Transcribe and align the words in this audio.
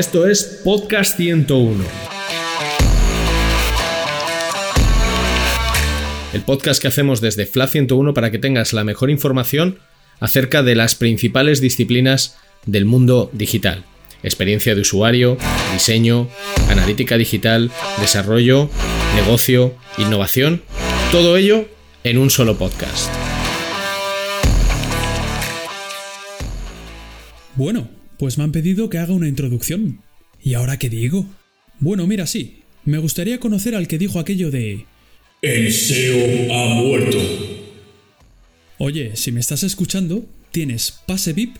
Esto 0.00 0.26
es 0.26 0.62
Podcast 0.64 1.18
101. 1.18 1.84
El 6.32 6.40
podcast 6.40 6.80
que 6.80 6.88
hacemos 6.88 7.20
desde 7.20 7.44
FLA 7.44 7.66
101 7.66 8.14
para 8.14 8.30
que 8.30 8.38
tengas 8.38 8.72
la 8.72 8.82
mejor 8.82 9.10
información 9.10 9.78
acerca 10.18 10.62
de 10.62 10.74
las 10.74 10.94
principales 10.94 11.60
disciplinas 11.60 12.38
del 12.64 12.86
mundo 12.86 13.28
digital. 13.34 13.84
Experiencia 14.22 14.74
de 14.74 14.80
usuario, 14.80 15.36
diseño, 15.74 16.30
analítica 16.70 17.18
digital, 17.18 17.70
desarrollo, 18.00 18.70
negocio, 19.16 19.74
innovación, 19.98 20.62
todo 21.12 21.36
ello 21.36 21.68
en 22.04 22.16
un 22.16 22.30
solo 22.30 22.56
podcast. 22.56 23.12
Bueno, 27.54 27.99
pues 28.20 28.36
me 28.36 28.44
han 28.44 28.52
pedido 28.52 28.90
que 28.90 28.98
haga 28.98 29.14
una 29.14 29.28
introducción. 29.28 30.02
¿Y 30.42 30.52
ahora 30.52 30.78
qué 30.78 30.90
digo? 30.90 31.24
Bueno, 31.78 32.06
mira, 32.06 32.26
sí. 32.26 32.64
Me 32.84 32.98
gustaría 32.98 33.40
conocer 33.40 33.74
al 33.74 33.88
que 33.88 33.96
dijo 33.96 34.18
aquello 34.18 34.50
de... 34.50 34.84
El 35.40 35.72
SEO 35.72 36.54
ha 36.54 36.74
muerto. 36.74 37.18
Oye, 38.76 39.16
si 39.16 39.32
me 39.32 39.40
estás 39.40 39.62
escuchando, 39.62 40.26
tienes 40.50 41.00
pase 41.06 41.32
VIP, 41.32 41.56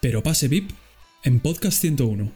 pero 0.00 0.24
pase 0.24 0.48
VIP 0.48 0.72
en 1.22 1.38
Podcast 1.38 1.80
101. 1.80 2.32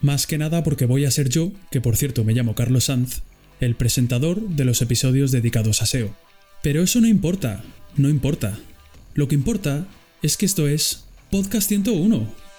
Más 0.00 0.26
que 0.26 0.38
nada 0.38 0.64
porque 0.64 0.86
voy 0.86 1.04
a 1.04 1.10
ser 1.10 1.28
yo, 1.28 1.52
que 1.70 1.82
por 1.82 1.98
cierto 1.98 2.24
me 2.24 2.32
llamo 2.32 2.54
Carlos 2.54 2.84
Sanz, 2.84 3.20
el 3.60 3.74
presentador 3.74 4.48
de 4.48 4.64
los 4.64 4.80
episodios 4.80 5.30
dedicados 5.30 5.82
a 5.82 5.86
SEO. 5.86 6.16
Pero 6.62 6.82
eso 6.82 7.02
no 7.02 7.06
importa, 7.06 7.62
no 7.98 8.08
importa. 8.08 8.58
Lo 9.12 9.28
que 9.28 9.34
importa 9.34 9.86
es 10.22 10.38
que 10.38 10.46
esto 10.46 10.68
es 10.68 11.04
Podcast 11.30 11.68
101. 11.68 12.49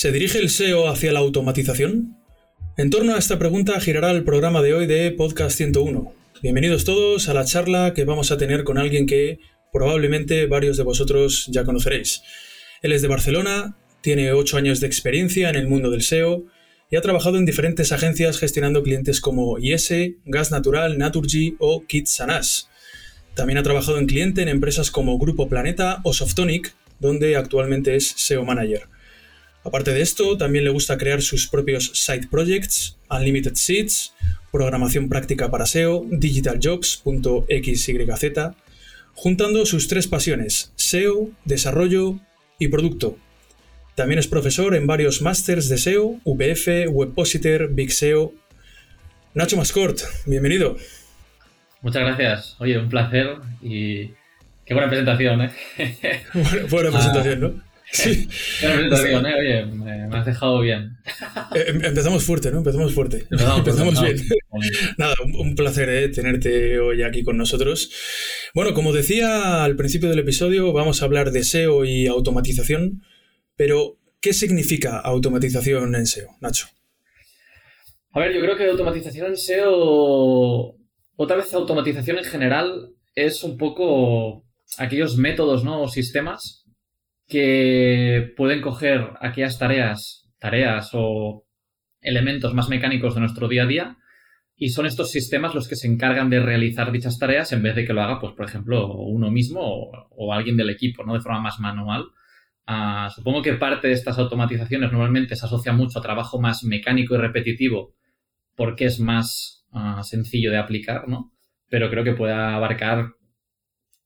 ¿Se 0.00 0.12
dirige 0.12 0.38
el 0.38 0.48
SEO 0.48 0.86
hacia 0.86 1.10
la 1.10 1.18
automatización? 1.18 2.16
En 2.76 2.88
torno 2.88 3.16
a 3.16 3.18
esta 3.18 3.36
pregunta 3.36 3.80
girará 3.80 4.12
el 4.12 4.22
programa 4.22 4.62
de 4.62 4.72
hoy 4.72 4.86
de 4.86 5.10
Podcast 5.10 5.56
101. 5.56 6.14
Bienvenidos 6.40 6.84
todos 6.84 7.28
a 7.28 7.34
la 7.34 7.44
charla 7.44 7.94
que 7.94 8.04
vamos 8.04 8.30
a 8.30 8.38
tener 8.38 8.62
con 8.62 8.78
alguien 8.78 9.08
que 9.08 9.40
probablemente 9.72 10.46
varios 10.46 10.76
de 10.76 10.84
vosotros 10.84 11.48
ya 11.50 11.64
conoceréis. 11.64 12.22
Él 12.80 12.92
es 12.92 13.02
de 13.02 13.08
Barcelona, 13.08 13.76
tiene 14.00 14.32
8 14.32 14.58
años 14.58 14.78
de 14.78 14.86
experiencia 14.86 15.50
en 15.50 15.56
el 15.56 15.66
mundo 15.66 15.90
del 15.90 16.02
SEO 16.02 16.44
y 16.92 16.94
ha 16.94 17.00
trabajado 17.00 17.36
en 17.36 17.44
diferentes 17.44 17.90
agencias 17.90 18.38
gestionando 18.38 18.84
clientes 18.84 19.20
como 19.20 19.58
IS, 19.58 19.92
Gas 20.26 20.52
Natural, 20.52 20.96
Naturgy 20.96 21.56
o 21.58 21.84
Kitsanas. 21.86 22.68
También 23.34 23.58
ha 23.58 23.64
trabajado 23.64 23.98
en 23.98 24.06
cliente 24.06 24.42
en 24.42 24.48
empresas 24.48 24.92
como 24.92 25.18
Grupo 25.18 25.48
Planeta 25.48 26.02
o 26.04 26.12
Softonic, 26.12 26.72
donde 27.00 27.34
actualmente 27.34 27.96
es 27.96 28.14
SEO 28.16 28.44
Manager. 28.44 28.82
Aparte 29.68 29.92
de 29.92 30.00
esto, 30.00 30.38
también 30.38 30.64
le 30.64 30.70
gusta 30.70 30.96
crear 30.96 31.20
sus 31.20 31.46
propios 31.46 31.90
side 31.92 32.28
projects, 32.30 32.96
Unlimited 33.10 33.52
Seeds, 33.52 34.14
programación 34.50 35.10
práctica 35.10 35.50
para 35.50 35.66
SEO, 35.66 36.06
digitaljobs.xyz, 36.08 37.88
juntando 39.14 39.66
sus 39.66 39.86
tres 39.86 40.08
pasiones, 40.08 40.72
SEO, 40.76 41.28
desarrollo 41.44 42.18
y 42.58 42.68
producto. 42.68 43.18
También 43.94 44.18
es 44.18 44.26
profesor 44.26 44.74
en 44.74 44.86
varios 44.86 45.20
másters 45.20 45.68
de 45.68 45.76
SEO, 45.76 46.18
VF, 46.24 46.88
Webpositor, 46.88 47.68
Big 47.70 47.92
SEO. 47.92 48.32
Nacho 49.34 49.58
Mascort, 49.58 50.00
bienvenido. 50.24 50.78
Muchas 51.82 52.04
gracias. 52.04 52.56
Oye, 52.58 52.78
un 52.78 52.88
placer 52.88 53.36
y 53.60 54.12
qué 54.64 54.72
buena 54.72 54.88
presentación, 54.88 55.42
¿eh? 55.42 55.50
buena, 56.70 56.90
presentación, 56.90 57.40
¿no? 57.40 57.67
Sí. 57.90 58.28
¿eh? 58.62 58.88
Oye, 58.92 59.66
me, 59.66 60.16
has 60.16 60.26
dejado 60.26 60.60
bien. 60.60 60.98
Eh, 61.54 61.64
em, 61.68 61.84
empezamos 61.84 62.22
fuerte, 62.24 62.50
¿no? 62.50 62.58
Empezamos 62.58 62.92
fuerte. 62.92 63.26
Empezamos, 63.30 64.02
bien. 64.02 64.16
Nada, 64.98 65.14
un, 65.38 65.54
placer 65.54 65.88
¿eh? 65.88 66.08
tenerte 66.08 66.78
hoy 66.78 67.02
aquí 67.02 67.22
con 67.22 67.36
nosotros. 67.36 67.90
Bueno, 68.54 68.74
como 68.74 68.92
decía 68.92 69.64
al 69.64 69.76
principio 69.76 70.10
del 70.10 70.18
episodio, 70.18 70.72
vamos 70.72 71.00
a 71.00 71.06
hablar 71.06 71.30
de 71.30 71.44
SEO 71.44 71.84
y 71.84 72.06
automatización. 72.06 73.02
Pero, 73.56 73.98
¿qué 74.20 74.32
significa 74.34 74.98
automatización 74.98 75.94
en 75.94 76.06
SEO, 76.06 76.28
Nacho? 76.40 76.68
A 78.12 78.20
ver, 78.20 78.32
yo 78.32 78.40
creo 78.40 78.56
que 78.56 78.66
automatización 78.66 79.28
en 79.28 79.36
SEO, 79.36 80.76
otra 81.16 81.36
vez 81.36 81.52
automatización 81.54 82.18
en 82.18 82.24
general, 82.24 82.90
es 83.14 83.42
un 83.42 83.56
poco 83.56 84.44
aquellos 84.76 85.16
métodos 85.16 85.64
¿no? 85.64 85.82
o 85.82 85.88
sistemas 85.88 86.57
que 87.28 88.32
pueden 88.36 88.60
coger 88.60 89.10
aquellas 89.20 89.58
tareas, 89.58 90.28
tareas 90.38 90.90
o 90.94 91.44
elementos 92.00 92.54
más 92.54 92.68
mecánicos 92.68 93.14
de 93.14 93.20
nuestro 93.20 93.48
día 93.48 93.64
a 93.64 93.66
día 93.66 93.96
y 94.56 94.70
son 94.70 94.86
estos 94.86 95.10
sistemas 95.10 95.54
los 95.54 95.68
que 95.68 95.76
se 95.76 95.86
encargan 95.86 96.30
de 96.30 96.40
realizar 96.40 96.90
dichas 96.90 97.18
tareas 97.18 97.52
en 97.52 97.62
vez 97.62 97.76
de 97.76 97.84
que 97.84 97.92
lo 97.92 98.02
haga, 98.02 98.18
pues, 98.18 98.32
por 98.32 98.46
ejemplo, 98.46 98.92
uno 98.94 99.30
mismo 99.30 99.60
o, 99.62 100.32
alguien 100.32 100.56
del 100.56 100.70
equipo, 100.70 101.04
¿no? 101.04 101.14
De 101.14 101.20
forma 101.20 101.40
más 101.40 101.60
manual 101.60 102.06
Ah, 102.70 103.08
supongo 103.14 103.40
que 103.40 103.54
parte 103.54 103.88
de 103.88 103.94
estas 103.94 104.18
automatizaciones 104.18 104.92
normalmente 104.92 105.34
se 105.36 105.46
asocia 105.46 105.72
mucho 105.72 105.98
a 105.98 106.02
trabajo 106.02 106.38
más 106.38 106.64
mecánico 106.64 107.14
y 107.14 107.16
repetitivo 107.16 107.94
porque 108.56 108.84
es 108.84 109.00
más 109.00 109.66
ah, 109.72 110.02
sencillo 110.02 110.50
de 110.50 110.58
aplicar, 110.58 111.08
¿no? 111.08 111.32
Pero 111.70 111.88
creo 111.88 112.04
que 112.04 112.12
puede 112.12 112.34
abarcar 112.34 113.14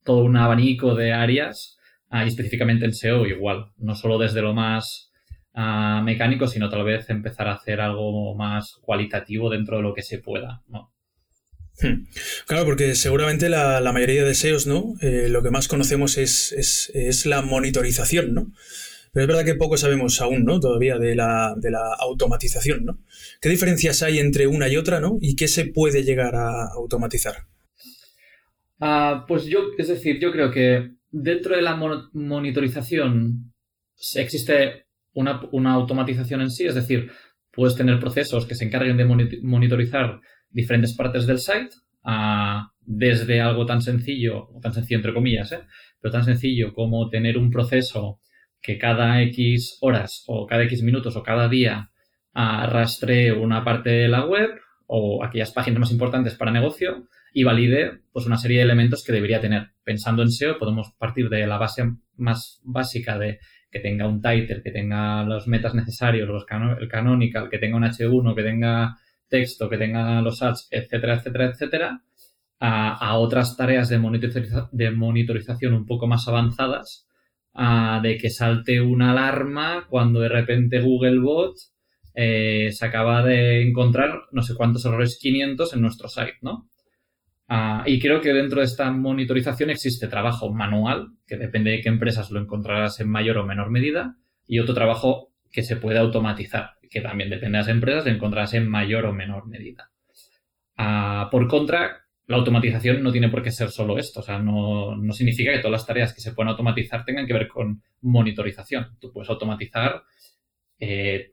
todo 0.05 0.23
un 0.23 0.37
abanico 0.37 0.95
de 0.95 1.13
áreas 1.13 1.77
ah, 2.13 2.25
y 2.25 2.29
específicamente 2.29 2.85
en 2.85 2.93
SEO 2.93 3.27
igual, 3.27 3.73
no 3.79 3.97
solo 3.97 4.19
desde 4.19 4.43
lo 4.43 4.55
más 4.55 5.13
mecánico, 5.55 6.47
sino 6.47 6.71
tal 6.71 6.85
vez 6.85 7.11
empezar 7.11 7.49
a 7.49 7.55
hacer 7.55 7.81
algo 7.81 8.35
más 8.35 8.79
cualitativo 8.81 9.51
dentro 9.51 9.77
de 9.77 9.83
lo 9.83 9.95
que 9.95 10.03
se 10.03 10.19
pueda, 10.19 10.63
¿no? 10.69 10.93
Hmm. 11.81 12.07
Claro, 12.47 12.65
porque 12.65 12.95
seguramente 12.95 13.49
la, 13.49 13.81
mayoría 13.93 14.25
de 14.25 14.35
SEOs, 14.35 14.67
¿no? 14.67 14.95
Eh, 15.01 15.29
lo 15.29 15.43
que 15.43 15.51
más 15.51 15.69
conocemos 15.69 16.19
es, 16.19 17.27
la 17.27 17.43
monitorización, 17.43 18.35
¿no? 18.35 18.53
Pero 19.13 19.25
es 19.25 19.29
verdad 19.29 19.45
que 19.45 19.55
poco 19.57 19.77
sabemos 19.77 20.21
aún, 20.21 20.45
¿no? 20.45 20.59
Todavía 20.61 20.99
de 20.99 21.15
la, 21.15 21.55
automatización, 21.99 22.85
¿no? 22.85 22.99
¿Qué 23.41 23.49
diferencias 23.49 24.03
hay 24.03 24.19
entre 24.19 24.47
una 24.47 24.69
y 24.69 24.77
otra, 24.77 25.01
¿no? 25.01 25.19
¿Y 25.21 25.37
qué 25.37 25.49
se 25.49 25.67
puede 25.67 26.03
llegar 26.03 26.35
a 26.35 26.69
automatizar? 26.75 27.47
Ah, 28.81 29.25
pues 29.29 29.45
yo, 29.45 29.61
es 29.79 29.89
decir, 29.89 30.19
yo 30.19 30.33
creo 30.33 30.51
que 30.51 30.93
dentro 31.13 31.55
de 31.55 31.63
la 31.63 31.77
monitorización 32.13 33.53
existe 34.17 34.87
una, 35.13 35.41
una, 35.53 35.75
automatización 35.75 36.41
en 36.41 36.51
sí, 36.51 36.67
es 36.67 36.75
decir, 36.75 37.13
puedes 37.53 37.77
tener 37.77 38.01
procesos 38.01 38.47
que 38.47 38.55
se 38.55 38.65
encarguen 38.65 38.97
de 38.97 39.05
monitorizar 39.43 40.21
diferentes 40.51 40.95
partes 40.95 41.27
del 41.27 41.39
site, 41.39 41.71
desde 42.81 43.41
algo 43.41 43.67
tan 43.67 43.83
sencillo, 43.83 44.49
o 44.49 44.61
tan 44.61 44.73
sencillo 44.73 44.97
entre 44.99 45.15
comillas, 45.15 45.53
¿eh? 45.53 45.61
pero 46.01 46.13
tan 46.13 46.25
sencillo 46.25 46.73
como 46.73 47.09
tener 47.11 47.39
un 47.39 47.51
proceso 47.51 48.19
que 48.61 48.79
cada 48.79 49.23
X 49.23 49.79
horas 49.81 50.25
o 50.27 50.47
cada 50.47 50.65
X 50.65 50.83
minutos 50.83 51.15
o 51.17 51.23
cada 51.23 51.49
día 51.49 51.91
arrastre 52.33 53.33
una 53.33 53.65
parte 53.65 53.91
de 53.91 54.09
la 54.09 54.25
web 54.25 54.51
o 54.87 55.23
aquellas 55.23 55.53
páginas 55.53 55.81
más 55.81 55.93
importantes 55.93 56.35
para 56.35 56.51
negocio 56.51 57.09
y 57.33 57.45
valide 57.45 58.03
pues 58.13 58.27
una 58.27 58.37
serie 58.37 58.59
de 58.59 58.65
elementos 58.65 59.05
que 59.05 59.13
debería 59.13 59.41
tener. 59.41 59.71
Pensando 59.85 60.23
en 60.23 60.31
SEO 60.31 60.59
podemos 60.59 60.93
partir 60.99 61.29
de 61.29 61.47
la 61.47 61.59
base 61.59 61.85
más 62.17 62.61
básica 62.65 63.19
de 63.19 63.41
que 63.71 63.81
tenga 63.81 64.07
un 64.07 64.21
title, 64.21 64.63
que 64.63 64.71
tenga 64.71 65.25
los 65.25 65.49
metas 65.49 65.75
necesarios, 65.75 66.29
los 66.29 66.45
el 66.79 66.89
canonical, 66.89 67.49
que 67.49 67.59
tenga 67.59 67.77
un 67.79 67.85
H1, 67.85 68.35
que 68.35 68.43
tenga 68.43 68.99
texto, 69.29 69.69
que 69.71 69.79
tenga 69.79 70.21
los 70.21 70.43
ads, 70.43 70.69
etcétera, 70.71 71.15
etcétera, 71.15 71.47
etcétera, 71.47 72.03
a, 72.61 73.17
otras 73.17 73.57
tareas 73.57 73.89
de, 73.89 73.97
de, 74.73 74.91
monitorización 74.91 75.73
un 75.73 75.87
poco 75.87 76.07
más 76.07 76.29
avanzadas, 76.29 77.09
de 78.03 78.19
que 78.19 78.31
salte 78.31 78.81
una 78.81 79.13
alarma 79.13 79.87
cuando 79.89 80.21
de 80.21 80.29
repente 80.29 80.81
Googlebot 80.81 81.57
eh, 82.15 82.71
se 82.73 82.87
acaba 82.87 83.25
de 83.25 83.67
encontrar 83.67 84.25
no 84.33 84.43
sé 84.43 84.55
cuántos 84.55 84.85
errores 84.85 85.19
500 85.21 85.73
en 85.73 85.81
nuestro 85.81 86.09
site, 86.09 86.39
¿no? 86.43 86.69
Y 87.87 88.01
creo 88.01 88.21
que 88.21 88.33
dentro 88.33 88.61
de 88.61 88.67
esta 88.67 88.91
monitorización 88.91 89.71
existe 89.71 90.09
trabajo 90.09 90.53
manual, 90.53 91.09
que 91.27 91.37
depende 91.37 91.71
de 91.73 91.81
qué 91.81 91.89
empresas 91.89 92.31
lo 92.31 92.41
encontrarás 92.41 93.01
en 93.01 93.09
mayor 93.09 93.39
o 93.39 93.47
menor 93.47 93.71
medida, 93.71 94.17
y 94.47 94.59
otro 94.59 94.75
trabajo 94.75 95.33
que 95.51 95.63
se 95.63 95.77
puede 95.77 95.99
automatizar 95.99 96.77
que 96.93 97.01
también 97.01 97.31
depende 97.31 97.57
de 97.57 97.63
las 97.63 97.69
empresas, 97.69 98.07
encontrarse 98.07 98.59
en 98.59 98.69
mayor 98.69 99.07
o 99.07 99.15
menor 99.15 99.49
medida. 99.49 99.91
Ah, 100.77 101.29
por 101.31 101.49
contra, 101.49 102.05
la 102.27 102.37
automatización 102.37 103.03
no 103.03 103.11
tiene 103.11 103.31
por 103.31 103.43
qué 103.43 103.51
ser 103.51 103.71
solo 103.71 103.99
esto. 103.99 104.21
O 104.21 104.23
sea, 104.23 104.39
no, 104.39 104.95
significa 105.13 105.53
que 105.53 105.59
todas 105.59 105.73
las 105.73 105.87
tareas 105.87 106.13
que 106.13 106.21
se 106.21 106.33
pueden 106.33 106.51
automatizar 106.51 107.05
tengan 107.05 107.27
que 107.27 107.33
ver 107.33 107.49
con 107.49 107.83
monitorización. 108.03 108.99
Tú 109.01 109.11
puedes 109.11 109.31
automatizar 109.31 110.03
eh, 110.79 111.33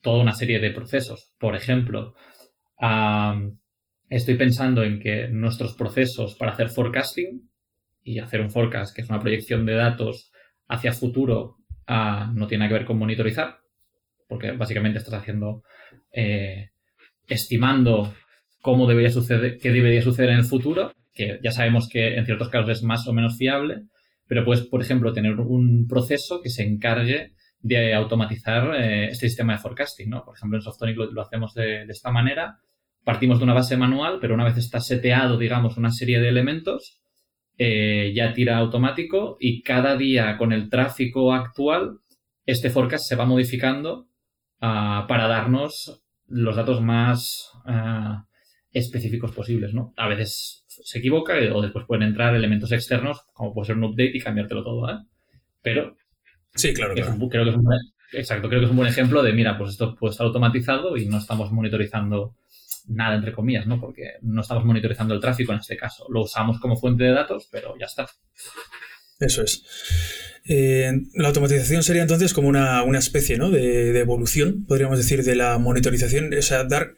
toda 0.00 0.22
una 0.22 0.32
serie 0.32 0.58
de 0.58 0.72
procesos. 0.72 1.32
Por 1.38 1.54
ejemplo, 1.54 2.14
estoy 4.10 4.34
pensando 4.34 4.82
en 4.82 5.00
que 5.00 5.28
nuestros 5.28 5.74
procesos 5.74 6.34
para 6.34 6.52
hacer 6.52 6.68
forecasting 6.68 7.48
y 8.02 8.18
hacer 8.18 8.40
un 8.40 8.50
forecast, 8.50 8.94
que 8.94 9.02
es 9.02 9.08
una 9.08 9.20
proyección 9.20 9.64
de 9.64 9.74
datos 9.74 10.30
hacia 10.68 10.92
futuro, 10.92 11.56
ah, 11.86 12.30
no 12.34 12.46
tiene 12.46 12.68
que 12.68 12.74
ver 12.74 12.84
con 12.84 12.98
monitorizar, 12.98 13.60
porque 14.28 14.52
básicamente 14.52 14.98
estás 14.98 15.14
haciendo, 15.14 15.62
eh, 16.12 16.70
estimando 17.26 18.14
cómo 18.60 18.86
debería 18.86 19.10
suceder, 19.10 19.58
qué 19.58 19.70
debería 19.70 20.02
suceder 20.02 20.30
en 20.30 20.38
el 20.38 20.44
futuro, 20.44 20.92
que 21.12 21.38
ya 21.42 21.52
sabemos 21.52 21.88
que 21.88 22.16
en 22.16 22.26
ciertos 22.26 22.48
casos 22.48 22.70
es 22.70 22.82
más 22.82 23.06
o 23.08 23.12
menos 23.12 23.36
fiable, 23.36 23.84
pero 24.26 24.44
puedes, 24.44 24.64
por 24.66 24.80
ejemplo, 24.80 25.12
tener 25.12 25.40
un 25.40 25.88
proceso 25.88 26.40
que 26.40 26.50
se 26.50 26.62
encargue 26.62 27.32
de 27.62 27.94
automatizar 27.94 28.74
eh, 28.76 29.08
este 29.08 29.28
sistema 29.28 29.54
de 29.54 29.58
forecasting, 29.58 30.08
¿no? 30.08 30.24
Por 30.24 30.36
ejemplo, 30.36 30.58
en 30.58 30.62
Softonic 30.62 30.96
lo, 30.96 31.20
hacemos 31.20 31.54
de, 31.54 31.82
esta 31.84 32.10
manera. 32.10 32.58
Partimos 33.04 33.38
de 33.38 33.44
una 33.44 33.54
base 33.54 33.76
manual, 33.76 34.18
pero 34.20 34.34
una 34.34 34.44
vez 34.44 34.56
está 34.56 34.80
seteado, 34.80 35.38
digamos, 35.38 35.76
una 35.76 35.90
serie 35.90 36.20
de 36.20 36.28
elementos, 36.28 37.00
eh, 37.58 38.12
ya 38.14 38.32
tira 38.32 38.58
automático 38.58 39.36
y 39.40 39.62
cada 39.62 39.96
día 39.96 40.36
con 40.38 40.52
el 40.52 40.68
tráfico 40.68 41.32
actual, 41.32 41.98
este 42.46 42.70
forecast 42.70 43.06
se 43.06 43.16
va 43.16 43.26
modificando 43.26 44.08
ah, 44.60 45.04
para 45.08 45.26
darnos 45.28 46.02
los 46.26 46.56
datos 46.56 46.80
más 46.80 47.50
ah, 47.66 48.26
específicos 48.72 49.32
posibles, 49.32 49.74
¿no? 49.74 49.92
A 49.96 50.08
veces 50.08 50.64
se 50.66 50.98
equivoca 50.98 51.34
o 51.52 51.62
después 51.62 51.84
pueden 51.86 52.04
entrar 52.04 52.34
elementos 52.34 52.72
externos, 52.72 53.22
como 53.32 53.52
puede 53.52 53.66
ser 53.66 53.76
un 53.76 53.84
update 53.84 54.16
y 54.16 54.20
cambiártelo 54.20 54.62
todo, 54.62 54.90
¿eh? 54.90 54.98
Pero 55.62 55.96
Sí, 56.54 56.74
claro. 56.74 56.94
creo 56.94 57.44
que 57.44 57.50
es 57.50 57.56
un, 57.56 57.66
exacto, 58.12 58.48
creo 58.48 58.60
que 58.60 58.64
es 58.66 58.70
un 58.70 58.76
buen 58.76 58.88
ejemplo 58.88 59.22
de, 59.22 59.32
mira, 59.32 59.56
pues 59.56 59.70
esto 59.70 59.94
puede 59.94 60.12
estar 60.12 60.26
automatizado 60.26 60.96
y 60.96 61.06
no 61.06 61.18
estamos 61.18 61.52
monitorizando 61.52 62.34
nada, 62.90 63.16
entre 63.16 63.32
comillas, 63.32 63.66
¿no? 63.66 63.80
Porque 63.80 64.14
no 64.22 64.42
estamos 64.42 64.64
monitorizando 64.64 65.14
el 65.14 65.20
tráfico 65.20 65.52
en 65.52 65.58
este 65.58 65.76
caso. 65.76 66.06
Lo 66.10 66.22
usamos 66.22 66.60
como 66.60 66.76
fuente 66.76 67.04
de 67.04 67.12
datos, 67.12 67.48
pero 67.50 67.74
ya 67.78 67.86
está. 67.86 68.06
Eso 69.18 69.42
es. 69.42 69.62
Eh, 70.46 70.92
la 71.14 71.28
automatización 71.28 71.82
sería 71.82 72.02
entonces 72.02 72.34
como 72.34 72.48
una, 72.48 72.82
especie 72.98 73.36
¿no? 73.36 73.50
de, 73.50 73.98
evolución, 73.98 74.64
podríamos 74.66 74.98
decir, 74.98 75.22
de 75.22 75.36
la 75.36 75.58
monitorización, 75.58 76.32
o 76.32 76.42
sea, 76.42 76.64
dar, 76.64 76.94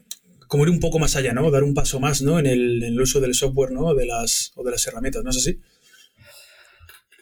como 0.47 0.65
ir 0.65 0.71
un 0.71 0.81
poco 0.81 0.99
más 0.99 1.17
allá, 1.17 1.33
¿no? 1.33 1.50
Dar 1.50 1.65
un 1.65 1.75
paso 1.75 2.00
más, 2.00 2.23
¿no? 2.23 2.38
En 2.38 2.47
el, 2.47 2.83
en 2.83 2.95
el 2.95 3.00
uso 3.00 3.21
del 3.21 3.35
software, 3.35 3.73
¿no? 3.73 3.95
De 3.95 4.06
las, 4.06 4.53
o 4.55 4.65
de 4.65 4.71
las 4.71 4.87
herramientas, 4.87 5.25
¿no 5.25 5.31
es 5.31 5.38
así? 5.38 5.61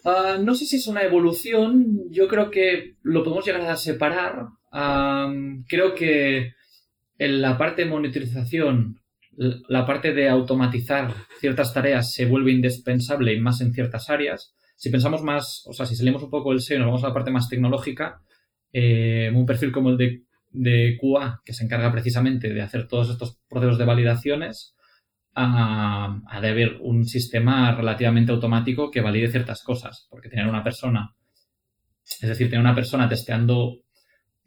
Ah, 0.05 0.38
no 0.40 0.55
sé 0.55 0.66
si 0.66 0.76
es 0.76 0.87
una 0.87 1.02
evolución, 1.02 2.11
yo 2.11 2.28
creo 2.28 2.50
que 2.50 2.96
lo 3.02 3.23
podemos 3.23 3.44
llegar 3.44 3.62
a 3.62 3.76
separar. 3.76 4.46
creo 5.69 5.94
que 5.94 6.52
en 7.20 7.43
la 7.43 7.58
parte 7.58 7.84
de 7.84 7.90
monitorización, 7.90 8.99
la 9.37 9.84
parte 9.84 10.14
de 10.14 10.31
automatizar 10.31 11.12
ciertas 11.38 11.75
tareas 11.75 12.14
se 12.14 12.25
vuelve 12.25 12.50
indispensable 12.50 13.34
y 13.34 13.40
más 13.40 13.61
en 13.61 13.75
ciertas 13.75 14.08
áreas. 14.08 14.55
Si 14.75 14.88
pensamos 14.88 15.22
más, 15.22 15.62
o 15.67 15.75
sea, 15.75 15.84
si 15.84 15.94
salimos 15.94 16.22
un 16.22 16.31
poco 16.31 16.50
del 16.50 16.62
SEO 16.62 16.76
y 16.76 16.78
nos 16.78 16.87
vamos 16.87 17.05
a 17.05 17.08
la 17.08 17.14
parte 17.14 17.31
más 17.31 17.46
tecnológica, 17.50 18.22
eh, 18.72 19.31
un 19.34 19.44
perfil 19.44 19.70
como 19.70 19.90
el 19.90 19.99
de, 19.99 20.22
de 20.49 20.96
QA, 20.99 21.43
que 21.44 21.52
se 21.52 21.62
encarga 21.62 21.93
precisamente 21.93 22.55
de 22.55 22.62
hacer 22.62 22.88
todos 22.88 23.11
estos 23.11 23.38
procesos 23.50 23.76
de 23.76 23.84
validaciones, 23.84 24.75
a, 25.34 26.40
de 26.40 26.49
haber 26.49 26.78
un 26.81 27.05
sistema 27.05 27.75
relativamente 27.76 28.32
automático 28.32 28.90
que 28.90 29.02
valide 29.02 29.31
ciertas 29.31 29.62
cosas, 29.62 30.06
porque 30.08 30.31
tener 30.31 30.46
una 30.46 30.64
persona, 30.64 31.14
es 32.02 32.28
decir, 32.28 32.49
tener 32.49 32.64
una 32.64 32.75
persona 32.75 33.11
testeando 33.11 33.82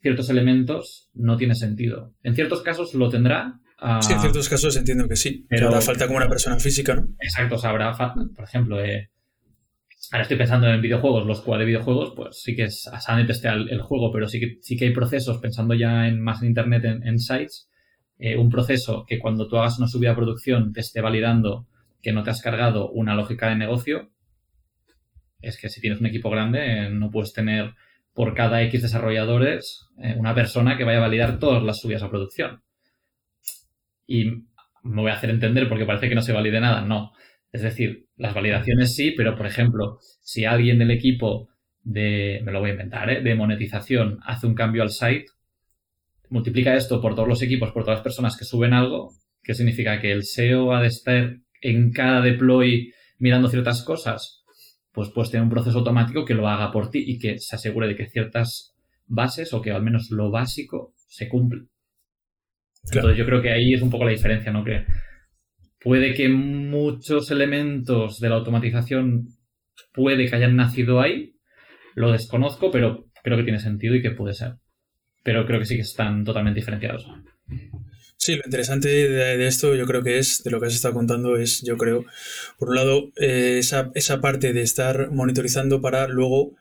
ciertos 0.03 0.29
elementos 0.29 1.09
no 1.15 1.37
tiene 1.37 1.55
sentido. 1.55 2.13
En 2.21 2.35
ciertos 2.35 2.61
casos 2.61 2.93
lo 2.93 3.09
tendrá. 3.09 3.59
Ah, 3.79 4.01
sí, 4.01 4.13
en 4.13 4.19
ciertos 4.19 4.47
casos 4.47 4.75
entiendo 4.75 5.07
que 5.07 5.15
sí, 5.15 5.45
pero 5.49 5.67
habrá 5.67 5.81
falta 5.81 6.05
como 6.05 6.17
una 6.17 6.29
persona 6.29 6.59
física, 6.59 6.95
¿no? 6.95 7.07
Exacto, 7.19 7.55
o 7.55 7.57
sea, 7.57 7.71
habrá, 7.71 7.91
por 7.95 8.45
ejemplo, 8.45 8.83
eh, 8.83 9.09
ahora 10.11 10.23
estoy 10.23 10.37
pensando 10.37 10.67
en 10.67 10.81
videojuegos, 10.81 11.25
los 11.25 11.41
QA 11.41 11.57
de 11.57 11.65
videojuegos, 11.65 12.13
pues 12.15 12.41
sí 12.41 12.55
que 12.55 12.65
es, 12.65 12.87
a 12.87 13.25
testear 13.25 13.57
el, 13.57 13.81
juego, 13.81 14.11
pero 14.11 14.27
sí 14.27 14.39
que, 14.39 14.59
sí 14.61 14.77
que 14.77 14.85
hay 14.85 14.93
procesos, 14.93 15.39
pensando 15.39 15.73
ya 15.73 16.07
en 16.07 16.21
más 16.21 16.41
en 16.41 16.49
Internet, 16.49 16.83
en 16.85 17.19
sites, 17.19 17.69
eh, 18.19 18.37
un 18.37 18.49
proceso 18.49 19.05
que 19.07 19.19
cuando 19.19 19.47
tú 19.47 19.57
hagas 19.57 19.79
una 19.79 19.87
subida 19.87 20.11
a 20.11 20.15
producción 20.15 20.71
te 20.71 20.81
esté 20.81 21.01
validando 21.01 21.67
que 22.01 22.13
no 22.13 22.23
te 22.23 22.29
has 22.29 22.41
cargado 22.41 22.89
una 22.91 23.15
lógica 23.15 23.49
de 23.49 23.55
negocio, 23.55 24.11
es 25.41 25.57
que 25.57 25.67
si 25.67 25.81
tienes 25.81 25.99
un 25.99 26.05
equipo 26.05 26.29
grande 26.29 26.85
eh, 26.85 26.89
no 26.89 27.09
puedes 27.09 27.33
tener 27.33 27.73
por 28.13 28.33
cada 28.35 28.61
X 28.63 28.81
desarrolladores 28.81 29.87
eh, 29.97 30.15
una 30.17 30.35
persona 30.35 30.77
que 30.77 30.83
vaya 30.83 30.99
a 30.99 31.01
validar 31.01 31.39
todas 31.39 31.63
las 31.63 31.79
subidas 31.79 32.03
a 32.03 32.09
producción. 32.09 32.61
Y 34.05 34.25
me 34.83 35.01
voy 35.01 35.11
a 35.11 35.15
hacer 35.15 35.29
entender 35.29 35.67
porque 35.69 35.85
parece 35.85 36.09
que 36.09 36.15
no 36.15 36.21
se 36.21 36.33
valide 36.33 36.59
nada, 36.59 36.81
no. 36.81 37.13
Es 37.51 37.61
decir, 37.61 38.07
las 38.17 38.33
validaciones 38.33 38.95
sí, 38.95 39.11
pero 39.11 39.35
por 39.35 39.45
ejemplo, 39.45 39.99
si 40.21 40.45
alguien 40.45 40.79
del 40.79 40.91
equipo 40.91 41.49
de, 41.83 42.41
me 42.43 42.51
lo 42.51 42.59
voy 42.59 42.71
a 42.71 42.73
inventar, 42.73 43.23
de 43.23 43.35
monetización 43.35 44.19
hace 44.23 44.47
un 44.47 44.55
cambio 44.55 44.83
al 44.83 44.89
site, 44.89 45.25
multiplica 46.29 46.75
esto 46.75 47.01
por 47.01 47.15
todos 47.15 47.27
los 47.27 47.41
equipos, 47.41 47.71
por 47.71 47.83
todas 47.83 47.99
las 47.99 48.03
personas 48.03 48.37
que 48.37 48.45
suben 48.45 48.73
algo, 48.73 49.13
que 49.43 49.53
significa 49.53 50.01
que 50.01 50.11
el 50.11 50.23
SEO 50.23 50.73
ha 50.73 50.81
de 50.81 50.87
estar 50.87 51.37
en 51.61 51.91
cada 51.91 52.21
deploy 52.21 52.93
mirando 53.19 53.47
ciertas 53.49 53.83
cosas, 53.83 54.42
pues 54.93 55.09
puedes 55.09 55.31
tener 55.31 55.43
un 55.43 55.49
proceso 55.49 55.79
automático 55.79 56.25
que 56.25 56.33
lo 56.33 56.47
haga 56.47 56.71
por 56.71 56.89
ti 56.89 57.03
y 57.05 57.19
que 57.19 57.39
se 57.39 57.55
asegure 57.55 57.87
de 57.87 57.95
que 57.95 58.09
ciertas 58.09 58.75
bases 59.05 59.53
o 59.53 59.61
que 59.61 59.71
al 59.71 59.83
menos 59.83 60.11
lo 60.11 60.31
básico 60.31 60.93
se 60.95 61.27
cumple. 61.27 61.63
Entonces 62.91 63.17
yo 63.17 63.25
creo 63.25 63.41
que 63.41 63.51
ahí 63.51 63.73
es 63.73 63.81
un 63.81 63.89
poco 63.89 64.05
la 64.05 64.11
diferencia, 64.11 64.51
¿no? 64.51 64.63
Que 64.63 64.85
puede 65.79 66.13
que 66.13 66.29
muchos 66.29 67.31
elementos 67.31 68.19
de 68.19 68.29
la 68.29 68.35
automatización 68.35 69.27
puede 69.93 70.29
que 70.29 70.35
hayan 70.35 70.55
nacido 70.55 71.01
ahí, 71.01 71.35
lo 71.95 72.11
desconozco, 72.11 72.71
pero 72.71 73.05
creo 73.23 73.37
que 73.37 73.43
tiene 73.43 73.59
sentido 73.59 73.95
y 73.95 74.01
que 74.01 74.11
puede 74.11 74.33
ser 74.33 74.55
pero 75.23 75.45
creo 75.45 75.59
que 75.59 75.65
sí 75.65 75.75
que 75.75 75.81
están 75.81 76.23
totalmente 76.23 76.59
diferenciados. 76.59 77.07
Sí, 78.23 78.37
lo 78.37 78.43
interesante 78.45 78.87
de, 78.87 79.47
esto 79.47 79.75
yo 79.75 79.85
creo 79.85 80.01
que 80.01 80.17
es, 80.17 80.43
de 80.45 80.49
lo 80.49 80.61
que 80.61 80.67
has 80.67 80.75
estado 80.75 80.93
contando, 80.93 81.35
es, 81.35 81.61
yo 81.61 81.75
creo, 81.75 82.05
por 82.57 82.69
un 82.69 82.75
lado, 82.75 83.11
eh, 83.17 83.59
esa, 83.59 84.21
parte 84.21 84.53
de 84.53 84.61
estar 84.61 85.11
monitorizando 85.11 85.81
para 85.81 86.07
luego 86.07 86.55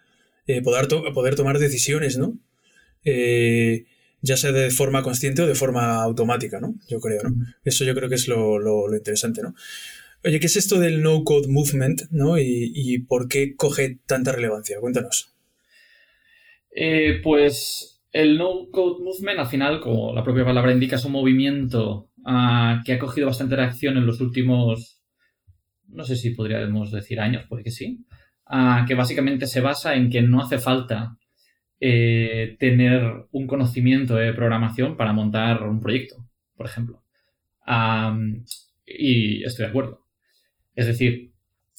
eh, 0.49 0.61
poder, 0.61 0.89
poder 1.15 1.37
tomar 1.37 1.61
decisiones, 1.61 2.19
¿no? 2.19 2.37
Eh, 3.05 3.85
ya 4.23 4.37
sea 4.37 4.51
de 4.51 4.73
forma 4.73 5.05
consciente 5.05 5.43
o 5.43 5.47
de 5.47 5.55
forma 5.55 6.03
automática, 6.03 6.59
¿no? 6.59 6.75
Yo 6.89 6.99
creo, 6.99 7.23
¿no? 7.23 7.47
Eso 7.65 7.85
yo 7.85 7.95
creo 7.95 8.09
que 8.09 8.17
es 8.17 8.27
lo, 8.27 8.59
lo, 8.59 8.93
interesante, 8.97 9.41
¿no? 9.41 9.55
Oye, 10.25 10.41
¿qué 10.41 10.47
es 10.47 10.57
esto 10.57 10.81
del 10.81 11.01
no-code 11.01 11.47
movement, 11.47 12.11
¿no? 12.11 12.39
Y, 12.39 12.73
y, 12.75 12.99
por 12.99 13.29
qué 13.29 13.55
coge 13.55 14.01
tanta 14.07 14.33
relevancia? 14.33 14.81
Cuéntanos. 14.81 15.33
pues 17.23 17.92
el 18.13 18.37
No 18.37 18.69
Code 18.71 19.03
Movement, 19.03 19.41
al 19.41 19.47
final, 19.47 19.81
como 19.81 20.13
la 20.13 20.23
propia 20.23 20.45
palabra 20.45 20.73
indica, 20.73 20.97
es 20.97 21.05
un 21.05 21.13
movimiento 21.13 22.11
ah, 22.25 22.83
que 22.85 22.93
ha 22.93 22.99
cogido 22.99 23.27
bastante 23.27 23.57
reacción 23.57 23.97
en 23.97 24.07
los 24.07 24.21
últimos, 24.21 25.03
no 25.89 26.05
sé 26.05 26.17
si 26.17 26.31
podríamos 26.31 26.93
decir 26.93 27.21
años, 27.21 27.47
puede 27.49 27.65
que 27.65 27.71
sí, 27.71 28.05
ah, 28.47 28.85
que 28.87 28.95
básicamente 28.95 29.47
se 29.47 29.61
basa 29.61 29.95
en 29.95 30.11
que 30.11 30.23
no 30.23 30.43
hace 30.43 30.59
falta 30.59 31.17
eh, 31.81 32.57
tener 32.61 33.27
un 33.33 33.47
conocimiento 33.47 34.15
de 34.17 34.35
programación 34.35 34.97
para 34.97 35.13
montar 35.13 35.63
un 35.63 35.81
proyecto, 35.81 36.17
por 36.55 36.67
ejemplo. 36.67 37.03
y 38.87 39.43
estoy 39.45 39.65
de 39.65 39.71
acuerdo. 39.71 40.01
Es 40.75 40.87
decir, 40.87 41.33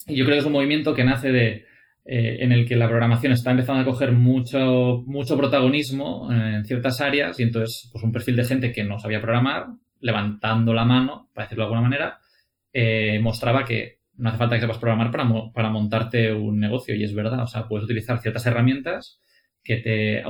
yo 0.06 0.24
creo 0.24 0.36
que 0.36 0.40
es 0.40 0.44
un 0.44 0.52
movimiento 0.52 0.94
que 0.94 1.04
nace 1.04 1.32
de 1.32 1.64
eh, 2.04 2.38
en 2.40 2.52
el 2.52 2.66
que 2.66 2.76
la 2.76 2.88
programación 2.88 3.32
está 3.32 3.50
empezando 3.50 3.80
a 3.80 3.84
coger 3.84 4.12
mucho, 4.12 5.02
mucho 5.06 5.38
protagonismo 5.38 6.30
en 6.30 6.64
ciertas 6.64 7.00
áreas 7.00 7.40
y 7.40 7.44
entonces 7.44 7.88
pues 7.92 8.04
un 8.04 8.12
perfil 8.12 8.36
de 8.36 8.44
gente 8.44 8.72
que 8.72 8.84
no 8.84 8.98
sabía 8.98 9.22
programar, 9.22 9.68
levantando 10.00 10.74
la 10.74 10.84
mano, 10.84 11.30
para 11.32 11.46
decirlo 11.46 11.62
de 11.62 11.66
alguna 11.66 11.88
manera, 11.88 12.18
eh, 12.72 13.18
mostraba 13.22 13.64
que 13.64 14.00
no 14.16 14.28
hace 14.28 14.38
falta 14.38 14.56
que 14.56 14.60
sepas 14.60 14.78
programar 14.78 15.10
para, 15.10 15.26
para 15.52 15.70
montarte 15.70 16.32
un 16.32 16.60
negocio 16.60 16.94
y 16.94 17.04
es 17.04 17.14
verdad, 17.14 17.42
o 17.42 17.46
sea, 17.46 17.66
puedes 17.66 17.84
utilizar 17.84 18.20
ciertas 18.20 18.44
herramientas 18.46 19.20
que 19.62 19.76
te, 19.76 20.22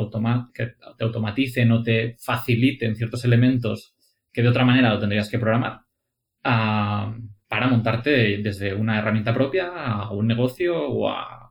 que 0.55 0.67
te 0.97 1.05
automaticen 1.05 1.73
o 1.73 1.83
te 1.83 2.17
faciliten 2.19 2.95
ciertos 2.95 3.25
elementos 3.25 3.97
que 4.33 4.43
de 4.43 4.49
otra 4.49 4.65
manera 4.65 4.91
lo 4.91 5.01
tendrías 5.01 5.29
que 5.29 5.39
programar. 5.39 5.81
Ah, 6.45 7.17
para 7.49 7.69
montarte 7.69 8.39
desde 8.39 8.75
una 8.75 8.99
herramienta 8.99 9.35
propia 9.35 9.69
a 9.69 10.11
un 10.13 10.27
negocio 10.27 10.77
o 10.77 11.09
a 11.09 11.44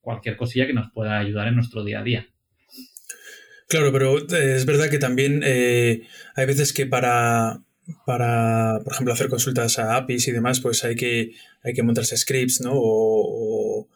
cualquier 0.00 0.36
cosilla 0.36 0.66
que 0.66 0.72
nos 0.72 0.90
pueda 0.92 1.18
ayudar 1.18 1.48
en 1.48 1.56
nuestro 1.56 1.84
día 1.84 2.00
a 2.00 2.02
día. 2.02 2.26
Claro, 3.70 3.92
pero 3.92 4.18
eh, 4.18 4.56
es 4.56 4.66
verdad 4.66 4.90
que 4.90 4.98
también 4.98 5.42
eh, 5.44 6.02
hay 6.34 6.46
veces 6.46 6.72
que 6.72 6.86
para, 6.86 7.62
para, 8.04 8.80
por 8.82 8.92
ejemplo, 8.92 9.14
hacer 9.14 9.28
consultas 9.28 9.78
a 9.78 9.96
APIs 9.96 10.26
y 10.26 10.32
demás, 10.32 10.60
pues 10.60 10.82
hay 10.84 10.96
que, 10.96 11.32
hay 11.62 11.72
que 11.72 11.84
montarse 11.84 12.16
scripts, 12.16 12.60
¿no? 12.60 12.72
O, 12.74 13.88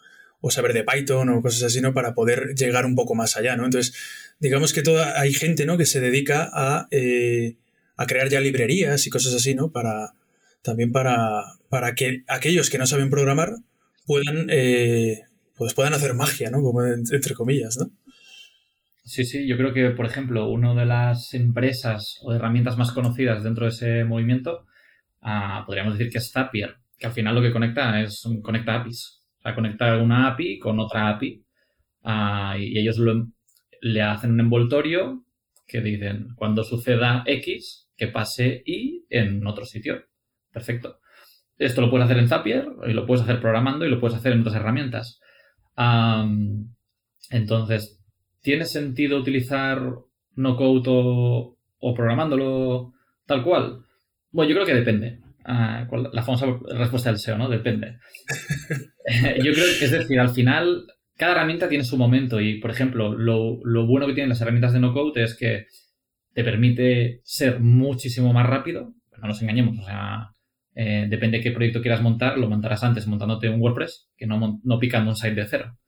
saber 0.51 0.75
de 0.75 0.85
Python 0.85 1.31
o 1.31 1.43
cosas 1.43 1.63
así, 1.65 1.81
¿no? 1.81 1.95
Para 1.95 2.15
poder 2.15 2.55
llegar 2.55 2.85
un 2.85 2.95
poco 2.95 3.15
más 3.15 3.37
allá, 3.37 3.57
¿no? 3.57 3.65
Entonces, 3.65 3.97
digamos 4.39 4.75
que 4.75 4.83
toda, 4.83 5.19
hay 5.19 5.33
gente, 5.33 5.65
¿no? 5.65 5.79
Que 5.79 5.87
se 5.87 6.01
dedica 6.01 6.51
a, 6.53 6.87
eh, 6.91 7.57
a 7.97 8.07
crear 8.07 8.29
ya 8.29 8.41
librerías 8.41 9.07
y 9.07 9.11
cosas 9.11 9.35
así, 9.35 9.55
¿no? 9.55 9.73
Para, 9.73 10.13
también 10.63 10.93
para, 10.93 11.57
para 11.71 11.95
que 11.95 12.23
aquellos 12.29 12.71
que 12.71 12.79
no 12.79 12.87
saben 12.87 13.11
programar 13.11 13.57
puedan, 14.07 14.49
pues 15.57 15.75
puedan 15.75 15.95
hacer 15.95 16.15
magia, 16.15 16.51
¿no? 16.51 16.63
Como 16.63 16.85
entre 16.85 17.35
comillas, 17.35 17.77
¿no? 17.79 17.91
Sí, 19.05 19.25
sí, 19.25 19.47
yo 19.47 19.59
creo 19.59 19.75
que, 19.75 19.91
por 19.91 20.07
ejemplo, 20.07 20.49
una 20.49 20.75
de 20.75 20.87
las 20.87 21.35
empresas 21.35 22.19
o 22.23 22.33
herramientas 22.33 22.79
más 22.79 22.91
conocidas 22.91 23.45
dentro 23.45 23.67
de 23.67 23.71
ese 23.71 24.05
movimiento, 24.05 24.67
ah, 25.21 25.63
podríamos 25.67 25.99
decir 25.99 26.11
que 26.11 26.19
es 26.19 26.33
Zapier, 26.33 26.77
que 26.99 27.07
al 27.07 27.13
final 27.13 27.35
lo 27.35 27.43
que 27.43 27.53
conecta 27.53 28.01
es 28.01 28.27
conecta 28.43 28.77
APIs. 28.77 29.23
O 29.39 29.43
sea, 29.43 29.55
conecta 29.55 29.99
una 29.99 30.29
API 30.29 30.59
con 30.59 30.81
otra 30.81 31.11
API 31.11 31.45
ah, 32.05 32.57
y 32.59 32.79
ellos 32.79 32.99
le 33.83 34.03
hacen 34.03 34.33
un 34.33 34.41
envoltorio 34.41 35.25
que 35.67 35.83
dicen, 35.83 36.29
cuando 36.35 36.65
suceda 36.65 37.25
X, 37.27 37.91
que 37.97 38.09
pase 38.09 38.63
Y 38.65 39.05
en 39.11 39.47
otro 39.47 39.67
sitio. 39.67 40.03
Perfecto. 40.51 41.01
Esto 41.59 41.83
lo 41.83 41.91
puedes 41.91 42.07
hacer 42.07 42.19
en 42.19 42.29
Zapier 42.29 42.69
y 42.87 42.93
lo 42.93 43.07
puedes 43.07 43.23
hacer 43.23 43.41
programando 43.41 43.85
y 43.85 43.91
lo 43.91 44.01
puedes 44.01 44.17
hacer 44.17 44.33
en 44.33 44.41
otras 44.41 44.57
herramientas. 44.57 45.21
Entonces, 47.31 48.01
¿tiene 48.41 48.65
sentido 48.65 49.19
utilizar 49.19 49.81
no 50.37 50.57
code 50.57 50.83
o, 50.87 51.95
programándolo 51.95 52.93
tal 53.27 53.43
cual? 53.43 53.81
Bueno, 54.31 54.51
yo 54.51 54.57
creo 54.57 54.67
que 54.67 54.75
depende. 54.75 55.21
Ah, 55.45 55.87
la 56.13 56.23
famosa 56.23 56.47
respuesta 56.75 57.11
del 57.11 57.19
SEO, 57.19 57.37
¿no? 57.37 57.49
Depende. 57.49 57.99
yo 59.43 59.53
creo 59.53 59.67
que, 59.79 59.85
es 59.85 59.91
decir, 59.91 60.19
al 60.19 60.31
final, 60.31 60.87
cada 61.17 61.33
herramienta 61.33 61.69
tiene 61.69 61.85
su 61.85 61.97
momento 61.97 62.41
y, 62.41 62.61
por 62.61 62.71
ejemplo, 62.71 63.15
lo, 63.15 63.87
bueno 63.87 64.07
que 64.07 64.15
tienen 64.15 64.31
las 64.31 64.41
herramientas 64.41 64.73
de 64.73 64.81
no 64.81 64.93
code 64.93 65.23
es 65.23 65.37
que 65.37 65.67
te 66.33 66.45
permite 66.45 67.21
ser 67.25 67.61
muchísimo 67.61 68.33
más 68.33 68.47
rápido. 68.47 68.95
No 69.21 69.29
nos 69.29 69.41
engañemos, 69.43 69.79
o 69.79 69.85
sea, 69.85 70.34
eh, 70.75 71.07
depende 71.09 71.39
de 71.39 71.45
qué 71.45 71.53
proyecto 71.53 71.81
quieras 71.81 72.03
montar, 72.03 72.37
lo 72.39 72.49
montarás 72.49 72.83
antes 72.83 73.07
montándote 73.07 73.49
un 73.49 73.61
WordPress 73.61 74.11
que 74.17 74.27
no, 74.27 74.61
no 74.63 74.79
picando 74.79 75.11
un 75.11 75.17
site 75.17 75.35
de 75.35 75.47
cero. 75.47 75.79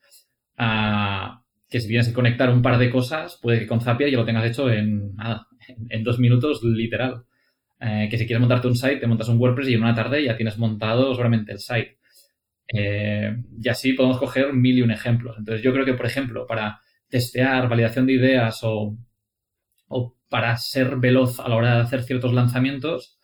Ah, 0.56 1.42
que 1.68 1.80
si 1.80 1.88
tienes 1.88 2.08
que 2.08 2.14
conectar 2.14 2.50
un 2.50 2.62
par 2.62 2.78
de 2.78 2.90
cosas, 2.90 3.38
puede 3.42 3.58
que 3.58 3.66
con 3.66 3.80
Zapier 3.80 4.10
ya 4.10 4.18
lo 4.18 4.24
tengas 4.24 4.46
hecho 4.46 4.70
en 4.70 5.14
nada, 5.16 5.48
en, 5.88 6.04
dos 6.04 6.18
minutos 6.18 6.62
literal. 6.62 7.24
Eh, 7.80 8.08
que 8.10 8.16
si 8.16 8.26
quieres 8.26 8.40
montarte 8.40 8.68
un 8.68 8.76
site, 8.76 8.96
te 8.96 9.06
montas 9.06 9.28
un 9.28 9.38
WordPress 9.38 9.68
y 9.68 9.74
en 9.74 9.82
una 9.82 9.94
tarde 9.94 10.24
ya 10.24 10.36
tienes 10.36 10.58
montado 10.58 11.14
solamente 11.14 11.52
el 11.52 11.58
site. 11.58 11.98
Eh, 12.68 13.36
y 13.60 13.68
así 13.68 13.92
podemos 13.92 14.18
coger 14.18 14.52
mil 14.52 14.78
y 14.78 14.82
un 14.82 14.90
ejemplos. 14.90 15.36
Entonces 15.38 15.62
yo 15.62 15.72
creo 15.72 15.84
que, 15.84 15.94
por 15.94 16.06
ejemplo, 16.06 16.46
para 16.46 16.80
testear, 17.08 17.68
validación 17.68 18.06
de 18.06 18.14
ideas 18.14 18.60
o, 18.62 18.96
o 19.88 20.16
para 20.28 20.56
ser 20.56 20.96
veloz 20.96 21.40
a 21.40 21.48
la 21.48 21.56
hora 21.56 21.76
de 21.76 21.82
hacer 21.82 22.02
ciertos 22.02 22.32
lanzamientos, 22.32 23.15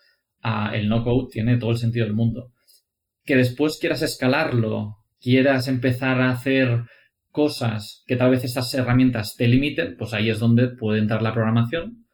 el 0.73 0.89
no-code 0.89 1.29
tiene 1.31 1.57
todo 1.57 1.71
el 1.71 1.79
sentido 1.79 2.07
del 2.07 2.15
mundo. 2.15 2.53
Que 3.25 3.37
después 3.37 3.79
quieras 3.79 4.03
escalarlo, 4.03 4.97
quieras 5.21 5.69
empezar 5.69 6.21
a 6.21 6.31
hacer 6.31 6.85
cosas 7.31 8.05
que 8.07 8.17
tal 8.17 8.31
vez 8.31 8.45
esas 8.45 8.73
herramientas 8.75 9.37
te 9.37 9.49
limiten, 9.49 9.97
pues 9.97 10.13
ahí 10.13 10.29
es 10.29 10.39
donde 10.39 10.69
puede 10.69 11.01
entrar 11.01 11.23
la 11.23 11.33
programación 11.33 12.05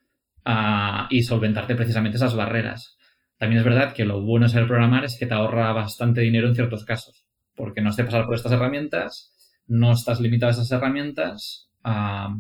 ah, 0.45 1.09
y 1.11 1.23
solventarte 1.23 1.75
precisamente 1.75 2.17
esas 2.17 2.37
barreras. 2.37 2.97
También 3.37 3.61
es 3.61 3.65
verdad 3.65 3.93
que 3.93 4.05
lo 4.05 4.23
bueno 4.23 4.47
de 4.47 4.53
saber 4.53 4.69
programar 4.69 5.05
es 5.05 5.17
que 5.19 5.27
te 5.27 5.35
ahorra 5.35 5.73
bastante 5.73 6.21
dinero 6.21 6.49
en 6.49 6.55
ciertos 6.55 6.85
casos, 6.85 7.27
porque 7.55 7.81
no 7.81 7.91
has 7.91 7.97
de 7.97 8.05
pasar 8.05 8.27
por 8.27 8.35
estas 8.35 8.53
herramientas, 8.53 9.35
no 9.67 9.93
estás 9.93 10.21
limitado 10.21 10.51
a 10.51 10.53
esas 10.55 10.71
herramientas, 10.71 11.71
ah, 11.85 12.37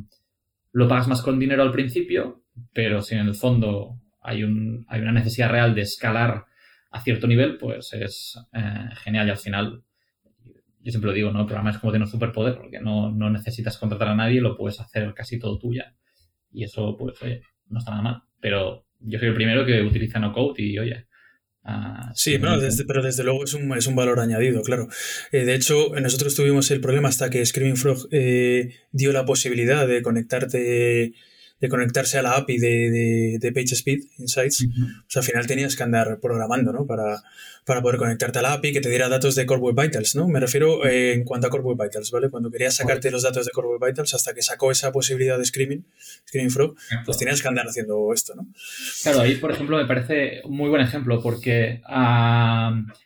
lo 0.73 0.89
pagas 0.89 1.09
más 1.09 1.23
con 1.23 1.39
dinero 1.39 1.63
al 1.63 1.73
principio, 1.73 2.43
pero 2.73 3.03
si 3.03 3.15
en 3.15 3.27
el 3.27 3.35
fondo 3.35 4.01
hay, 4.29 4.45
un, 4.45 4.85
hay 4.89 5.01
una 5.01 5.13
necesidad 5.13 5.51
real 5.51 5.75
de 5.75 5.83
escalar 5.83 6.45
a 6.91 7.01
cierto 7.03 7.27
nivel, 7.27 7.59
pues 7.59 7.93
es 7.93 8.39
eh, 8.53 8.89
genial 9.03 9.27
y 9.27 9.31
al 9.31 9.37
final 9.37 9.83
yo 10.81 10.93
siempre 10.93 11.11
lo 11.11 11.15
digo, 11.15 11.31
¿no? 11.31 11.41
El 11.41 11.47
programa 11.47 11.71
es 11.71 11.79
como 11.79 11.93
tener 11.93 12.07
un 12.07 12.11
superpoder, 12.11 12.57
porque 12.57 12.81
no, 12.81 13.13
necesitas 13.31 13.77
contratar 13.79 14.09
a 14.09 14.15
nadie, 14.15 14.41
lo 14.41 14.57
puedes 14.57 14.81
hacer 14.81 15.13
casi 15.15 15.39
todo 15.39 15.59
tuya. 15.59 15.95
Y 16.51 16.65
eso, 16.65 16.97
pues, 16.97 17.21
oye, 17.23 17.43
no 17.69 17.79
está 17.79 17.91
nada 17.91 18.03
mal. 18.03 18.23
Pero 18.41 18.87
yo 19.01 19.19
soy 19.19 19.29
el 19.29 19.35
primero 19.35 19.67
que 19.67 19.83
utiliza 19.83 20.19
no 20.19 20.33
code 20.33 20.63
y, 20.63 20.79
oye. 20.79 21.07
Ah, 21.65 22.11
sí, 22.15 22.39
pero 22.39 23.03
desde, 23.03 23.25
luego 23.25 23.45
es 23.45 23.53
un, 23.53 23.71
es 23.77 23.87
un 23.87 23.97
valor 23.97 24.21
añadido, 24.21 24.63
claro. 24.63 24.89
Eh, 25.33 25.45
de 25.45 25.55
hecho, 25.55 25.91
nosotros 26.01 26.35
tuvimos 26.35 26.71
el 26.71 26.81
problema 26.81 27.09
hasta 27.09 27.29
que 27.29 27.45
Screaming 27.45 27.77
Frog 27.77 28.09
eh, 28.11 28.77
dio 28.91 29.13
la 29.13 29.27
posibilidad 29.27 29.87
de 29.87 30.01
conectarte 30.01 31.13
de 31.61 31.69
conectarse 31.69 32.19
a 32.19 32.23
la 32.23 32.37
API 32.37 32.59
de, 32.59 33.39
de, 33.41 33.53
PageSpeed 33.53 34.01
Insights, 34.19 34.67
pues 35.05 35.17
al 35.17 35.23
final 35.25 35.47
tenías 35.47 35.75
que 35.75 35.83
andar 35.83 36.19
programando, 36.21 36.73
¿no? 36.73 36.87
Para, 36.87 37.23
para 37.65 37.83
poder 37.83 37.99
conectarte 37.99 38.39
a 38.39 38.43
la 38.43 38.53
API 38.55 38.73
que 38.73 38.81
te 38.81 38.89
diera 38.89 39.09
datos 39.09 39.35
de 39.35 39.45
Core 39.45 39.61
Web 39.61 39.81
Vitals, 39.81 40.15
¿no? 40.15 40.29
Me 40.29 40.39
refiero 40.39 40.87
eh, 40.87 41.15
en 41.15 41.25
cuanto 41.25 41.49
a 41.49 41.51
Core 41.51 41.65
Web 41.65 41.79
Vitals, 41.83 42.11
¿vale? 42.13 42.31
Cuando 42.31 42.51
querías 42.51 42.77
sacarte 42.77 43.11
los 43.11 43.25
datos 43.25 43.45
de 43.45 43.53
Core 43.53 43.69
Web 43.69 43.89
Vitals, 43.89 44.15
hasta 44.15 44.35
que 44.35 44.43
sacó 44.43 44.71
esa 44.71 44.93
posibilidad 44.93 45.37
de 45.37 45.45
Screaming, 45.45 45.85
Screaming 46.29 46.51
Frog, 46.51 46.77
pues 47.05 47.19
tenías 47.19 47.43
que 47.43 47.49
andar 47.49 47.67
haciendo 47.67 48.13
esto, 48.13 48.35
¿no? 48.37 48.47
Claro, 49.03 49.21
ahí, 49.21 49.35
por 49.37 49.51
ejemplo, 49.51 49.77
me 49.77 49.87
parece 49.87 50.41
un 50.45 50.57
muy 50.57 50.69
buen 50.69 50.83
ejemplo 50.83 51.21
porque 51.21 51.83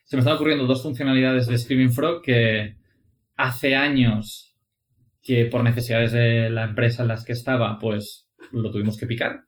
se 0.05 0.17
me 0.17 0.21
están 0.21 0.35
ocurriendo 0.35 0.67
dos 0.67 0.83
funcionalidades 0.83 1.47
de 1.47 1.57
Screaming 1.57 1.93
Frog 1.93 2.23
que 2.23 2.77
hace 3.37 3.75
años 3.75 4.55
que 5.23 5.47
por 5.47 5.63
necesidades 5.63 6.13
de 6.13 6.51
la 6.51 6.65
empresa 6.65 7.03
en 7.03 7.09
las 7.09 7.25
que 7.25 7.33
estaba, 7.33 7.79
pues 7.79 8.22
lo 8.51 8.71
tuvimos 8.71 8.97
que 8.97 9.07
picar. 9.07 9.45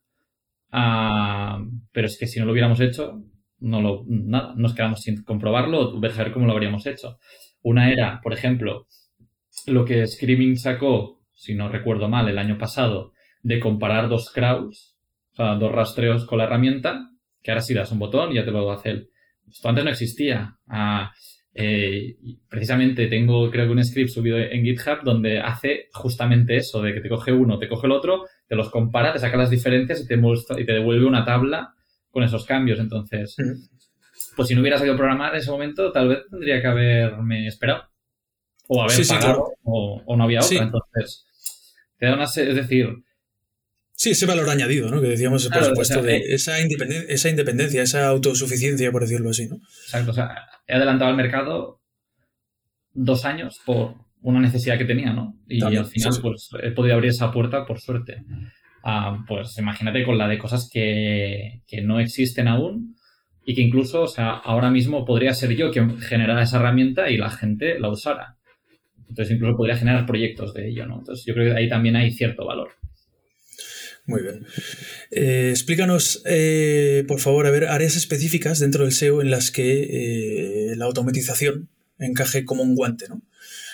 Ah, 0.70 1.64
pero 1.92 2.06
es 2.06 2.18
que 2.18 2.26
si 2.26 2.38
no 2.38 2.46
lo 2.46 2.52
hubiéramos 2.52 2.80
hecho, 2.80 3.22
no 3.60 3.80
lo, 3.80 4.04
nada, 4.06 4.54
nos 4.56 4.74
quedamos 4.74 5.00
sin 5.02 5.22
comprobarlo 5.22 5.80
o 5.80 6.00
ver 6.00 6.32
cómo 6.32 6.46
lo 6.46 6.52
habríamos 6.52 6.86
hecho. 6.86 7.18
Una 7.62 7.90
era, 7.90 8.20
por 8.22 8.32
ejemplo, 8.32 8.86
lo 9.66 9.84
que 9.84 10.06
Screaming 10.06 10.58
sacó, 10.58 11.22
si 11.32 11.54
no 11.54 11.68
recuerdo 11.68 12.08
mal, 12.08 12.28
el 12.28 12.38
año 12.38 12.58
pasado, 12.58 13.12
de 13.42 13.60
comparar 13.60 14.08
dos 14.08 14.30
crawls, 14.30 14.96
o 15.32 15.36
sea, 15.36 15.54
dos 15.56 15.72
rastreos 15.72 16.26
con 16.26 16.38
la 16.38 16.44
herramienta, 16.44 17.10
que 17.42 17.50
ahora 17.50 17.60
sí 17.60 17.74
das 17.74 17.92
un 17.92 17.98
botón 17.98 18.32
y 18.32 18.36
ya 18.36 18.44
te 18.44 18.50
lo 18.50 18.70
hace 18.70 18.90
él. 18.90 19.10
Esto 19.48 19.68
antes 19.68 19.84
no 19.84 19.90
existía. 19.90 20.56
Ah, 20.66 21.12
eh, 21.56 22.16
precisamente 22.48 23.06
tengo, 23.06 23.48
creo 23.48 23.66
que 23.66 23.72
un 23.72 23.84
script 23.84 24.10
subido 24.10 24.38
en 24.38 24.64
GitHub 24.64 25.04
donde 25.04 25.38
hace 25.38 25.88
justamente 25.92 26.56
eso, 26.56 26.82
de 26.82 26.92
que 26.92 27.00
te 27.00 27.08
coge 27.08 27.32
uno, 27.32 27.58
te 27.58 27.68
coge 27.68 27.86
el 27.86 27.92
otro, 27.92 28.24
te 28.48 28.56
los 28.56 28.70
compara, 28.70 29.12
te 29.12 29.20
saca 29.20 29.36
las 29.36 29.50
diferencias 29.50 30.00
y 30.00 30.06
te, 30.08 30.16
muestra, 30.16 30.60
y 30.60 30.66
te 30.66 30.72
devuelve 30.72 31.06
una 31.06 31.24
tabla 31.24 31.74
con 32.10 32.24
esos 32.24 32.44
cambios. 32.44 32.80
Entonces, 32.80 33.36
pues 34.36 34.48
si 34.48 34.54
no 34.54 34.62
hubiera 34.62 34.78
sabido 34.78 34.96
programar 34.96 35.32
en 35.32 35.40
ese 35.40 35.50
momento, 35.50 35.92
tal 35.92 36.08
vez 36.08 36.18
tendría 36.28 36.60
que 36.60 36.66
haberme 36.66 37.46
esperado. 37.46 37.84
O 38.66 38.82
haber 38.82 39.06
pagado, 39.06 39.52
o, 39.62 40.16
no 40.16 40.24
había 40.24 40.40
otra. 40.40 40.62
Entonces, 40.62 41.26
te 41.98 42.06
da 42.06 42.14
una... 42.14 42.24
Es 42.24 42.34
decir, 42.34 43.04
Sí, 43.96 44.10
ese 44.10 44.26
valor 44.26 44.50
añadido, 44.50 44.90
¿no? 44.90 45.00
Que 45.00 45.08
decíamos, 45.08 45.48
por 45.48 45.64
supuesto, 45.64 46.02
de 46.02 46.16
eh, 46.16 46.34
esa, 46.34 46.60
independencia, 46.60 47.14
esa 47.14 47.30
independencia, 47.30 47.82
esa 47.82 48.08
autosuficiencia, 48.08 48.90
por 48.90 49.02
decirlo 49.02 49.30
así, 49.30 49.48
¿no? 49.48 49.56
Exacto, 49.56 50.10
o 50.10 50.14
sea, 50.14 50.34
he 50.66 50.74
adelantado 50.74 51.10
al 51.10 51.16
mercado 51.16 51.80
dos 52.92 53.24
años 53.24 53.60
por 53.64 53.94
una 54.20 54.40
necesidad 54.40 54.78
que 54.78 54.84
tenía, 54.84 55.12
¿no? 55.12 55.38
Y 55.48 55.62
al 55.62 55.86
final, 55.86 56.12
pues, 56.20 56.50
he 56.62 56.70
podido 56.72 56.94
abrir 56.94 57.10
esa 57.10 57.30
puerta 57.30 57.64
por 57.66 57.80
suerte. 57.80 58.24
Ah, 58.82 59.24
pues 59.28 59.56
imagínate 59.58 60.04
con 60.04 60.18
la 60.18 60.28
de 60.28 60.38
cosas 60.38 60.68
que, 60.70 61.62
que, 61.66 61.80
no 61.80 62.00
existen 62.00 62.48
aún 62.48 62.96
y 63.46 63.54
que 63.54 63.62
incluso, 63.62 64.02
o 64.02 64.08
sea, 64.08 64.30
ahora 64.30 64.70
mismo 64.70 65.04
podría 65.04 65.32
ser 65.32 65.54
yo 65.56 65.70
quien 65.70 65.98
generara 65.98 66.42
esa 66.42 66.58
herramienta 66.58 67.10
y 67.10 67.16
la 67.16 67.30
gente 67.30 67.78
la 67.78 67.90
usara. 67.90 68.36
Entonces, 69.08 69.36
incluso 69.36 69.56
podría 69.56 69.76
generar 69.76 70.04
proyectos 70.04 70.52
de 70.52 70.68
ello, 70.68 70.86
¿no? 70.86 70.98
Entonces, 70.98 71.24
yo 71.24 71.34
creo 71.34 71.52
que 71.52 71.60
ahí 71.60 71.68
también 71.68 71.96
hay 71.96 72.10
cierto 72.10 72.44
valor. 72.44 72.72
Muy 74.06 74.22
bien. 74.22 74.44
Eh, 75.10 75.48
explícanos, 75.50 76.22
eh, 76.26 77.04
por 77.08 77.20
favor, 77.20 77.46
a 77.46 77.50
ver, 77.50 77.66
áreas 77.66 77.96
específicas 77.96 78.58
dentro 78.58 78.84
del 78.84 78.92
SEO 78.92 79.22
en 79.22 79.30
las 79.30 79.50
que 79.50 80.70
eh, 80.70 80.76
la 80.76 80.84
automatización 80.84 81.70
encaje 81.98 82.44
como 82.44 82.62
un 82.62 82.74
guante, 82.74 83.08
¿no? 83.08 83.22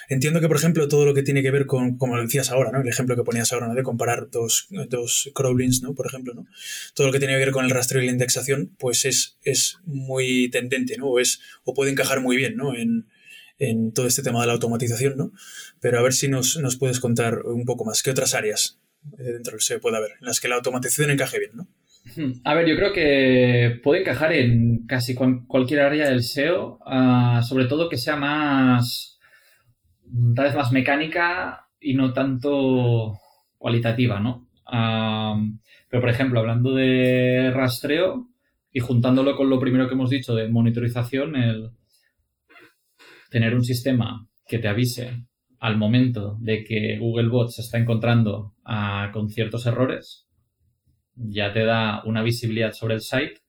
Entiendo 0.08 0.40
que, 0.40 0.48
por 0.48 0.56
ejemplo, 0.56 0.88
todo 0.88 1.04
lo 1.04 1.14
que 1.14 1.22
tiene 1.22 1.42
que 1.42 1.52
ver 1.52 1.66
con, 1.66 1.96
como 1.96 2.20
decías 2.20 2.50
ahora, 2.50 2.72
¿no? 2.72 2.80
El 2.80 2.88
ejemplo 2.88 3.14
que 3.16 3.22
ponías 3.22 3.52
ahora, 3.52 3.68
¿no? 3.68 3.74
De 3.74 3.84
comparar 3.84 4.28
dos, 4.30 4.66
dos 4.88 5.30
crawlings, 5.34 5.82
¿no? 5.82 5.94
Por 5.94 6.06
ejemplo, 6.06 6.34
¿no? 6.34 6.46
Todo 6.94 7.08
lo 7.08 7.12
que 7.12 7.20
tiene 7.20 7.34
que 7.34 7.38
ver 7.38 7.52
con 7.52 7.64
el 7.64 7.70
rastreo 7.70 8.02
y 8.02 8.06
la 8.06 8.12
indexación, 8.12 8.74
pues 8.76 9.04
es, 9.04 9.36
es 9.44 9.78
muy 9.84 10.50
tendente, 10.50 10.96
¿no? 10.96 11.06
O, 11.06 11.20
es, 11.20 11.40
o 11.64 11.74
puede 11.74 11.92
encajar 11.92 12.20
muy 12.20 12.36
bien, 12.36 12.56
¿no? 12.56 12.74
En, 12.76 13.06
en 13.60 13.92
todo 13.92 14.06
este 14.08 14.22
tema 14.22 14.40
de 14.40 14.48
la 14.48 14.54
automatización, 14.54 15.16
¿no? 15.16 15.32
Pero 15.80 16.00
a 16.00 16.02
ver 16.02 16.12
si 16.12 16.26
nos, 16.26 16.56
nos 16.56 16.76
puedes 16.76 16.98
contar 16.98 17.42
un 17.46 17.64
poco 17.64 17.84
más. 17.84 18.02
¿Qué 18.02 18.10
otras 18.10 18.34
áreas 18.34 18.79
dentro 19.02 19.52
del 19.52 19.60
SEO 19.60 19.80
puede 19.80 19.96
haber, 19.96 20.12
en 20.20 20.26
las 20.26 20.40
que 20.40 20.48
la 20.48 20.56
automatización 20.56 21.10
encaje 21.10 21.38
bien, 21.38 21.52
¿no? 21.54 21.68
A 22.44 22.54
ver, 22.54 22.66
yo 22.66 22.76
creo 22.76 22.92
que 22.92 23.80
puede 23.82 24.00
encajar 24.00 24.32
en 24.32 24.86
casi 24.86 25.14
cualquier 25.14 25.80
área 25.80 26.08
del 26.08 26.22
SEO, 26.22 26.78
ah, 26.86 27.42
sobre 27.46 27.66
todo 27.66 27.88
que 27.88 27.98
sea 27.98 28.16
más, 28.16 29.18
tal 30.34 30.46
vez 30.46 30.54
más 30.54 30.72
mecánica 30.72 31.68
y 31.78 31.94
no 31.94 32.12
tanto 32.12 33.18
cualitativa, 33.58 34.20
¿no? 34.20 34.46
pero, 35.88 36.00
por 36.00 36.10
ejemplo, 36.10 36.38
hablando 36.38 36.76
de 36.76 37.50
rastreo 37.52 38.28
y 38.70 38.78
juntándolo 38.78 39.34
con 39.34 39.50
lo 39.50 39.58
primero 39.58 39.88
que 39.88 39.94
hemos 39.94 40.10
dicho 40.10 40.32
de 40.36 40.48
monitorización, 40.48 41.34
el 41.34 41.70
tener 43.30 43.56
un 43.56 43.64
sistema 43.64 44.28
que 44.46 44.60
te 44.60 44.68
avise 44.68 45.24
al 45.60 45.76
momento 45.76 46.38
de 46.40 46.64
que 46.64 46.98
Googlebot 46.98 47.50
se 47.50 47.60
está 47.60 47.78
encontrando 47.78 48.54
con 49.12 49.28
ciertos 49.28 49.66
errores, 49.66 50.26
ya 51.14 51.52
te 51.52 51.64
da 51.64 52.02
una 52.04 52.22
visibilidad 52.22 52.72
sobre 52.72 52.94
el 52.94 53.02
site 53.02 53.42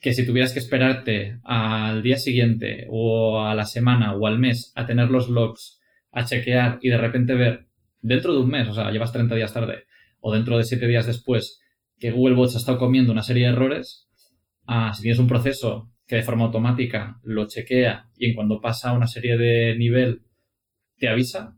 que 0.00 0.12
si 0.12 0.26
tuvieras 0.26 0.52
que 0.52 0.58
esperarte 0.58 1.38
al 1.44 2.02
día 2.02 2.16
siguiente 2.18 2.86
o 2.90 3.42
a 3.42 3.54
la 3.54 3.66
semana 3.66 4.14
o 4.14 4.26
al 4.26 4.38
mes 4.38 4.72
a 4.74 4.86
tener 4.86 5.10
los 5.10 5.28
logs, 5.28 5.80
a 6.12 6.24
chequear 6.24 6.78
y 6.82 6.88
de 6.88 6.98
repente 6.98 7.34
ver 7.34 7.66
dentro 8.00 8.32
de 8.32 8.40
un 8.40 8.48
mes, 8.48 8.68
o 8.68 8.74
sea, 8.74 8.90
llevas 8.90 9.12
30 9.12 9.34
días 9.34 9.52
tarde, 9.52 9.84
o 10.20 10.32
dentro 10.32 10.56
de 10.58 10.64
7 10.64 10.86
días 10.86 11.06
después, 11.06 11.60
que 11.98 12.10
Googlebot 12.10 12.50
se 12.50 12.56
ha 12.56 12.60
estado 12.60 12.78
comiendo 12.78 13.12
una 13.12 13.22
serie 13.22 13.46
de 13.46 13.52
errores, 13.52 14.08
ah, 14.66 14.92
si 14.94 15.02
tienes 15.02 15.18
un 15.18 15.26
proceso 15.26 15.90
que 16.06 16.16
de 16.16 16.22
forma 16.22 16.46
automática 16.46 17.20
lo 17.22 17.46
chequea 17.46 18.08
y 18.16 18.30
en 18.30 18.34
cuando 18.34 18.60
pasa 18.60 18.92
una 18.92 19.06
serie 19.06 19.36
de 19.36 19.76
nivel 19.76 20.22
te 20.98 21.08
avisa, 21.08 21.56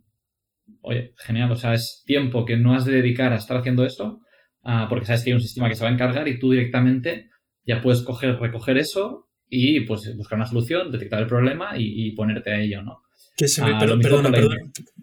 oye, 0.82 1.14
genial, 1.18 1.50
o 1.52 1.56
sea, 1.56 1.74
es 1.74 2.02
tiempo 2.06 2.44
que 2.44 2.56
no 2.56 2.74
has 2.74 2.84
de 2.84 2.92
dedicar 2.92 3.32
a 3.32 3.36
estar 3.36 3.56
haciendo 3.56 3.84
eso, 3.84 4.20
ah, 4.62 4.86
porque 4.88 5.06
sabes 5.06 5.24
que 5.24 5.30
hay 5.30 5.34
un 5.34 5.40
sistema 5.40 5.68
que 5.68 5.74
se 5.74 5.84
va 5.84 5.90
a 5.90 5.94
encargar 5.94 6.28
y 6.28 6.38
tú 6.38 6.50
directamente 6.50 7.30
ya 7.64 7.80
puedes 7.82 8.02
coger, 8.02 8.38
recoger 8.38 8.78
eso 8.78 9.28
y 9.48 9.80
pues 9.80 10.16
buscar 10.16 10.36
una 10.36 10.46
solución, 10.46 10.90
detectar 10.92 11.20
el 11.20 11.26
problema 11.26 11.72
y, 11.76 12.12
ponerte 12.12 12.50
a 12.52 12.60
ello, 12.60 12.82
¿no? 12.82 13.02
Que 13.40 13.48
se 13.48 13.62
me, 13.62 13.70
ah, 13.70 13.78
perdona, 13.78 14.30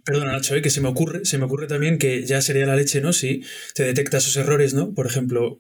perdona, 0.04 0.34
Nacho, 0.34 0.56
eh, 0.56 0.62
que 0.62 0.70
se 0.70 0.80
me 0.80 0.90
ocurre, 0.90 1.26
se 1.26 1.40
me 1.40 1.46
ocurre 1.46 1.66
también 1.66 1.98
que 1.98 2.24
ya 2.24 2.40
sería 2.40 2.68
la 2.68 2.76
leche, 2.76 3.02
¿no? 3.02 3.12
Si 3.12 3.42
te 3.74 3.82
detecta 3.82 4.18
esos 4.18 4.38
errores, 4.38 4.76
¿no? 4.76 4.94
Por 4.94 5.08
ejemplo, 5.08 5.60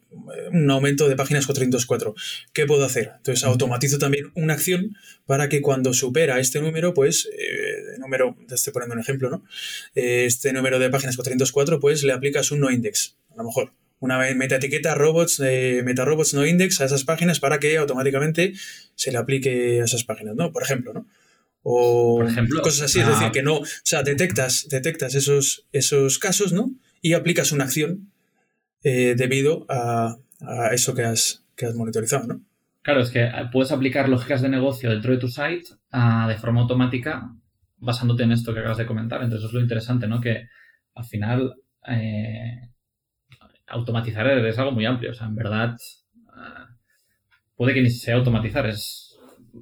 un 0.51 0.69
aumento 0.69 1.09
de 1.09 1.15
páginas 1.15 1.47
404. 1.47 2.13
¿Qué 2.53 2.67
puedo 2.67 2.85
hacer? 2.85 3.13
Entonces 3.17 3.43
automatizo 3.45 3.97
también 3.97 4.31
una 4.35 4.53
acción 4.53 4.95
para 5.25 5.49
que 5.49 5.63
cuando 5.63 5.91
supera 5.95 6.39
este 6.39 6.61
número, 6.61 6.93
pues, 6.93 7.27
eh, 7.35 7.97
número, 7.97 8.37
te 8.47 8.53
estoy 8.53 8.73
poniendo 8.73 8.93
un 8.93 9.01
ejemplo, 9.01 9.31
¿no? 9.31 9.43
Eh, 9.95 10.25
este 10.27 10.53
número 10.53 10.77
de 10.77 10.91
páginas 10.91 11.15
404, 11.15 11.79
pues 11.79 12.03
le 12.03 12.13
aplicas 12.13 12.51
un 12.51 12.59
no 12.59 12.69
index, 12.69 13.17
a 13.31 13.37
lo 13.37 13.45
mejor 13.45 13.73
una 13.99 14.19
metaetiqueta 14.35 14.93
robots, 14.93 15.41
eh, 15.43 15.81
meta 15.83 16.05
robots 16.05 16.35
no 16.35 16.45
index 16.45 16.79
a 16.81 16.85
esas 16.85 17.03
páginas 17.03 17.39
para 17.39 17.59
que 17.59 17.77
automáticamente 17.77 18.53
se 18.93 19.11
le 19.11 19.17
aplique 19.17 19.81
a 19.81 19.85
esas 19.85 20.03
páginas, 20.03 20.35
¿no? 20.35 20.51
Por 20.51 20.61
ejemplo, 20.61 20.93
¿no? 20.93 21.07
O 21.63 22.23
cosas 22.63 22.83
así, 22.83 22.99
es 23.01 23.07
decir, 23.07 23.27
ah. 23.27 23.31
que 23.31 23.43
no, 23.43 23.57
o 23.57 23.65
sea, 23.83 24.03
detectas, 24.03 24.67
detectas 24.69 25.15
esos, 25.15 25.67
esos 25.73 26.17
casos, 26.19 26.53
¿no? 26.53 26.71
Y 27.01 27.13
aplicas 27.13 27.51
una 27.51 27.65
acción 27.65 28.11
eh, 28.83 29.15
debido 29.17 29.65
a, 29.69 30.17
eso 30.71 30.93
que 30.93 31.03
has, 31.03 31.43
que 31.55 31.65
has 31.65 31.75
monitorizado, 31.75 32.27
¿no? 32.27 32.41
Claro, 32.83 33.01
es 33.01 33.09
que 33.09 33.29
puedes 33.51 33.71
aplicar 33.71 34.07
lógicas 34.07 34.41
de 34.41 34.49
negocio 34.49 34.89
dentro 34.89 35.11
de 35.11 35.17
tu 35.17 35.27
site 35.27 35.65
ah, 35.91 36.25
de 36.29 36.37
forma 36.37 36.61
automática 36.61 37.33
basándote 37.77 38.23
en 38.23 38.31
esto 38.31 38.53
que 38.53 38.59
acabas 38.59 38.77
de 38.77 38.85
comentar. 38.85 39.21
Entonces, 39.21 39.39
eso 39.39 39.47
es 39.47 39.53
lo 39.53 39.61
interesante, 39.61 40.07
¿no? 40.07 40.21
Que 40.21 40.47
al 40.95 41.05
final 41.05 41.55
eh, 41.87 42.69
automatizar 43.67 44.27
es 44.27 44.57
algo 44.57 44.71
muy 44.71 44.85
amplio. 44.85 45.11
O 45.11 45.13
sea, 45.13 45.27
en 45.27 45.35
verdad, 45.35 45.75
ah, 46.33 46.67
puede 47.55 47.73
que 47.73 47.81
ni 47.81 47.89
sea 47.89 48.15
automatizar, 48.15 48.67
es. 48.67 49.06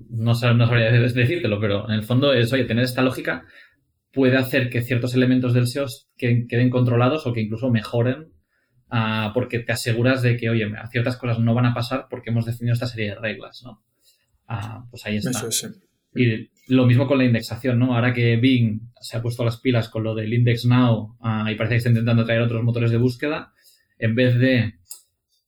No, 0.09 0.35
sabría 0.35 0.91
decírtelo, 0.91 1.59
pero 1.59 1.87
en 1.87 1.95
el 1.95 2.03
fondo 2.03 2.33
es, 2.33 2.51
oye, 2.53 2.65
tener 2.65 2.83
esta 2.83 3.01
lógica 3.01 3.45
puede 4.11 4.37
hacer 4.37 4.69
que 4.69 4.81
ciertos 4.81 5.13
elementos 5.13 5.53
del 5.53 5.67
SEO 5.67 5.87
queden 6.17 6.69
controlados 6.69 7.27
o 7.27 7.33
que 7.33 7.41
incluso 7.41 7.69
mejoren 7.69 8.31
ah, 8.89 9.31
porque 9.33 9.59
te 9.59 9.73
aseguras 9.73 10.21
de 10.21 10.37
que, 10.37 10.49
oye, 10.49 10.71
ciertas 10.91 11.17
cosas 11.17 11.39
no 11.39 11.53
van 11.53 11.65
a 11.65 11.73
pasar 11.73 12.07
porque 12.09 12.29
hemos 12.29 12.45
definido 12.45 12.73
esta 12.73 12.87
serie 12.87 13.09
de 13.09 13.15
reglas, 13.15 13.61
¿no? 13.63 13.83
Ah, 14.47 14.85
pues 14.89 15.05
ahí 15.05 15.17
está. 15.17 15.31
Y 16.15 16.49
lo 16.69 16.85
mismo 16.85 17.07
con 17.07 17.17
la 17.17 17.25
indexación, 17.25 17.77
¿no? 17.77 17.93
Ahora 17.93 18.13
que 18.13 18.37
Bing 18.37 18.79
se 19.01 19.17
ha 19.17 19.21
puesto 19.21 19.43
las 19.43 19.59
pilas 19.59 19.89
con 19.89 20.03
lo 20.03 20.15
del 20.15 20.33
Index 20.33 20.65
Now 20.65 21.17
y 21.49 21.55
parece 21.55 21.73
que 21.73 21.77
está 21.77 21.89
intentando 21.89 22.23
traer 22.23 22.41
otros 22.41 22.63
motores 22.63 22.91
de 22.91 22.97
búsqueda, 22.97 23.51
en 23.99 24.15
vez 24.15 24.39
de 24.39 24.75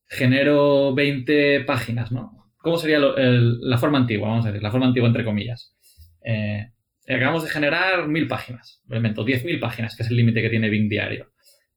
genero 0.09 0.93
20 0.93 1.61
páginas, 1.61 2.11
¿no? 2.11 2.36
¿Cómo 2.57 2.77
sería 2.77 2.99
la 2.99 3.77
forma 3.77 3.99
antigua? 3.99 4.29
Vamos 4.29 4.45
a 4.45 4.49
decir, 4.49 4.63
la 4.63 4.71
forma 4.71 4.87
antigua 4.87 5.07
entre 5.07 5.23
comillas. 5.23 5.75
Eh, 6.23 6.71
acabamos 7.07 7.43
de 7.43 7.49
generar 7.49 8.07
1000 8.07 8.27
páginas, 8.27 8.81
lo 8.87 8.97
invento, 8.97 9.25
10.000 9.25 9.59
páginas, 9.59 9.95
que 9.95 10.03
es 10.03 10.09
el 10.09 10.17
límite 10.17 10.41
que 10.41 10.49
tiene 10.49 10.69
Bing 10.69 10.89
Diario. 10.89 11.31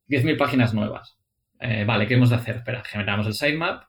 10.000 0.08 0.36
páginas 0.36 0.74
nuevas. 0.74 1.18
Eh, 1.60 1.84
vale, 1.84 2.06
¿qué 2.06 2.14
hemos 2.14 2.30
de 2.30 2.36
hacer? 2.36 2.56
Espera, 2.56 2.82
generamos 2.84 3.26
el 3.26 3.34
sitemap, 3.34 3.84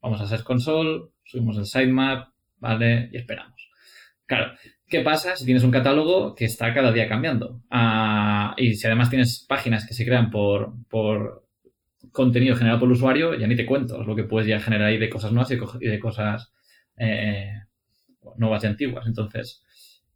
vamos 0.00 0.20
a 0.20 0.26
Search 0.26 0.44
Console, 0.44 1.06
subimos 1.24 1.56
el 1.56 1.64
sitemap, 1.64 2.28
¿vale? 2.58 3.08
Y 3.12 3.16
esperamos. 3.16 3.70
Claro, 4.26 4.52
¿qué 4.86 5.00
pasa 5.00 5.36
si 5.36 5.44
tienes 5.44 5.64
un 5.64 5.70
catálogo 5.70 6.34
que 6.34 6.44
está 6.44 6.72
cada 6.72 6.92
día 6.92 7.08
cambiando? 7.08 7.62
Ah, 7.70 8.54
y 8.56 8.74
si 8.74 8.86
además 8.86 9.10
tienes 9.10 9.44
páginas 9.48 9.86
que 9.86 9.94
se 9.94 10.04
crean 10.04 10.30
por, 10.30 10.74
por 10.88 11.43
contenido 12.12 12.56
generado 12.56 12.80
por 12.80 12.88
el 12.88 12.94
usuario, 12.94 13.34
ya 13.34 13.46
ni 13.46 13.56
te 13.56 13.66
cuento 13.66 14.02
lo 14.02 14.14
que 14.16 14.24
puedes 14.24 14.48
ya 14.48 14.60
generar 14.60 14.88
ahí 14.88 14.98
de 14.98 15.08
cosas 15.08 15.32
nuevas 15.32 15.50
y 15.80 15.86
de 15.86 15.98
cosas 15.98 16.52
eh, 16.96 17.50
nuevas 18.36 18.64
y 18.64 18.66
antiguas. 18.66 19.06
Entonces, 19.06 19.64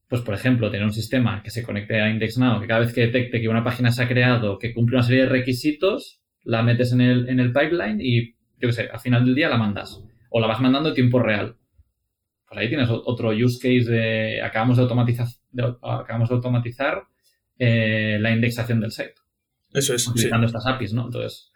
pues 0.09 0.23
por 0.23 0.35
ejemplo, 0.35 0.71
tener 0.71 0.87
un 0.87 0.93
sistema 0.93 1.43
que 1.43 1.51
se 1.51 1.63
conecte 1.63 2.01
a 2.01 2.09
IndexNow, 2.09 2.61
que 2.61 2.67
cada 2.67 2.81
vez 2.81 2.93
que 2.93 3.03
detecte 3.03 3.41
que 3.41 3.49
una 3.49 3.65
página 3.65 3.93
se 3.93 4.03
ha 4.03 4.09
creado, 4.09 4.59
que 4.59 4.73
cumple 4.73 4.97
una 4.97 5.05
serie 5.05 5.23
de 5.23 5.29
requisitos, 5.29 6.23
la 6.45 6.63
metes 6.63 6.93
en 6.93 7.01
el, 7.01 7.29
en 7.29 7.41
el 7.41 7.53
pipeline 7.53 8.01
y, 8.01 8.33
yo 8.33 8.69
qué 8.69 8.73
sé, 8.73 8.89
al 8.91 9.01
final 9.01 9.25
del 9.25 9.35
día 9.35 9.49
la 9.49 9.59
mandas. 9.59 10.03
O 10.31 10.41
la 10.41 10.47
vas 10.47 10.61
mandando 10.61 10.91
en 10.91 10.95
tiempo 10.95 11.19
real. 11.21 11.57
Pues 12.49 12.61
ahí 12.61 12.69
tienes 12.69 12.89
otro 12.91 13.31
use 13.31 13.59
case 13.59 13.91
de 13.91 14.43
acabamos 14.43 14.79
de 14.79 14.83
automatizar, 14.85 15.27
acabamos 15.83 16.31
de 16.31 16.35
automatizar 16.35 17.03
eh, 17.59 18.19
la 18.21 18.31
indexación 18.31 18.81
del 18.81 18.93
site. 18.93 19.15
Eso 19.73 19.95
es. 19.95 20.07
Utilizando 20.09 20.47
estas 20.47 20.67
APIs, 20.67 20.95
¿no? 20.95 21.07
Entonces, 21.07 21.53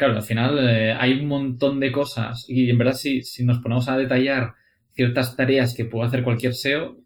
Claro, 0.00 0.16
al 0.16 0.22
final 0.22 0.58
eh, 0.66 0.94
hay 0.98 1.12
un 1.12 1.26
montón 1.26 1.78
de 1.78 1.92
cosas 1.92 2.46
y 2.48 2.70
en 2.70 2.78
verdad 2.78 2.94
si, 2.94 3.22
si 3.22 3.44
nos 3.44 3.58
ponemos 3.58 3.86
a 3.86 3.98
detallar 3.98 4.54
ciertas 4.94 5.36
tareas 5.36 5.74
que 5.74 5.84
puede 5.84 6.08
hacer 6.08 6.24
cualquier 6.24 6.54
SEO, 6.54 7.04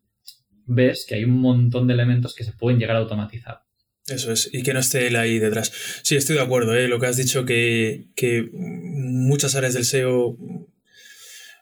ves 0.66 1.04
que 1.04 1.16
hay 1.16 1.24
un 1.24 1.40
montón 1.40 1.88
de 1.88 1.94
elementos 1.94 2.37
que 2.37 2.44
se 2.44 2.52
pueden 2.52 2.78
llegar 2.78 2.94
a 2.94 3.00
automatizar. 3.00 3.62
Eso 4.07 4.30
es, 4.30 4.48
y 4.52 4.62
que 4.62 4.72
no 4.72 4.78
esté 4.78 5.09
él 5.09 5.16
ahí 5.16 5.40
detrás. 5.40 5.72
Sí, 6.04 6.14
estoy 6.14 6.37
de 6.37 6.42
acuerdo, 6.42 6.76
¿eh? 6.76 6.87
lo 6.87 7.00
que 7.00 7.07
has 7.07 7.16
dicho 7.16 7.44
que, 7.44 8.11
que 8.14 8.48
muchas 8.52 9.57
áreas 9.57 9.74
del 9.74 9.87
SEO 9.87 10.38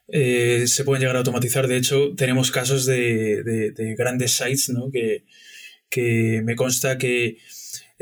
eh, 0.08 0.66
se 0.66 0.84
pueden 0.84 1.00
llegar 1.00 1.16
a 1.16 1.20
automatizar. 1.20 1.66
De 1.66 1.78
hecho, 1.78 2.14
tenemos 2.14 2.50
casos 2.50 2.84
de, 2.84 3.42
de, 3.42 3.94
grandes 3.94 4.32
sites 4.32 4.68
¿no? 4.68 4.90
que, 4.90 5.24
que 5.88 6.42
me 6.44 6.56
consta 6.56 6.98
que 6.98 7.38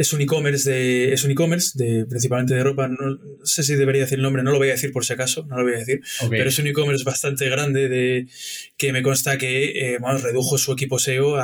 es 0.01 0.15
un 0.15 0.23
e-commerce 0.23 0.71
de, 0.71 1.13
es 1.13 1.25
un 1.25 1.31
e-commerce 1.31 1.73
de, 1.75 2.07
principalmente 2.07 2.55
de 2.55 2.65
ropa. 2.65 2.89
No, 2.89 3.19
sé 3.45 3.63
si 3.63 3.75
debería 3.75 4.01
decir 4.01 4.17
el 4.17 4.23
nombre, 4.23 4.43
no 4.43 4.51
lo 4.51 4.57
voy 4.57 4.69
a 4.69 4.73
decir 4.73 4.93
por 4.93 5.05
si 5.05 5.13
acaso, 5.13 5.45
no 5.47 5.59
lo 5.59 5.65
voy 5.65 5.75
a 5.75 5.79
decir. 5.81 6.01
Pero 6.31 6.49
es 6.49 6.59
un 6.59 6.67
e-commerce 6.69 7.05
bastante 7.05 7.51
grande 7.51 7.91
de, 7.91 8.27
que 8.79 8.95
me 8.95 9.03
consta 9.03 9.37
que 9.37 9.93
eh, 9.95 9.99
redujo 10.23 10.57
su 10.57 10.73
equipo 10.73 10.99
SEO 10.99 11.37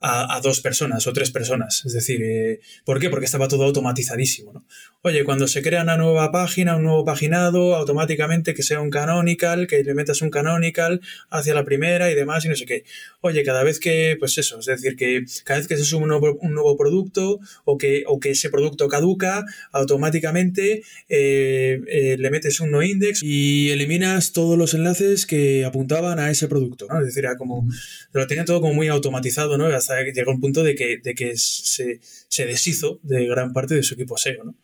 a 0.00 0.18
a, 0.28 0.40
dos 0.40 0.60
personas 0.60 1.06
o 1.06 1.12
tres 1.12 1.30
personas. 1.30 1.84
Es 1.84 1.92
decir, 1.92 2.22
eh, 2.22 2.60
¿por 2.84 3.00
qué? 3.00 3.10
Porque 3.10 3.26
estaba 3.26 3.48
todo 3.48 3.64
automatizadísimo. 3.64 4.52
¿no? 4.52 4.64
Oye, 5.02 5.24
cuando 5.24 5.46
se 5.48 5.62
crea 5.62 5.82
una 5.82 5.96
nueva 5.96 6.30
página, 6.30 6.76
un 6.76 6.84
nuevo 6.84 7.04
paginado, 7.04 7.76
automáticamente 7.76 8.54
que 8.54 8.62
sea 8.62 8.80
un 8.80 8.90
canonical, 8.90 9.66
que 9.66 9.82
le 9.82 9.94
metas 9.94 10.22
un 10.22 10.30
canonical 10.30 11.00
hacia 11.30 11.54
la 11.54 11.64
primera 11.64 12.10
y 12.10 12.14
demás 12.14 12.44
y 12.44 12.48
no 12.48 12.56
sé 12.56 12.66
qué. 12.66 12.84
Oye, 13.20 13.42
cada 13.42 13.62
vez 13.62 13.80
que, 13.80 14.16
pues 14.18 14.38
eso, 14.38 14.58
es 14.58 14.66
decir, 14.66 14.96
que 14.96 15.24
cada 15.44 15.58
vez 15.58 15.68
que 15.68 15.76
se 15.76 15.84
sube 15.84 16.02
un 16.02 16.08
nuevo, 16.08 16.38
un 16.40 16.54
nuevo 16.54 16.76
producto 16.76 17.40
o 17.64 17.78
que, 17.78 18.04
o 18.06 18.20
que 18.20 18.30
ese 18.30 18.50
producto 18.50 18.88
caduca, 18.88 19.44
automáticamente 19.72 20.82
eh, 21.08 21.80
eh, 21.88 22.16
le 22.18 22.30
metes 22.30 22.60
un 22.60 22.70
no 22.70 22.82
index 22.82 23.22
y 23.22 23.70
eliminas 23.70 24.32
todos 24.32 24.56
los 24.58 24.74
enlaces 24.74 25.26
que 25.26 25.64
apuntaban 25.64 26.18
a 26.18 26.30
ese 26.30 26.48
producto. 26.48 26.86
¿no? 26.88 27.00
Es 27.00 27.06
decir, 27.06 27.24
era 27.24 27.36
como, 27.36 27.68
lo 28.12 28.26
tenía 28.26 28.44
todo 28.44 28.60
como 28.60 28.74
muy 28.74 28.88
automatizado, 28.88 29.58
¿no? 29.58 29.68
Llegó 30.14 30.30
un 30.30 30.40
punto 30.40 30.62
de 30.62 30.74
que, 30.74 30.98
de 31.02 31.14
que 31.14 31.36
se, 31.36 32.00
se, 32.00 32.46
deshizo 32.46 33.00
de 33.02 33.26
gran 33.26 33.52
parte 33.52 33.74
de 33.74 33.82
su 33.82 33.94
equipo 33.94 34.16
SEO, 34.16 34.44
¿no? 34.44 34.56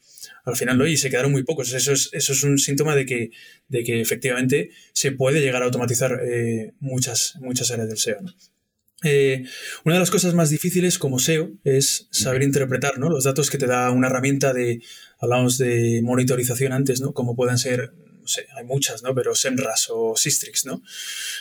Al 0.44 0.56
final, 0.56 0.78
¿no? 0.78 0.86
Y 0.86 0.96
se 0.96 1.10
quedaron 1.10 1.32
muy 1.32 1.42
pocos. 1.42 1.72
Eso 1.72 1.92
es, 1.92 2.10
eso 2.12 2.32
es 2.32 2.42
un 2.44 2.58
síntoma 2.58 2.94
de 2.94 3.06
que, 3.06 3.30
de 3.68 3.82
que 3.84 4.00
efectivamente 4.00 4.70
se 4.92 5.12
puede 5.12 5.40
llegar 5.40 5.62
a 5.62 5.66
automatizar 5.66 6.20
eh, 6.22 6.72
muchas, 6.80 7.34
muchas 7.40 7.70
áreas 7.70 7.88
del 7.88 7.98
SEO, 7.98 8.18
eh, 9.04 9.44
una 9.84 9.96
de 9.96 10.00
las 10.00 10.10
cosas 10.10 10.32
más 10.32 10.48
difíciles 10.48 10.98
como 10.98 11.18
SEO 11.18 11.52
es 11.62 12.08
saber 12.10 12.42
interpretar 12.42 12.98
¿no? 12.98 13.10
los 13.10 13.24
datos 13.24 13.50
que 13.50 13.58
te 13.58 13.66
da 13.66 13.90
una 13.90 14.06
herramienta 14.06 14.54
de, 14.54 14.80
hablamos 15.18 15.58
de 15.58 16.00
monitorización 16.02 16.72
antes, 16.72 17.02
¿no? 17.02 17.12
como 17.12 17.36
pueden 17.36 17.58
ser 17.58 17.92
no 18.24 18.28
sé, 18.28 18.46
hay 18.56 18.64
muchas, 18.64 19.02
¿no? 19.02 19.14
Pero 19.14 19.34
SEMRAS 19.34 19.90
o 19.90 20.16
Sistrix, 20.16 20.64
¿no? 20.64 20.80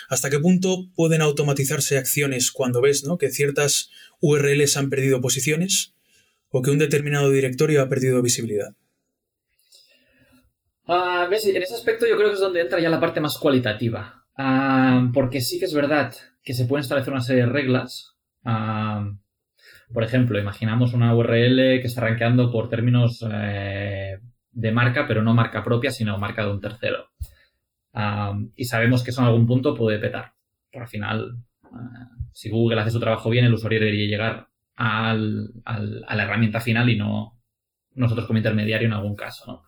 ¿Hasta 0.10 0.30
qué 0.30 0.38
punto 0.38 0.89
pueden 0.96 1.22
automatizarse 1.22 1.98
acciones 1.98 2.52
cuando 2.52 2.82
ves, 2.82 3.06
¿no? 3.06 3.17
Que 3.17 3.30
ciertas 3.30 3.89
URLs 4.19 4.76
han 4.76 4.89
perdido 4.89 5.22
posiciones 5.22 5.93
o 6.50 6.62
que 6.62 6.72
un 6.72 6.80
determinado 6.80 7.30
directorio 7.30 7.82
ha 7.82 7.88
perdido 7.88 8.22
visibilidad? 8.22 8.76
Ah, 10.86 11.26
¿ves? 11.30 11.48
En 11.48 11.63
ese 11.63 11.74
aspecto 11.74 12.06
yo 12.06 12.17
creo 12.17 12.28
que 12.28 12.36
es 12.36 12.41
donde 12.41 12.60
entra 12.60 12.82
ya 12.82 12.89
la 12.89 13.00
parte 13.00 13.22
más 13.22 13.38
cualitativa. 13.38 14.26
Ah, 14.36 15.10
porque 15.13 15.39
sí 15.39 15.60
que 15.60 15.65
es 15.65 15.74
verdad 15.74 16.13
que 16.43 16.54
se 16.54 16.65
pueden 16.65 16.84
establecer 16.84 17.13
una 17.13 17.22
serie 17.22 17.43
de 17.43 17.50
reglas. 17.50 18.12
Ah, 18.43 19.10
por 19.93 20.04
ejemplo, 20.04 20.38
imaginamos 20.38 20.93
una 20.93 21.15
URL 21.15 21.80
que 21.80 21.88
está 21.88 22.02
rankeando 22.02 22.52
por 22.52 22.67
términos 22.67 23.26
eh, 23.32 24.19
de 24.53 24.71
marca, 24.71 25.07
pero 25.07 25.21
no 25.23 25.33
marca 25.33 25.63
propia, 25.63 25.91
sino 25.91 26.17
marca 26.17 26.45
de 26.45 26.51
un 26.51 26.61
tercero. 26.61 27.09
y 28.55 28.65
sabemos 28.65 29.03
que 29.03 29.11
eso 29.11 29.21
en 29.21 29.27
algún 29.27 29.47
punto 29.47 29.75
puede 29.75 29.99
petar. 29.99 30.33
Por 30.71 30.83
al 30.83 30.87
final, 30.87 31.37
si 32.31 32.49
Google 32.49 32.81
hace 32.81 32.91
su 32.91 32.99
trabajo 32.99 33.29
bien, 33.29 33.45
el 33.45 33.53
usuario 33.53 33.79
debería 33.79 34.07
llegar 34.07 34.47
al, 34.75 35.51
a 35.65 36.15
la 36.15 36.23
herramienta 36.23 36.59
final 36.59 36.89
y 36.89 36.97
no 36.97 37.39
nosotros 37.95 38.25
como 38.25 38.39
intermediario 38.39 38.87
en 38.87 38.93
algún 38.93 39.15
caso, 39.15 39.45
¿no? 39.45 39.63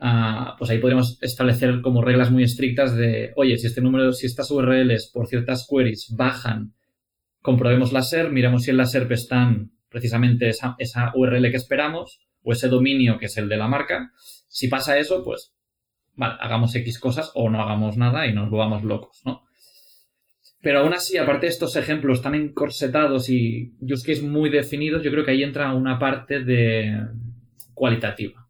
Ah, 0.00 0.54
pues 0.56 0.70
ahí 0.70 0.78
podríamos 0.78 1.18
establecer 1.22 1.80
como 1.80 2.02
reglas 2.02 2.30
muy 2.30 2.44
estrictas 2.44 2.94
de, 2.94 3.32
oye, 3.34 3.58
si 3.58 3.66
este 3.66 3.80
número, 3.80 4.12
si 4.12 4.26
estas 4.26 4.48
URLs 4.50 5.10
por 5.12 5.26
ciertas 5.26 5.66
queries 5.68 6.14
bajan, 6.16 6.74
comprobemos 7.42 7.92
la 7.92 8.02
SERP, 8.02 8.30
miramos 8.30 8.62
si 8.62 8.70
en 8.70 8.76
la 8.76 8.86
SERP 8.86 9.10
están 9.10 9.72
precisamente 9.88 10.48
esa, 10.48 10.76
esa 10.78 11.12
URL 11.16 11.50
que 11.50 11.56
esperamos 11.56 12.27
o 12.42 12.52
ese 12.52 12.68
dominio 12.68 13.18
que 13.18 13.26
es 13.26 13.36
el 13.36 13.48
de 13.48 13.56
la 13.56 13.68
marca. 13.68 14.12
Si 14.48 14.68
pasa 14.68 14.98
eso, 14.98 15.24
pues, 15.24 15.54
vale, 16.14 16.34
hagamos 16.40 16.74
X 16.74 16.98
cosas 16.98 17.30
o 17.34 17.50
no 17.50 17.62
hagamos 17.62 17.96
nada 17.96 18.26
y 18.26 18.34
nos 18.34 18.50
volvamos 18.50 18.84
locos, 18.84 19.22
¿no? 19.24 19.42
Pero 20.60 20.80
aún 20.80 20.92
así, 20.92 21.16
aparte 21.16 21.46
de 21.46 21.52
estos 21.52 21.76
ejemplos 21.76 22.20
tan 22.20 22.34
encorsetados 22.34 23.28
y 23.30 23.74
use 23.80 24.06
case 24.06 24.26
muy 24.26 24.50
definidos, 24.50 25.02
yo 25.04 25.10
creo 25.12 25.24
que 25.24 25.30
ahí 25.30 25.44
entra 25.44 25.72
una 25.72 25.98
parte 25.98 26.42
de 26.42 27.00
cualitativa 27.74 28.48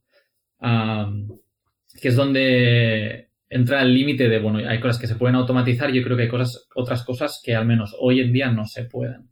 que 0.60 2.08
es 2.08 2.16
donde 2.16 3.30
entra 3.48 3.82
el 3.82 3.94
límite 3.94 4.28
de, 4.28 4.38
bueno, 4.38 4.58
hay 4.68 4.80
cosas 4.80 4.98
que 5.00 5.06
se 5.06 5.16
pueden 5.16 5.36
automatizar, 5.36 5.90
yo 5.90 6.02
creo 6.02 6.16
que 6.16 6.24
hay 6.24 6.28
cosas, 6.28 6.68
otras 6.74 7.04
cosas 7.04 7.40
que 7.42 7.54
al 7.54 7.66
menos 7.66 7.96
hoy 7.98 8.20
en 8.20 8.32
día 8.32 8.50
no 8.50 8.66
se 8.66 8.84
pueden. 8.84 9.30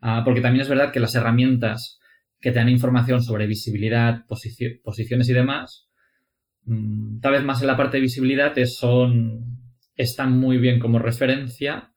Ah, 0.00 0.22
porque 0.24 0.42
también 0.42 0.62
es 0.62 0.68
verdad 0.68 0.92
que 0.92 1.00
las 1.00 1.14
herramientas 1.14 1.98
que 2.44 2.50
te 2.50 2.58
dan 2.58 2.68
información 2.68 3.22
sobre 3.22 3.46
visibilidad, 3.46 4.26
posiciones 4.26 5.30
y 5.30 5.32
demás, 5.32 5.88
mm, 6.66 7.20
tal 7.20 7.32
vez 7.32 7.42
más 7.42 7.62
en 7.62 7.68
la 7.68 7.76
parte 7.78 7.96
de 7.96 8.02
visibilidad 8.02 8.54
son, 8.66 9.62
están 9.96 10.38
muy 10.38 10.58
bien 10.58 10.78
como 10.78 10.98
referencia, 10.98 11.94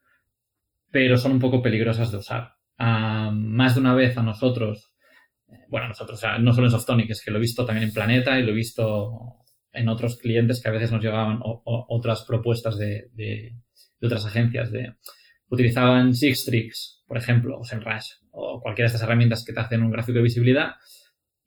pero 0.90 1.18
son 1.18 1.34
un 1.34 1.40
poco 1.40 1.62
peligrosas 1.62 2.14
de 2.14 2.20
usar. 2.20 2.54
Más 2.80 3.76
de 3.76 3.82
una 3.82 3.94
vez 3.94 4.18
a 4.18 4.24
nosotros 4.24 4.94
bueno, 5.70 5.90
nosotros, 5.90 6.18
o 6.18 6.22
sea, 6.22 6.38
no 6.40 6.54
solo 6.54 6.68
en 6.68 6.72
Softonic, 6.72 7.10
es 7.10 7.24
que 7.24 7.32
lo 7.32 7.38
he 7.38 7.42
visto 7.42 7.66
también 7.66 7.88
en 7.88 7.94
Planeta 7.94 8.40
y 8.40 8.44
lo 8.44 8.52
he 8.52 8.56
visto 8.56 9.46
en 9.74 9.90
otros 9.90 10.18
clientes 10.18 10.62
que 10.62 10.70
a 10.70 10.72
veces 10.72 10.92
nos 10.92 11.02
llegaban 11.02 11.40
otras 11.42 12.24
propuestas 12.24 12.78
de, 12.78 13.10
de, 13.14 13.54
otras 14.02 14.26
agencias. 14.26 14.72
De, 14.72 14.94
utilizaban 15.50 16.14
Sixtrix, 16.14 17.04
por 17.08 17.18
ejemplo, 17.18 17.60
o 17.60 17.64
SEMrush, 17.64 18.12
o 18.40 18.62
cualquiera 18.62 18.86
de 18.86 18.94
estas 18.94 19.04
herramientas 19.04 19.44
que 19.44 19.52
te 19.52 19.60
hacen 19.60 19.82
un 19.82 19.92
gráfico 19.92 20.18
de 20.18 20.24
visibilidad 20.24 20.76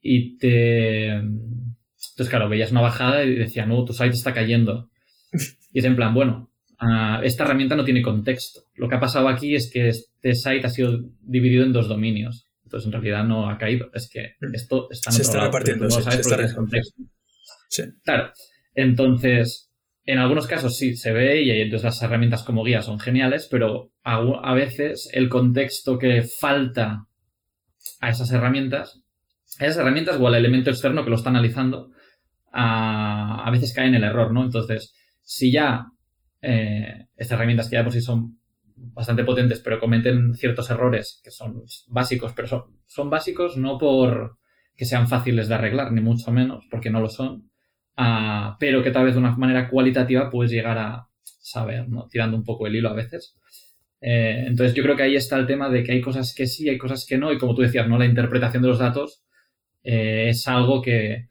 y 0.00 0.36
te... 0.38 1.08
Entonces, 1.12 2.28
claro, 2.28 2.48
veías 2.48 2.72
una 2.72 2.80
bajada 2.80 3.24
y 3.24 3.34
decía, 3.34 3.66
no, 3.66 3.84
tu 3.84 3.92
site 3.92 4.10
está 4.10 4.34
cayendo. 4.34 4.90
Y 5.72 5.78
es 5.78 5.84
en 5.84 5.94
plan, 5.94 6.12
bueno, 6.12 6.50
ah, 6.80 7.20
esta 7.22 7.44
herramienta 7.44 7.76
no 7.76 7.84
tiene 7.84 8.02
contexto. 8.02 8.62
Lo 8.74 8.88
que 8.88 8.96
ha 8.96 9.00
pasado 9.00 9.28
aquí 9.28 9.54
es 9.54 9.70
que 9.72 9.88
este 9.88 10.34
site 10.34 10.66
ha 10.66 10.68
sido 10.68 10.98
dividido 11.20 11.62
en 11.62 11.72
dos 11.72 11.86
dominios. 11.86 12.48
Entonces, 12.64 12.86
en 12.86 12.92
realidad 12.92 13.22
no 13.22 13.48
ha 13.48 13.56
caído. 13.56 13.88
Es 13.94 14.10
que 14.10 14.34
mm. 14.40 14.52
esto 14.52 14.88
está 14.90 15.10
en 15.10 15.14
Se 15.14 15.22
está 15.22 15.44
repartiendo, 15.44 15.84
no 15.84 15.90
sabes 15.92 16.26
se 16.26 16.34
está 16.34 16.54
contexto. 16.56 17.02
Sí. 17.68 17.84
Claro. 18.02 18.32
Entonces, 18.74 19.69
en 20.04 20.18
algunos 20.18 20.46
casos 20.46 20.76
sí 20.76 20.96
se 20.96 21.12
ve 21.12 21.42
y 21.42 21.50
entonces 21.50 21.84
las 21.84 22.02
herramientas 22.02 22.42
como 22.42 22.64
guía 22.64 22.82
son 22.82 22.98
geniales, 22.98 23.48
pero 23.50 23.92
a, 24.02 24.54
veces 24.54 25.08
el 25.12 25.28
contexto 25.28 25.98
que 25.98 26.22
falta 26.22 27.06
a 28.00 28.08
esas 28.08 28.30
herramientas, 28.32 29.02
a 29.58 29.66
esas 29.66 29.78
herramientas 29.78 30.16
o 30.18 30.26
al 30.26 30.34
elemento 30.34 30.70
externo 30.70 31.04
que 31.04 31.10
lo 31.10 31.16
está 31.16 31.30
analizando, 31.30 31.90
a, 32.52 33.44
a 33.46 33.50
veces 33.50 33.72
cae 33.74 33.86
en 33.86 33.94
el 33.94 34.04
error, 34.04 34.32
¿no? 34.32 34.42
Entonces, 34.42 34.94
si 35.20 35.52
ya 35.52 35.86
eh, 36.42 37.06
estas 37.16 37.36
herramientas 37.36 37.68
que 37.68 37.76
ya 37.76 37.84
por 37.84 37.92
sí 37.92 38.00
son 38.00 38.38
bastante 38.74 39.24
potentes, 39.24 39.60
pero 39.60 39.78
cometen 39.78 40.34
ciertos 40.34 40.70
errores 40.70 41.20
que 41.22 41.30
son 41.30 41.62
básicos, 41.88 42.32
pero 42.34 42.48
son, 42.86 43.10
básicos 43.10 43.56
no 43.56 43.78
por 43.78 44.38
que 44.74 44.86
sean 44.86 45.08
fáciles 45.08 45.48
de 45.48 45.54
arreglar, 45.54 45.92
ni 45.92 46.00
mucho 46.00 46.32
menos, 46.32 46.66
porque 46.70 46.88
no 46.88 47.00
lo 47.00 47.08
son, 47.08 47.49
ah, 47.96 48.56
pero 48.58 48.82
que 48.82 48.90
tal 48.90 49.04
vez 49.04 49.14
de 49.14 49.20
una 49.20 49.36
manera 49.36 49.68
cualitativa 49.68 50.30
puedes 50.30 50.52
llegar 50.52 50.78
a 50.78 51.08
saber, 51.24 51.88
¿no? 51.88 52.08
Tirando 52.08 52.36
un 52.36 52.44
poco 52.44 52.66
el 52.66 52.76
hilo 52.76 52.90
a 52.90 52.94
veces. 52.94 53.36
Eh, 54.00 54.44
entonces 54.46 54.74
yo 54.74 54.82
creo 54.82 54.96
que 54.96 55.02
ahí 55.02 55.16
está 55.16 55.36
el 55.36 55.46
tema 55.46 55.68
de 55.68 55.82
que 55.84 55.92
hay 55.92 56.00
cosas 56.00 56.34
que 56.34 56.46
sí, 56.46 56.68
hay 56.68 56.78
cosas 56.78 57.06
que 57.06 57.18
no, 57.18 57.32
y 57.32 57.38
como 57.38 57.54
tú 57.54 57.62
decías, 57.62 57.88
¿no? 57.88 57.98
La 57.98 58.06
interpretación 58.06 58.62
de 58.62 58.68
los 58.68 58.78
datos 58.78 59.24
eh, 59.84 60.28
es 60.28 60.46
algo 60.48 60.82
que, 60.82 61.28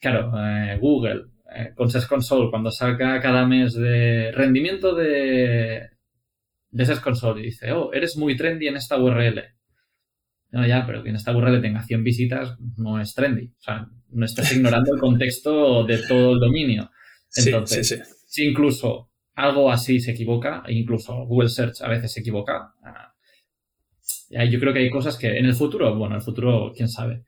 claro, 0.00 0.32
eh, 0.36 0.78
Google, 0.80 1.26
con 1.74 1.90
SES 1.90 2.06
Console, 2.06 2.50
cuando 2.50 2.70
saca 2.70 3.20
cada 3.20 3.46
mes 3.46 3.74
de 3.74 4.30
rendimiento 4.32 4.94
de 4.94 5.90
de 6.70 6.82
esas 6.82 7.00
consolas 7.00 7.42
y 7.42 7.46
dice, 7.46 7.72
oh, 7.72 7.92
eres 7.92 8.16
muy 8.16 8.36
trendy 8.36 8.68
en 8.68 8.76
esta 8.76 8.98
URL. 8.98 9.42
No, 10.52 10.66
ya, 10.66 10.84
pero 10.86 11.02
que 11.02 11.10
en 11.10 11.16
esta 11.16 11.36
URL 11.36 11.60
tenga 11.60 11.82
100 11.82 12.04
visitas 12.04 12.56
no 12.76 13.00
es 13.00 13.14
trendy. 13.14 13.46
O 13.46 13.60
sea, 13.60 13.88
no 14.12 14.24
estás 14.24 14.52
ignorando 14.52 14.94
el 14.94 15.00
contexto 15.00 15.84
de 15.84 15.98
todo 15.98 16.34
el 16.34 16.40
dominio. 16.40 16.90
Entonces, 17.36 18.24
si 18.26 18.46
incluso 18.46 19.10
algo 19.34 19.70
así 19.70 20.00
se 20.00 20.12
equivoca, 20.12 20.62
e 20.66 20.74
incluso 20.74 21.14
Google 21.26 21.48
Search 21.48 21.80
a 21.82 21.88
veces 21.88 22.12
se 22.12 22.20
equivoca, 22.20 22.74
ah, 22.82 23.14
yo 24.48 24.60
creo 24.60 24.72
que 24.72 24.80
hay 24.80 24.90
cosas 24.90 25.16
que 25.16 25.38
en 25.38 25.46
el 25.46 25.54
futuro, 25.54 25.94
bueno, 25.96 26.14
en 26.14 26.20
el 26.20 26.24
futuro, 26.24 26.72
quién 26.74 26.88
sabe. 26.88 27.24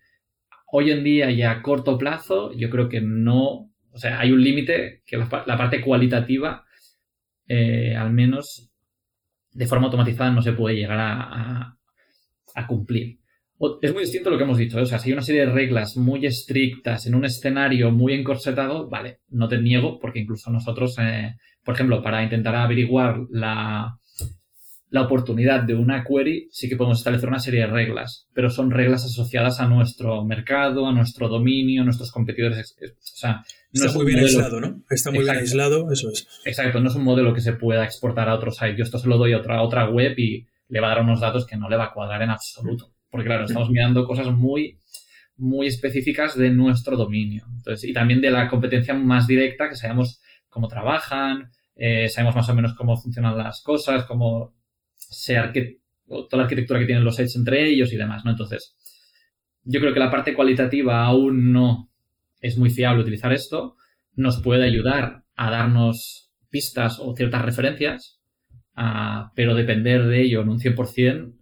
Hoy 0.71 0.91
en 0.91 1.05
día 1.05 1.31
y 1.31 1.43
a 1.43 1.61
corto 1.63 1.99
plazo, 1.99 2.53
yo 2.55 2.71
creo 2.71 2.89
que 2.89 3.01
no, 3.01 3.71
o 3.91 3.99
sea, 3.99 4.21
hay 4.21 4.33
un 4.33 4.43
límite 4.43 5.03
que 5.05 5.17
la, 5.17 5.29
parte 5.29 5.81
cualitativa, 5.81 6.65
eh, 7.47 7.95
al 7.97 8.13
menos 8.13 8.71
de 9.51 9.67
forma 9.67 9.87
automatizada 9.87 10.31
no 10.31 10.43
se 10.43 10.53
puede 10.53 10.77
llegar 10.77 10.99
a, 11.01 11.79
cumplir. 12.67 13.19
Es 13.81 13.93
muy 13.93 14.03
distinto 14.03 14.31
lo 14.31 14.39
que 14.39 14.45
hemos 14.45 14.59
dicho. 14.59 14.79
¿eh? 14.79 14.83
O 14.83 14.87
sea, 14.87 14.99
si 14.99 15.09
hay 15.09 15.13
una 15.13 15.23
serie 15.23 15.43
de 15.43 15.53
reglas 15.53 15.97
muy 15.97 16.27
estrictas 16.27 17.07
en 17.07 17.15
un 17.15 17.25
escenario 17.25 17.91
muy 17.91 18.15
encorsetado, 18.15 18.89
vale, 18.89 19.21
no 19.29 19.49
te 19.49 19.61
niego, 19.61 19.99
porque 20.01 20.19
incluso 20.19 20.51
nosotros, 20.51 20.97
eh, 20.99 21.37
por 21.65 21.75
ejemplo, 21.75 22.03
para 22.03 22.23
intentar 22.25 22.57
averiguar 22.57 23.21
la, 23.31 23.99
la 24.93 25.03
oportunidad 25.03 25.63
de 25.63 25.75
una 25.75 26.05
query, 26.05 26.49
sí 26.51 26.69
que 26.69 26.77
podemos 26.77 26.99
establecer 26.99 27.29
una 27.29 27.39
serie 27.39 27.61
de 27.61 27.67
reglas, 27.69 28.29
pero 28.35 28.51
son 28.51 28.71
reglas 28.71 29.05
asociadas 29.05 29.59
a 29.59 29.67
nuestro 29.67 30.25
mercado, 30.25 30.87
a 30.87 30.93
nuestro 30.93 31.29
dominio, 31.29 31.83
a 31.83 31.85
nuestros 31.85 32.13
competidores. 32.13 32.77
O 32.79 32.95
sea, 33.01 33.43
Está 33.73 33.93
muy 33.93 34.05
bien 34.05 34.19
aislado, 34.19 34.61
¿no? 34.61 34.83
Está 34.91 35.11
muy 35.11 35.25
bien 35.25 35.37
aislado, 35.37 35.91
eso 35.91 36.11
es. 36.11 36.29
Exacto, 36.45 36.81
no 36.81 36.91
es 36.91 36.95
un 36.95 37.05
modelo 37.05 37.33
que 37.33 37.41
se 37.41 37.55
pueda 37.55 37.85
exportar 37.85 38.29
a 38.29 38.35
otro 38.35 38.51
site. 38.51 38.77
Yo 38.77 38.85
esto 38.85 38.99
se 38.99 39.09
lo 39.09 39.17
doy 39.17 39.33
a 39.33 39.39
otra, 39.39 39.63
otra 39.63 39.89
web 39.89 40.19
y 40.19 40.47
le 40.69 40.81
va 40.81 40.89
a 40.89 40.95
dar 40.97 41.05
unos 41.05 41.21
datos 41.21 41.47
que 41.47 41.57
no 41.57 41.71
le 41.71 41.77
va 41.77 41.87
a 41.87 41.93
cuadrar 41.95 42.21
en 42.21 42.31
absoluto. 42.31 42.93
Porque 43.13 43.27
claro, 43.27 43.45
estamos 43.45 43.69
mirando 43.69 44.07
cosas 44.07 44.29
muy, 44.33 44.79
muy 45.37 45.67
específicas 45.67 46.35
de 46.35 46.49
nuestro 46.49 46.97
dominio. 46.97 47.45
Entonces, 47.59 47.91
y 47.91 47.93
también 47.93 48.23
de 48.23 48.31
la 48.31 48.49
competencia 48.49 48.95
más 48.95 49.27
directa, 49.27 49.69
que 49.69 49.77
sabemos 49.77 50.23
cómo 50.49 50.67
trabajan, 50.67 51.51
eh, 51.77 52.09
sabemos 52.09 52.35
más 52.35 52.49
o 52.49 52.55
menos 52.55 52.73
cómo 52.75 52.97
funcionan 52.97 53.37
las 53.37 53.63
cosas, 53.63 54.05
cómo 54.05 54.55
se 54.97 55.37
toda 56.07 56.39
la 56.39 56.43
arquitectura 56.45 56.81
que 56.81 56.87
tienen 56.87 57.05
los 57.05 57.17
sites 57.17 57.37
entre 57.37 57.69
ellos 57.69 57.93
y 57.93 57.99
demás, 57.99 58.25
¿no? 58.25 58.31
Entonces, 58.31 58.77
yo 59.63 59.79
creo 59.81 59.93
que 59.93 60.01
la 60.01 60.11
parte 60.11 60.33
cualitativa 60.33 61.05
aún 61.05 61.53
no 61.53 61.91
es 62.41 62.57
muy 62.57 62.71
fiable 62.71 63.03
utilizar 63.03 63.35
esto, 63.35 63.77
nos 64.15 64.41
puede 64.41 64.65
ayudar 64.65 65.25
a 65.37 65.51
darnos 65.51 66.33
pistas 66.49 66.99
o 66.99 67.15
ciertas 67.15 67.43
referencias, 67.43 68.23
ah, 68.75 69.33
pero 69.37 69.55
depender 69.55 70.07
de 70.07 70.23
ello 70.23 70.41
en 70.41 70.49
un 70.49 70.61
100%, 70.61 71.35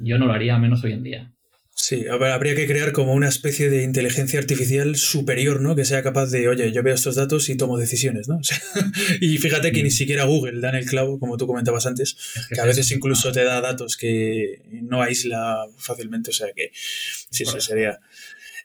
yo 0.00 0.18
no 0.18 0.26
lo 0.26 0.32
haría 0.32 0.58
menos 0.58 0.84
hoy 0.84 0.92
en 0.92 1.02
día. 1.02 1.32
Sí, 1.80 2.06
habría 2.08 2.56
que 2.56 2.66
crear 2.66 2.90
como 2.90 3.14
una 3.14 3.28
especie 3.28 3.70
de 3.70 3.84
inteligencia 3.84 4.40
artificial 4.40 4.96
superior, 4.96 5.62
¿no? 5.62 5.76
Que 5.76 5.84
sea 5.84 6.02
capaz 6.02 6.26
de, 6.26 6.48
oye, 6.48 6.72
yo 6.72 6.82
veo 6.82 6.92
estos 6.94 7.14
datos 7.14 7.48
y 7.48 7.56
tomo 7.56 7.78
decisiones, 7.78 8.26
¿no? 8.26 8.40
y 9.20 9.38
fíjate 9.38 9.70
que 9.70 9.84
ni 9.84 9.90
mm. 9.90 9.92
siquiera 9.92 10.24
Google 10.24 10.60
da 10.60 10.70
en 10.70 10.74
el 10.74 10.86
clavo, 10.86 11.20
como 11.20 11.36
tú 11.36 11.46
comentabas 11.46 11.86
antes, 11.86 12.16
que, 12.52 12.60
a 12.60 12.64
veces 12.64 12.90
incluso 12.90 13.30
te 13.30 13.44
da 13.44 13.60
datos 13.60 13.96
que 13.96 14.60
no 14.82 15.02
aísla 15.02 15.64
fácilmente, 15.78 16.30
o 16.30 16.32
sea 16.34 16.48
que 16.54 16.72
sí, 16.74 17.44
eso 17.44 17.60
sería... 17.60 18.00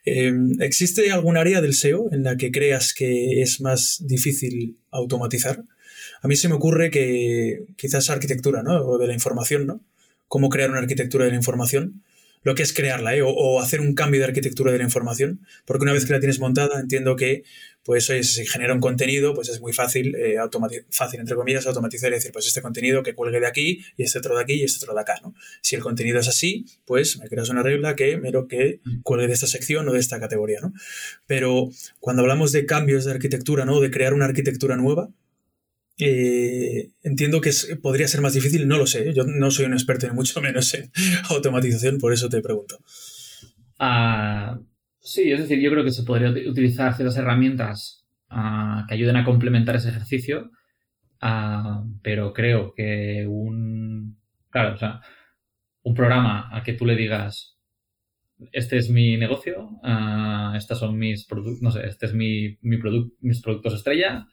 Em, 0.04 0.60
¿Existe 0.60 1.12
algún 1.12 1.36
área 1.36 1.60
del 1.60 1.72
SEO 1.72 2.12
en 2.12 2.24
la 2.24 2.36
que 2.36 2.50
creas 2.50 2.92
que 2.92 3.40
es 3.40 3.60
más 3.60 4.02
difícil 4.06 4.76
automatizar? 4.90 5.62
A 6.20 6.28
mí 6.28 6.34
se 6.36 6.48
me 6.48 6.56
ocurre 6.56 6.90
que 6.90 7.60
quizás 7.76 8.10
arquitectura, 8.10 8.62
¿no? 8.62 8.84
O 8.84 8.98
de 8.98 9.06
la 9.06 9.14
información, 9.14 9.66
¿no? 9.66 9.80
Cómo 10.28 10.48
crear 10.48 10.70
una 10.70 10.80
arquitectura 10.80 11.24
de 11.24 11.30
la 11.30 11.36
información 11.36 12.02
lo 12.44 12.54
que 12.54 12.62
es 12.62 12.72
crearla, 12.72 13.16
¿eh? 13.16 13.22
o, 13.24 13.60
hacer 13.60 13.80
un 13.80 13.94
cambio 13.94 14.20
de 14.20 14.26
arquitectura 14.26 14.70
de 14.70 14.78
la 14.78 14.84
información, 14.84 15.40
porque 15.64 15.82
una 15.82 15.92
vez 15.92 16.04
que 16.04 16.12
la 16.12 16.20
tienes 16.20 16.38
montada, 16.38 16.78
entiendo 16.78 17.16
que 17.16 17.42
pues 17.82 18.06
si 18.06 18.22
se 18.22 18.46
genera 18.46 18.72
un 18.72 18.80
contenido, 18.80 19.34
pues 19.34 19.50
es 19.50 19.60
muy 19.60 19.74
fácil, 19.74 20.14
eh, 20.14 20.36
fácil 20.90 21.20
entre 21.20 21.36
comillas, 21.36 21.66
automatizar 21.66 22.10
y 22.10 22.14
decir, 22.14 22.32
pues 22.32 22.46
este 22.46 22.62
contenido 22.62 23.02
que 23.02 23.14
cuelgue 23.14 23.40
de 23.40 23.46
aquí, 23.46 23.84
y 23.98 24.04
este 24.04 24.18
otro 24.18 24.36
de 24.36 24.42
aquí, 24.42 24.54
y 24.54 24.64
este 24.64 24.82
otro 24.82 24.94
de 24.94 25.00
acá, 25.02 25.16
¿no? 25.22 25.34
Si 25.60 25.76
el 25.76 25.82
contenido 25.82 26.18
es 26.18 26.28
así, 26.28 26.64
pues 26.86 27.18
me 27.18 27.28
creas 27.28 27.50
una 27.50 27.62
regla 27.62 27.94
que 27.94 28.16
mero 28.16 28.48
que 28.48 28.80
cuelgue 29.02 29.26
de 29.26 29.34
esta 29.34 29.46
sección 29.46 29.86
o 29.88 29.92
de 29.92 29.98
esta 29.98 30.18
categoría, 30.18 30.60
¿no? 30.62 30.72
Pero 31.26 31.70
cuando 32.00 32.22
hablamos 32.22 32.52
de 32.52 32.64
cambios 32.64 33.04
de 33.04 33.12
arquitectura, 33.12 33.66
¿no? 33.66 33.80
De 33.80 33.90
crear 33.90 34.14
una 34.14 34.24
arquitectura 34.24 34.76
nueva, 34.76 35.10
eh, 35.98 36.90
entiendo 37.02 37.40
que 37.40 37.52
podría 37.80 38.08
ser 38.08 38.20
más 38.20 38.34
difícil, 38.34 38.66
no 38.66 38.78
lo 38.78 38.86
sé. 38.86 39.12
Yo 39.14 39.24
no 39.24 39.50
soy 39.50 39.66
un 39.66 39.74
experto 39.74 40.06
ni 40.06 40.14
mucho 40.14 40.40
menos 40.42 40.74
en 40.74 40.90
automatización, 41.30 41.98
por 41.98 42.12
eso 42.12 42.28
te 42.28 42.42
pregunto. 42.42 42.78
Ah, 43.78 44.58
sí, 45.00 45.30
es 45.30 45.40
decir, 45.40 45.60
yo 45.60 45.70
creo 45.70 45.84
que 45.84 45.90
se 45.90 46.02
podría 46.02 46.30
utilizar 46.30 46.94
ciertas 46.94 47.16
herramientas 47.16 48.04
ah, 48.28 48.84
que 48.88 48.94
ayuden 48.94 49.16
a 49.16 49.24
complementar 49.24 49.76
ese 49.76 49.90
ejercicio, 49.90 50.50
ah, 51.20 51.84
pero 52.02 52.32
creo 52.32 52.72
que 52.74 53.26
un, 53.28 54.18
claro, 54.50 54.74
o 54.74 54.78
sea, 54.78 55.00
un 55.82 55.94
programa 55.94 56.48
a 56.52 56.62
que 56.62 56.72
tú 56.72 56.86
le 56.86 56.96
digas, 56.96 57.58
este 58.52 58.78
es 58.78 58.90
mi 58.90 59.16
negocio, 59.16 59.70
estos 60.56 60.78
son 60.78 60.98
mis 60.98 61.24
productos, 61.26 61.62
no 61.62 61.70
sé, 61.70 61.86
este 61.86 62.06
es 62.06 62.14
mi, 62.14 62.56
mi 62.62 62.78
mis 63.20 63.40
productos 63.42 63.74
estrella, 63.74 64.26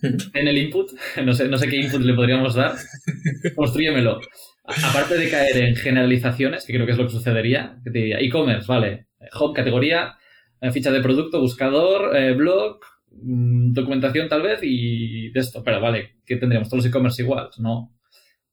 en 0.34 0.48
el 0.48 0.58
input, 0.58 0.90
no 1.24 1.32
sé, 1.32 1.48
no 1.48 1.58
sé 1.58 1.68
qué 1.68 1.76
input 1.76 2.00
le 2.00 2.14
podríamos 2.14 2.54
dar, 2.54 2.74
construyemelo. 3.54 4.20
Aparte 4.64 5.16
de 5.16 5.30
caer 5.30 5.56
en 5.56 5.76
generalizaciones, 5.76 6.66
que 6.66 6.74
creo 6.74 6.84
que 6.84 6.92
es 6.92 6.98
lo 6.98 7.04
que 7.04 7.12
sucedería, 7.12 7.78
que 7.82 7.90
te 7.90 7.98
diría 7.98 8.20
e-commerce, 8.20 8.66
vale, 8.68 9.06
home, 9.32 9.54
categoría, 9.54 10.16
eh, 10.60 10.70
ficha 10.72 10.90
de 10.90 11.00
producto, 11.00 11.40
buscador, 11.40 12.14
eh, 12.16 12.34
blog, 12.34 12.80
mm, 13.10 13.72
documentación 13.72 14.28
tal 14.28 14.42
vez 14.42 14.60
y 14.62 15.30
de 15.30 15.40
esto, 15.40 15.62
pero 15.64 15.80
vale, 15.80 16.16
¿qué 16.26 16.36
tendríamos? 16.36 16.68
Todos 16.68 16.84
los 16.84 16.90
e-commerce 16.90 17.22
igual, 17.22 17.48
¿no? 17.58 17.94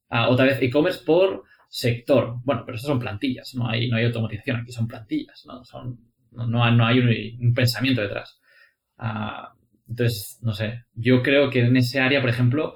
Ah, 0.10 0.30
otra 0.30 0.46
vez 0.46 0.62
e-commerce 0.62 1.04
por 1.06 1.44
sector. 1.70 2.38
Bueno, 2.44 2.64
pero 2.66 2.78
eso 2.78 2.88
son 2.88 3.00
plantillas, 3.00 3.54
no 3.56 3.68
hay, 3.68 3.90
no 3.90 3.98
hay 3.98 4.06
automatización, 4.06 4.58
aquí 4.58 4.72
son 4.72 4.88
plantillas, 4.88 5.44
¿no? 5.46 5.64
Son, 5.66 6.00
no, 6.32 6.64
hay 6.64 7.00
un, 7.00 7.54
pensamiento 7.54 8.02
detrás. 8.02 8.40
Ah, 8.98 9.55
entonces, 9.88 10.40
no 10.42 10.54
sé, 10.54 10.86
yo 10.94 11.22
creo 11.22 11.50
que 11.50 11.62
en 11.62 11.78
ese 11.78 12.00
área, 12.00 12.22
por 12.22 12.30
ejemplo, 12.30 12.76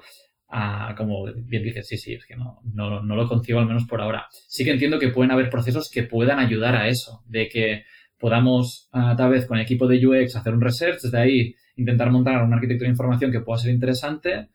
como 0.96 1.26
bien 1.32 1.62
dices, 1.62 1.86
sí, 1.86 1.96
sí, 1.96 2.14
es 2.14 2.26
que 2.26 2.36
no, 2.36 2.60
no, 2.64 3.00
lo 3.00 3.28
concibo 3.28 3.60
al 3.60 3.66
menos 3.66 3.86
por 3.86 4.00
ahora. 4.00 4.26
Sí 4.48 4.64
que 4.64 4.72
entiendo 4.72 4.98
que 4.98 5.08
pueden 5.08 5.30
haber 5.30 5.48
procesos 5.48 5.90
que 5.90 6.02
puedan 6.02 6.38
ayudar 6.38 6.74
a 6.74 6.88
eso, 6.88 7.22
de 7.26 7.48
que 7.48 7.84
podamos 8.18 8.88
ah, 8.92 9.14
tal 9.16 9.30
vez 9.30 9.46
con 9.46 9.58
el 9.58 9.64
equipo 9.64 9.86
de 9.86 10.04
UX 10.04 10.36
hacer 10.36 10.52
un 10.52 10.60
research, 10.60 11.00
desde 11.00 11.18
ahí 11.18 11.54
intentar 11.76 12.10
montar 12.10 12.42
una 12.42 12.56
arquitectura 12.56 12.88
de 12.88 12.92
información 12.92 13.32
que 13.32 13.40
pueda 13.40 13.58
ser 13.58 13.72
interesante 13.72 14.50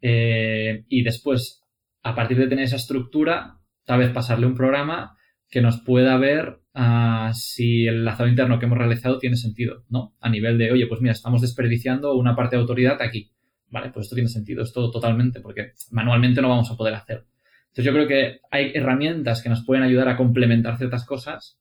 eh, 0.00 0.84
y 0.88 1.02
después, 1.02 1.62
a 2.02 2.14
partir 2.14 2.38
de 2.38 2.46
tener 2.46 2.64
esa 2.64 2.76
estructura, 2.76 3.58
tal 3.84 4.00
vez 4.00 4.10
pasarle 4.10 4.46
un 4.46 4.54
programa 4.54 5.17
que 5.50 5.60
nos 5.62 5.80
pueda 5.80 6.16
ver 6.18 6.60
si 7.32 7.86
el 7.86 7.96
enlazado 7.96 8.28
interno 8.28 8.58
que 8.58 8.66
hemos 8.66 8.78
realizado 8.78 9.18
tiene 9.18 9.36
sentido, 9.36 9.84
¿no? 9.88 10.14
A 10.20 10.28
nivel 10.28 10.58
de, 10.58 10.70
oye, 10.70 10.86
pues 10.86 11.00
mira, 11.00 11.12
estamos 11.12 11.40
desperdiciando 11.40 12.14
una 12.14 12.36
parte 12.36 12.56
de 12.56 12.60
autoridad 12.60 13.00
aquí. 13.02 13.32
Vale, 13.70 13.90
pues 13.90 14.06
esto 14.06 14.14
tiene 14.14 14.30
sentido, 14.30 14.62
esto 14.62 14.90
totalmente, 14.90 15.40
porque 15.40 15.72
manualmente 15.90 16.40
no 16.40 16.48
vamos 16.48 16.70
a 16.70 16.76
poder 16.76 16.94
hacer. 16.94 17.26
Entonces 17.68 17.84
yo 17.84 17.92
creo 17.92 18.08
que 18.08 18.40
hay 18.50 18.72
herramientas 18.74 19.42
que 19.42 19.48
nos 19.48 19.64
pueden 19.64 19.82
ayudar 19.82 20.08
a 20.08 20.16
complementar 20.16 20.78
ciertas 20.78 21.04
cosas, 21.04 21.58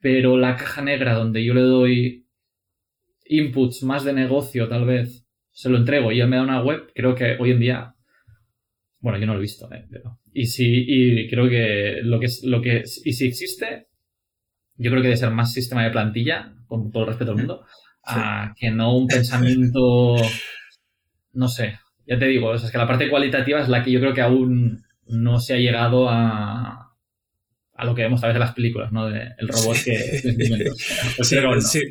pero 0.00 0.36
la 0.36 0.56
caja 0.56 0.82
negra 0.82 1.14
donde 1.14 1.44
yo 1.44 1.54
le 1.54 1.60
doy 1.60 2.26
inputs 3.26 3.82
más 3.84 4.04
de 4.04 4.12
negocio, 4.12 4.68
tal 4.68 4.86
vez, 4.86 5.26
se 5.50 5.70
lo 5.70 5.78
entrego 5.78 6.10
y 6.10 6.20
él 6.20 6.28
me 6.28 6.36
da 6.36 6.42
una 6.42 6.62
web, 6.62 6.90
creo 6.94 7.14
que 7.14 7.36
hoy 7.38 7.52
en 7.52 7.60
día, 7.60 7.93
bueno, 9.04 9.18
yo 9.18 9.26
no 9.26 9.34
lo 9.34 9.38
he 9.38 9.42
visto, 9.42 9.70
¿eh? 9.70 9.84
y 10.32 10.46
si, 10.46 10.86
y 10.88 11.28
creo 11.28 11.46
que 11.46 12.00
lo 12.02 12.18
que 12.18 12.24
es, 12.24 12.42
lo 12.42 12.62
que, 12.62 12.84
y 13.04 13.12
si 13.12 13.26
existe, 13.26 13.88
yo 14.76 14.90
creo 14.90 15.02
que 15.02 15.08
debe 15.08 15.18
ser 15.18 15.30
más 15.30 15.52
sistema 15.52 15.84
de 15.84 15.90
plantilla, 15.90 16.54
con 16.66 16.90
todo 16.90 17.02
el 17.02 17.08
respeto 17.10 17.32
al 17.32 17.36
mundo, 17.36 17.66
que 18.58 18.70
no 18.70 18.96
un 18.96 19.06
pensamiento, 19.06 20.16
no 21.34 21.48
sé, 21.48 21.78
ya 22.06 22.18
te 22.18 22.24
digo, 22.24 22.54
es 22.54 22.70
que 22.70 22.78
la 22.78 22.86
parte 22.86 23.10
cualitativa 23.10 23.60
es 23.60 23.68
la 23.68 23.82
que 23.82 23.92
yo 23.92 24.00
creo 24.00 24.14
que 24.14 24.22
aún 24.22 24.82
no 25.06 25.38
se 25.38 25.52
ha 25.52 25.58
llegado 25.58 26.08
a, 26.08 26.96
a 27.74 27.84
lo 27.84 27.94
que 27.94 28.04
vemos 28.04 28.24
a 28.24 28.28
veces 28.28 28.36
en 28.36 28.46
las 28.46 28.54
películas, 28.54 28.90
¿no? 28.90 29.10
De 29.10 29.32
el 29.36 29.48
robot 29.48 29.76
que... 29.84 30.22
sí, 31.60 31.82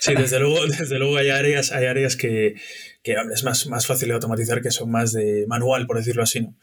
sí, 0.00 0.14
desde 0.14 0.40
luego, 0.40 0.66
desde 0.78 0.98
luego 0.98 1.18
hay 1.18 1.28
áreas, 1.28 1.70
hay 1.70 1.84
áreas 1.84 2.16
que, 2.16 2.54
que 3.02 3.16
es 3.32 3.44
más, 3.44 3.66
más 3.66 3.86
fácil 3.86 4.08
de 4.08 4.14
automatizar, 4.14 4.62
que 4.62 4.70
son 4.70 4.90
más 4.90 5.12
de 5.12 5.44
manual, 5.48 5.86
por 5.86 5.96
decirlo 5.96 6.22
así, 6.22 6.40
¿no? 6.40 6.54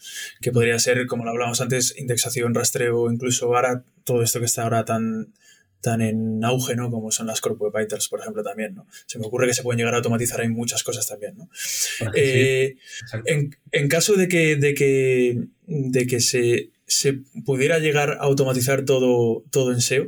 Que 0.41 0.51
podría 0.51 0.79
ser, 0.79 1.05
como 1.05 1.25
lo 1.25 1.31
hablábamos 1.31 1.59
antes, 1.61 1.95
indexación, 1.97 2.53
rastreo, 2.53 3.11
incluso 3.11 3.47
ahora 3.47 3.83
todo 4.05 4.23
esto 4.23 4.39
que 4.39 4.45
está 4.45 4.63
ahora 4.63 4.85
tan 4.85 5.33
tan 5.81 6.01
en 6.01 6.43
auge, 6.43 6.75
¿no? 6.75 6.89
Como 6.91 7.11
son 7.11 7.27
las 7.27 7.39
Corp 7.41 7.61
Web 7.61 7.73
Vitals, 7.77 8.09
por 8.09 8.19
ejemplo, 8.19 8.43
también, 8.43 8.75
¿no? 8.75 8.85
Se 9.05 9.17
me 9.17 9.25
ocurre 9.25 9.47
que 9.47 9.53
se 9.53 9.63
pueden 9.63 9.77
llegar 9.77 9.93
a 9.93 9.97
automatizar 9.97 10.41
en 10.41 10.51
muchas 10.51 10.83
cosas 10.83 11.07
también, 11.07 11.37
¿no? 11.37 11.49
Eh, 12.15 12.75
en, 13.25 13.87
caso 13.87 14.15
de 14.15 14.27
que, 14.27 14.55
de 14.57 14.73
que, 14.73 15.41
de 15.67 16.07
que 16.07 16.19
se, 16.19 16.71
se, 16.85 17.21
pudiera 17.45 17.79
llegar 17.79 18.11
a 18.11 18.23
automatizar 18.23 18.83
todo, 18.83 19.43
todo 19.51 19.71
en 19.71 19.79
SEO, 19.79 20.07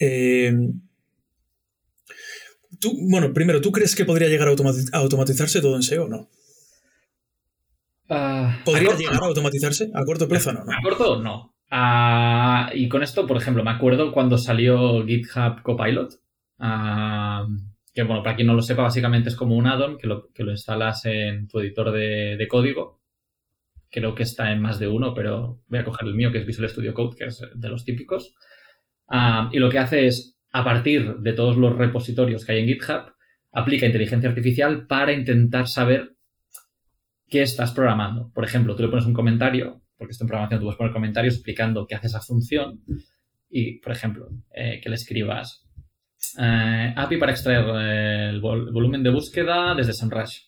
eh, 0.00 0.52
tú, 2.82 2.98
bueno, 3.08 3.32
primero, 3.32 3.60
¿tú 3.60 3.72
crees 3.72 3.94
que 3.94 4.04
podría 4.04 4.28
llegar 4.28 4.48
a, 4.48 4.98
automatizarse 4.98 5.62
todo 5.62 5.76
en 5.76 5.82
SEO 5.82 6.04
o 6.04 6.08
no? 6.08 6.28
Ah, 8.10 8.60
¿Podría 8.64 8.94
llegar 8.94 9.22
a 9.22 9.26
automatizarse? 9.26 9.90
¿A 9.94 10.04
corto 10.04 10.28
plazo 10.28 10.52
no? 10.52 10.64
¿no? 10.64 10.72
A 10.72 10.82
corto 10.82 11.22
no. 11.22 11.54
Ah, 11.70 12.70
y 12.74 12.88
con 12.88 13.02
esto, 13.02 13.26
por 13.26 13.38
ejemplo, 13.38 13.64
me 13.64 13.70
acuerdo 13.70 14.12
cuando 14.12 14.36
salió 14.36 15.06
GitHub 15.06 15.62
Copilot, 15.62 16.12
ah, 16.58 17.46
que 17.94 18.02
bueno, 18.02 18.22
para 18.22 18.36
quien 18.36 18.48
no 18.48 18.54
lo 18.54 18.62
sepa, 18.62 18.82
básicamente 18.82 19.30
es 19.30 19.36
como 19.36 19.56
un 19.56 19.66
add-on 19.66 19.96
que 19.96 20.06
lo, 20.06 20.30
que 20.32 20.42
lo 20.42 20.50
instalas 20.50 21.06
en 21.06 21.48
tu 21.48 21.60
editor 21.60 21.92
de, 21.92 22.46
código. 22.50 23.00
Creo 23.90 24.14
que 24.14 24.24
está 24.24 24.50
en 24.50 24.60
más 24.60 24.78
de 24.78 24.88
uno, 24.88 25.14
pero 25.14 25.60
voy 25.68 25.78
a 25.78 25.84
coger 25.84 26.08
el 26.08 26.14
mío, 26.14 26.32
que 26.32 26.38
es 26.38 26.46
Visual 26.46 26.68
Studio 26.68 26.94
Code, 26.94 27.16
que 27.16 27.26
es 27.26 27.42
de 27.54 27.68
los 27.68 27.84
típicos. 27.84 28.34
Y 29.52 29.58
lo 29.58 29.70
que 29.70 29.78
hace 29.78 30.06
es, 30.06 30.38
a 30.52 30.64
partir 30.64 31.16
de 31.16 31.32
todos 31.32 31.56
los 31.56 31.76
repositorios 31.76 32.44
que 32.44 32.52
hay 32.52 32.60
en 32.60 32.66
GitHub, 32.66 33.12
aplica 33.52 33.86
inteligencia 33.86 34.28
artificial 34.28 34.86
para 34.86 35.12
intentar 35.12 35.66
saber 35.66 36.14
qué 37.28 37.42
estás 37.42 37.72
programando. 37.72 38.30
Por 38.32 38.44
ejemplo, 38.44 38.76
tú 38.76 38.82
le 38.82 38.88
pones 38.88 39.06
un 39.06 39.14
comentario 39.14 39.82
porque 40.02 40.12
esto 40.12 40.24
en 40.24 40.28
programación 40.28 40.58
tú 40.58 40.66
puedes 40.66 40.78
poner 40.78 40.92
comentarios 40.92 41.34
explicando 41.34 41.86
qué 41.86 41.94
hace 41.94 42.08
esa 42.08 42.20
función 42.20 42.82
y, 43.48 43.78
por 43.78 43.92
ejemplo, 43.92 44.30
eh, 44.52 44.80
que 44.82 44.88
le 44.88 44.96
escribas 44.96 45.64
eh, 46.40 46.92
API 46.96 47.18
para 47.18 47.30
extraer 47.30 47.64
eh, 47.68 48.30
el, 48.30 48.40
volumen 48.40 49.04
de 49.04 49.10
búsqueda 49.10 49.76
desde 49.76 49.92
SEMrush. 49.92 50.38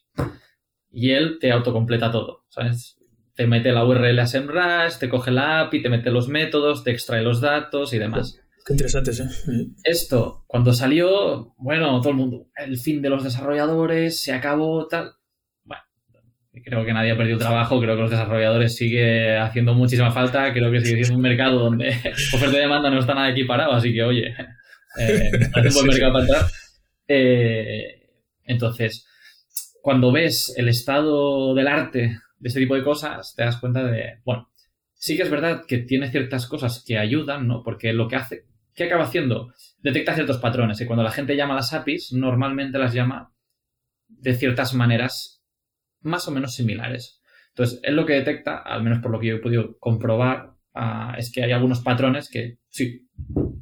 Y 0.91 1.11
él 1.11 1.39
te 1.41 1.53
autocompleta 1.53 2.11
todo, 2.11 2.47
¿sabes? 2.49 2.99
Te 3.37 3.47
mete 3.47 3.71
la 3.71 3.85
URL 3.85 4.19
a 4.19 4.27
SEMrush, 4.27 4.99
te 4.99 5.09
coge 5.09 5.31
la 5.31 5.61
API, 5.61 5.83
te 5.83 5.89
mete 5.89 6.11
los 6.11 6.27
métodos, 6.27 6.83
te 6.83 6.91
extrae 6.91 7.23
los 7.23 7.41
datos 7.41 7.93
y 7.93 7.99
demás. 8.01 8.44
Qué 8.65 8.73
interesante, 8.73 9.13
sí. 9.13 9.25
Esto, 9.83 10.45
cuando 10.47 10.73
salió, 10.73 11.55
bueno, 11.59 12.01
todo 12.01 12.11
el 12.11 12.17
mundo, 12.17 12.49
el 12.57 12.79
fin 12.79 13.03
de 13.03 13.11
los 13.11 13.23
desarrolladores, 13.23 14.21
se 14.21 14.33
acabó, 14.33 14.87
tal 14.89 15.13
creo 16.63 16.85
que 16.85 16.93
nadie 16.93 17.13
ha 17.13 17.17
perdido 17.17 17.39
trabajo, 17.39 17.81
creo 17.81 17.97
que 17.97 18.03
los 18.03 18.11
desarrolladores 18.11 18.77
sigue 18.77 19.37
haciendo 19.37 19.75
muchísima 19.75 20.13
falta, 20.13 20.53
creo 20.53 20.71
que 20.71 20.81
sigue 20.81 21.05
siendo 21.05 21.17
un 21.17 21.23
mercado 21.23 21.59
donde 21.59 21.89
oferta 22.35 22.57
y 22.57 22.61
demanda 22.61 22.91
no 22.91 23.01
está 23.01 23.15
nada 23.15 23.31
equiparado, 23.31 23.73
así 23.73 23.93
que 23.93 24.03
oye, 24.03 24.29
eh, 24.99 25.31
un 25.33 25.75
buen 25.75 25.87
mercado 25.87 26.13
para 26.13 26.25
entrar. 26.25 26.47
Eh, 27.09 28.09
entonces, 28.45 29.07
cuando 29.83 30.13
ves 30.13 30.55
el 30.57 30.69
estado 30.69 31.55
del 31.55 31.69
arte 31.69 32.21
de 32.39 32.49
este 32.49 32.61
tipo 32.61 32.75
de 32.75 32.85
cosas, 32.85 33.35
te 33.37 33.43
das 33.43 33.57
cuenta 33.59 33.85
de, 33.85 34.21
bueno, 34.25 34.51
sí 34.95 35.17
que 35.17 35.23
es 35.23 35.31
verdad 35.31 35.63
que 35.67 35.79
tiene 35.79 36.11
ciertas 36.11 36.47
cosas 36.47 36.85
que 36.87 36.99
ayudan, 36.99 37.49
¿no? 37.49 37.63
Porque 37.63 37.93
lo 37.93 38.09
que 38.09 38.17
hace, 38.17 38.45
¿qué 38.75 38.85
acaba 38.85 39.05
haciendo? 39.05 39.53
Detecta 39.79 40.15
ciertos 40.15 40.39
patrones 40.39 40.81
y 40.81 40.87
cuando 40.87 41.03
la 41.03 41.11
gente 41.11 41.37
llama 41.37 41.55
a 41.55 41.57
las 41.57 41.73
APIs, 41.73 42.13
normalmente 42.13 42.79
las 42.79 42.93
llama 42.93 43.33
de 44.09 44.35
ciertas 44.35 44.75
maneras 44.75 45.43
más 46.01 46.29
o 46.29 46.31
menos 46.31 46.55
similares. 46.55 47.21
Entonces, 47.51 47.81
él 47.83 47.97
lo 47.97 48.05
que 48.05 48.15
detecta, 48.15 48.59
al 48.59 48.83
menos 48.83 48.99
por 48.99 49.11
lo 49.11 49.21
que 49.21 49.29
yo 49.29 49.37
he 49.37 49.41
podido 49.41 49.79
comprobar, 49.79 50.55
ah, 50.75 51.15
es 51.17 51.33
que 51.33 51.43
hay 51.43 51.53
algunos 51.53 51.81
patrones 51.81 52.29
que 52.29 52.59
sí, 52.69 53.09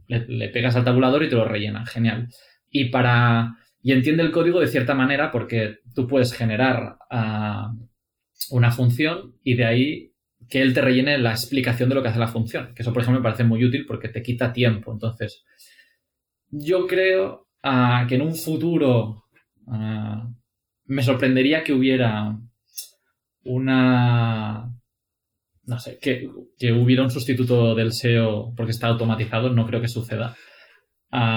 le, 0.06 0.48
pegas 0.48 0.76
al 0.76 0.84
tabulador 0.84 1.22
y 1.22 1.28
te 1.28 1.36
lo 1.36 1.44
rellena. 1.44 1.84
Genial. 1.86 2.28
Y 2.70 2.86
para. 2.86 3.56
Y 3.82 3.92
entiende 3.92 4.22
el 4.22 4.30
código 4.30 4.60
de 4.60 4.68
cierta 4.68 4.94
manera 4.94 5.30
porque 5.30 5.78
tú 5.94 6.06
puedes 6.06 6.32
generar 6.32 6.96
ah, 7.10 7.72
una 8.50 8.70
función 8.70 9.34
y 9.42 9.54
de 9.56 9.64
ahí 9.64 10.11
que 10.48 10.60
él 10.60 10.74
te 10.74 10.80
rellene 10.80 11.18
la 11.18 11.30
explicación 11.30 11.88
de 11.88 11.94
lo 11.94 12.02
que 12.02 12.08
hace 12.08 12.18
la 12.18 12.28
función. 12.28 12.74
Que 12.74 12.82
eso, 12.82 12.92
por 12.92 13.02
ejemplo, 13.02 13.20
me 13.20 13.24
parece 13.24 13.44
muy 13.44 13.64
útil 13.64 13.84
porque 13.86 14.08
te 14.08 14.22
quita 14.22 14.52
tiempo. 14.52 14.92
Entonces, 14.92 15.44
yo 16.50 16.86
creo 16.86 17.48
ah, 17.62 18.06
que 18.08 18.16
en 18.16 18.22
un 18.22 18.34
futuro 18.34 19.24
ah, 19.68 20.28
me 20.86 21.02
sorprendería 21.02 21.64
que 21.64 21.72
hubiera 21.72 22.38
una 23.44 24.72
no 25.64 25.78
sé, 25.78 25.98
que, 26.00 26.28
hubiera 26.72 27.02
un 27.02 27.10
sustituto 27.10 27.74
del 27.74 27.92
SEO 27.92 28.52
porque 28.56 28.72
está 28.72 28.88
automatizado, 28.88 29.50
no 29.50 29.66
creo 29.66 29.80
que 29.80 29.88
suceda. 29.88 30.36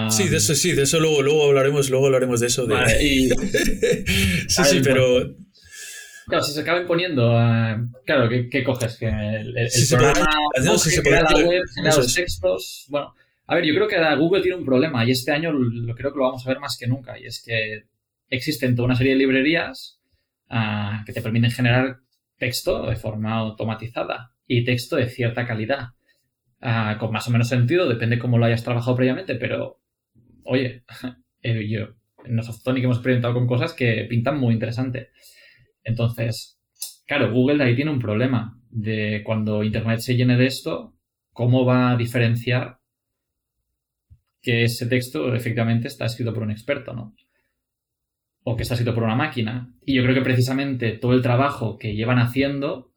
sí, 0.09 0.27
de 0.27 0.37
eso 0.37 0.55
sí, 0.55 0.73
de 0.73 0.83
eso 0.83 0.99
luego, 0.99 1.21
luego 1.21 1.45
hablaremos, 1.45 1.89
luego 1.89 2.07
hablaremos 2.07 2.39
de 2.39 2.47
eso. 2.47 2.67
sí, 2.97 3.29
sí, 4.47 4.79
pero. 4.83 5.35
Claro, 6.27 6.43
si 6.43 6.53
se 6.53 6.61
acaban 6.61 6.87
poniendo. 6.87 7.31
claro, 8.05 8.29
¿qué, 8.29 8.63
coges? 8.63 8.97
Que 8.97 9.07
el, 9.07 9.69
programa 9.89 10.27
no, 10.63 10.77
se 10.77 11.01
crea 11.01 11.21
la 11.21 11.45
web, 11.45 11.61
genera 11.75 11.95
los 11.95 12.13
textos. 12.13 12.85
Bueno, 12.89 13.13
a 13.47 13.55
ver, 13.55 13.65
yo 13.65 13.75
creo 13.75 13.87
que 13.87 14.15
Google 14.15 14.41
tiene 14.41 14.57
un 14.57 14.65
problema 14.65 15.05
y 15.05 15.11
este 15.11 15.31
año 15.31 15.51
lo, 15.51 15.95
creo 15.95 16.11
que 16.11 16.17
lo 16.17 16.25
vamos 16.25 16.45
a 16.45 16.49
ver 16.49 16.59
más 16.59 16.77
que 16.77 16.87
nunca. 16.87 17.19
Y 17.19 17.25
es 17.25 17.43
que 17.45 17.83
existen 18.29 18.75
toda 18.75 18.87
una 18.87 18.95
serie 18.95 19.13
de 19.13 19.19
librerías 19.19 19.99
ah, 20.49 21.03
que 21.05 21.13
te 21.13 21.21
permiten 21.21 21.51
generar 21.51 21.99
texto 22.37 22.87
de 22.87 22.95
forma 22.95 23.33
automatizada 23.33 24.31
y 24.47 24.63
texto 24.63 24.95
de 24.95 25.09
cierta 25.09 25.45
calidad. 25.45 25.89
Ah, 26.59 26.97
con 26.99 27.11
más 27.11 27.27
o 27.27 27.31
menos 27.31 27.47
sentido, 27.47 27.87
depende 27.87 28.17
cómo 28.17 28.39
lo 28.39 28.45
hayas 28.45 28.63
trabajado 28.63 28.95
previamente, 28.95 29.35
pero 29.35 29.79
oye, 30.43 30.83
eh, 31.43 31.67
yo 31.67 31.89
en 32.25 32.41
Softonic 32.41 32.83
hemos 32.83 32.97
experimentado 32.97 33.35
con 33.35 33.45
cosas 33.45 33.73
que 33.73 34.05
pintan 34.09 34.39
muy 34.39 34.53
interesante. 34.53 35.09
Entonces, 35.85 36.59
claro, 37.07 37.31
Google 37.31 37.63
ahí 37.63 37.75
tiene 37.75 37.91
un 37.91 37.99
problema 37.99 38.59
de 38.69 39.21
cuando 39.23 39.63
Internet 39.63 39.99
se 39.99 40.17
llene 40.17 40.35
de 40.35 40.47
esto, 40.47 40.93
¿cómo 41.31 41.63
va 41.63 41.91
a 41.91 41.97
diferenciar 41.97 42.79
que 44.41 44.63
ese 44.63 44.87
texto 44.87 45.33
efectivamente 45.33 45.87
está 45.87 46.05
escrito 46.05 46.33
por 46.33 46.43
un 46.43 46.51
experto, 46.51 46.93
¿no? 46.93 47.15
o 48.45 48.55
que 48.55 48.63
está 48.63 48.75
escrito 48.75 48.93
por 48.93 49.03
una 49.03 49.15
máquina. 49.15 49.73
Y 49.83 49.95
yo 49.95 50.03
creo 50.03 50.15
que 50.15 50.21
precisamente 50.21 50.91
todo 50.91 51.13
el 51.13 51.23
trabajo 51.23 51.77
que 51.77 51.95
llevan 51.95 52.19
haciendo 52.19 52.91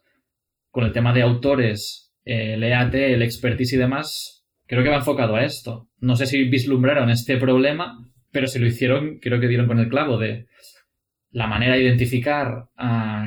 con 0.70 0.84
el 0.84 0.92
tema 0.92 1.12
de 1.14 1.22
autores, 1.22 2.12
el 2.24 2.62
EAT, 2.62 2.94
el 2.94 3.22
expertise 3.22 3.72
y 3.72 3.78
demás, 3.78 4.44
creo 4.66 4.82
que 4.82 4.90
va 4.90 4.96
enfocado 4.96 5.36
a 5.36 5.44
esto. 5.44 5.88
No 5.98 6.16
sé 6.16 6.26
si 6.26 6.44
vislumbraron 6.44 7.08
este 7.08 7.38
problema, 7.38 7.98
pero 8.30 8.46
si 8.46 8.58
lo 8.58 8.66
hicieron, 8.66 9.18
creo 9.20 9.40
que 9.40 9.48
dieron 9.48 9.66
con 9.66 9.78
el 9.78 9.88
clavo 9.88 10.18
de 10.18 10.46
la 11.30 11.46
manera 11.46 11.74
de 11.74 11.82
identificar 11.82 12.68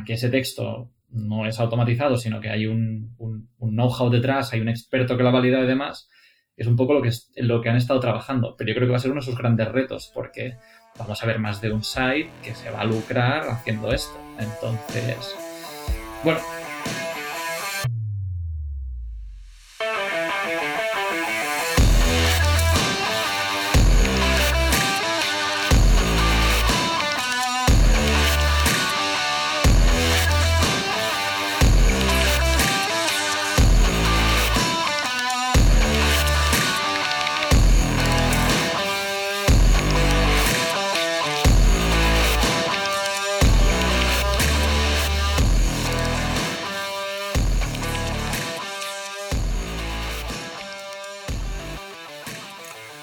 que 0.05 0.13
ese 0.13 0.29
texto 0.29 0.91
no 1.09 1.45
es 1.45 1.59
automatizado, 1.59 2.17
sino 2.17 2.39
que 2.39 2.49
hay 2.49 2.65
un, 2.65 3.15
un, 3.17 3.49
know-how 3.59 4.09
detrás, 4.09 4.53
hay 4.53 4.61
un 4.61 4.69
experto 4.69 5.17
que 5.17 5.23
lo 5.23 5.29
ha 5.29 5.33
validado 5.33 5.65
y 5.65 5.67
demás, 5.67 6.09
es 6.55 6.67
un 6.67 6.75
poco 6.75 6.93
lo 6.93 7.01
que, 7.01 7.11
lo 7.37 7.61
que 7.61 7.69
han 7.69 7.75
estado 7.75 7.99
trabajando. 7.99 8.55
Pero 8.57 8.69
yo 8.69 8.75
creo 8.75 8.87
que 8.87 8.91
va 8.91 8.97
a 8.97 9.01
ser 9.01 9.11
uno 9.11 9.21
de 9.21 9.25
sus 9.25 9.37
grandes 9.37 9.67
retos, 9.67 10.11
porque 10.13 10.55
vamos 10.97 11.21
a 11.21 11.25
ver 11.25 11.39
más 11.39 11.61
de 11.61 11.71
un 11.71 11.83
site 11.83 12.29
que 12.43 12.55
se 12.55 12.69
va 12.69 12.81
a 12.81 12.85
lucrar 12.85 13.49
haciendo 13.49 13.91
esto. 13.91 14.17
Entonces, 14.39 15.35
bueno, 16.23 16.39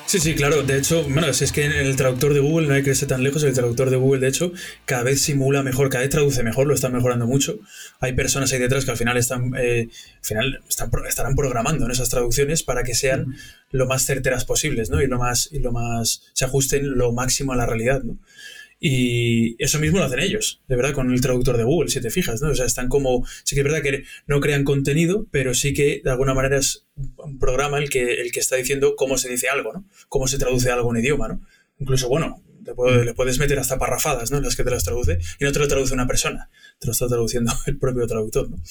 Sí, 0.08 0.20
sí, 0.20 0.34
claro. 0.34 0.62
De 0.62 0.78
hecho, 0.78 1.04
bueno, 1.04 1.30
si 1.34 1.44
es 1.44 1.52
que 1.52 1.66
en 1.66 1.72
el 1.72 1.94
traductor 1.94 2.32
de 2.32 2.40
Google 2.40 2.66
no 2.66 2.72
hay 2.72 2.82
que 2.82 2.88
irse 2.88 3.04
tan 3.04 3.22
lejos. 3.22 3.42
El 3.42 3.52
traductor 3.52 3.90
de 3.90 3.96
Google, 3.96 4.20
de 4.20 4.28
hecho, 4.28 4.52
cada 4.86 5.02
vez 5.02 5.20
simula 5.20 5.62
mejor, 5.62 5.90
cada 5.90 6.00
vez 6.00 6.08
traduce 6.08 6.42
mejor, 6.42 6.66
lo 6.66 6.74
están 6.74 6.94
mejorando 6.94 7.26
mucho. 7.26 7.58
Hay 8.00 8.14
personas 8.14 8.50
ahí 8.50 8.58
detrás 8.58 8.86
que 8.86 8.90
al 8.90 8.96
final 8.96 9.18
están, 9.18 9.52
eh, 9.58 9.90
al 10.16 10.24
final 10.24 10.62
están, 10.66 10.90
estarán 11.06 11.36
programando 11.36 11.84
en 11.84 11.90
esas 11.90 12.08
traducciones 12.08 12.62
para 12.62 12.84
que 12.84 12.94
sean 12.94 13.36
lo 13.70 13.86
más 13.86 14.06
certeras 14.06 14.46
posibles, 14.46 14.88
¿no? 14.88 15.02
Y 15.02 15.08
lo 15.08 15.18
más, 15.18 15.50
y 15.52 15.58
lo 15.58 15.72
más, 15.72 16.22
se 16.32 16.46
ajusten 16.46 16.96
lo 16.96 17.12
máximo 17.12 17.52
a 17.52 17.56
la 17.56 17.66
realidad, 17.66 18.02
¿no? 18.02 18.16
Y 18.80 19.62
eso 19.62 19.80
mismo 19.80 19.98
lo 19.98 20.04
hacen 20.04 20.20
ellos, 20.20 20.62
de 20.68 20.76
verdad, 20.76 20.92
con 20.92 21.12
el 21.12 21.20
traductor 21.20 21.56
de 21.56 21.64
Google, 21.64 21.90
si 21.90 22.00
te 22.00 22.10
fijas, 22.10 22.40
¿no? 22.40 22.50
O 22.50 22.54
sea, 22.54 22.64
están 22.64 22.88
como, 22.88 23.26
sí 23.42 23.56
que 23.56 23.62
es 23.62 23.64
verdad 23.64 23.82
que 23.82 24.04
no 24.26 24.40
crean 24.40 24.62
contenido, 24.62 25.26
pero 25.32 25.52
sí 25.52 25.72
que 25.74 26.00
de 26.04 26.10
alguna 26.10 26.32
manera 26.32 26.58
es 26.58 26.86
un 27.16 27.38
programa 27.38 27.78
el 27.78 27.90
que, 27.90 28.20
el 28.20 28.30
que 28.30 28.38
está 28.38 28.56
diciendo 28.56 28.94
cómo 28.96 29.18
se 29.18 29.28
dice 29.28 29.48
algo, 29.48 29.72
¿no? 29.72 29.84
Cómo 30.08 30.28
se 30.28 30.38
traduce 30.38 30.70
algo 30.70 30.94
en 30.94 31.02
idioma, 31.02 31.28
¿no? 31.28 31.40
Incluso, 31.78 32.08
bueno, 32.08 32.42
le 33.04 33.14
puedes 33.14 33.38
meter 33.38 33.58
hasta 33.58 33.78
parrafadas, 33.78 34.30
¿no? 34.30 34.38
En 34.38 34.44
las 34.44 34.54
que 34.54 34.64
te 34.64 34.70
las 34.70 34.84
traduce 34.84 35.18
y 35.40 35.44
no 35.44 35.52
te 35.52 35.58
lo 35.58 35.66
traduce 35.66 35.94
una 35.94 36.06
persona, 36.06 36.48
te 36.78 36.86
lo 36.86 36.92
está 36.92 37.08
traduciendo 37.08 37.52
el 37.66 37.78
propio 37.78 38.06
traductor, 38.06 38.48
¿no? 38.48 38.62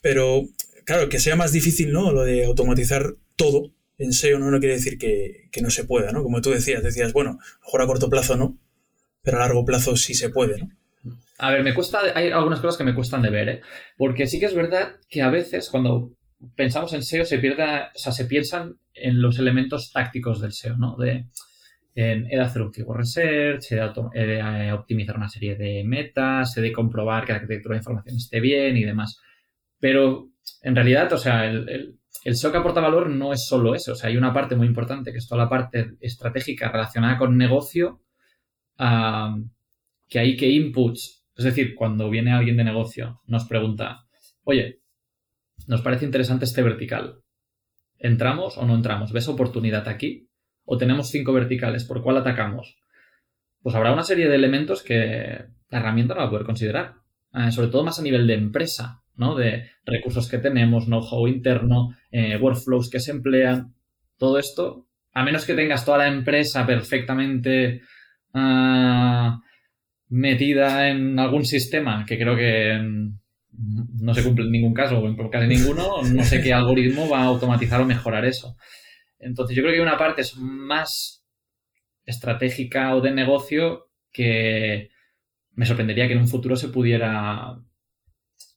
Pero, 0.00 0.48
claro, 0.84 1.08
que 1.08 1.20
sea 1.20 1.36
más 1.36 1.52
difícil, 1.52 1.92
¿no? 1.92 2.10
Lo 2.10 2.24
de 2.24 2.44
automatizar 2.44 3.14
todo 3.36 3.72
en 3.98 4.12
SEO 4.12 4.38
no, 4.38 4.50
no 4.50 4.60
quiere 4.60 4.76
decir 4.76 4.98
que, 4.98 5.48
que 5.50 5.60
no 5.60 5.70
se 5.70 5.84
pueda, 5.84 6.10
¿no? 6.10 6.22
Como 6.22 6.40
tú 6.40 6.50
decías, 6.50 6.82
decías, 6.82 7.12
bueno, 7.12 7.38
mejor 7.62 7.82
a 7.82 7.86
corto 7.86 8.08
plazo 8.08 8.36
no, 8.36 8.58
pero 9.22 9.38
a 9.38 9.40
largo 9.40 9.64
plazo 9.64 9.96
sí 9.96 10.14
se 10.14 10.30
puede, 10.30 10.58
¿no? 10.58 10.68
A 11.38 11.52
ver, 11.52 11.62
me 11.62 11.72
cuesta, 11.72 12.00
hay 12.14 12.30
algunas 12.30 12.60
cosas 12.60 12.76
que 12.76 12.84
me 12.84 12.94
cuestan 12.94 13.22
de 13.22 13.30
ver, 13.30 13.48
¿eh? 13.48 13.60
Porque 13.96 14.26
sí 14.26 14.40
que 14.40 14.46
es 14.46 14.54
verdad 14.54 14.96
que 15.08 15.22
a 15.22 15.30
veces 15.30 15.68
cuando 15.70 16.10
pensamos 16.56 16.92
en 16.92 17.04
SEO 17.04 17.24
se 17.24 17.38
pierda, 17.38 17.92
o 17.94 17.98
sea, 17.98 18.12
se 18.12 18.24
piensan 18.24 18.78
en 18.92 19.22
los 19.22 19.38
elementos 19.38 19.92
tácticos 19.92 20.40
del 20.40 20.52
SEO, 20.52 20.76
¿no? 20.76 20.96
De 20.96 21.26
en, 21.94 22.26
he 22.26 22.36
de 22.36 22.40
hacer 22.40 22.62
un 22.62 22.72
keyword 22.72 22.98
research, 22.98 23.72
he 23.72 23.76
de, 23.76 24.38
eh, 24.38 24.72
optimizar 24.72 25.16
una 25.16 25.28
serie 25.28 25.56
de 25.56 25.84
metas, 25.84 26.56
he 26.56 26.60
de 26.60 26.72
comprobar 26.72 27.24
que 27.24 27.32
la 27.32 27.38
arquitectura 27.38 27.74
de 27.74 27.80
información 27.80 28.16
esté 28.16 28.40
bien 28.40 28.76
y 28.76 28.84
demás. 28.84 29.20
Pero 29.78 30.30
en 30.62 30.74
realidad, 30.74 31.12
o 31.12 31.18
sea, 31.18 31.46
el, 31.46 31.98
el 32.24 32.36
SEO 32.36 32.50
que 32.50 32.58
aporta 32.58 32.80
valor 32.80 33.10
no 33.10 33.32
es 33.32 33.46
solo 33.46 33.74
eso. 33.74 33.92
O 33.92 33.94
sea, 33.94 34.10
hay 34.10 34.16
una 34.16 34.32
parte 34.32 34.56
muy 34.56 34.66
importante 34.66 35.12
que 35.12 35.18
es 35.18 35.28
toda 35.28 35.44
la 35.44 35.48
parte 35.48 35.92
estratégica 36.00 36.70
relacionada 36.70 37.16
con 37.16 37.36
negocio 37.36 38.00
que 38.78 40.18
hay 40.18 40.36
que 40.36 40.48
inputs, 40.48 41.24
es 41.36 41.44
decir, 41.44 41.74
cuando 41.74 42.10
viene 42.10 42.32
alguien 42.32 42.56
de 42.56 42.64
negocio, 42.64 43.20
nos 43.26 43.44
pregunta, 43.44 44.06
oye, 44.44 44.80
nos 45.66 45.82
parece 45.82 46.04
interesante 46.04 46.44
este 46.44 46.62
vertical. 46.62 47.20
¿Entramos 47.98 48.56
o 48.58 48.64
no 48.64 48.74
entramos? 48.74 49.12
¿Ves 49.12 49.28
oportunidad 49.28 49.88
aquí? 49.88 50.28
¿O 50.64 50.78
tenemos 50.78 51.10
cinco 51.10 51.32
verticales? 51.32 51.84
¿Por 51.84 52.02
cuál 52.02 52.16
atacamos? 52.16 52.78
Pues 53.62 53.74
habrá 53.74 53.92
una 53.92 54.04
serie 54.04 54.28
de 54.28 54.36
elementos 54.36 54.82
que 54.82 55.44
la 55.68 55.78
herramienta 55.78 56.14
no 56.14 56.20
va 56.20 56.26
a 56.26 56.30
poder 56.30 56.46
considerar. 56.46 56.94
Eh, 57.34 57.52
sobre 57.52 57.68
todo 57.68 57.84
más 57.84 57.98
a 57.98 58.02
nivel 58.02 58.26
de 58.26 58.34
empresa, 58.34 59.02
¿no? 59.16 59.34
De 59.34 59.70
recursos 59.84 60.28
que 60.28 60.38
tenemos, 60.38 60.86
know-how 60.86 61.26
interno, 61.26 61.94
eh, 62.10 62.38
workflows 62.40 62.88
que 62.88 63.00
se 63.00 63.10
emplean. 63.10 63.74
Todo 64.16 64.38
esto, 64.38 64.86
a 65.12 65.24
menos 65.24 65.44
que 65.44 65.54
tengas 65.54 65.84
toda 65.84 65.98
la 65.98 66.08
empresa 66.08 66.66
perfectamente 66.66 67.82
Ah, 68.34 69.40
metida 70.08 70.88
en 70.88 71.18
algún 71.18 71.44
sistema, 71.44 72.04
que 72.06 72.18
creo 72.18 72.36
que 72.36 72.78
no 74.00 74.14
se 74.14 74.22
cumple 74.22 74.44
en 74.44 74.52
ningún 74.52 74.74
caso, 74.74 74.98
o 74.98 75.06
en 75.06 75.16
casi 75.30 75.46
ninguno, 75.46 76.02
no 76.02 76.24
sé 76.24 76.40
qué 76.40 76.52
algoritmo 76.54 77.08
va 77.08 77.20
a 77.20 77.26
automatizar 77.26 77.80
o 77.80 77.84
mejorar 77.84 78.24
eso. 78.24 78.56
Entonces 79.18 79.56
yo 79.56 79.62
creo 79.62 79.74
que 79.74 79.80
una 79.80 79.98
parte 79.98 80.22
es 80.22 80.36
más 80.36 81.24
estratégica 82.04 82.94
o 82.94 83.00
de 83.00 83.10
negocio 83.10 83.90
que 84.12 84.90
me 85.52 85.66
sorprendería 85.66 86.06
que 86.06 86.14
en 86.14 86.20
un 86.20 86.28
futuro 86.28 86.56
se 86.56 86.68
pudiera 86.68 87.58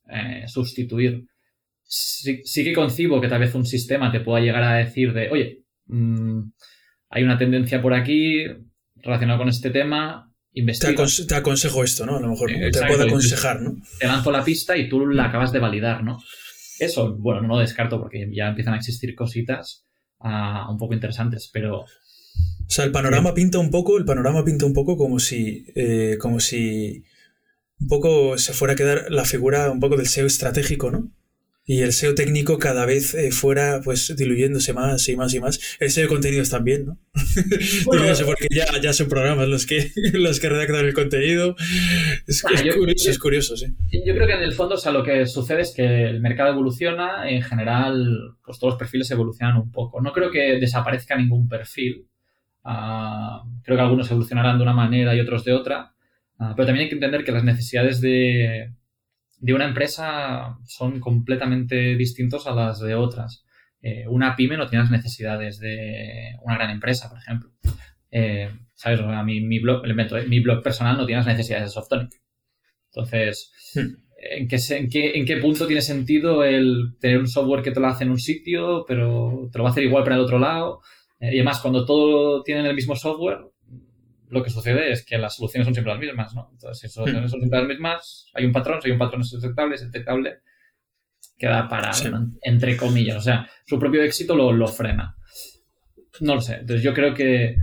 eh, 0.07 0.45
sustituir. 0.47 1.25
Sí, 1.83 2.63
que 2.63 2.73
concibo 2.73 3.19
que 3.19 3.27
tal 3.27 3.41
vez 3.41 3.53
un 3.55 3.65
sistema 3.65 4.11
te 4.11 4.21
pueda 4.21 4.39
llegar 4.39 4.63
a 4.63 4.75
decir 4.75 5.11
de, 5.11 5.29
oye, 5.29 5.63
mm, 5.87 6.41
hay 7.09 7.23
una 7.23 7.37
tendencia 7.37 7.81
por 7.81 7.93
aquí, 7.93 8.45
relacionado 9.03 9.39
con 9.39 9.49
este 9.49 9.69
tema, 9.69 10.33
investiga. 10.53 11.05
Te, 11.27 11.35
aconsejo 11.35 11.83
esto, 11.83 12.05
¿no? 12.05 12.17
A 12.17 12.21
lo 12.21 12.29
mejor 12.29 12.51
te 12.71 12.85
puedo 12.87 13.03
aconsejar, 13.03 13.61
¿no? 13.61 13.75
Te 13.99 14.07
lanzo 14.07 14.31
la 14.31 14.43
pista 14.43 14.77
y 14.77 14.89
tú 14.89 15.07
la 15.07 15.25
acabas 15.25 15.51
de 15.51 15.59
validar, 15.59 16.03
¿no? 16.03 16.19
Eso, 16.79 17.15
bueno, 17.15 17.41
no 17.41 17.47
lo 17.49 17.59
descarto 17.59 17.99
porque 17.99 18.27
ya 18.33 18.47
empiezan 18.47 18.73
a 18.73 18.77
existir 18.77 19.15
cositas 19.15 19.85
un 20.19 20.77
poco 20.77 20.93
interesantes, 20.93 21.49
pero... 21.51 21.81
O 21.81 22.73
sea, 22.73 22.85
el 22.85 22.91
panorama 22.91 23.33
pinta 23.33 23.59
un 23.59 23.69
poco, 23.69 23.97
el 23.97 24.05
panorama 24.05 24.45
pinta 24.45 24.65
un 24.65 24.73
poco 24.73 24.95
como 24.95 25.19
si, 25.19 25.65
eh, 25.75 26.17
como 26.19 26.39
si 26.39 27.03
un 27.79 27.87
poco 27.87 28.37
se 28.37 28.53
fuera 28.53 28.73
a 28.73 28.77
quedar 28.77 29.07
la 29.09 29.25
figura 29.25 29.69
un 29.71 29.79
poco 29.79 29.97
del 29.97 30.07
SEO 30.07 30.27
estratégico, 30.27 30.91
¿no? 30.91 31.11
Y 31.71 31.83
el 31.83 31.93
SEO 31.93 32.15
técnico 32.15 32.59
cada 32.59 32.85
vez 32.85 33.13
eh, 33.13 33.31
fuera 33.31 33.79
pues 33.81 34.13
diluyéndose 34.17 34.73
más 34.73 35.07
y 35.07 35.15
más 35.15 35.33
y 35.33 35.39
más. 35.39 35.77
El 35.79 35.89
SEO 35.89 36.03
de 36.03 36.09
contenidos 36.09 36.49
también, 36.49 36.85
¿no? 36.85 36.99
Bueno, 37.85 38.03
porque 38.25 38.47
ya, 38.51 38.65
ya 38.81 38.91
son 38.91 39.07
programas 39.07 39.47
los 39.47 39.65
que, 39.65 39.89
los 40.11 40.41
que 40.41 40.49
redactan 40.49 40.85
el 40.85 40.93
contenido. 40.93 41.55
Es, 42.27 42.41
curioso, 42.41 43.09
es 43.09 43.19
curioso, 43.19 43.55
sí. 43.55 43.67
Yo 44.05 44.13
creo 44.13 44.27
que 44.27 44.33
en 44.33 44.43
el 44.43 44.51
fondo, 44.51 44.75
o 44.75 44.77
sea, 44.77 44.91
lo 44.91 45.01
que 45.01 45.25
sucede 45.25 45.61
es 45.61 45.73
que 45.73 46.09
el 46.09 46.19
mercado 46.19 46.51
evoluciona, 46.51 47.29
en 47.29 47.41
general, 47.41 48.35
pues 48.43 48.59
todos 48.59 48.73
los 48.73 48.79
perfiles 48.79 49.09
evolucionan 49.11 49.55
un 49.55 49.71
poco. 49.71 50.01
No 50.01 50.11
creo 50.11 50.29
que 50.29 50.59
desaparezca 50.59 51.15
ningún 51.15 51.47
perfil. 51.47 52.05
Ah, 52.65 53.43
creo 53.63 53.77
que 53.77 53.81
algunos 53.81 54.11
evolucionarán 54.11 54.57
de 54.57 54.63
una 54.63 54.73
manera 54.73 55.15
y 55.15 55.21
otros 55.21 55.45
de 55.45 55.53
otra. 55.53 55.93
Ah, 56.37 56.51
pero 56.53 56.65
también 56.65 56.83
hay 56.83 56.89
que 56.89 56.95
entender 56.95 57.23
que 57.23 57.31
las 57.31 57.45
necesidades 57.45 58.01
de, 58.01 58.73
de 59.41 59.53
una 59.53 59.65
empresa 59.65 60.57
son 60.65 60.99
completamente 60.99 61.95
distintos 61.95 62.45
a 62.45 62.53
las 62.53 62.79
de 62.79 62.93
otras. 62.93 63.43
Eh, 63.81 64.05
una 64.07 64.35
pyme 64.35 64.55
no 64.55 64.67
tiene 64.67 64.83
las 64.83 64.91
necesidades 64.91 65.59
de 65.59 66.35
una 66.43 66.55
gran 66.55 66.69
empresa, 66.69 67.09
por 67.09 67.17
ejemplo. 67.17 67.49
Eh, 68.11 68.51
¿Sabes? 68.75 69.01
mi, 69.25 69.41
mi, 69.41 69.59
blog, 69.59 69.83
eh, 69.85 70.25
mi 70.27 70.39
blog 70.41 70.61
personal 70.61 70.95
no 70.95 71.07
tiene 71.07 71.21
las 71.21 71.27
necesidades 71.27 71.65
de 71.65 71.73
Softonic. 71.73 72.11
Entonces, 72.93 73.51
hmm. 73.73 73.79
¿en, 74.39 74.47
qué, 74.47 74.57
en, 74.69 74.89
qué, 74.89 75.17
¿en 75.17 75.25
qué 75.25 75.37
punto 75.37 75.65
tiene 75.65 75.81
sentido 75.81 76.43
el 76.43 76.97
tener 76.99 77.17
un 77.17 77.27
software 77.27 77.63
que 77.63 77.71
te 77.71 77.79
lo 77.79 77.87
hace 77.87 78.03
en 78.03 78.11
un 78.11 78.19
sitio, 78.19 78.85
pero 78.87 79.49
te 79.51 79.57
lo 79.57 79.63
va 79.63 79.71
a 79.71 79.71
hacer 79.71 79.83
igual 79.83 80.03
para 80.03 80.15
el 80.15 80.21
otro 80.21 80.39
lado? 80.39 80.81
y 81.19 81.37
además, 81.37 81.59
cuando 81.59 81.85
todo 81.85 82.41
tiene 82.41 82.67
el 82.67 82.75
mismo 82.75 82.95
software, 82.95 83.37
lo 84.31 84.41
que 84.41 84.49
sucede 84.49 84.91
es 84.91 85.05
que 85.05 85.17
las 85.17 85.35
soluciones 85.35 85.65
son 85.65 85.73
siempre 85.73 85.93
las 85.93 85.99
mismas, 85.99 86.33
¿no? 86.33 86.49
Entonces, 86.53 86.79
si 86.79 86.87
las 86.87 86.93
soluciones 86.93 87.31
son 87.31 87.41
siempre 87.41 87.59
las 87.59 87.67
mismas, 87.67 88.31
hay 88.33 88.45
un 88.45 88.53
patrón, 88.53 88.81
si 88.81 88.87
hay 88.87 88.93
un 88.93 88.99
patrón 88.99 89.21
es 89.21 89.31
detectable, 89.31 89.75
es 89.75 89.81
detectable, 89.81 90.37
queda 91.37 91.67
para, 91.67 91.91
entre 92.41 92.77
comillas. 92.77 93.17
O 93.17 93.21
sea, 93.21 93.49
su 93.65 93.77
propio 93.77 94.01
éxito 94.01 94.33
lo, 94.35 94.67
frena. 94.67 95.17
No 96.21 96.35
lo 96.35 96.41
sé. 96.41 96.55
Entonces, 96.61 96.81
yo 96.81 96.93
creo 96.93 97.13
que, 97.13 97.57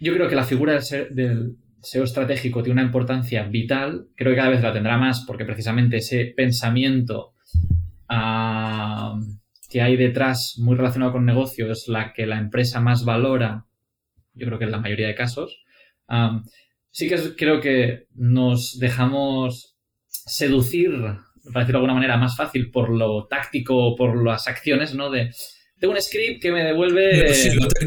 yo 0.00 0.12
creo 0.14 0.28
que 0.28 0.34
la 0.34 0.42
figura 0.42 0.80
del, 1.10 1.56
SEO 1.80 2.02
estratégico 2.02 2.62
tiene 2.62 2.80
una 2.80 2.86
importancia 2.86 3.44
vital. 3.44 4.08
Creo 4.16 4.32
que 4.32 4.36
cada 4.36 4.50
vez 4.50 4.62
la 4.62 4.72
tendrá 4.72 4.98
más 4.98 5.24
porque 5.24 5.44
precisamente 5.44 5.98
ese 5.98 6.32
pensamiento 6.36 7.34
ah, 8.08 9.16
que 9.70 9.80
hay 9.80 9.96
detrás 9.96 10.56
muy 10.58 10.76
relacionado 10.76 11.12
con 11.12 11.24
negocio 11.24 11.70
es 11.70 11.86
la 11.86 12.12
que 12.12 12.26
la 12.26 12.38
empresa 12.38 12.80
más 12.80 13.04
valora, 13.04 13.66
yo 14.32 14.46
creo 14.46 14.58
que 14.58 14.64
en 14.64 14.72
la 14.72 14.80
mayoría 14.80 15.06
de 15.06 15.14
casos 15.14 15.63
sí 16.90 17.08
que 17.08 17.36
creo 17.36 17.60
que 17.60 18.06
nos 18.14 18.78
dejamos 18.78 19.76
seducir, 20.08 20.90
para 21.52 21.60
decirlo 21.60 21.64
de 21.66 21.76
alguna 21.76 21.94
manera, 21.94 22.16
más 22.16 22.36
fácil 22.36 22.70
por 22.70 22.90
lo 22.90 23.26
táctico, 23.26 23.94
por 23.96 24.22
las 24.24 24.46
acciones, 24.48 24.94
¿no? 24.94 25.10
De, 25.10 25.30
tengo 25.78 25.92
un 25.92 26.00
script 26.00 26.40
que 26.40 26.52
me 26.52 26.64
devuelve 26.64 27.28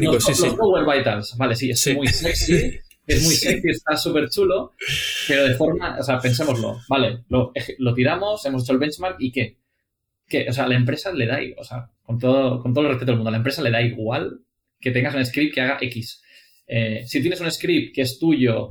los, 0.00 0.56
Power 0.56 0.84
Vitals. 0.84 1.36
Vale, 1.36 1.56
sí, 1.56 1.70
es 1.70 1.96
muy 1.96 2.06
sexy. 2.06 2.78
Es 3.06 3.24
muy 3.24 3.34
sexy, 3.34 3.70
está 3.70 3.96
súper 3.96 4.28
chulo, 4.28 4.74
pero 5.26 5.48
de 5.48 5.54
forma, 5.54 5.96
o 5.98 6.02
sea, 6.02 6.18
pensémoslo, 6.18 6.78
vale, 6.90 7.24
lo, 7.30 7.52
lo, 7.78 7.94
tiramos, 7.94 8.44
hemos 8.44 8.64
hecho 8.64 8.74
el 8.74 8.78
benchmark 8.78 9.16
y 9.18 9.32
¿qué? 9.32 9.56
¿Qué? 10.28 10.46
O 10.46 10.52
sea, 10.52 10.64
a 10.64 10.68
la 10.68 10.74
empresa 10.74 11.10
le 11.10 11.24
da, 11.24 11.38
o 11.56 11.64
sea, 11.64 11.90
con 12.02 12.18
todo, 12.18 12.60
con 12.60 12.74
todo 12.74 12.84
el 12.84 12.90
respeto 12.90 13.12
del 13.12 13.16
mundo, 13.16 13.30
a 13.30 13.32
la 13.32 13.38
empresa 13.38 13.62
le 13.62 13.70
da 13.70 13.80
igual 13.80 14.42
que 14.78 14.90
tengas 14.90 15.14
un 15.14 15.24
script 15.24 15.54
que 15.54 15.62
haga 15.62 15.78
X. 15.80 16.22
Eh, 16.68 17.02
si 17.06 17.20
tienes 17.20 17.40
un 17.40 17.50
script 17.50 17.94
que 17.94 18.02
es 18.02 18.18
tuyo, 18.18 18.68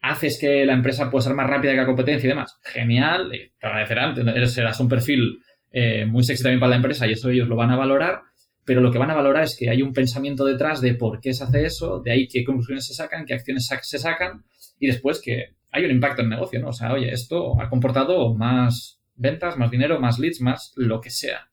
haces 0.00 0.38
que 0.38 0.64
la 0.64 0.72
empresa 0.72 1.10
pueda 1.10 1.24
ser 1.24 1.34
más 1.34 1.50
rápida 1.50 1.72
que 1.72 1.78
la 1.78 1.86
competencia 1.86 2.26
y 2.26 2.30
demás, 2.30 2.58
genial, 2.62 3.30
te 3.30 3.66
agradecerán, 3.66 4.48
serás 4.48 4.78
un 4.78 4.88
perfil 4.88 5.40
eh, 5.72 6.06
muy 6.06 6.22
sexy 6.22 6.42
también 6.42 6.60
para 6.60 6.70
la 6.70 6.76
empresa 6.76 7.06
y 7.06 7.12
eso 7.12 7.28
ellos 7.30 7.48
lo 7.48 7.56
van 7.56 7.70
a 7.70 7.76
valorar, 7.76 8.20
pero 8.64 8.80
lo 8.80 8.92
que 8.92 8.98
van 8.98 9.10
a 9.10 9.14
valorar 9.14 9.44
es 9.44 9.56
que 9.58 9.68
hay 9.68 9.82
un 9.82 9.92
pensamiento 9.92 10.44
detrás 10.44 10.80
de 10.80 10.94
por 10.94 11.20
qué 11.20 11.34
se 11.34 11.44
hace 11.44 11.64
eso, 11.64 12.00
de 12.00 12.12
ahí 12.12 12.28
qué 12.28 12.44
conclusiones 12.44 12.86
se 12.86 12.94
sacan, 12.94 13.26
qué 13.26 13.34
acciones 13.34 13.68
se 13.82 13.98
sacan 13.98 14.44
y 14.78 14.86
después 14.86 15.20
que 15.20 15.56
hay 15.70 15.84
un 15.84 15.90
impacto 15.90 16.22
en 16.22 16.26
el 16.26 16.38
negocio, 16.38 16.60
¿no? 16.60 16.68
O 16.68 16.72
sea, 16.72 16.92
oye, 16.92 17.12
esto 17.12 17.60
ha 17.60 17.68
comportado 17.68 18.34
más 18.34 19.00
ventas, 19.16 19.56
más 19.56 19.70
dinero, 19.70 20.00
más 20.00 20.18
leads, 20.18 20.40
más 20.40 20.72
lo 20.76 21.00
que 21.00 21.10
sea. 21.10 21.48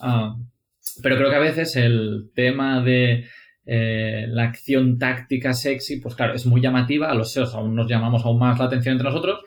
Ah, 0.00 0.36
pero 1.02 1.16
creo 1.16 1.30
que 1.30 1.36
a 1.36 1.40
veces 1.40 1.76
el 1.76 2.30
tema 2.34 2.82
de 2.82 3.24
eh, 3.64 4.26
la 4.28 4.44
acción 4.44 4.98
táctica 4.98 5.52
sexy, 5.52 6.00
pues 6.00 6.14
claro, 6.14 6.34
es 6.34 6.46
muy 6.46 6.60
llamativa. 6.60 7.10
A 7.10 7.14
los 7.14 7.32
SEOs 7.32 7.54
aún 7.54 7.74
nos 7.74 7.88
llamamos 7.88 8.24
aún 8.24 8.38
más 8.38 8.58
la 8.58 8.66
atención 8.66 8.92
entre 8.92 9.08
nosotros. 9.08 9.40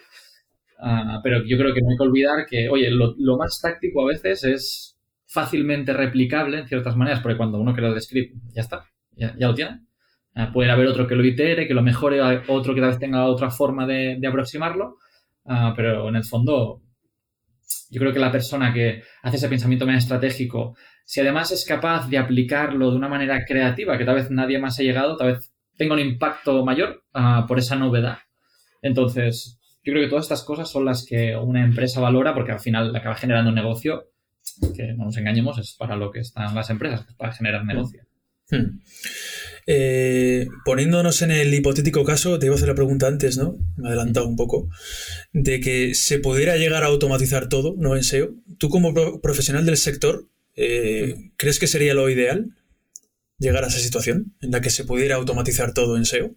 Ah, 0.79 1.19
pero 1.23 1.43
yo 1.45 1.57
creo 1.57 1.73
que 1.73 1.81
no 1.81 1.89
hay 1.89 1.97
que 1.97 2.03
olvidar 2.03 2.45
que, 2.49 2.69
oye, 2.69 2.89
lo, 2.91 3.37
más 3.37 3.59
táctico 3.61 4.01
a 4.03 4.07
veces 4.07 4.43
es 4.43 4.97
fácilmente 5.25 5.93
replicable 5.93 6.59
en 6.59 6.67
ciertas 6.67 6.95
maneras, 6.95 7.21
porque 7.21 7.37
cuando 7.37 7.59
uno 7.59 7.73
crea 7.73 7.89
el 7.89 8.01
script, 8.01 8.35
ya 8.53 8.61
está, 8.61 8.85
ya, 9.15 9.33
lo 9.37 9.53
tiene. 9.53 9.81
Ah, 10.35 10.51
puede 10.53 10.69
haber 10.71 10.87
otro 10.87 11.07
que 11.07 11.15
lo 11.15 11.25
itere, 11.25 11.67
que 11.67 11.73
lo 11.73 11.81
mejore, 11.81 12.21
otro 12.47 12.75
que 12.75 12.81
tal 12.81 12.89
vez 12.91 12.99
tenga 12.99 13.25
otra 13.25 13.49
forma 13.49 13.87
de, 13.87 14.19
aproximarlo, 14.27 14.97
ah, 15.45 15.73
pero 15.75 16.09
en 16.09 16.17
el 16.17 16.25
fondo, 16.25 16.81
yo 17.89 17.99
creo 17.99 18.13
que 18.13 18.19
la 18.19 18.31
persona 18.31 18.73
que 18.73 19.01
hace 19.23 19.37
ese 19.37 19.49
pensamiento 19.49 19.85
más 19.85 20.03
estratégico 20.03 20.75
si 21.05 21.21
además 21.21 21.51
es 21.51 21.65
capaz 21.65 22.09
de 22.09 22.17
aplicarlo 22.17 22.91
de 22.91 22.97
una 22.97 23.07
manera 23.07 23.45
creativa, 23.45 23.97
que 23.97 24.05
tal 24.05 24.15
vez 24.15 24.31
nadie 24.31 24.59
más 24.59 24.79
ha 24.79 24.83
llegado, 24.83 25.15
tal 25.15 25.33
vez 25.33 25.51
tenga 25.77 25.93
un 25.93 25.99
impacto 25.99 26.65
mayor 26.65 27.03
ah, 27.13 27.45
por 27.47 27.59
esa 27.59 27.75
novedad. 27.75 28.17
Entonces, 28.81 29.59
yo 29.83 29.93
creo 29.93 30.03
que 30.03 30.09
todas 30.09 30.25
estas 30.25 30.43
cosas 30.43 30.69
son 30.69 30.85
las 30.85 31.05
que 31.05 31.35
una 31.35 31.63
empresa 31.63 32.01
valora 32.01 32.33
porque 32.33 32.51
al 32.51 32.59
final 32.59 32.95
acaba 32.95 33.15
generando 33.15 33.49
un 33.49 33.55
negocio 33.55 34.09
que 34.75 34.93
no 34.93 35.05
nos 35.05 35.17
engañemos, 35.17 35.57
es 35.59 35.73
para 35.73 35.95
lo 35.95 36.11
que 36.11 36.19
están 36.19 36.55
las 36.55 36.69
empresas, 36.69 37.05
para 37.17 37.33
generar 37.33 37.65
negocio. 37.65 38.03
Hmm. 38.49 38.79
Eh, 39.67 40.47
poniéndonos 40.63 41.21
en 41.23 41.31
el 41.31 41.53
hipotético 41.53 42.03
caso, 42.03 42.37
te 42.37 42.45
iba 42.45 42.53
a 42.53 42.57
hacer 42.57 42.69
la 42.69 42.75
pregunta 42.75 43.07
antes, 43.07 43.37
¿no? 43.37 43.57
Me 43.77 43.85
he 43.85 43.91
adelantado 43.91 44.27
un 44.27 44.35
poco, 44.35 44.69
de 45.33 45.59
que 45.59 45.95
se 45.95 46.19
pudiera 46.19 46.55
llegar 46.57 46.83
a 46.83 46.87
automatizar 46.87 47.49
todo, 47.49 47.75
¿no? 47.77 47.95
En 47.95 48.03
SEO. 48.03 48.35
Tú 48.59 48.69
como 48.69 48.93
profesional 49.21 49.65
del 49.65 49.77
sector, 49.77 50.29
eh, 50.55 51.31
¿Crees 51.37 51.59
que 51.59 51.67
sería 51.67 51.93
lo 51.93 52.09
ideal 52.09 52.55
llegar 53.37 53.63
a 53.63 53.67
esa 53.67 53.79
situación 53.79 54.35
en 54.41 54.51
la 54.51 54.61
que 54.61 54.69
se 54.69 54.85
pudiera 54.85 55.15
automatizar 55.15 55.73
todo 55.73 55.97
en 55.97 56.05
SEO? 56.05 56.35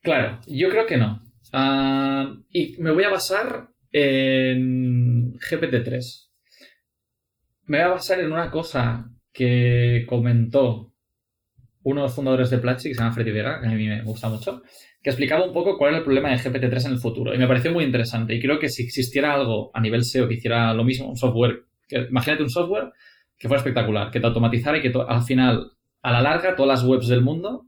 claro, 0.00 0.40
yo 0.46 0.70
creo 0.70 0.86
que 0.86 0.96
no. 0.96 1.22
y 2.50 2.76
me 2.78 2.90
voy 2.90 3.04
a 3.04 3.10
basar 3.10 3.68
en 3.92 5.34
GPT-3. 5.34 6.28
Me 7.64 7.78
voy 7.78 7.86
a 7.86 7.88
basar 7.88 8.20
en 8.20 8.32
una 8.32 8.50
cosa 8.50 9.10
que 9.32 10.06
comentó 10.08 10.94
uno 11.82 12.00
de 12.00 12.06
los 12.06 12.14
fundadores 12.14 12.50
de 12.50 12.58
Platzi, 12.58 12.88
que 12.88 12.94
se 12.94 13.00
llama 13.00 13.14
Freddy 13.14 13.32
Vega, 13.32 13.60
que 13.60 13.66
a 13.66 13.70
mí 13.70 13.86
me 13.86 14.02
gusta 14.02 14.28
mucho, 14.28 14.62
que 15.06 15.10
explicaba 15.10 15.44
un 15.44 15.52
poco 15.52 15.78
cuál 15.78 15.90
era 15.90 15.98
el 15.98 16.04
problema 16.04 16.30
de 16.30 16.36
GPT-3 16.36 16.86
en 16.86 16.92
el 16.94 16.98
futuro. 16.98 17.32
Y 17.32 17.38
me 17.38 17.46
pareció 17.46 17.70
muy 17.70 17.84
interesante. 17.84 18.34
Y 18.34 18.40
creo 18.40 18.58
que 18.58 18.68
si 18.68 18.82
existiera 18.82 19.34
algo 19.34 19.70
a 19.72 19.80
nivel 19.80 20.02
SEO 20.02 20.26
que 20.26 20.34
hiciera 20.34 20.74
lo 20.74 20.82
mismo, 20.82 21.08
un 21.08 21.16
software, 21.16 21.62
que, 21.86 22.08
imagínate 22.10 22.42
un 22.42 22.50
software 22.50 22.90
que 23.38 23.46
fuera 23.46 23.60
espectacular, 23.60 24.10
que 24.10 24.18
te 24.18 24.26
automatizara 24.26 24.78
y 24.78 24.82
que 24.82 24.92
al 25.06 25.22
final, 25.22 25.70
a 26.02 26.10
la 26.10 26.22
larga, 26.22 26.56
todas 26.56 26.80
las 26.80 26.88
webs 26.88 27.06
del 27.06 27.20
mundo 27.20 27.66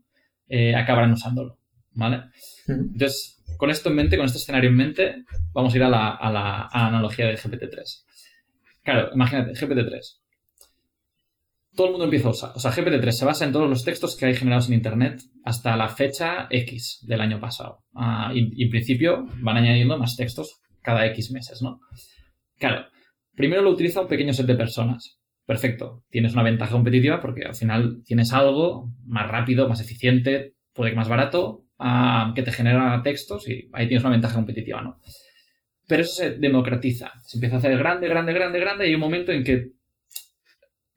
eh, 0.49 0.75
acabaran 0.75 1.13
usándolo. 1.13 1.59
¿Vale? 1.93 2.23
Entonces, 2.67 3.41
con 3.57 3.71
esto 3.71 3.89
en 3.89 3.95
mente, 3.95 4.17
con 4.17 4.27
este 4.27 4.39
escenario 4.39 4.71
en 4.71 4.77
mente, 4.77 5.25
vamos 5.53 5.73
a 5.73 5.77
ir 5.77 5.85
a 5.85 5.89
la, 5.89 6.09
a 6.09 6.33
la 6.33 6.69
analogía 6.73 7.27
de 7.27 7.37
GPT-3. 7.37 8.05
Claro, 8.83 9.11
imagínate, 9.15 9.53
GPT-3 9.53 10.19
todo 11.79 11.87
el 11.87 11.93
mundo 11.93 12.07
empieza 12.07 12.27
a 12.27 12.33
usar. 12.33 12.51
O 12.57 12.59
sea, 12.59 12.73
GPT-3 12.73 13.11
se 13.13 13.25
basa 13.25 13.45
en 13.45 13.53
todos 13.53 13.71
los 13.71 13.85
textos 13.85 14.17
que 14.17 14.27
hay 14.27 14.35
generados 14.35 14.67
en 14.67 14.75
Internet 14.75 15.21
hasta 15.45 15.77
la 15.77 15.89
fecha 15.89 16.49
X 16.51 17.05
del 17.07 17.21
año 17.21 17.39
pasado. 17.39 17.85
Ah, 17.95 18.33
y, 18.35 18.65
en 18.65 18.69
principio 18.69 19.29
van 19.43 19.59
añadiendo 19.59 19.97
más 19.97 20.17
textos 20.17 20.61
cada 20.83 21.07
X 21.07 21.31
meses, 21.31 21.63
¿no? 21.63 21.79
Claro, 22.59 22.87
primero 23.37 23.63
lo 23.63 23.71
utiliza 23.71 24.01
un 24.01 24.09
pequeño 24.09 24.33
set 24.33 24.47
de 24.47 24.57
personas. 24.57 25.21
Perfecto, 25.47 26.03
tienes 26.11 26.33
una 26.33 26.43
ventaja 26.43 26.73
competitiva 26.73 27.21
porque 27.21 27.45
al 27.45 27.55
final 27.55 28.03
tienes 28.05 28.33
algo 28.33 28.91
más 29.07 29.31
rápido, 29.31 29.69
más 29.69 29.81
eficiente, 29.81 30.55
puede 30.75 30.91
que 30.91 30.97
más 30.97 31.09
barato, 31.09 31.63
ah, 31.79 32.33
que 32.35 32.43
te 32.43 32.51
genera 32.51 33.01
textos 33.05 33.49
y 33.49 33.71
ahí 33.73 33.87
tienes 33.87 34.03
una 34.03 34.15
ventaja 34.15 34.35
competitiva, 34.35 34.83
¿no? 34.83 34.99
Pero 35.87 36.03
eso 36.03 36.13
se 36.13 36.31
democratiza, 36.33 37.13
se 37.25 37.37
empieza 37.37 37.55
a 37.55 37.59
hacer 37.61 37.79
grande, 37.79 38.09
grande, 38.09 38.33
grande, 38.33 38.59
grande 38.59 38.85
y 38.85 38.89
hay 38.89 38.95
un 38.97 39.01
momento 39.01 39.31
en 39.31 39.45
que 39.45 39.78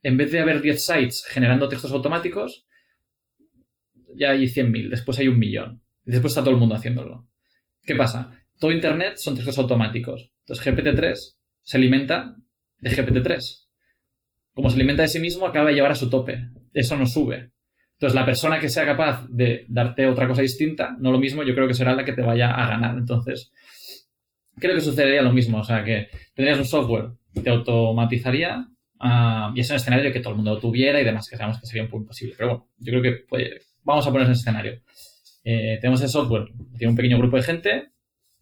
en 0.04 0.18
vez 0.18 0.32
de 0.32 0.40
haber 0.40 0.62
10 0.62 0.84
sites 0.84 1.26
generando 1.26 1.70
textos 1.70 1.92
automáticos, 1.92 2.66
ya 4.16 4.32
hay 4.32 4.46
100.000, 4.46 4.90
después 4.90 5.20
hay 5.20 5.28
un 5.28 5.40
millón. 5.40 5.82
Y 6.06 6.12
después 6.12 6.32
está 6.32 6.42
todo 6.42 6.52
el 6.52 6.60
mundo 6.60 6.76
haciéndolo. 6.76 7.28
¿Qué 7.84 7.96
pasa? 7.96 8.32
Todo 8.60 8.72
Internet 8.72 9.18
son 9.18 9.36
textos 9.36 9.58
automáticos. 9.58 10.32
Entonces 10.42 10.66
GPT-3 10.66 11.36
se 11.62 11.78
alimenta 11.78 12.36
de 12.80 12.90
GPT-3. 12.90 13.68
Como 14.54 14.70
se 14.70 14.76
alimenta 14.76 15.04
de 15.04 15.08
sí 15.08 15.20
mismo, 15.20 15.46
acaba 15.46 15.70
de 15.70 15.76
llevar 15.76 15.92
a 15.92 15.96
su 15.96 16.10
tope. 16.10 16.50
Eso 16.74 16.98
no 16.98 17.06
sube. 17.06 17.52
Entonces, 17.94 18.16
la 18.16 18.26
persona 18.26 18.60
que 18.60 18.68
sea 18.68 18.84
capaz 18.84 19.28
de 19.30 19.66
darte 19.70 20.08
otra 20.08 20.28
cosa 20.28 20.42
distinta, 20.42 20.98
no 21.00 21.12
lo 21.12 21.20
mismo, 21.20 21.44
yo 21.44 21.54
creo 21.54 21.68
que 21.68 21.76
será 21.76 21.94
la 21.94 22.04
que 22.04 22.14
te 22.14 22.24
vaya 22.24 22.50
a 22.52 22.68
ganar. 22.68 22.98
Entonces, 22.98 23.52
creo 24.58 24.74
que 24.74 24.82
sucedería 24.82 25.22
lo 25.22 25.32
mismo. 25.32 25.60
O 25.60 25.64
sea, 25.64 25.84
que 25.84 26.08
tendrías 26.34 26.58
un 26.58 26.66
software 26.66 27.12
que 27.32 27.42
te 27.42 27.52
automatizaría 27.52 28.68
ah, 29.02 29.52
y 29.56 29.60
es 29.60 29.70
un 29.70 29.76
escenario 29.76 30.12
que 30.12 30.20
todo 30.20 30.32
el 30.32 30.38
mundo 30.38 30.58
tuviera 30.60 31.02
y 31.02 31.04
demás, 31.04 31.30
que 31.30 31.38
sabemos 31.38 31.60
que 31.60 31.68
sería 31.68 31.84
un 31.84 31.90
poco 31.90 32.04
imposible. 32.04 32.36
Pero 32.38 32.50
bueno, 32.50 32.68
yo 32.78 32.92
creo 32.92 33.02
que 33.02 33.62
vamos 33.84 34.06
a 34.08 34.12
poner 34.12 34.30
ese 34.30 34.40
escenario. 34.40 34.82
Eh, 35.44 35.78
tenemos 35.82 36.02
el 36.02 36.10
software, 36.10 36.48
tiene 36.78 36.92
un 36.92 36.96
pequeño 36.96 37.18
grupo 37.18 37.38
de 37.38 37.44
gente, 37.44 37.92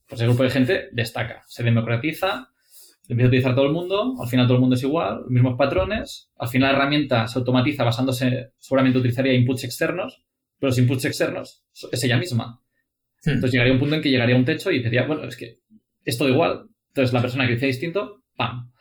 pues 0.08 0.22
el 0.22 0.28
grupo 0.28 0.44
de 0.44 0.50
gente 0.50 0.90
destaca, 0.92 1.44
se 1.48 1.64
democratiza, 1.64 2.50
empieza 3.08 3.28
a 3.28 3.30
utilizar 3.30 3.56
todo 3.56 3.66
el 3.66 3.72
mundo, 3.72 4.16
al 4.22 4.28
final 4.28 4.46
todo 4.48 4.56
el 4.56 4.62
mundo 4.62 4.76
es 4.76 4.84
igual, 4.84 5.22
los 5.22 5.30
mismos 5.30 5.56
patrones, 5.58 6.30
al 6.38 6.48
final 6.48 6.72
la 6.72 6.78
herramienta 6.78 7.28
se 7.28 7.40
automatiza 7.40 7.84
basándose, 7.84 8.52
seguramente 8.58 9.00
utilizaría 9.00 9.34
inputs 9.34 9.64
externos, 9.64 10.24
pero 10.60 10.70
los 10.70 10.78
inputs 10.78 11.06
externos 11.06 11.64
es 11.92 12.04
ella 12.04 12.18
misma. 12.18 12.62
Hmm. 13.24 13.32
Entonces 13.32 13.54
llegaría 13.54 13.74
un 13.74 13.80
punto 13.80 13.96
en 13.96 14.02
que 14.02 14.10
llegaría 14.10 14.36
a 14.36 14.40
un 14.40 14.46
techo 14.46 14.72
y 14.72 14.84
diría, 14.84 15.06
bueno, 15.06 15.24
es 15.24 15.38
que 15.38 15.60
es 16.06 16.18
todo 16.18 16.30
igual. 16.30 16.68
Entonces 16.90 17.14
la 17.14 17.22
persona 17.22 17.48
que 17.48 17.54
dice 17.54 17.68
distinto, 17.68 18.24
¡pam! 18.36 18.72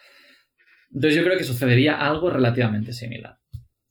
Entonces 0.92 1.16
yo 1.16 1.24
creo 1.24 1.38
que 1.38 1.44
sucedería 1.44 1.98
algo 2.00 2.30
relativamente 2.30 2.92
similar. 2.92 3.38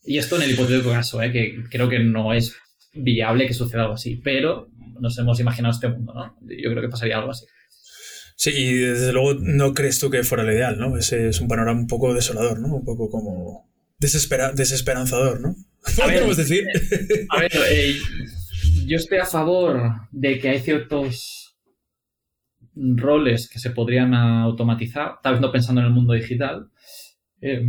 Y 0.03 0.17
esto 0.17 0.37
en 0.37 0.43
el 0.43 0.51
hipotético 0.51 0.91
caso, 0.91 1.21
¿eh? 1.21 1.31
que 1.31 1.63
creo 1.69 1.89
que 1.89 1.99
no 1.99 2.33
es 2.33 2.55
viable 2.93 3.47
que 3.47 3.53
suceda 3.53 3.83
algo 3.83 3.95
así, 3.95 4.15
pero 4.23 4.69
nos 4.99 5.17
hemos 5.19 5.39
imaginado 5.39 5.73
este 5.73 5.89
mundo, 5.89 6.13
¿no? 6.13 6.37
Yo 6.41 6.71
creo 6.71 6.81
que 6.81 6.89
pasaría 6.89 7.17
algo 7.17 7.31
así. 7.31 7.45
Sí, 8.35 8.51
y 8.55 8.73
desde 8.73 9.13
luego 9.13 9.35
no 9.39 9.73
crees 9.73 9.99
tú 9.99 10.09
que 10.09 10.23
fuera 10.23 10.43
lo 10.43 10.53
ideal, 10.53 10.77
¿no? 10.79 10.97
Ese 10.97 11.29
es 11.29 11.41
un 11.41 11.47
panorama 11.47 11.79
un 11.79 11.87
poco 11.87 12.13
desolador, 12.13 12.59
¿no? 12.59 12.75
Un 12.75 12.85
poco 12.85 13.09
como 13.09 13.69
desesperanzador, 13.99 15.41
¿no? 15.41 15.55
podemos 15.95 16.37
decir? 16.37 16.65
A 17.29 17.39
ver, 17.39 17.51
eh, 17.71 17.95
yo 18.85 18.97
estoy 18.97 19.17
a 19.19 19.25
favor 19.25 19.91
de 20.11 20.39
que 20.39 20.49
hay 20.49 20.59
ciertos 20.59 21.57
roles 22.75 23.49
que 23.49 23.59
se 23.59 23.71
podrían 23.71 24.13
automatizar, 24.13 25.15
tal 25.23 25.33
vez 25.33 25.41
no 25.41 25.51
pensando 25.51 25.81
en 25.81 25.87
el 25.87 25.93
mundo 25.93 26.13
digital, 26.13 26.69
eh, 27.41 27.65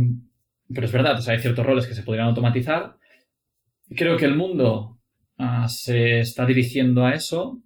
pero 0.73 0.85
es 0.85 0.91
verdad, 0.91 1.17
o 1.17 1.21
sea, 1.21 1.33
hay 1.33 1.39
ciertos 1.39 1.65
roles 1.65 1.87
que 1.87 1.93
se 1.93 2.03
podrían 2.03 2.27
automatizar. 2.27 2.95
Creo 3.95 4.17
que 4.17 4.25
el 4.25 4.35
mundo 4.35 4.99
ah, 5.37 5.67
se 5.67 6.19
está 6.19 6.45
dirigiendo 6.45 7.05
a 7.05 7.13
eso 7.13 7.61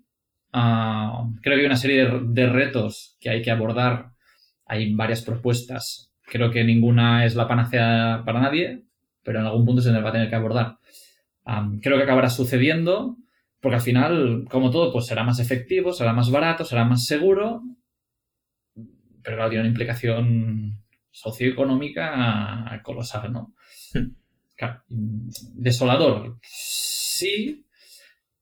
Ah, 0.54 1.28
creo 1.42 1.56
que 1.56 1.62
hay 1.62 1.66
una 1.66 1.76
serie 1.76 2.08
de, 2.22 2.48
retos 2.48 3.18
que 3.20 3.30
hay 3.32 3.42
que 3.42 3.52
abordar. 3.52 4.12
Hay 4.66 4.94
varias 4.94 5.24
propuestas. 5.24 6.14
Creo 6.24 6.52
que 6.52 6.64
ninguna 6.64 7.26
es 7.26 7.36
la 7.36 7.48
panacea 7.48 8.24
para 8.26 8.42
nadie, 8.42 8.84
pero 9.24 9.40
en 9.40 9.48
algún 9.48 9.66
punto 9.66 9.82
se 9.82 9.92
va 9.92 10.10
a 10.10 10.12
tener 10.14 10.30
que 10.30 10.36
abordar. 10.36 10.78
creo 11.82 11.98
que 11.98 12.04
acabará 12.04 12.30
sucediendo 12.30 13.18
porque 13.62 13.76
al 13.78 13.82
final, 13.82 14.46
como 14.50 14.72
todo, 14.72 14.92
pues 14.92 15.06
será 15.08 15.24
más 15.24 15.40
efectivo, 15.40 15.94
será 15.94 16.14
más 16.14 16.30
barato, 16.32 16.66
será 16.66 16.86
más 16.86 17.06
seguro, 17.06 17.62
pero 19.24 19.38
claro, 19.38 19.50
tiene 19.50 19.62
una 19.62 19.70
implicación 19.70 20.83
socioeconómica 21.14 22.82
colosal, 22.84 23.32
¿no? 23.32 23.54
Hmm. 23.94 24.16
desolador, 25.56 26.38
sí, 26.42 27.66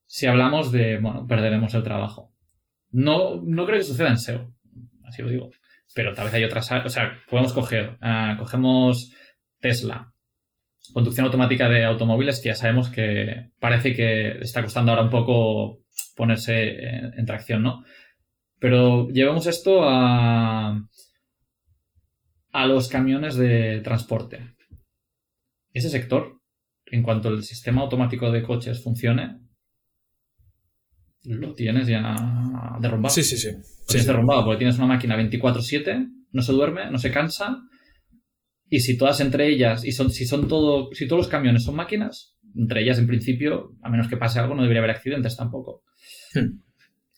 si 0.06 0.26
hablamos 0.26 0.72
de, 0.72 1.00
bueno, 1.00 1.28
perderemos 1.28 1.74
el 1.74 1.84
trabajo. 1.84 2.34
No, 2.92 3.42
no 3.44 3.66
creo 3.66 3.78
que 3.78 3.84
suceda 3.84 4.10
en 4.10 4.18
SEO, 4.18 4.54
así 5.06 5.22
lo 5.22 5.30
digo. 5.30 5.52
Pero 5.94 6.14
tal 6.14 6.26
vez 6.26 6.34
hay 6.34 6.44
otras, 6.46 6.72
o 6.72 6.90
sea, 6.90 7.20
podemos 7.30 7.54
coger, 7.54 7.98
ah, 8.02 8.36
cogemos 8.40 9.14
Tesla, 9.60 10.14
conducción 10.94 11.26
automática 11.26 11.68
de 11.70 11.84
automóviles, 11.84 12.40
que 12.42 12.50
ya 12.50 12.56
sabemos 12.56 12.90
que 12.90 13.52
parece 13.60 13.94
que 13.94 14.40
está 14.42 14.64
costando 14.64 14.92
ahora 14.92 15.04
un 15.04 15.10
poco 15.10 15.80
ponerse 16.16 16.78
en, 17.18 17.26
tracción, 17.26 17.64
¿no? 17.64 17.84
Pero 18.60 19.10
llevemos 19.10 19.48
esto 19.48 19.82
a, 19.84 20.80
a 22.52 22.66
los 22.66 22.88
camiones 22.88 23.36
de 23.36 23.82
transporte. 23.82 24.56
Ese 25.74 25.89
sector, 25.89 26.41
en 26.86 27.04
cuanto 27.04 27.30
el 27.30 27.43
sistema 27.43 27.82
automático 27.82 28.32
de 28.32 28.43
coches 28.43 28.84
funcione, 28.84 29.39
lo 31.24 31.54
tienes 31.54 31.88
ya 31.88 32.78
derrumbado. 32.80 33.14
Sí, 33.14 33.24
sí, 33.24 33.38
sí. 33.38 33.52
tienes 33.88 34.08
derrumbado 34.08 34.43
porque 34.43 34.60
tienes 34.60 34.78
una 34.78 34.88
máquina 34.88 35.16
24/7, 35.18 36.08
no 36.32 36.41
se 36.41 36.52
duerme, 36.52 36.89
no 36.91 36.97
se 36.97 37.12
cansa. 37.12 37.62
Y 38.70 38.80
si 38.80 38.97
todas 38.97 39.20
entre 39.20 39.47
ellas, 39.47 39.86
y 39.86 39.91
son, 39.91 40.12
si 40.12 40.26
son 40.26 40.47
todo, 40.47 40.89
si 40.93 41.08
todos 41.08 41.22
los 41.24 41.28
camiones 41.28 41.64
son 41.64 41.76
máquinas, 41.76 42.38
entre 42.56 42.82
ellas 42.82 42.99
en 42.99 43.08
principio, 43.08 43.76
a 43.82 43.89
menos 43.89 44.08
que 44.08 44.18
pase 44.18 44.39
algo, 44.39 44.56
no 44.56 44.62
debería 44.62 44.82
haber 44.82 44.95
accidentes 44.95 45.36
tampoco. 45.36 45.84
Hmm. 46.34 46.62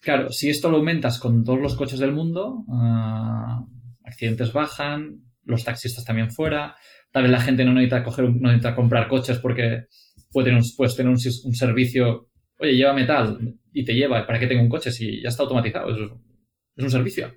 Claro, 0.01 0.31
si 0.31 0.49
esto 0.49 0.69
lo 0.69 0.77
aumentas 0.77 1.17
con 1.19 1.43
todos 1.43 1.59
los 1.59 1.75
coches 1.75 1.99
del 1.99 2.11
mundo, 2.11 2.65
ah, 2.69 3.63
accidentes 4.03 4.53
bajan, 4.53 5.21
los 5.43 5.63
taxistas 5.63 6.05
también 6.05 6.31
fuera, 6.31 6.75
tal 7.11 7.23
vez 7.23 7.31
la 7.31 7.41
gente 7.41 7.65
no 7.65 7.73
necesita, 7.73 8.03
coger, 8.03 8.25
no 8.25 8.49
necesita 8.49 8.75
comprar 8.75 9.07
coches 9.07 9.39
porque 9.39 9.85
puede 10.31 10.49
tener 10.49 10.63
puedes 10.75 10.95
tener 10.95 11.11
un, 11.11 11.17
un 11.17 11.55
servicio, 11.55 12.29
oye, 12.57 12.75
lleva 12.75 12.93
metal, 12.93 13.57
y 13.73 13.83
te 13.83 13.93
lleva. 13.93 14.25
¿Para 14.25 14.39
qué 14.39 14.47
tengo 14.47 14.61
un 14.61 14.69
coche 14.69 14.91
si 14.91 15.21
ya 15.21 15.29
está 15.29 15.43
automatizado? 15.43 15.89
Es, 15.91 16.83
un 16.83 16.91
servicio. 16.91 17.33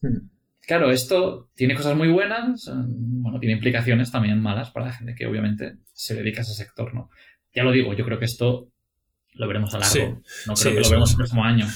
Hmm. 0.00 0.28
Claro, 0.66 0.90
esto 0.90 1.50
tiene 1.54 1.76
cosas 1.76 1.96
muy 1.96 2.08
buenas, 2.08 2.68
bueno, 2.86 3.38
tiene 3.38 3.54
implicaciones 3.54 4.10
también 4.10 4.40
malas 4.42 4.70
para 4.72 4.86
la 4.86 4.92
gente 4.92 5.14
que 5.14 5.26
obviamente 5.26 5.76
se 5.92 6.14
dedica 6.14 6.40
a 6.40 6.42
ese 6.42 6.54
sector, 6.54 6.92
¿no? 6.92 7.08
Ya 7.54 7.62
lo 7.62 7.70
digo, 7.70 7.94
yo 7.94 8.04
creo 8.04 8.18
que 8.18 8.24
esto 8.24 8.72
lo 9.34 9.46
veremos 9.46 9.72
a 9.74 9.78
largo, 9.78 10.22
no 10.46 10.54
creo 10.54 10.74
que 10.74 10.80
lo 10.80 10.88
veremos 10.88 11.10
el 11.12 11.16
próximo 11.18 11.44
año, 11.44 11.66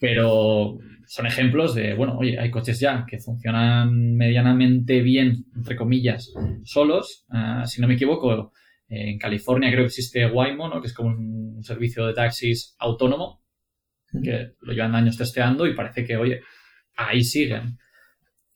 pero 0.00 0.78
son 1.06 1.26
ejemplos 1.26 1.74
de, 1.74 1.94
bueno, 1.94 2.16
oye, 2.18 2.38
hay 2.38 2.50
coches 2.50 2.80
ya 2.80 3.04
que 3.08 3.18
funcionan 3.18 4.14
medianamente 4.14 5.00
bien, 5.02 5.44
entre 5.54 5.76
comillas, 5.76 6.32
solos, 6.64 7.24
ah, 7.30 7.64
si 7.66 7.80
no 7.80 7.88
me 7.88 7.94
equivoco, 7.94 8.52
en 8.88 9.18
California 9.18 9.70
creo 9.70 9.82
que 9.82 9.88
existe 9.88 10.26
Waymo, 10.26 10.68
¿no? 10.68 10.80
que 10.80 10.88
es 10.88 10.94
como 10.94 11.10
un 11.10 11.62
servicio 11.62 12.06
de 12.06 12.14
taxis 12.14 12.74
autónomo, 12.78 13.42
que 14.22 14.52
lo 14.60 14.72
llevan 14.72 14.94
años 14.94 15.16
testeando 15.16 15.66
y 15.66 15.74
parece 15.74 16.04
que, 16.04 16.16
oye, 16.16 16.40
ahí 16.96 17.24
siguen. 17.24 17.78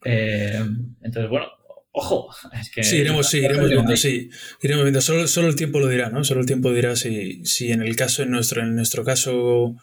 Eh, 0.05 0.63
entonces, 1.03 1.29
bueno, 1.29 1.47
ojo, 1.91 2.29
es 2.61 2.71
que... 2.71 2.85
Sí, 2.85 2.99
iremos, 2.99 3.29
sí, 3.29 3.39
iremos 3.39 3.69
viendo, 3.69 3.97
sí, 3.97 4.31
iremos 4.63 4.85
viendo. 4.85 5.01
Solo, 5.01 5.27
solo, 5.27 5.49
el 5.49 5.57
tiempo 5.57 5.81
lo 5.81 5.89
dirá, 5.89 6.11
¿no? 6.11 6.23
Solo 6.23 6.41
el 6.41 6.47
tiempo 6.47 6.73
dirá 6.73 6.95
si, 6.97 7.45
si 7.45 7.73
en 7.73 7.83
el 7.83 7.97
caso, 7.97 8.23
en 8.23 8.31
nuestro, 8.31 8.63
en 8.63 8.77
nuestro 8.77 9.05
caso, 9.05 9.75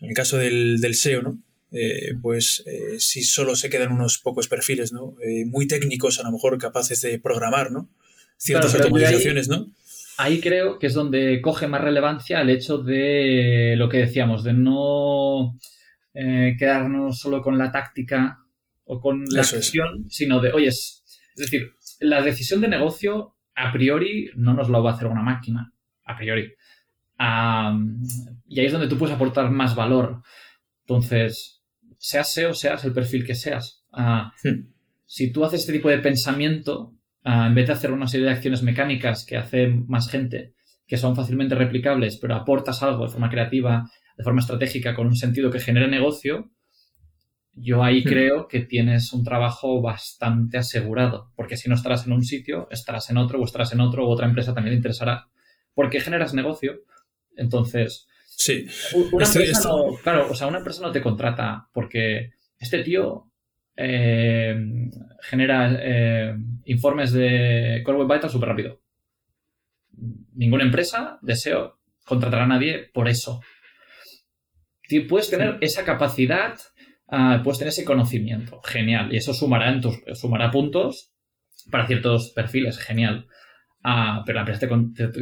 en 0.00 0.08
el 0.08 0.14
caso 0.14 0.38
del, 0.38 0.80
del 0.80 0.94
SEO, 0.94 1.22
¿no? 1.22 1.38
Eh, 1.72 2.14
pues 2.20 2.64
eh, 2.66 2.98
si 2.98 3.22
solo 3.22 3.54
se 3.54 3.70
quedan 3.70 3.92
unos 3.92 4.18
pocos 4.18 4.48
perfiles, 4.48 4.92
¿no? 4.92 5.14
muy 5.46 5.68
técnicos, 5.68 6.18
a 6.18 6.24
lo 6.24 6.32
mejor 6.32 6.58
capaces 6.58 7.00
de 7.00 7.20
programar, 7.20 7.70
¿no? 7.70 7.88
Ciertas 8.36 8.74
automatizaciones, 8.74 9.48
¿no? 9.48 9.68
ahí 10.20 10.40
creo 10.40 10.78
que 10.78 10.86
es 10.86 10.94
donde 10.94 11.40
coge 11.40 11.66
más 11.66 11.80
relevancia 11.80 12.42
el 12.42 12.50
hecho 12.50 12.78
de 12.78 13.74
lo 13.76 13.88
que 13.88 13.98
decíamos, 13.98 14.44
de 14.44 14.52
no 14.52 15.58
eh, 16.12 16.56
quedarnos 16.58 17.18
solo 17.18 17.40
con 17.40 17.56
la 17.56 17.72
táctica 17.72 18.44
o 18.84 19.00
con 19.00 19.24
la 19.30 19.40
decisión, 19.40 20.10
sino 20.10 20.40
de, 20.40 20.52
oye, 20.52 20.68
es, 20.68 21.02
decir, 21.34 21.72
la 22.00 22.20
decisión 22.20 22.60
de 22.60 22.68
negocio 22.68 23.36
a 23.54 23.72
priori 23.72 24.30
no 24.36 24.52
nos 24.52 24.68
la 24.68 24.80
va 24.80 24.90
a 24.90 24.94
hacer 24.94 25.06
una 25.06 25.22
máquina, 25.22 25.72
a 26.04 26.16
priori. 26.18 26.52
Y 27.20 28.60
ahí 28.60 28.66
es 28.66 28.72
donde 28.72 28.88
tú 28.88 28.96
puedes 28.96 29.14
aportar 29.14 29.50
más 29.50 29.74
valor. 29.74 30.22
Entonces, 30.82 31.62
seas 31.98 32.32
SEO, 32.32 32.54
seas 32.54 32.84
el 32.84 32.92
perfil 32.92 33.26
que 33.26 33.34
seas. 33.34 33.84
Ah, 33.92 34.32
hmm. 34.42 34.72
Si 35.04 35.32
tú 35.32 35.44
haces 35.44 35.60
este 35.60 35.72
tipo 35.72 35.88
de 35.88 35.98
pensamiento, 35.98 36.94
Ah, 37.22 37.46
en 37.48 37.54
vez 37.54 37.66
de 37.66 37.74
hacer 37.74 37.92
una 37.92 38.06
serie 38.06 38.26
de 38.26 38.32
acciones 38.32 38.62
mecánicas 38.62 39.26
que 39.26 39.36
hace 39.36 39.68
más 39.68 40.08
gente, 40.08 40.54
que 40.86 40.96
son 40.96 41.14
fácilmente 41.14 41.54
replicables, 41.54 42.16
pero 42.16 42.34
aportas 42.34 42.82
algo 42.82 43.04
de 43.04 43.10
forma 43.10 43.28
creativa, 43.28 43.90
de 44.16 44.24
forma 44.24 44.40
estratégica, 44.40 44.94
con 44.94 45.06
un 45.06 45.16
sentido 45.16 45.50
que 45.50 45.60
genere 45.60 45.88
negocio, 45.88 46.50
yo 47.52 47.82
ahí 47.82 48.00
hmm. 48.00 48.08
creo 48.08 48.48
que 48.48 48.60
tienes 48.60 49.12
un 49.12 49.22
trabajo 49.22 49.82
bastante 49.82 50.56
asegurado, 50.56 51.30
porque 51.36 51.56
si 51.56 51.68
no 51.68 51.74
estarás 51.74 52.06
en 52.06 52.12
un 52.12 52.24
sitio, 52.24 52.68
estarás 52.70 53.10
en 53.10 53.18
otro, 53.18 53.38
o 53.38 53.44
estarás 53.44 53.72
en 53.72 53.80
otro, 53.80 54.06
u 54.06 54.10
otra 54.10 54.26
empresa 54.26 54.54
también 54.54 54.72
te 54.74 54.78
interesará. 54.78 55.28
Porque 55.74 56.00
generas 56.00 56.32
negocio, 56.32 56.80
entonces... 57.40 58.06
Sí. 58.26 58.66
Una 59.12 59.26
empresa 59.26 59.68
No, 59.68 59.96
claro, 60.02 60.28
o 60.30 60.34
sea, 60.34 60.46
una 60.46 60.58
empresa 60.58 60.80
no 60.80 60.92
te 60.92 61.02
contrata 61.02 61.68
porque 61.72 62.30
este 62.58 62.82
tío 62.82 63.30
eh, 63.76 64.56
genera 65.22 65.76
eh, 65.78 66.34
informes 66.64 67.12
de 67.12 67.82
Core 67.84 67.98
Web 67.98 68.16
Vitals 68.16 68.32
súper 68.32 68.48
rápido. 68.48 68.80
Ninguna 70.34 70.64
empresa, 70.64 71.18
deseo, 71.22 71.78
contratar 72.04 72.42
a 72.42 72.46
nadie 72.46 72.90
por 72.92 73.08
eso. 73.08 73.42
Puedes 75.08 75.30
tener 75.30 75.58
esa 75.60 75.84
capacidad 75.84 76.56
ah, 77.08 77.40
puedes 77.44 77.58
tener 77.58 77.70
ese 77.70 77.84
conocimiento. 77.84 78.60
Genial. 78.62 79.12
Y 79.12 79.16
eso 79.16 79.34
sumará, 79.34 79.70
en 79.70 79.80
tus, 79.80 80.00
sumará 80.14 80.50
puntos 80.50 81.12
para 81.70 81.86
ciertos 81.86 82.30
perfiles. 82.30 82.78
Genial. 82.78 83.26
Ah, 83.82 84.22
pero 84.26 84.36
la 84.36 84.40
empresa 84.42 84.68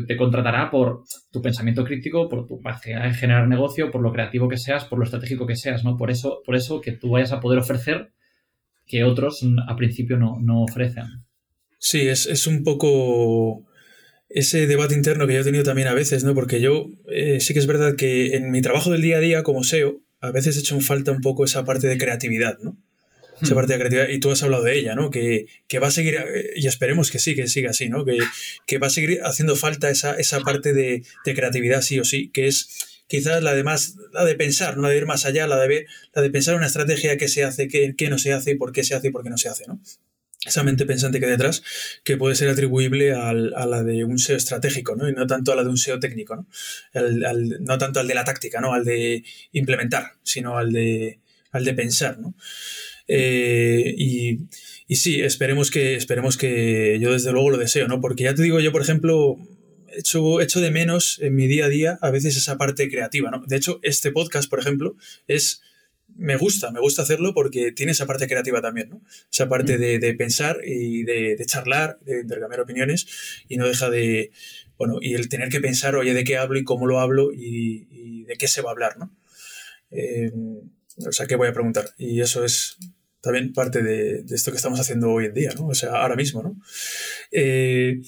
te, 0.07 0.17
contratará 0.17 0.69
por 0.69 1.05
tu 1.31 1.41
pensamiento 1.41 1.85
crítico, 1.85 2.29
por 2.29 2.47
tu 2.47 2.61
capacidad 2.61 3.05
de 3.05 3.15
generar 3.15 3.47
negocio, 3.47 3.93
por 3.93 4.03
lo 4.03 4.13
creativo 4.13 4.49
que 4.49 4.57
seas, 4.57 4.85
por 4.85 4.99
lo 4.99 5.05
estratégico 5.05 5.47
que 5.47 5.55
seas, 5.55 5.85
¿no? 5.85 5.97
Por 5.97 6.11
eso, 6.11 6.43
por 6.45 6.57
eso 6.57 6.81
que 6.81 6.93
tú 6.93 7.11
vayas 7.11 7.31
a 7.31 7.41
poder 7.41 7.61
ofrecer 7.61 8.11
que 8.85 9.05
otros 9.05 9.47
a 9.69 9.77
principio 9.77 10.17
no, 10.17 10.39
no 10.41 10.63
ofrecen. 10.63 11.05
Sí, 11.79 12.09
es, 12.09 12.27
es, 12.27 12.49
un 12.49 12.65
poco 12.65 13.65
ese 14.29 14.67
debate 14.67 14.95
interno 14.95 15.29
que 15.29 15.35
yo 15.35 15.41
he 15.41 15.45
tenido 15.45 15.63
también 15.63 15.87
a 15.87 15.95
veces, 15.95 16.25
¿no? 16.25 16.35
Porque 16.35 16.61
yo 16.61 16.87
eh, 17.13 17.39
sí 17.39 17.53
que 17.53 17.61
es 17.61 17.67
verdad 17.69 17.95
que 17.95 18.35
en 18.35 18.51
mi 18.51 18.61
trabajo 18.61 18.91
del 18.91 19.03
día 19.03 19.19
a 19.19 19.21
día 19.21 19.43
como 19.45 19.63
SEO, 19.63 20.01
a 20.21 20.33
veces 20.33 20.57
he 20.57 20.61
hecho 20.61 20.75
en 20.75 20.81
falta 20.81 21.13
un 21.13 21.21
poco 21.21 21.45
esa 21.45 21.65
parte 21.65 21.87
de 21.87 21.97
creatividad, 21.97 22.59
¿no? 22.61 22.77
Esa 23.41 23.55
parte 23.55 23.73
de 23.73 23.79
creatividad, 23.79 24.09
y 24.09 24.21
tú 24.21 24.31
has 24.31 24.43
hablado 24.43 24.65
de 24.65 24.79
ella, 24.79 24.95
¿no? 24.95 25.11
Que, 25.11 25.47
va 25.83 25.89
a 25.89 25.91
seguir, 25.91 26.19
y 26.57 26.67
esperemos 26.67 27.11
que 27.11 27.19
sí, 27.19 27.35
que 27.35 27.47
siga 27.47 27.71
así, 27.71 27.89
¿no? 27.89 28.05
Que, 28.05 28.79
va 28.79 28.87
a 28.87 28.91
seguir 28.91 29.21
haciendo 29.25 29.57
falta 29.57 29.91
esa, 29.91 30.15
esa 30.15 30.41
parte 30.41 30.73
de, 30.73 31.03
creatividad 31.25 31.83
sí 31.83 31.99
o 31.99 32.05
sí, 32.05 32.31
que 32.31 32.47
es 32.47 32.69
quizás 33.07 33.43
la 33.43 33.55
de 33.55 33.65
más, 33.65 33.97
la 34.13 34.25
de 34.25 34.35
pensar, 34.35 34.77
no 34.77 34.83
la 34.83 34.91
de 34.91 34.99
ir 34.99 35.07
más 35.07 35.25
allá, 35.25 35.47
la 35.47 35.59
de 35.59 35.69
ver, 35.69 35.87
la 36.15 36.23
de 36.23 36.31
pensar 36.31 36.55
una 36.57 36.67
estrategia 36.67 37.17
que 37.17 37.29
se 37.29 37.45
hace, 37.45 37.69
qué, 37.69 37.95
qué 37.97 38.11
no 38.11 38.19
se 38.19 38.33
hace, 38.33 38.57
por 38.57 38.73
qué 38.73 38.85
se 38.85 38.95
hace 38.95 39.09
y 39.09 39.11
por 39.11 39.23
qué 39.23 39.31
no 39.31 39.39
se 39.39 39.49
hace, 39.49 39.65
¿no? 39.67 39.81
Esa 40.45 40.63
mente 40.63 40.87
pensante 40.87 41.19
que 41.19 41.27
hay 41.27 41.33
detrás, 41.33 41.65
que 42.05 42.17
puede 42.17 42.37
ser 42.37 42.49
atribuible 42.49 43.13
a 43.13 43.33
la 43.33 43.83
de 43.83 44.05
un 44.05 44.19
SEO 44.19 44.37
estratégico, 44.37 44.95
¿no? 44.95 45.09
Y 45.09 45.13
no 45.13 45.27
tanto 45.27 45.53
a 45.53 45.57
la 45.57 45.65
de 45.65 45.69
un 45.69 45.77
SEO 45.77 45.99
técnico, 45.99 46.37
¿no? 46.37 46.47
no 47.61 47.79
tanto 47.79 47.99
al 47.99 48.07
de 48.07 48.15
la 48.15 48.23
táctica, 48.23 48.61
¿no? 48.61 48.73
Al 48.73 48.85
de 48.85 49.25
implementar, 49.51 50.13
sino 50.23 50.57
al 50.57 50.73
de, 50.73 51.19
al 51.51 51.65
de 51.65 51.75
pensar, 51.75 52.21
¿no? 52.21 52.35
Eh, 53.09 53.95
y, 53.97 54.41
y, 54.87 54.97
sí, 54.97 55.21
esperemos 55.21 55.71
que, 55.71 55.95
esperemos 55.95 56.37
que 56.37 56.99
yo 57.01 57.13
desde 57.13 57.33
luego 57.33 57.51
lo 57.51 57.57
deseo, 57.57 57.89
¿no? 57.89 58.01
Porque 58.01 58.25
ya 58.25 58.35
te 58.35 58.43
digo, 58.43 58.61
yo, 58.61 58.71
por 58.71 58.83
ejemplo, 58.83 59.37
echo, 59.97 60.41
echo 60.41 60.61
de 60.61 60.71
menos 60.71 61.19
en 61.21 61.35
mi 61.35 61.47
día 61.47 61.67
a 61.67 61.69
día 61.69 61.99
a 62.01 62.11
veces 62.11 62.37
esa 62.37 62.59
parte 62.59 62.89
creativa, 62.91 63.31
¿no? 63.31 63.43
De 63.47 63.57
hecho, 63.57 63.81
este 63.83 64.13
podcast, 64.13 64.49
por 64.49 64.61
ejemplo, 64.61 64.97
es 65.27 65.63
me 66.17 66.37
gusta, 66.37 66.71
me 66.73 66.81
gusta 66.81 67.03
hacerlo 67.03 67.33
porque 67.33 67.71
tiene 67.73 67.93
esa 67.93 68.07
parte 68.07 68.27
creativa 68.27 68.61
también, 68.61 68.91
¿no? 68.91 69.03
Esa 69.31 69.49
parte 69.49 69.77
mm. 69.77 70.01
de, 70.01 70.15
pensar 70.15 70.59
y 70.65 71.05
de, 71.05 71.37
charlar, 71.47 71.99
de 72.01 72.23
intercambiar 72.23 72.61
opiniones 72.61 73.07
y 73.49 73.57
no 73.57 73.69
deja 73.69 73.89
de, 73.89 74.33
bueno, 74.77 74.99
y 75.01 75.15
el 75.15 75.29
tener 75.29 75.49
que 75.49 75.61
pensar, 75.61 75.95
oye, 75.95 76.15
de 76.15 76.25
qué 76.25 76.37
hablo 76.37 76.59
y 76.59 76.65
cómo 76.65 76.87
lo 76.87 76.99
hablo 76.99 77.31
y, 77.33 78.25
de 78.25 78.37
qué 78.37 78.49
se 78.49 78.63
va 78.63 78.71
a 78.71 78.73
hablar, 78.73 78.99
¿no? 78.99 79.17
Eh, 79.91 80.33
o 81.07 81.13
sea, 81.13 81.27
¿qué 81.27 81.37
voy 81.37 81.49
a 81.49 81.53
preguntar? 81.53 81.95
Y 81.97 82.21
eso 82.21 82.45
es, 82.45 82.77
también 83.21 83.53
parte 83.53 83.83
de, 83.83 84.25
esto 84.31 84.51
que 84.51 84.57
estamos 84.57 84.79
haciendo 84.81 85.11
hoy 85.11 85.27
en 85.27 85.35
día, 85.35 85.51
¿no? 85.57 85.67
O 85.69 85.75
sea, 85.75 85.91
ahora 85.91 86.17
mismo, 86.17 86.43
¿no? 86.43 86.61
Eh, 87.33 88.01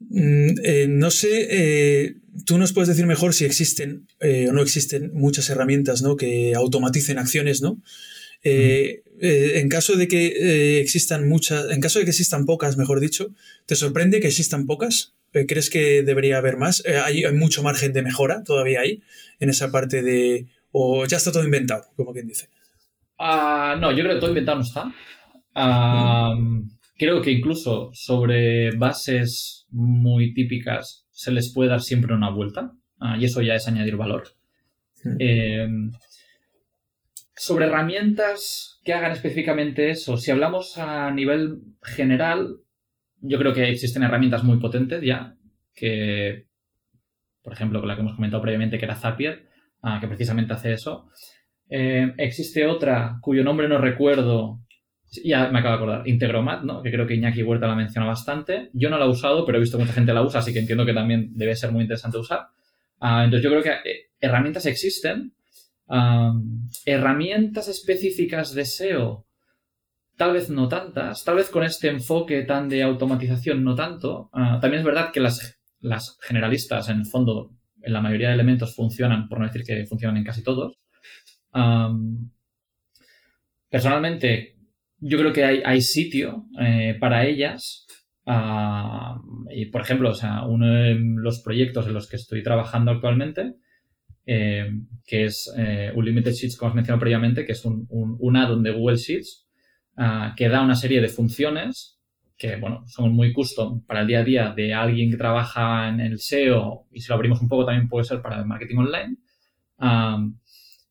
mm, 0.00 0.50
eh, 0.64 0.86
no 0.88 1.10
sé, 1.10 1.48
eh, 1.50 2.14
tú 2.46 2.58
nos 2.58 2.72
puedes 2.72 2.88
decir 2.88 3.06
mejor 3.06 3.34
si 3.34 3.44
existen 3.44 4.06
o 4.20 4.52
no 4.52 4.62
existen 4.62 5.10
muchas 5.12 5.50
herramientas, 5.50 6.02
¿no? 6.02 6.16
Que 6.16 6.54
automaticen 6.54 7.18
acciones, 7.18 7.60
¿no? 7.62 7.82
en 8.44 9.68
caso 9.68 9.94
de 9.94 10.08
que 10.08 10.80
existan 10.80 11.28
muchas, 11.28 11.70
en 11.70 11.80
caso 11.80 12.00
de 12.00 12.04
que 12.04 12.10
existan 12.10 12.44
pocas, 12.44 12.76
mejor 12.76 12.98
dicho, 12.98 13.32
¿te 13.66 13.76
sorprende 13.76 14.18
que 14.18 14.26
existan 14.26 14.66
pocas? 14.66 15.14
¿Crees 15.30 15.70
que 15.70 16.02
debería 16.02 16.38
haber 16.38 16.56
más? 16.56 16.82
Hay, 16.84 17.24
hay, 17.24 17.32
mucho 17.32 17.62
margen 17.62 17.92
de 17.92 18.02
mejora 18.02 18.42
todavía 18.42 18.80
ahí 18.80 19.00
en 19.38 19.48
esa 19.48 19.70
parte 19.70 20.02
de... 20.02 20.48
o 20.72 21.06
ya 21.06 21.18
está 21.18 21.30
todo 21.30 21.44
inventado, 21.44 21.86
como 21.94 22.12
quien 22.12 22.26
dice. 22.26 22.48
Ah, 23.24 23.76
no, 23.78 23.92
yo 23.92 24.02
creo 24.02 24.14
que 24.14 24.20
todo 24.20 24.30
inventado 24.30 24.58
no 24.58 24.64
está. 24.64 24.92
creo 26.98 27.22
que 27.22 27.30
incluso 27.30 27.90
sobre 27.92 28.72
bases 28.72 29.66
muy 29.70 30.34
típicas 30.34 31.06
se 31.10 31.30
les 31.30 31.52
puede 31.52 31.70
dar 31.70 31.80
siempre 31.80 32.14
una 32.14 32.30
vuelta. 32.30 32.72
Ah, 32.98 33.16
y 33.16 33.24
eso 33.24 33.40
ya 33.40 33.54
es 33.54 33.68
añadir 33.68 33.96
valor. 33.96 34.24
Em, 35.20 35.92
sobre 37.36 37.66
herramientas 37.66 38.80
que 38.84 38.92
hagan 38.92 39.12
específicamente 39.12 39.90
eso, 39.90 40.16
si 40.16 40.32
hablamos 40.32 40.78
a 40.78 41.10
nivel 41.12 41.60
general, 41.82 42.56
yo 43.20 43.38
creo 43.38 43.52
que 43.52 43.68
existen 43.68 44.02
herramientas 44.02 44.42
muy 44.42 44.58
potentes 44.58 45.00
ya, 45.02 45.36
que, 45.74 46.46
por 47.42 47.52
ejemplo, 47.52 47.78
con 47.78 47.88
la 47.88 47.94
que 47.94 48.00
hemos 48.00 48.16
comentado 48.16 48.42
previamente, 48.42 48.78
que 48.78 48.84
era 48.84 48.96
Zapier, 48.96 49.48
ah, 49.80 49.98
que 50.00 50.08
precisamente 50.08 50.54
hace 50.54 50.72
eso. 50.72 51.08
Eh, 51.74 52.12
existe 52.18 52.66
otra 52.66 53.16
cuyo 53.22 53.42
nombre 53.42 53.66
no 53.66 53.78
recuerdo. 53.78 54.60
Ya 55.24 55.48
me 55.48 55.60
acabo 55.60 55.72
de 55.72 55.76
acordar. 55.76 56.08
Integromat, 56.08 56.64
¿no? 56.64 56.82
Que 56.82 56.92
creo 56.92 57.06
que 57.06 57.14
Iñaki 57.14 57.42
Huerta 57.42 57.66
la 57.66 57.74
menciona 57.74 58.06
bastante. 58.06 58.68
Yo 58.74 58.90
no 58.90 58.98
la 58.98 59.06
he 59.06 59.08
usado, 59.08 59.46
pero 59.46 59.56
he 59.56 59.60
visto 59.60 59.78
que 59.78 59.84
mucha 59.84 59.94
gente 59.94 60.12
la 60.12 60.22
usa, 60.22 60.40
así 60.40 60.52
que 60.52 60.58
entiendo 60.58 60.84
que 60.84 60.92
también 60.92 61.30
debe 61.34 61.56
ser 61.56 61.72
muy 61.72 61.82
interesante 61.82 62.18
usar. 62.18 62.48
Ah, 63.00 63.24
entonces 63.24 63.42
yo 63.42 63.50
creo 63.50 63.62
que 63.62 63.90
eh, 63.90 64.10
herramientas 64.20 64.66
existen. 64.66 65.32
herramientas 66.84 67.68
específicas 67.68 68.54
de 68.54 68.66
SEO, 68.66 69.26
tal 70.18 70.34
vez 70.34 70.50
no 70.50 70.68
tantas. 70.68 71.24
Tal 71.24 71.36
vez 71.36 71.48
con 71.48 71.64
este 71.64 71.88
enfoque 71.88 72.42
tan 72.42 72.68
de 72.68 72.82
automatización 72.82 73.64
no 73.64 73.74
tanto. 73.74 74.28
Ah, 74.34 74.58
también 74.60 74.80
es 74.80 74.84
verdad 74.84 75.10
que 75.10 75.20
las, 75.20 75.58
las 75.80 76.18
generalistas, 76.20 76.90
en 76.90 76.98
el 76.98 77.06
fondo, 77.06 77.50
en 77.80 77.94
la 77.94 78.02
mayoría 78.02 78.28
de 78.28 78.34
elementos 78.34 78.74
funcionan, 78.74 79.26
por 79.26 79.38
no 79.38 79.46
decir 79.46 79.62
que 79.64 79.86
funcionan 79.86 80.18
en 80.18 80.24
casi 80.24 80.42
todos 80.42 80.82
personalmente, 83.68 84.56
yo 84.98 85.18
creo 85.18 85.32
que 85.32 85.44
hay, 85.44 85.80
sitio 85.80 86.46
eh, 86.60 86.96
para 86.98 87.26
ellas. 87.26 87.86
y 89.50 89.66
por 89.66 89.80
ejemplo, 89.80 90.10
o 90.10 90.14
sea, 90.14 90.44
uno 90.44 90.66
de 90.72 90.96
los 90.98 91.40
proyectos 91.40 91.86
en 91.86 91.94
los 91.94 92.08
que 92.08 92.16
estoy 92.16 92.42
trabajando 92.42 92.92
actualmente, 92.92 93.54
eh, 94.24 94.70
que 95.04 95.24
es 95.24 95.52
eh, 95.56 95.92
Unlimited 95.94 96.32
Sheets, 96.32 96.56
como 96.56 96.70
os 96.70 96.74
mencionado 96.76 97.00
previamente, 97.00 97.44
que 97.44 97.52
es 97.52 97.64
un, 97.64 97.86
un, 97.90 98.36
add-on 98.36 98.62
de 98.62 98.70
Google 98.70 98.96
Sheets, 98.96 99.48
ah, 99.96 100.34
que 100.36 100.48
da 100.48 100.62
una 100.62 100.76
serie 100.76 101.00
de 101.00 101.08
funciones 101.08 101.98
que, 102.38 102.56
bueno, 102.56 102.84
son 102.86 103.12
muy 103.12 103.32
custom 103.32 103.84
para 103.84 104.02
el 104.02 104.06
día 104.06 104.20
a 104.20 104.24
día 104.24 104.52
de 104.54 104.74
alguien 104.74 105.10
que 105.10 105.16
trabaja 105.16 105.88
en 105.88 106.00
el 106.00 106.18
SEO 106.18 106.86
y 106.92 107.00
si 107.00 107.08
lo 107.08 107.16
abrimos 107.16 107.40
un 107.40 107.48
poco 107.48 107.66
también 107.66 107.88
puede 107.88 108.04
ser 108.04 108.22
para 108.22 108.38
el 108.38 108.46
marketing 108.46 108.76
online. 108.78 109.16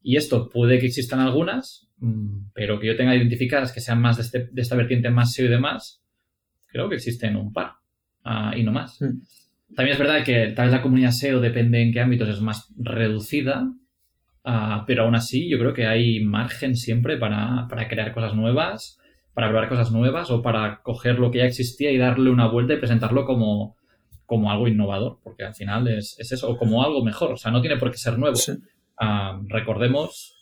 Y 0.01 0.15
esto 0.17 0.49
puede 0.49 0.79
que 0.79 0.87
existan 0.87 1.19
algunas, 1.19 1.87
mm, 1.97 2.51
pero 2.53 2.79
que 2.79 2.87
yo 2.87 2.95
tenga 2.95 3.15
identificadas 3.15 3.71
que 3.71 3.81
sean 3.81 4.01
más 4.01 4.17
de, 4.17 4.23
este, 4.23 4.49
esta 4.55 4.75
vertiente 4.75 5.09
más 5.09 5.33
SEO 5.33 5.45
y 5.45 5.49
demás, 5.49 6.01
creo 6.67 6.89
que 6.89 6.95
existen 6.95 7.35
un 7.35 7.53
par 7.53 7.73
ah, 8.23 8.53
y 8.55 8.63
no 8.63 8.71
más. 8.71 8.99
Hmm. 9.01 9.21
También 9.75 9.93
es 9.93 9.99
verdad 9.99 10.23
que 10.23 10.47
tal 10.55 10.65
vez 10.65 10.73
la 10.73 10.81
comunidad 10.81 11.11
SEO 11.11 11.39
depende 11.39 11.81
en 11.81 11.93
qué 11.93 12.01
ámbitos 12.01 12.27
es 12.29 12.41
más 12.41 12.73
reducida, 12.77 13.71
ah, 14.43 14.83
pero 14.87 15.03
aún 15.03 15.15
así 15.15 15.49
yo 15.49 15.59
creo 15.59 15.73
que 15.73 15.85
hay 15.85 16.23
margen 16.23 16.75
siempre 16.75 17.17
para, 17.17 17.67
crear 17.89 18.13
cosas 18.13 18.35
nuevas, 18.35 18.97
para 19.33 19.49
probar 19.49 19.69
cosas 19.69 19.91
nuevas 19.91 20.29
o 20.29 20.41
para 20.41 20.81
coger 20.81 21.19
lo 21.19 21.31
que 21.31 21.39
ya 21.39 21.45
existía 21.45 21.91
y 21.91 21.97
darle 21.97 22.31
una 22.31 22.47
vuelta 22.47 22.73
y 22.73 22.77
presentarlo 22.77 23.25
como, 23.25 23.77
como 24.25 24.51
algo 24.51 24.67
innovador, 24.67 25.19
porque 25.23 25.43
al 25.43 25.53
final 25.53 25.87
es, 25.87 26.17
eso, 26.19 26.49
o 26.49 26.57
como 26.57 26.83
algo 26.83 27.03
mejor, 27.03 27.31
o 27.31 27.37
sea, 27.37 27.51
no 27.51 27.61
tiene 27.61 27.77
por 27.77 27.91
qué 27.91 27.97
ser 27.97 28.17
nuevo 28.17 28.35
recordemos 29.47 30.35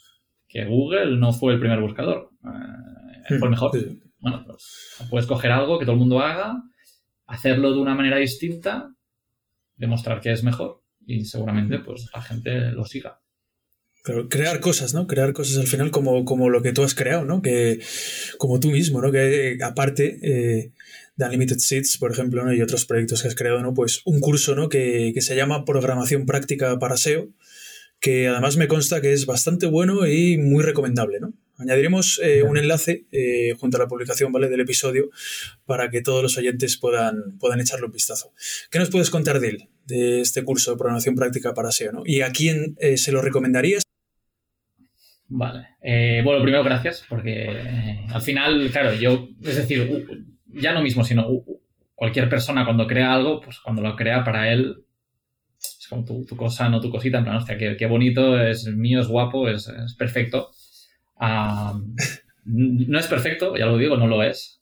que 0.47 0.65
Google 0.65 1.17
no 1.17 1.31
fue 1.31 1.53
el 1.53 1.59
primer 1.59 1.79
buscador. 1.79 2.31
Eh, 2.43 3.37
fue 3.37 3.47
el 3.47 3.51
mejor. 3.51 3.71
Bueno, 4.19 4.43
pues 4.45 4.97
puedes 5.09 5.27
coger 5.27 5.51
algo 5.51 5.79
que 5.79 5.85
todo 5.85 5.93
el 5.93 5.99
mundo 5.99 6.19
haga, 6.19 6.61
hacerlo 7.25 7.71
de 7.71 7.79
una 7.79 7.95
manera 7.95 8.17
distinta, 8.17 8.93
demostrar 9.77 10.19
que 10.19 10.31
es 10.31 10.43
mejor 10.43 10.81
y 11.05 11.25
seguramente 11.25 11.79
pues 11.79 12.09
la 12.13 12.21
gente 12.21 12.71
lo 12.71 12.85
siga. 12.85 13.21
crear 14.29 14.59
cosas, 14.59 14.93
¿no? 14.93 15.07
Crear 15.07 15.31
cosas 15.33 15.57
al 15.57 15.67
final 15.67 15.91
como, 15.91 16.25
como 16.25 16.49
lo 16.49 16.61
que 16.61 16.73
tú 16.73 16.83
has 16.83 16.95
creado, 16.95 17.23
¿no? 17.23 17.41
Que, 17.41 17.79
como 18.37 18.59
tú 18.59 18.71
mismo, 18.71 19.01
¿no? 19.01 19.11
Que 19.11 19.57
aparte 19.63 20.19
eh, 20.21 20.71
de 21.15 21.25
Unlimited 21.25 21.59
Seeds, 21.59 21.97
por 21.97 22.11
ejemplo, 22.11 22.43
¿no? 22.43 22.53
y 22.53 22.61
otros 22.61 22.85
proyectos 22.85 23.21
que 23.21 23.27
has 23.29 23.35
creado, 23.35 23.61
¿no? 23.61 23.73
Pues 23.73 24.01
un 24.05 24.19
curso, 24.19 24.55
¿no? 24.55 24.67
Que, 24.67 25.11
que 25.13 25.21
se 25.21 25.35
llama 25.35 25.65
Programación 25.65 26.25
Práctica 26.25 26.77
para 26.79 26.97
SEO, 26.97 27.29
que 27.99 28.27
además 28.27 28.57
me 28.57 28.67
consta 28.67 29.01
que 29.01 29.13
es 29.13 29.25
bastante 29.25 29.65
bueno 29.65 30.07
y 30.07 30.37
muy 30.37 30.63
recomendable, 30.63 31.19
¿no? 31.19 31.33
Añadiremos 31.59 32.21
eh, 32.23 32.41
un 32.41 32.57
enlace 32.57 33.05
eh, 33.11 33.53
junto 33.59 33.75
a 33.75 33.81
la 33.81 33.87
publicación 33.87 34.31
¿vale? 34.31 34.47
del 34.47 34.61
episodio 34.61 35.09
para 35.65 35.89
que 35.89 36.01
todos 36.01 36.23
los 36.23 36.37
oyentes 36.37 36.77
puedan, 36.77 37.37
puedan 37.37 37.59
echarle 37.59 37.85
un 37.85 37.91
vistazo. 37.91 38.31
¿Qué 38.71 38.79
nos 38.79 38.89
puedes 38.89 39.09
contar 39.09 39.41
de 39.41 39.49
él, 39.49 39.69
de 39.85 40.21
este 40.21 40.45
curso 40.45 40.71
de 40.71 40.77
programación 40.77 41.15
práctica 41.15 41.53
para 41.53 41.71
SEO? 41.71 41.91
¿no? 41.91 42.03
¿Y 42.05 42.21
a 42.21 42.31
quién 42.31 42.77
eh, 42.79 42.95
se 42.95 43.11
lo 43.11 43.21
recomendarías? 43.21 43.83
Vale. 45.27 45.67
bueno, 46.23 46.41
primero 46.41 46.63
gracias, 46.63 47.05
porque 47.07 47.99
al 48.09 48.21
final, 48.21 48.69
claro, 48.71 48.95
yo, 48.95 49.27
es 49.43 49.57
decir, 49.57 50.31
ya 50.47 50.73
no 50.73 50.81
mismo, 50.81 51.03
sino 51.03 51.27
cualquier 51.93 52.29
persona 52.29 52.63
cuando 52.63 52.87
crea 52.87 53.13
algo, 53.13 53.41
pues 53.41 53.59
cuando 53.59 53.81
lo 53.81 53.95
crea 53.95 54.23
para 54.23 54.51
él 54.51 54.85
como 55.89 56.05
tu, 56.05 56.35
cosa, 56.35 56.69
no 56.69 56.79
tu 56.79 56.91
cosita, 56.91 57.17
en 57.17 57.23
plan, 57.23 57.37
hostia, 57.37 57.57
qué, 57.57 57.85
bonito, 57.87 58.39
es 58.39 58.67
mío, 58.67 58.99
es 58.99 59.07
guapo, 59.07 59.49
es, 59.49 59.67
perfecto. 59.97 60.51
no 62.45 62.99
es 62.99 63.07
perfecto, 63.07 63.57
ya 63.57 63.65
lo 63.65 63.77
digo, 63.77 63.97
no 63.97 64.07
lo 64.07 64.23
es. 64.23 64.61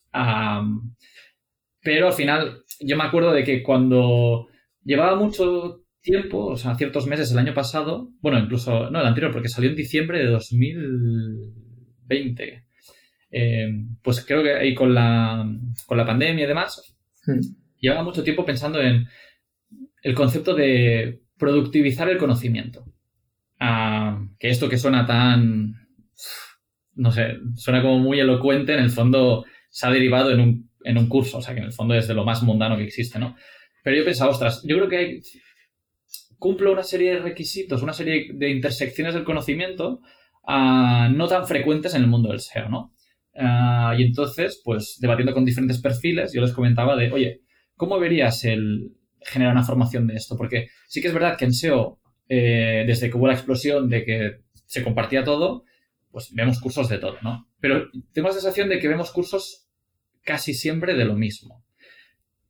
pero 1.82 2.08
al 2.08 2.14
final, 2.14 2.64
yo 2.80 2.98
me 2.98 3.04
acuerdo 3.04 3.34
de 3.34 3.44
que 3.44 3.62
cuando 3.62 4.48
llevaba 4.84 5.16
mucho 5.16 5.84
tiempo, 6.02 6.46
o 6.46 6.56
sea, 6.56 6.76
ciertos 6.76 7.06
meses 7.06 7.32
el 7.32 7.38
año 7.38 7.54
pasado, 7.54 8.10
bueno, 8.22 8.40
incluso, 8.40 8.90
no, 8.90 9.02
el 9.02 9.08
anterior, 9.08 9.34
porque 9.34 9.50
salió 9.50 9.70
en 9.70 9.76
diciembre 9.76 10.20
de 10.20 10.28
2020. 10.28 12.64
Eh, 13.30 13.68
pues 14.02 14.26
creo 14.26 14.42
que 14.42 14.54
ahí 14.54 14.74
con 14.74 14.94
la, 14.94 15.46
con 15.86 15.98
la 15.98 16.06
pandemia 16.06 16.46
y 16.46 16.48
demás, 16.48 16.96
hmm. 17.26 17.40
llevaba 17.80 18.04
mucho 18.04 18.24
tiempo 18.24 18.46
pensando 18.46 18.82
en 18.82 19.06
el 20.08 20.16
concepto 20.16 20.56
de 20.56 21.20
productivizar 21.38 22.08
el 22.08 22.18
conocimiento. 22.18 22.86
Ah, 23.60 24.26
que 24.40 24.50
esto 24.50 24.70
que 24.70 24.78
suena 24.78 25.06
tan, 25.06 25.74
no 26.96 27.12
sé, 27.12 27.40
suena 27.56 27.82
como 27.82 28.00
muy 28.00 28.18
elocuente, 28.18 28.74
en 28.74 28.80
el 28.80 28.90
fondo 28.90 29.44
se 29.70 29.86
ha 29.86 29.92
derivado 29.92 30.32
en 30.32 30.40
un, 30.40 30.72
en 30.86 30.98
un 30.98 31.10
curso, 31.10 31.40
o 31.40 31.42
sea 31.42 31.54
que 31.54 31.60
en 31.60 31.66
el 31.66 31.74
fondo 31.74 31.94
es 31.94 32.08
de 32.08 32.14
lo 32.14 32.24
más 32.24 32.42
mundano 32.42 32.78
que 32.78 32.86
existe, 32.86 33.20
¿no? 33.20 33.36
Pero 33.84 33.98
yo 33.98 34.06
pensaba, 34.06 34.32
ostras, 34.32 34.64
yo 34.66 34.78
creo 34.78 34.88
que 34.88 34.98
hay, 34.98 35.20
cumplo 36.38 36.72
una 36.72 36.84
serie 36.84 37.16
de 37.16 37.20
requisitos, 37.20 37.84
una 37.84 37.92
serie 37.92 38.30
de 38.34 38.50
intersecciones 38.50 39.14
del 39.14 39.26
conocimiento 39.26 40.00
ah, 40.48 41.10
no 41.14 41.28
tan 41.28 41.46
frecuentes 41.46 41.96
en 41.96 42.04
el 42.04 42.08
mundo 42.08 42.30
del 42.30 42.40
SEO, 42.40 42.70
¿no? 42.70 42.94
Ah, 43.36 43.94
y 43.98 44.04
entonces, 44.04 44.62
pues 44.64 45.00
debatiendo 45.02 45.34
con 45.34 45.44
diferentes 45.44 45.82
perfiles, 45.82 46.32
yo 46.34 46.40
les 46.40 46.54
comentaba 46.54 46.96
de, 46.96 47.12
oye, 47.12 47.42
¿cómo 47.76 48.00
verías 48.00 48.46
el 48.46 48.97
generar 49.22 49.54
una 49.54 49.64
formación 49.64 50.08
de 50.08 50.16
esto? 50.16 50.38
Porque 50.38 50.70
sí 50.88 51.02
que 51.02 51.08
es 51.08 51.14
verdad 51.14 51.38
que 51.38 51.46
en 51.46 51.54
SEO, 51.54 52.00
eh, 52.30 52.84
desde 52.88 53.10
que 53.10 53.18
hubo 53.18 53.28
la 53.28 53.34
explosión 53.34 53.90
de 53.90 54.04
que 54.04 54.42
se 54.66 54.84
compartía 54.84 55.24
todo, 55.24 55.64
pues 56.12 56.34
vemos 56.34 56.60
cursos 56.60 56.90
de 56.90 56.98
todo, 56.98 57.18
¿no? 57.22 57.48
Pero 57.60 57.90
tengo 58.14 58.28
la 58.28 58.34
sensación 58.34 58.70
de 58.70 58.80
que 58.80 58.88
vemos 58.88 59.12
cursos 59.12 59.68
casi 60.24 60.54
siempre 60.54 60.94
de 60.96 61.06
lo 61.06 61.16
mismo. 61.16 61.64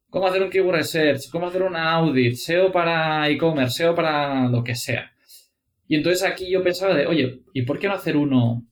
¿Cómo 0.09 0.27
hacer 0.27 0.41
un 0.41 0.49
keyword 0.49 0.77
research? 0.77 1.29
¿Cómo 1.31 1.47
hacer 1.47 1.61
una 1.61 1.91
audit? 1.93 2.35
SEO 2.35 2.71
para 2.71 3.29
e-commerce, 3.29 3.77
SEO 3.77 3.93
para 3.93 4.47
lo 4.47 4.63
que 4.63 4.75
sea. 4.75 5.11
Y 5.87 5.95
entonces 5.95 6.23
aquí 6.23 6.49
yo 6.49 6.63
pensaba 6.63 6.93
de, 6.95 7.05
oye, 7.07 7.41
¿y 7.53 7.63
por 7.63 7.79
qué 7.79 7.87
no 7.87 7.93
hacer 7.93 8.17
uno 8.17 8.65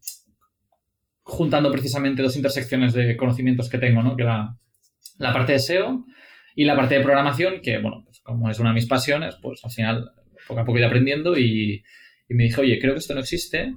juntando 1.23 1.71
precisamente 1.71 2.21
dos 2.21 2.35
intersecciones 2.35 2.93
de 2.93 3.17
conocimientos 3.17 3.69
que 3.69 3.77
tengo, 3.77 4.01
¿no? 4.01 4.15
Que 4.15 4.23
la, 4.23 4.57
la 5.17 5.33
parte 5.33 5.53
de 5.53 5.59
SEO 5.59 6.05
y 6.55 6.63
la 6.63 6.75
parte 6.75 6.95
de 6.95 7.03
programación, 7.03 7.61
que, 7.61 7.77
bueno, 7.79 8.03
pues 8.05 8.21
como 8.21 8.49
es 8.49 8.59
una 8.59 8.69
de 8.69 8.75
mis 8.75 8.87
pasiones, 8.87 9.35
pues 9.41 9.59
al 9.63 9.71
final 9.71 10.11
poco 10.47 10.61
a 10.61 10.65
poco 10.65 10.77
he 10.77 10.81
ido 10.81 10.87
aprendiendo 10.87 11.37
y, 11.37 11.83
me 12.29 12.45
dije, 12.45 12.61
oye, 12.61 12.79
creo 12.79 12.93
que 12.93 12.99
esto 12.99 13.13
no 13.13 13.19
existe. 13.19 13.75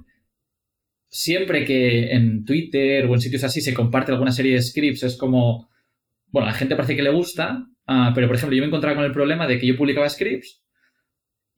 Siempre 1.07 1.65
que 1.65 2.11
en 2.11 2.45
Twitter 2.45 3.05
o 3.05 3.13
en 3.13 3.21
sitios 3.21 3.43
así 3.43 3.61
se 3.61 3.73
comparte 3.73 4.11
alguna 4.11 4.31
serie 4.31 4.53
de 4.53 4.61
scripts, 4.61 5.03
es 5.03 5.17
como, 5.17 5.69
bueno, 6.27 6.47
a 6.47 6.51
la 6.51 6.57
gente 6.57 6.75
parece 6.75 6.95
que 6.95 7.03
le 7.03 7.11
gusta, 7.11 7.67
ah, 7.85 8.11
pero 8.15 8.27
por 8.27 8.37
ejemplo, 8.37 8.55
yo 8.55 8.61
me 8.61 8.67
encontraba 8.67 8.95
con 8.95 9.05
el 9.05 9.11
problema 9.11 9.45
de 9.45 9.59
que 9.59 9.67
yo 9.67 9.75
publicaba 9.75 10.09
scripts 10.09 10.63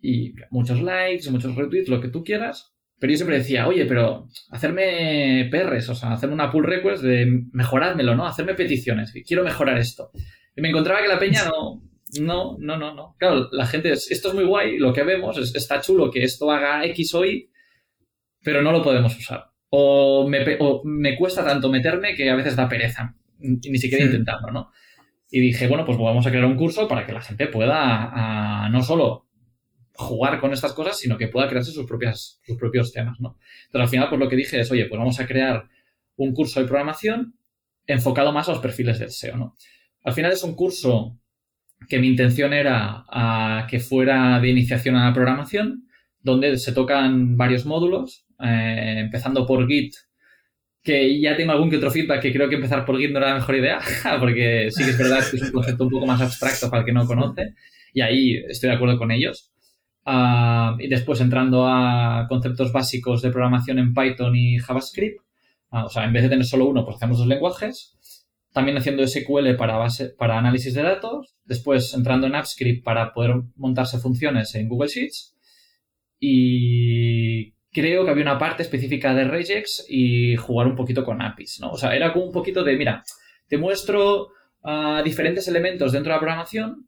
y 0.02 0.34
muchos 0.50 0.82
likes, 0.82 1.30
muchos 1.30 1.56
retweets, 1.56 1.90
lo 1.90 2.02
que 2.02 2.08
tú 2.08 2.24
quieras, 2.24 2.74
pero 3.00 3.12
yo 3.12 3.18
siempre 3.18 3.38
decía, 3.38 3.68
oye, 3.68 3.86
pero 3.86 4.28
hacerme 4.50 5.50
PRs, 5.52 5.90
o 5.90 5.96
sea, 5.96 6.14
hacerme 6.14 6.36
una 6.36 6.52
pull 6.52 6.66
request 6.66 7.04
de 7.04 7.46
mejorármelo, 7.52 8.16
¿no? 8.16 8.26
Hacerme 8.26 8.56
peticiones, 8.56 9.14
quiero 9.26 9.44
mejorar 9.44 9.78
esto. 9.78 10.12
Y 10.56 10.62
me 10.62 10.70
encontraba 10.70 11.02
que 11.02 11.08
la 11.08 11.20
peña 11.20 11.46
no, 11.46 11.82
no, 12.20 12.58
no, 12.60 12.78
no, 12.78 12.94
no. 12.94 13.16
Claro, 13.18 13.50
la 13.52 13.66
gente, 13.66 13.92
es, 13.92 14.12
esto 14.12 14.30
es 14.30 14.34
muy 14.34 14.44
guay, 14.44 14.78
lo 14.78 14.94
que 14.94 15.04
vemos, 15.04 15.38
está 15.56 15.82
chulo 15.82 16.12
que 16.12 16.24
esto 16.24 16.52
haga 16.52 16.86
X 16.86 17.16
o 17.16 17.26
Y, 17.26 17.50
pero 18.44 18.62
no 18.62 18.72
lo 18.72 18.82
podemos 18.82 19.18
usar. 19.18 19.52
O 19.70 20.28
me, 20.28 20.58
o 20.60 20.82
me 20.84 21.16
cuesta 21.16 21.46
tanto 21.46 21.70
meterme 21.70 22.16
que 22.16 22.30
a 22.30 22.36
veces 22.36 22.56
da 22.56 22.68
pereza 22.68 23.16
ni 23.42 23.78
siquiera 23.78 24.06
intentarlo, 24.06 24.52
¿no? 24.52 24.72
Y 25.30 25.40
dije, 25.40 25.68
bueno, 25.68 25.86
pues 25.86 25.98
vamos 25.98 26.26
a 26.28 26.30
crear 26.30 26.46
un 26.46 26.58
curso 26.58 26.88
para 26.88 27.06
que 27.06 27.14
la 27.14 27.22
gente 27.22 27.48
pueda 27.48 28.68
no 28.70 28.84
solo 28.84 29.28
jugar 29.94 30.40
con 30.40 30.52
estas 30.54 30.74
cosas, 30.74 31.00
sino 31.00 31.18
que 31.18 31.28
pueda 31.28 31.48
crearse 31.48 31.72
sus, 31.72 31.86
propias, 31.86 32.40
sus 32.44 32.58
propios 32.58 32.92
temas, 32.92 33.20
¿no? 33.20 33.38
Entonces, 33.66 33.82
al 33.82 33.88
final, 33.88 34.10
pues 34.10 34.20
lo 34.20 34.30
que 34.30 34.36
dije 34.36 34.60
es, 34.60 34.70
oye, 34.72 34.86
pues 34.86 35.00
vamos 35.00 35.20
a 35.20 35.28
crear 35.28 35.70
un 36.18 36.34
curso 36.34 36.60
de 36.60 36.68
programación 36.68 37.36
enfocado 37.88 38.32
más 38.32 38.50
a 38.50 38.54
los 38.54 38.62
perfiles 38.62 39.00
del 39.00 39.12
SEO, 39.12 39.38
¿no? 39.38 39.56
Al 40.04 40.14
final 40.14 40.32
es 40.32 40.44
un 40.44 40.56
curso 40.56 41.18
que 41.88 42.00
mi 42.00 42.08
intención 42.08 42.54
era 42.54 43.06
que 43.70 43.80
fuera 43.80 44.40
de 44.40 44.50
iniciación 44.50 44.96
a 44.96 45.06
la 45.06 45.14
programación, 45.14 45.88
donde 46.22 46.58
se 46.58 46.74
tocan 46.74 47.38
varios 47.38 47.66
módulos, 47.66 48.26
eh, 48.40 48.96
empezando 49.00 49.46
por 49.46 49.68
Git, 49.68 49.94
que 50.84 51.20
ya 51.20 51.36
tengo 51.36 51.52
algún 51.52 51.70
que 51.70 51.78
otro 51.78 51.92
feedback 51.92 52.22
que 52.22 52.34
creo 52.34 52.50
que 52.50 52.56
empezar 52.56 52.86
por 52.86 52.98
Git 52.98 53.12
no 53.12 53.20
era 53.20 53.30
la 53.30 53.36
mejor 53.36 53.56
idea, 53.56 53.80
porque 54.20 54.70
sí 54.72 54.84
que 54.84 54.92
es 54.92 54.98
verdad 54.98 55.24
que 55.30 55.38
es 55.38 55.44
un 55.44 55.52
concepto 55.52 55.84
un 55.86 55.90
poco 55.90 56.06
más 56.06 56.22
abstracto 56.22 56.70
para 56.70 56.82
el 56.82 56.86
que 56.86 56.94
no 56.94 57.06
conoce, 57.06 57.56
y 57.94 58.02
ahí 58.02 58.36
estoy 58.48 58.70
de 58.70 58.76
acuerdo 58.76 58.98
con 58.98 59.12
ellos. 59.12 59.52
Ah, 60.06 60.76
y 60.80 60.88
después 60.88 61.22
entrando 61.22 61.68
a 61.68 62.26
conceptos 62.28 62.72
básicos 62.72 63.22
de 63.22 63.30
programación 63.30 63.78
en 63.78 63.94
Python 63.94 64.36
y 64.36 64.58
JavaScript, 64.58 65.22
ah, 65.70 65.86
o 65.86 65.90
sea, 65.90 66.06
en 66.06 66.14
vez 66.14 66.24
de 66.24 66.30
tener 66.30 66.46
solo 66.46 66.68
uno, 66.68 66.84
pues 66.84 66.98
hacemos 66.98 67.20
dos 67.20 67.28
lenguajes. 67.28 67.98
También 68.54 68.78
haciendo 68.78 69.06
SQL 69.08 69.56
para, 69.58 69.78
base, 69.78 70.10
para 70.10 70.38
análisis 70.38 70.74
de 70.74 70.84
datos. 70.84 71.36
Después 71.46 71.94
entrando 71.94 72.28
en 72.28 72.36
AppScript 72.36 72.84
para 72.84 73.14
poder 73.14 73.36
montarse 73.56 74.00
funciones 74.00 74.54
en 74.56 74.68
Google 74.68 74.90
Sheets. 74.90 75.36
Y 76.20 77.54
creo 77.72 78.04
que 78.06 78.12
había 78.12 78.24
una 78.24 78.38
parte 78.38 78.64
específica 78.64 79.14
de 79.14 79.24
regex 79.24 79.86
y 79.90 80.36
jugar 80.36 80.68
un 80.68 80.76
poquito 80.76 81.04
con 81.04 81.22
APIs, 81.22 81.60
¿no? 81.62 81.72
O 81.72 81.78
sea, 81.78 81.96
era 81.96 82.14
como 82.14 82.26
un 82.26 82.32
poquito 82.32 82.64
de, 82.64 82.76
mira, 82.76 83.04
te 83.48 83.58
muestro 83.58 84.28
uh, 84.64 85.04
diferentes 85.04 85.48
elementos 85.48 85.92
dentro 85.92 86.12
de 86.12 86.16
la 86.16 86.20
programación. 86.20 86.88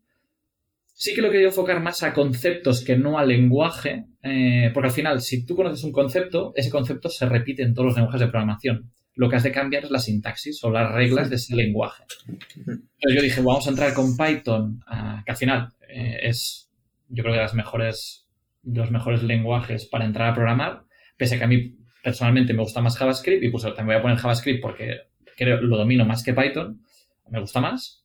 Sí 0.94 1.16
que 1.16 1.22
lo 1.22 1.32
quería 1.32 1.48
enfocar 1.48 1.82
más 1.82 2.04
a 2.04 2.14
conceptos 2.14 2.84
que 2.84 2.96
no 2.96 3.18
a 3.18 3.26
lenguaje, 3.26 4.06
eh, 4.22 4.70
porque 4.74 4.90
al 4.90 4.94
final, 4.94 5.22
si 5.22 5.46
tú 5.46 5.56
conoces 5.56 5.84
un 5.84 5.92
concepto, 5.92 6.54
ese 6.56 6.70
concepto 6.70 7.10
se 7.10 7.28
repite 7.28 7.64
en 7.64 7.74
todos 7.74 7.88
los 7.88 7.96
lenguajes 7.96 8.22
de 8.22 8.28
programación. 8.28 8.92
Lo 9.16 9.30
que 9.30 9.36
has 9.36 9.44
de 9.44 9.52
cambiar 9.52 9.84
es 9.84 9.92
la 9.92 10.00
sintaxis 10.00 10.64
o 10.64 10.72
las 10.72 10.92
reglas 10.92 11.30
de 11.30 11.36
ese 11.36 11.56
lenguaje. 11.56 12.04
Entonces 12.28 13.16
yo 13.16 13.22
dije, 13.22 13.42
vamos 13.42 13.68
a 13.68 13.70
entrar 13.70 13.94
con 13.94 14.18
Python, 14.18 14.84
que 15.26 15.32
al 15.32 15.38
final 15.38 15.74
eh, 15.88 16.18
es, 16.24 16.70
yo 17.10 17.24
creo 17.24 17.36
que 17.36 17.42
las 17.42 17.54
mejores 17.54 18.24
los 18.64 18.92
mejores 18.92 19.24
lenguajes 19.24 19.86
para 19.86 20.06
entrar 20.06 20.30
a 20.30 20.34
programar, 20.34 20.84
pese 21.18 21.36
a 21.36 21.38
que 21.38 21.44
a 21.44 21.48
mí 21.48 21.76
personalmente 22.02 22.54
me 22.54 22.62
gusta 22.62 22.82
más 22.82 22.98
JavaScript 22.98 23.44
y 23.44 23.50
pues 23.50 23.64
también 23.64 23.88
voy 23.88 23.96
a 23.96 24.02
poner 24.02 24.18
JavaScript 24.18 24.62
porque 24.62 25.02
creo 25.38 25.62
lo 25.62 25.78
domino 25.78 26.06
más 26.06 26.24
que 26.24 26.34
Python, 26.34 26.82
me 27.30 27.40
gusta 27.40 27.60
más. 27.60 28.04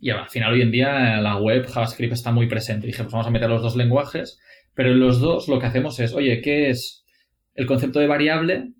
Y 0.00 0.10
al 0.10 0.28
final 0.28 0.52
hoy 0.52 0.62
en 0.62 0.72
día 0.72 1.20
la 1.20 1.36
web 1.36 1.66
JavaScript 1.66 2.12
está 2.12 2.32
muy 2.32 2.48
presente. 2.48 2.86
Dije, 2.86 3.02
pues 3.02 3.12
vamos 3.12 3.26
a 3.26 3.30
meter 3.30 3.48
los 3.48 3.62
dos 3.62 3.76
lenguajes, 3.76 4.40
pero 4.74 4.90
en 4.90 5.00
los 5.00 5.20
dos 5.20 5.48
lo 5.48 5.58
que 5.58 5.66
hacemos 5.66 5.98
es, 6.00 6.12
oye, 6.12 6.40
¿qué 6.40 6.70
es 6.70 7.04
el 7.54 7.66
concepto 7.66 8.00
de 8.00 8.06
variable? 8.06 8.72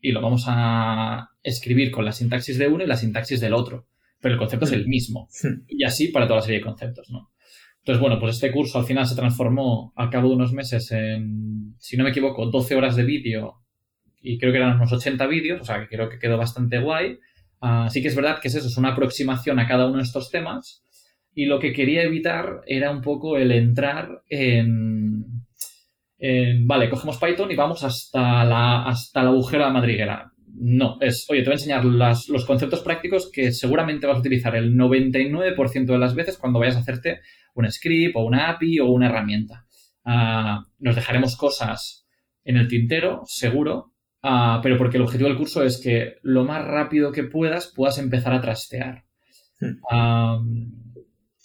Y 0.00 0.12
lo 0.12 0.20
vamos 0.20 0.44
a 0.46 1.30
escribir 1.42 1.90
con 1.90 2.04
la 2.04 2.12
sintaxis 2.12 2.58
de 2.58 2.68
uno 2.68 2.84
y 2.84 2.86
la 2.86 2.96
sintaxis 2.96 3.40
del 3.40 3.54
otro. 3.54 3.86
Pero 4.20 4.34
el 4.34 4.38
concepto 4.38 4.64
es 4.64 4.72
el 4.72 4.86
mismo. 4.86 5.28
Hmm. 5.42 5.64
Y 5.68 5.84
así 5.84 6.08
para 6.08 6.26
toda 6.26 6.40
la 6.40 6.42
serie 6.42 6.58
de 6.58 6.64
conceptos, 6.64 7.10
¿no? 7.10 7.30
Entonces, 7.78 8.00
bueno, 8.00 8.18
pues 8.20 8.34
este 8.34 8.52
curso 8.52 8.78
al 8.78 8.84
final 8.84 9.06
se 9.06 9.14
transformó 9.14 9.92
al 9.96 10.10
cabo 10.10 10.28
de 10.28 10.34
unos 10.34 10.52
meses 10.52 10.90
en, 10.92 11.74
si 11.78 11.96
no 11.96 12.04
me 12.04 12.10
equivoco, 12.10 12.44
12 12.46 12.74
horas 12.74 12.96
de 12.96 13.04
vídeo 13.04 13.62
y 14.20 14.38
creo 14.38 14.52
que 14.52 14.58
eran 14.58 14.76
unos 14.76 14.92
80 14.92 15.26
vídeos, 15.26 15.60
o 15.62 15.64
sea 15.64 15.80
que 15.80 15.88
creo 15.88 16.10
que 16.10 16.18
quedó 16.18 16.36
bastante 16.36 16.80
guay. 16.80 17.18
Así 17.60 18.02
que 18.02 18.08
es 18.08 18.14
verdad 18.14 18.40
que 18.40 18.48
es 18.48 18.54
eso, 18.54 18.68
es 18.68 18.76
una 18.76 18.90
aproximación 18.90 19.58
a 19.58 19.66
cada 19.66 19.86
uno 19.86 19.96
de 19.96 20.02
estos 20.02 20.30
temas 20.30 20.84
y 21.34 21.46
lo 21.46 21.58
que 21.60 21.72
quería 21.72 22.02
evitar 22.02 22.62
era 22.66 22.90
un 22.90 23.00
poco 23.00 23.38
el 23.38 23.52
entrar 23.52 24.22
en, 24.28 25.46
vale, 26.64 26.90
cogemos 26.90 27.18
Python 27.18 27.50
y 27.50 27.56
vamos 27.56 27.84
hasta 27.84 28.44
la, 28.44 28.84
hasta 28.84 29.22
la 29.22 29.30
agujera 29.30 29.70
madriguera. 29.70 30.32
No, 30.60 30.98
es, 31.00 31.26
oye, 31.30 31.42
te 31.42 31.46
voy 31.46 31.52
a 31.52 31.56
enseñar 31.56 31.84
los 31.84 32.44
conceptos 32.44 32.80
prácticos 32.80 33.30
que 33.32 33.52
seguramente 33.52 34.06
vas 34.06 34.16
a 34.16 34.20
utilizar 34.20 34.56
el 34.56 34.74
99% 34.74 35.86
de 35.86 35.98
las 35.98 36.14
veces 36.14 36.36
cuando 36.36 36.58
vayas 36.58 36.76
a 36.76 36.80
hacerte 36.80 37.20
un 37.54 37.70
script 37.70 38.16
o 38.16 38.24
una 38.24 38.50
API 38.50 38.80
o 38.80 38.86
una 38.86 39.08
herramienta. 39.08 39.66
Ah, 40.04 40.64
nos 40.78 40.96
dejaremos 40.96 41.36
cosas 41.36 42.06
en 42.44 42.56
el 42.56 42.66
tintero, 42.66 43.22
seguro, 43.26 43.92
ah, 44.22 44.60
pero 44.62 44.78
porque 44.78 44.96
el 44.96 45.02
objetivo 45.02 45.28
del 45.28 45.38
curso 45.38 45.62
es 45.62 45.80
que 45.80 46.16
lo 46.22 46.44
más 46.44 46.64
rápido 46.64 47.12
que 47.12 47.24
puedas 47.24 47.72
puedas 47.74 47.98
empezar 47.98 48.32
a 48.32 48.40
trastear. 48.40 49.04
Hmm. 49.60 50.84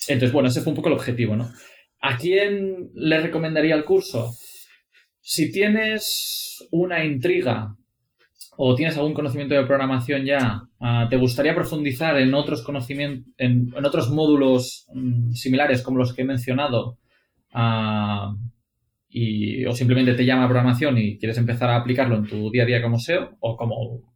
entonces, 0.08 0.32
bueno, 0.32 0.48
ese 0.48 0.62
fue 0.62 0.70
un 0.70 0.76
poco 0.76 0.90
el 0.90 0.96
objetivo, 0.96 1.36
¿no? 1.36 1.50
¿A 2.00 2.16
quién 2.18 2.92
le 2.94 3.20
recomendaría 3.20 3.76
el 3.76 3.86
curso? 3.86 4.34
Si 5.26 5.54
tienes 5.54 6.68
una 6.72 7.06
intriga 7.06 7.78
o 8.58 8.76
tienes 8.76 8.98
algún 8.98 9.14
conocimiento 9.14 9.56
de 9.56 9.66
programación 9.66 10.26
ya, 10.26 10.64
ah, 10.82 11.08
te 11.10 11.16
gustaría 11.16 11.56
profundizar 11.56 12.20
en 12.20 12.34
otros 12.34 12.62
conocimientos, 12.62 13.34
en, 13.38 13.74
otros 13.86 14.10
módulos 14.10 14.86
mm, 14.94 15.32
similares 15.32 15.82
como 15.82 15.98
los 15.98 16.14
que 16.14 16.24
he 16.24 16.26
mencionado, 16.26 17.00
ah, 17.54 18.36
y, 19.08 19.66
o 19.66 19.74
simplemente 19.74 20.14
te 20.14 20.26
llama 20.26 20.50
programación 20.50 20.98
y 20.98 21.18
quieres 21.18 21.38
empezar 21.38 21.70
a 21.70 21.78
aplicarlo 21.78 22.18
en 22.18 22.28
tu 22.28 22.52
día 22.52 22.64
a 22.64 22.66
día 22.66 22.82
como 22.82 23.00
SEO 23.00 23.38
o 23.40 23.56
como, 23.56 23.76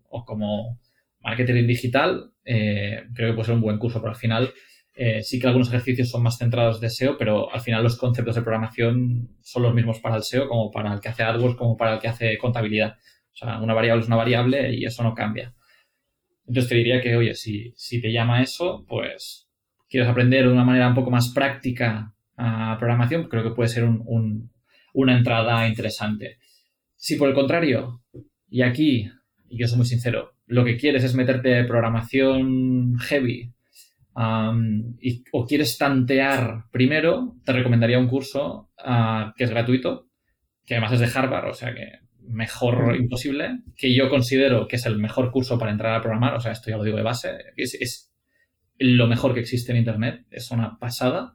o 0.10 0.26
como 0.26 0.78
marketing 1.22 1.68
digital, 1.68 2.32
eh, 2.44 3.04
creo 3.16 3.30
que 3.30 3.36
puede 3.36 3.46
ser 3.46 3.56
un 3.56 3.62
buen 3.62 3.78
curso, 3.78 4.02
pero 4.02 4.12
al 4.12 4.20
final 4.20 4.52
eh, 5.00 5.22
sí 5.22 5.40
que 5.40 5.46
algunos 5.46 5.68
ejercicios 5.68 6.10
son 6.10 6.24
más 6.24 6.40
centrados 6.40 6.82
de 6.82 6.90
SEO, 6.90 7.18
pero 7.20 7.54
al 7.54 7.62
final 7.62 7.84
los 7.84 7.98
conceptos 7.98 8.34
de 8.36 8.42
programación 8.42 9.30
son 9.42 9.62
los 9.62 9.74
mismos 9.76 10.00
para 10.00 10.16
el 10.16 10.24
SEO 10.24 10.48
como 10.48 10.72
para 10.72 10.92
el 10.92 11.00
que 11.00 11.10
hace 11.10 11.22
AdWords, 11.22 11.56
como 11.56 11.78
para 11.78 11.94
el 11.94 12.00
que 12.00 12.08
hace 12.08 12.36
contabilidad. 12.40 12.98
O 13.32 13.36
sea, 13.36 13.62
una 13.62 13.76
variable 13.76 14.02
es 14.02 14.08
una 14.08 14.16
variable 14.16 14.74
y 14.74 14.86
eso 14.86 15.04
no 15.04 15.14
cambia. 15.14 15.54
Entonces 16.48 16.70
te 16.70 16.76
diría 16.76 17.00
que, 17.00 17.16
oye, 17.16 17.36
si, 17.36 17.74
si 17.76 18.02
te 18.02 18.12
llama 18.12 18.42
eso, 18.42 18.86
pues 18.88 19.48
quieres 19.88 20.10
aprender 20.10 20.48
de 20.48 20.54
una 20.54 20.66
manera 20.66 20.88
un 20.88 20.96
poco 20.96 21.12
más 21.12 21.30
práctica 21.30 22.16
a 22.36 22.76
programación, 22.80 23.28
creo 23.30 23.44
que 23.44 23.52
puede 23.52 23.70
ser 23.70 23.84
una 23.86 25.18
entrada 25.18 25.68
interesante. 25.68 26.40
Si 26.96 27.18
por 27.18 27.30
el 27.30 27.36
contrario, 27.36 28.02
y 28.50 28.64
aquí, 28.64 29.12
y 29.48 29.60
yo 29.60 29.68
soy 29.68 29.78
muy 29.78 29.86
sincero, 29.86 30.34
lo 30.48 30.66
que 30.66 30.78
quieres 30.78 31.04
es 31.04 31.14
meterte 31.14 31.64
programación 31.66 32.98
heavy 32.98 33.54
y, 35.00 35.24
o 35.32 35.46
quieres 35.46 35.78
tantear 35.78 36.66
primero, 36.72 37.36
te 37.46 37.54
recomendaría 37.54 38.00
un 38.00 38.08
curso 38.08 38.72
ah, 38.78 39.34
que 39.38 39.44
es 39.44 39.50
gratuito, 39.50 40.08
que 40.66 40.76
además 40.76 40.94
es 40.94 41.00
de 41.00 41.20
Harvard, 41.20 41.50
o 41.50 41.54
sea 41.54 41.74
que 41.74 42.00
mejor 42.28 42.96
imposible, 42.96 43.60
que 43.76 43.94
yo 43.94 44.10
considero 44.10 44.68
que 44.68 44.78
es 44.78 44.86
el 44.86 44.98
mejor 44.98 45.32
curso 45.32 45.58
para 45.58 45.72
entrar 45.72 45.94
a 45.94 46.02
programar, 46.02 46.34
o 46.36 46.40
sea, 46.40 46.52
esto 46.52 46.70
ya 46.70 46.78
lo 46.78 46.84
digo 46.84 46.98
de 46.98 47.04
base, 47.04 47.38
es, 47.56 47.76
es 47.76 48.12
lo 48.80 49.08
mejor 49.08 49.34
que 49.34 49.40
existe 49.40 49.72
en 49.72 49.78
Internet, 49.78 50.26
es 50.32 50.52
una 50.52 50.78
pasada, 50.78 51.34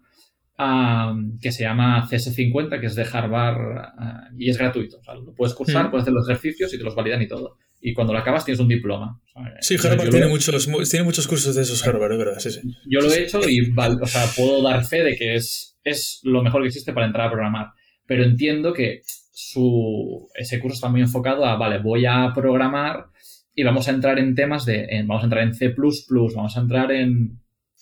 que 1.41 1.51
se 1.51 1.65
llama 1.65 2.07
CS50, 2.09 2.79
que 2.79 2.87
es 2.87 2.95
de 2.95 3.07
Harvard 3.11 3.79
ah, 3.97 4.29
y 4.37 4.51
es 4.51 4.59
gratuito, 4.59 4.99
o 4.99 5.03
sea, 5.03 5.15
lo 5.15 5.35
puedes 5.35 5.55
cursar, 5.55 5.91
puedes 5.91 6.03
hacer 6.03 6.15
los 6.15 6.29
ejercicios 6.29 6.75
y 6.75 6.79
te 6.79 6.85
los 6.85 6.95
validan 6.95 7.23
y 7.23 7.29
todo 7.29 7.59
y 7.85 7.95
cuando 7.95 8.13
lo 8.13 8.21
acabas 8.21 8.45
tienes 8.45 8.61
un 8.61 8.69
diploma. 8.69 9.21
sí, 9.61 9.75
Harvard 9.77 10.09
tiene, 10.09 10.29
muchos, 10.29 10.69
tiene 10.89 11.05
muchos 11.05 11.27
cursos 11.27 11.57
de 11.57 11.63
esos 11.63 11.85
Harvard, 11.85 12.17
¿verdad? 12.17 12.39
Sí, 12.39 12.53
sí. 12.53 12.61
Yo 12.87 13.01
lo 13.01 13.13
he 13.13 13.25
hecho 13.25 13.41
y 13.49 13.75
o 13.77 14.07
sea, 14.07 14.27
puedo 14.37 14.63
dar 14.63 14.85
fe 14.85 15.03
de 15.03 15.17
que 15.17 15.35
es, 15.35 15.77
es 15.83 16.21
lo 16.23 16.45
mejor 16.45 16.63
que 16.63 16.69
existe 16.69 16.93
para 16.93 17.07
entrar 17.07 17.27
a 17.27 17.31
programar. 17.33 17.67
Pero 18.07 18.23
entiendo 18.23 18.73
que 18.73 19.03
su, 19.33 20.29
ese 20.35 20.61
curso 20.61 20.77
está 20.77 20.89
muy 20.89 21.01
enfocado 21.01 21.45
a, 21.45 21.57
vale, 21.57 21.79
voy 21.79 22.07
a 22.07 22.31
programar 22.33 23.07
y 23.53 23.65
vamos 23.65 23.89
a 23.89 23.91
entrar 23.91 24.21
en 24.21 24.37
temas 24.37 24.65
de, 24.65 24.87
vamos 25.05 25.23
a 25.23 25.27
entrar 25.27 25.43
en 25.43 25.55
C++, 25.55 25.75
vamos 25.77 26.57
a 26.57 26.61
entrar 26.61 26.93
en, 26.93 27.41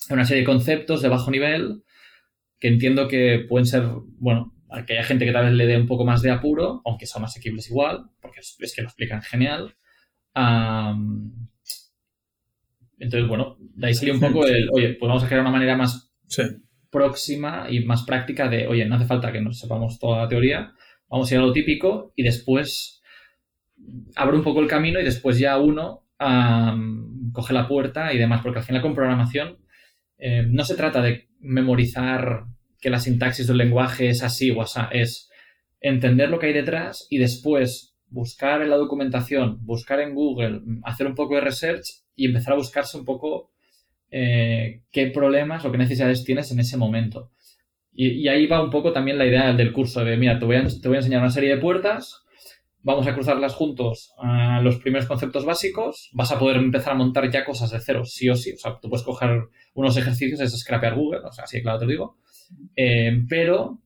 una 0.09 0.25
serie 0.25 0.41
de 0.41 0.47
conceptos 0.47 1.03
de 1.03 1.09
bajo 1.09 1.29
nivel 1.29 1.83
que 2.59 2.69
entiendo 2.69 3.07
que 3.07 3.45
pueden 3.47 3.67
ser, 3.67 3.83
bueno, 4.17 4.55
que 4.87 4.93
haya 4.93 5.03
gente 5.03 5.25
que 5.25 5.31
tal 5.31 5.45
vez 5.45 5.53
le 5.53 5.67
dé 5.67 5.77
un 5.77 5.85
poco 5.85 6.05
más 6.05 6.23
de 6.23 6.31
apuro, 6.31 6.81
aunque 6.85 7.05
son 7.05 7.23
asequibles 7.23 7.69
igual, 7.69 8.05
porque 8.19 8.39
es 8.39 8.73
que 8.75 8.81
lo 8.81 8.87
explican 8.87 9.21
genial 9.21 9.75
entonces, 12.97 13.27
bueno, 13.27 13.57
de 13.59 13.87
ahí 13.87 13.93
salió 13.93 14.13
un 14.13 14.19
poco 14.19 14.45
el, 14.45 14.69
oye, 14.71 14.95
pues 14.99 15.07
vamos 15.07 15.23
a 15.23 15.27
crear 15.27 15.41
una 15.41 15.51
manera 15.51 15.75
más 15.75 16.13
próxima 16.89 17.67
y 17.69 17.83
más 17.85 18.03
práctica 18.03 18.47
de, 18.47 18.67
oye, 18.67 18.85
no 18.85 18.95
hace 18.95 19.05
falta 19.05 19.31
que 19.31 19.41
nos 19.41 19.59
sepamos 19.59 19.99
toda 19.99 20.23
la 20.23 20.27
teoría, 20.27 20.73
vamos 21.09 21.31
a 21.31 21.33
ir 21.33 21.39
a 21.39 21.43
lo 21.43 21.51
típico 21.51 22.13
y 22.15 22.23
después 22.23 23.01
abre 24.15 24.37
un 24.37 24.43
poco 24.43 24.61
el 24.61 24.67
camino 24.67 24.99
y 24.99 25.03
después 25.03 25.39
ya 25.39 25.57
uno 25.57 26.07
coge 27.33 27.53
la 27.53 27.67
puerta 27.67 28.13
y 28.13 28.17
demás, 28.17 28.41
porque 28.43 28.59
al 28.59 28.65
final 28.65 28.81
con 28.81 28.93
programación 28.93 29.57
eh, 30.19 30.43
no 30.47 30.63
se 30.63 30.75
trata 30.75 31.01
de 31.01 31.29
memorizar 31.39 32.43
que 32.79 32.91
la 32.91 32.99
sintaxis 32.99 33.47
del 33.47 33.57
lenguaje 33.57 34.09
es 34.09 34.21
así 34.21 34.51
o 34.51 34.61
así, 34.61 34.79
es 34.91 35.31
entender 35.79 36.29
lo 36.29 36.37
que 36.37 36.47
hay 36.47 36.53
detrás 36.53 37.07
y 37.09 37.17
después 37.17 37.90
buscar 38.11 38.61
en 38.61 38.69
la 38.69 38.77
documentación, 38.77 39.57
buscar 39.65 39.99
en 39.99 40.13
Google, 40.13 40.61
hacer 40.83 41.07
un 41.07 41.15
poco 41.15 41.35
de 41.35 41.41
research 41.41 42.03
y 42.15 42.27
empezar 42.27 42.53
a 42.53 42.57
buscarse 42.57 42.97
un 42.97 43.05
poco 43.05 43.51
eh, 44.11 44.83
qué 44.91 45.07
problemas 45.07 45.65
o 45.65 45.71
qué 45.71 45.77
necesidades 45.77 46.23
tienes 46.23 46.51
en 46.51 46.59
ese 46.59 46.77
momento. 46.77 47.31
Y, 47.93 48.27
ahí 48.27 48.47
va 48.47 48.63
un 48.63 48.69
poco 48.69 48.93
también 48.93 49.17
la 49.17 49.25
idea 49.25 49.53
del 49.53 49.73
curso 49.73 50.03
de, 50.05 50.15
mira, 50.15 50.39
te 50.39 50.45
voy 50.45 50.55
a, 50.55 50.65
te 50.65 50.87
voy 50.87 50.95
a 50.95 50.99
enseñar 50.99 51.21
una 51.21 51.29
serie 51.29 51.55
de 51.55 51.61
puertas, 51.61 52.23
vamos 52.83 53.05
a 53.07 53.13
cruzarlas 53.13 53.53
juntos 53.53 54.13
los 54.61 54.77
primeros 54.77 55.07
conceptos 55.07 55.45
básicos, 55.45 56.09
vas 56.13 56.31
a 56.31 56.39
poder 56.39 56.57
empezar 56.57 56.93
a 56.93 56.97
montar 56.97 57.29
ya 57.29 57.45
cosas 57.45 57.71
de 57.71 57.79
cero, 57.79 58.05
sí 58.05 58.29
o 58.29 58.35
sí. 58.35 58.53
O 58.53 58.57
sea, 58.57 58.79
tú 58.81 58.89
puedes 58.89 59.05
coger 59.05 59.49
unos 59.73 59.97
ejercicios, 59.97 60.39
es 60.39 60.57
scrapear 60.57 60.95
Google, 60.95 61.21
o 61.25 61.31
sea, 61.31 61.45
así 61.45 61.61
claro 61.61 61.79
te 61.79 61.85
lo 61.85 61.91
digo. 61.91 62.17
Eh, 62.75 63.23
pero 63.27 63.79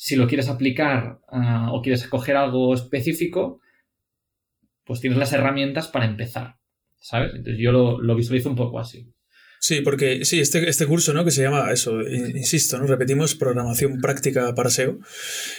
si 0.00 0.16
lo 0.16 0.26
quieres 0.26 0.48
aplicar 0.48 1.20
ah, 1.28 1.68
o 1.72 1.82
quieres 1.82 2.08
coger 2.08 2.34
algo 2.34 2.72
específico, 2.72 3.60
pues 4.82 5.02
tienes 5.02 5.18
las 5.18 5.34
herramientas 5.34 5.88
para 5.88 6.06
empezar, 6.06 6.56
¿sabes? 6.96 7.32
Entonces 7.34 7.58
yo 7.62 7.70
lo, 7.70 8.14
visualizo 8.16 8.48
un 8.48 8.56
poco 8.56 8.80
así. 8.80 9.12
Sí, 9.62 9.82
porque 9.82 10.24
sí, 10.24 10.40
este, 10.40 10.66
este 10.70 10.86
curso, 10.86 11.12
¿no? 11.12 11.22
Que 11.22 11.30
se 11.30 11.42
llama 11.42 11.70
eso, 11.70 12.00
insisto, 12.00 12.78
¿no? 12.78 12.86
Repetimos, 12.86 13.34
programación 13.34 14.00
práctica 14.00 14.54
para 14.54 14.70
SEO. 14.70 14.98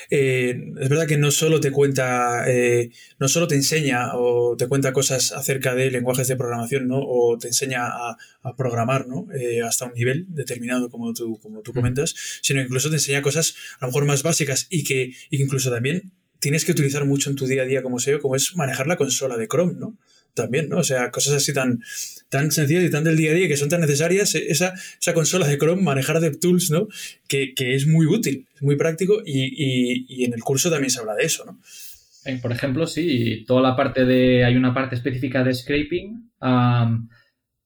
Eh, 0.09 0.73
es 0.79 0.89
verdad 0.89 1.05
que 1.05 1.17
no 1.17 1.29
solo 1.29 1.59
te 1.59 1.69
cuenta, 1.71 2.49
eh, 2.49 2.89
no 3.19 3.27
solo 3.27 3.47
te 3.47 3.53
enseña 3.53 4.15
o 4.15 4.55
te 4.57 4.67
cuenta 4.67 4.91
cosas 4.91 5.31
acerca 5.33 5.75
de 5.75 5.91
lenguajes 5.91 6.27
de 6.27 6.35
programación, 6.35 6.87
¿no? 6.87 6.97
O 6.99 7.37
te 7.37 7.49
enseña 7.49 7.85
a, 7.85 8.17
programar, 8.57 9.07
¿no? 9.07 9.27
Eh, 9.39 9.61
hasta 9.61 9.85
un 9.85 9.93
nivel 9.93 10.25
determinado, 10.29 10.89
como 10.89 11.13
tú, 11.13 11.39
como 11.39 11.61
tú 11.61 11.71
comentas, 11.71 12.15
sino 12.41 12.59
incluso 12.59 12.89
te 12.89 12.95
enseña 12.95 13.21
cosas 13.21 13.53
a 13.79 13.85
lo 13.85 13.89
mejor 13.89 14.05
más 14.05 14.23
básicas 14.23 14.65
y 14.71 14.83
que, 14.83 15.13
y 15.29 15.37
que 15.37 15.43
incluso 15.43 15.69
también 15.69 16.11
tienes 16.39 16.65
que 16.65 16.71
utilizar 16.71 17.05
mucho 17.05 17.29
en 17.29 17.35
tu 17.35 17.45
día 17.45 17.61
a 17.61 17.65
día 17.65 17.83
como 17.83 17.99
SEO, 17.99 18.19
como 18.19 18.35
es 18.35 18.55
manejar 18.55 18.87
la 18.87 18.97
consola 18.97 19.37
de 19.37 19.47
Chrome, 19.47 19.75
¿no? 19.75 19.95
También, 20.33 20.69
¿no? 20.69 20.77
O 20.77 20.83
sea, 20.83 21.11
cosas 21.11 21.33
así 21.33 21.53
tan, 21.53 21.81
tan 22.29 22.51
sencillas 22.51 22.83
y 22.85 22.89
tan 22.89 23.03
del 23.03 23.17
día 23.17 23.31
a 23.31 23.33
día 23.33 23.47
que 23.47 23.57
son 23.57 23.69
tan 23.69 23.81
necesarias, 23.81 24.33
e, 24.35 24.47
esa, 24.49 24.73
esa 24.99 25.13
consola 25.13 25.47
de 25.47 25.57
Chrome, 25.57 25.81
manejar 25.81 26.19
DevTools, 26.19 26.71
¿no? 26.71 26.87
Que, 27.27 27.53
es 27.57 27.87
muy 27.87 28.05
útil, 28.05 28.47
es 28.55 28.61
muy 28.61 28.77
práctico 28.77 29.21
y, 29.25 30.23
en 30.23 30.33
el 30.33 30.41
curso 30.41 30.69
también 30.69 30.89
se 30.89 30.99
habla 30.99 31.15
de 31.15 31.25
eso, 31.25 31.45
¿no? 31.45 31.59
Eh, 32.25 32.39
por 32.41 32.51
ejemplo, 32.51 32.87
sí, 32.87 33.43
toda 33.47 33.61
la 33.61 33.75
parte 33.75 34.05
de, 34.05 34.45
hay 34.45 34.55
una 34.55 34.73
parte 34.73 34.95
específica 34.95 35.43
de 35.43 35.53
scraping, 35.53 36.29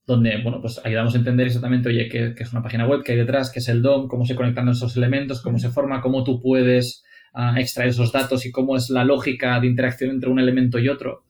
donde, 0.07 0.41
bueno, 0.41 0.61
pues 0.61 0.80
ayudamos 0.84 1.16
a 1.16 1.18
entender 1.18 1.47
exactamente, 1.47 1.89
oye, 1.89 2.07
qué, 2.09 2.34
es 2.38 2.51
una 2.51 2.61
página 2.61 2.88
web, 2.88 3.01
qué 3.03 3.13
hay 3.13 3.18
detrás, 3.18 3.51
qué 3.51 3.59
es 3.59 3.68
el 3.70 3.82
DOM, 3.82 4.07
cómo 4.07 4.26
se 4.26 4.36
conectan 4.36 4.70
esos 4.70 4.95
elementos, 4.97 5.41
cómo 5.41 5.59
se 5.59 5.70
forma, 5.70 6.01
cómo 6.01 6.24
tú 6.24 6.41
puedes 6.41 7.03
a 7.34 7.59
extraer 7.59 7.89
esos 7.89 8.11
datos 8.11 8.45
y 8.45 8.51
cómo 8.51 8.78
es 8.78 8.89
la 8.89 9.03
lógica 9.03 9.59
de 9.59 9.68
interacción 9.68 10.11
entre 10.11 10.30
un 10.30 10.39
elemento 10.39 10.80
y 10.80 10.88
otro, 10.88 11.26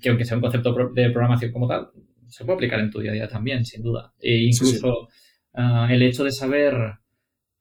que 0.00 0.08
aunque 0.08 0.24
sea 0.24 0.36
un 0.36 0.42
concepto 0.42 0.74
de 0.94 1.10
programación 1.10 1.52
como 1.52 1.68
tal, 1.68 1.90
se 2.28 2.44
puede 2.44 2.56
aplicar 2.56 2.80
en 2.80 2.90
tu 2.90 3.00
día 3.00 3.10
a 3.10 3.14
día 3.14 3.28
también, 3.28 3.64
sin 3.64 3.82
duda. 3.82 4.12
E 4.18 4.38
incluso 4.38 5.08
el 5.54 6.02
hecho 6.02 6.24
de 6.24 6.32
saber, 6.32 6.74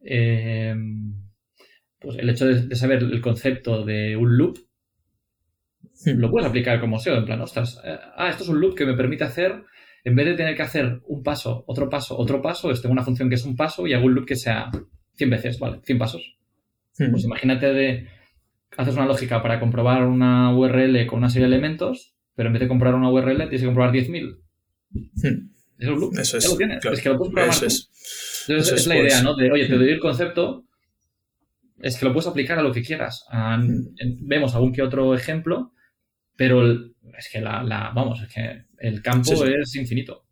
eh, 0.01 0.75
pues 1.99 2.17
el 2.17 2.29
hecho 2.29 2.45
de, 2.47 2.75
saber 2.75 3.03
el 3.03 3.21
concepto 3.21 3.83
de 3.83 4.15
un 4.15 4.37
loop, 4.37 4.57
lo 6.05 6.31
puedes 6.31 6.49
aplicar 6.49 6.79
como 6.79 6.99
SEO, 6.99 7.17
en 7.17 7.25
plan, 7.25 7.41
ostras, 7.41 7.79
eh, 7.83 7.97
ah, 8.15 8.29
esto 8.29 8.43
es 8.43 8.49
un 8.49 8.59
loop 8.59 8.75
que 8.75 8.85
me 8.85 8.95
permite 8.95 9.23
hacer, 9.23 9.63
en 10.03 10.15
vez 10.15 10.25
de 10.25 10.33
tener 10.35 10.55
que 10.55 10.63
hacer 10.63 11.01
un 11.05 11.21
paso, 11.21 11.63
otro 11.67 11.89
paso, 11.89 12.17
otro 12.17 12.41
paso, 12.41 12.71
es 12.71 12.81
tengo 12.81 12.93
una 12.93 13.03
función 13.03 13.29
que 13.29 13.35
es 13.35 13.45
un 13.45 13.55
paso 13.55 13.85
y 13.85 13.93
hago 13.93 14.05
un 14.05 14.15
loop 14.15 14.25
que 14.25 14.35
sea 14.35 14.71
100 15.13 15.29
veces, 15.29 15.59
¿vale? 15.59 15.79
100 15.83 15.97
pasos. 15.99 16.37
Pues 16.97 17.23
imagínate 17.23 17.73
de 17.73 18.07
haces 18.78 18.95
una 18.95 19.05
lógica 19.05 19.41
para 19.41 19.59
comprobar 19.59 20.05
una 20.05 20.55
URL 20.55 21.05
con 21.07 21.19
una 21.19 21.30
serie 21.30 21.47
de 21.47 21.55
elementos, 21.55 22.15
pero 22.36 22.47
en 22.47 22.53
vez 22.53 22.61
de 22.61 22.67
comprar 22.67 22.95
una 22.95 23.09
URL 23.09 23.38
tienes 23.38 23.61
que 23.61 23.65
comprobar 23.65 23.93
10.000. 23.93 24.38
Eso 26.19 26.38
es. 26.38 26.43
Ya 26.43 26.49
lo 26.49 26.57
tienes. 26.57 26.86
es 26.86 27.01
que 27.01 27.09
lo 27.09 27.17
puedes 27.17 27.34
programar. 27.34 27.63
es. 27.63 28.45
Entonces 28.47 28.82
es, 28.82 28.88
la 28.88 28.97
idea, 28.97 29.22
¿no? 29.22 29.36
De, 29.36 29.51
oye, 29.51 29.67
te 29.67 29.78
doy 29.78 29.89
el 29.89 29.99
concepto, 29.99 30.65
es 31.80 31.97
que 31.97 32.05
lo 32.05 32.13
puedes 32.13 32.28
aplicar 32.28 32.59
a 32.59 32.63
lo 32.63 32.72
que 32.72 32.82
quieras. 32.82 33.26
vemos 34.22 34.55
algún 34.55 34.74
que 34.74 34.82
otro 34.82 35.15
ejemplo, 35.15 35.74
pero 36.36 36.72
es 37.17 37.30
que 37.32 37.41
la, 37.41 37.91
vamos, 37.95 38.22
es 38.22 38.34
que 38.34 38.65
el 38.80 39.01
campo 39.01 39.45
es 39.45 39.76
infinito. 39.76 40.26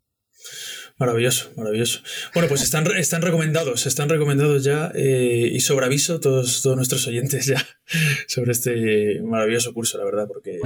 Maravilloso, 1.00 1.50
maravilloso. 1.56 2.02
Bueno, 2.34 2.46
pues 2.46 2.60
están, 2.60 2.86
están 2.98 3.22
recomendados, 3.22 3.86
están 3.86 4.10
recomendados 4.10 4.64
ya 4.64 4.92
eh, 4.94 5.48
y 5.50 5.58
sobre 5.60 5.86
aviso 5.86 6.20
todos, 6.20 6.60
todos 6.60 6.76
nuestros 6.76 7.06
oyentes 7.06 7.46
ya 7.46 7.66
sobre 8.26 8.52
este 8.52 9.22
maravilloso 9.22 9.72
curso, 9.72 9.96
la 9.96 10.04
verdad, 10.04 10.28
porque 10.28 10.60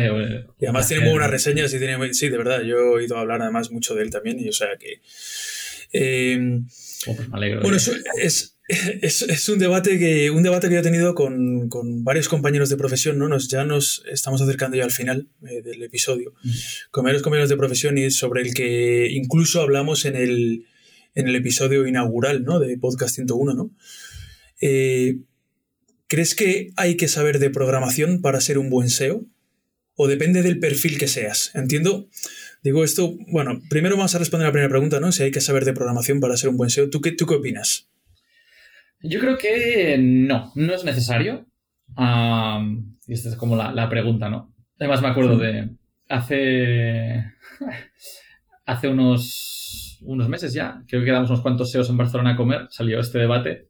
y 0.59 0.64
además 0.64 0.89
tiene 0.89 1.05
muy 1.05 1.12
buenas 1.12 1.30
reseñas 1.30 1.72
y 1.72 1.78
tiene, 1.78 2.12
sí, 2.14 2.30
de 2.30 2.37
verdad, 2.37 2.62
yo 2.62 2.78
he 2.78 2.89
oído 2.89 3.16
hablar 3.16 3.43
además 3.43 3.70
mucho 3.70 3.95
de 3.95 4.03
él 4.03 4.11
también 4.11 4.41
y 4.41 4.49
o 4.49 4.53
sea 4.53 4.70
que... 4.76 5.01
Eh, 5.93 6.61
oh, 7.07 7.14
pues 7.14 7.28
me 7.28 7.37
alegro. 7.37 7.61
Bueno, 7.61 7.76
es, 7.76 8.53
es, 9.03 9.49
un, 9.51 9.59
debate 9.59 9.99
que, 9.99 10.31
un 10.31 10.43
debate 10.43 10.69
que 10.69 10.75
yo 10.75 10.81
he 10.81 10.85
tenido 10.85 11.15
con, 11.15 11.69
varios 12.03 12.29
compañeros 12.29 12.71
de 12.71 12.77
profesión, 12.77 13.19
¿no? 13.19 13.29
Nos, 13.29 13.49
ya 13.49 13.65
nos 13.65 14.03
estamos 14.11 14.41
acercando 14.41 14.77
ya 14.77 14.85
al 14.85 14.91
final 14.91 15.29
eh, 15.47 15.61
del 15.61 15.83
episodio, 15.83 16.33
con 16.91 17.05
varios 17.05 17.23
compañeros 17.23 17.51
de 17.51 17.59
profesión 17.59 17.99
y 17.99 18.11
sobre 18.11 18.41
el 18.41 18.55
que 18.55 19.09
incluso 19.11 19.61
hablamos 19.61 20.07
en 20.07 20.17
el, 20.17 20.67
en 21.15 21.29
el 21.29 21.37
episodio 21.37 21.87
inaugural 21.87 22.45
¿no? 22.45 22.59
de 22.59 22.79
Podcast 22.79 23.15
101, 23.15 23.55
¿no? 23.55 23.71
Eh, 24.62 25.19
¿crees 26.07 26.35
que 26.35 26.71
hay 26.77 26.97
que 26.97 27.09
saber 27.09 27.41
de 27.41 27.51
programación 27.51 28.23
para 28.23 28.41
ser 28.41 28.57
un 28.57 28.71
buen 28.71 28.89
SEO? 28.89 29.27
¿O 29.97 30.09
depende 30.09 30.43
del 30.43 30.59
perfil 30.59 30.99
que 30.99 31.07
seas? 31.07 31.51
Entiendo, 31.55 32.09
digo 32.62 32.83
esto, 32.83 33.15
bueno, 33.29 33.62
primero 33.69 33.97
vamos 33.97 34.15
a 34.15 34.19
responder 34.19 34.47
a 34.47 34.49
la 34.49 34.53
primera 34.53 34.71
pregunta, 34.71 35.01
¿no? 35.01 35.12
Si 35.12 35.23
hay 35.23 35.31
que 35.31 35.43
saber 35.43 35.67
de 35.67 35.75
programación 35.75 36.19
para 36.19 36.37
ser 36.39 36.49
un 36.49 36.57
buen 36.57 36.71
SEO. 36.71 36.89
¿Tú 36.89 37.03
qué, 37.03 37.12
tú 37.12 37.27
qué 37.27 37.35
opinas? 37.35 37.89
Yo 39.07 39.20
creo 39.20 39.36
que 39.36 39.98
no, 39.98 40.50
no 40.55 40.74
es 40.74 40.82
necesario. 40.84 41.46
y 41.96 43.12
esta 43.12 43.28
es 43.28 43.36
como 43.36 43.55
la, 43.55 43.88
pregunta, 43.90 44.30
¿no? 44.30 44.55
Además 44.78 45.02
me 45.02 45.09
acuerdo 45.09 45.36
de 45.36 45.70
hace, 46.09 47.24
hace 48.66 48.88
unos, 48.88 49.98
unos 50.02 50.28
meses 50.28 50.55
ya, 50.55 50.82
creo 50.88 51.05
que 51.05 51.11
damos 51.11 51.28
unos 51.28 51.42
cuantos 51.42 51.70
SEOs 51.70 51.90
en 51.90 51.98
Barcelona 51.98 52.30
a 52.30 52.36
comer, 52.36 52.66
salió 52.70 52.98
este 52.98 53.18
debate 53.18 53.68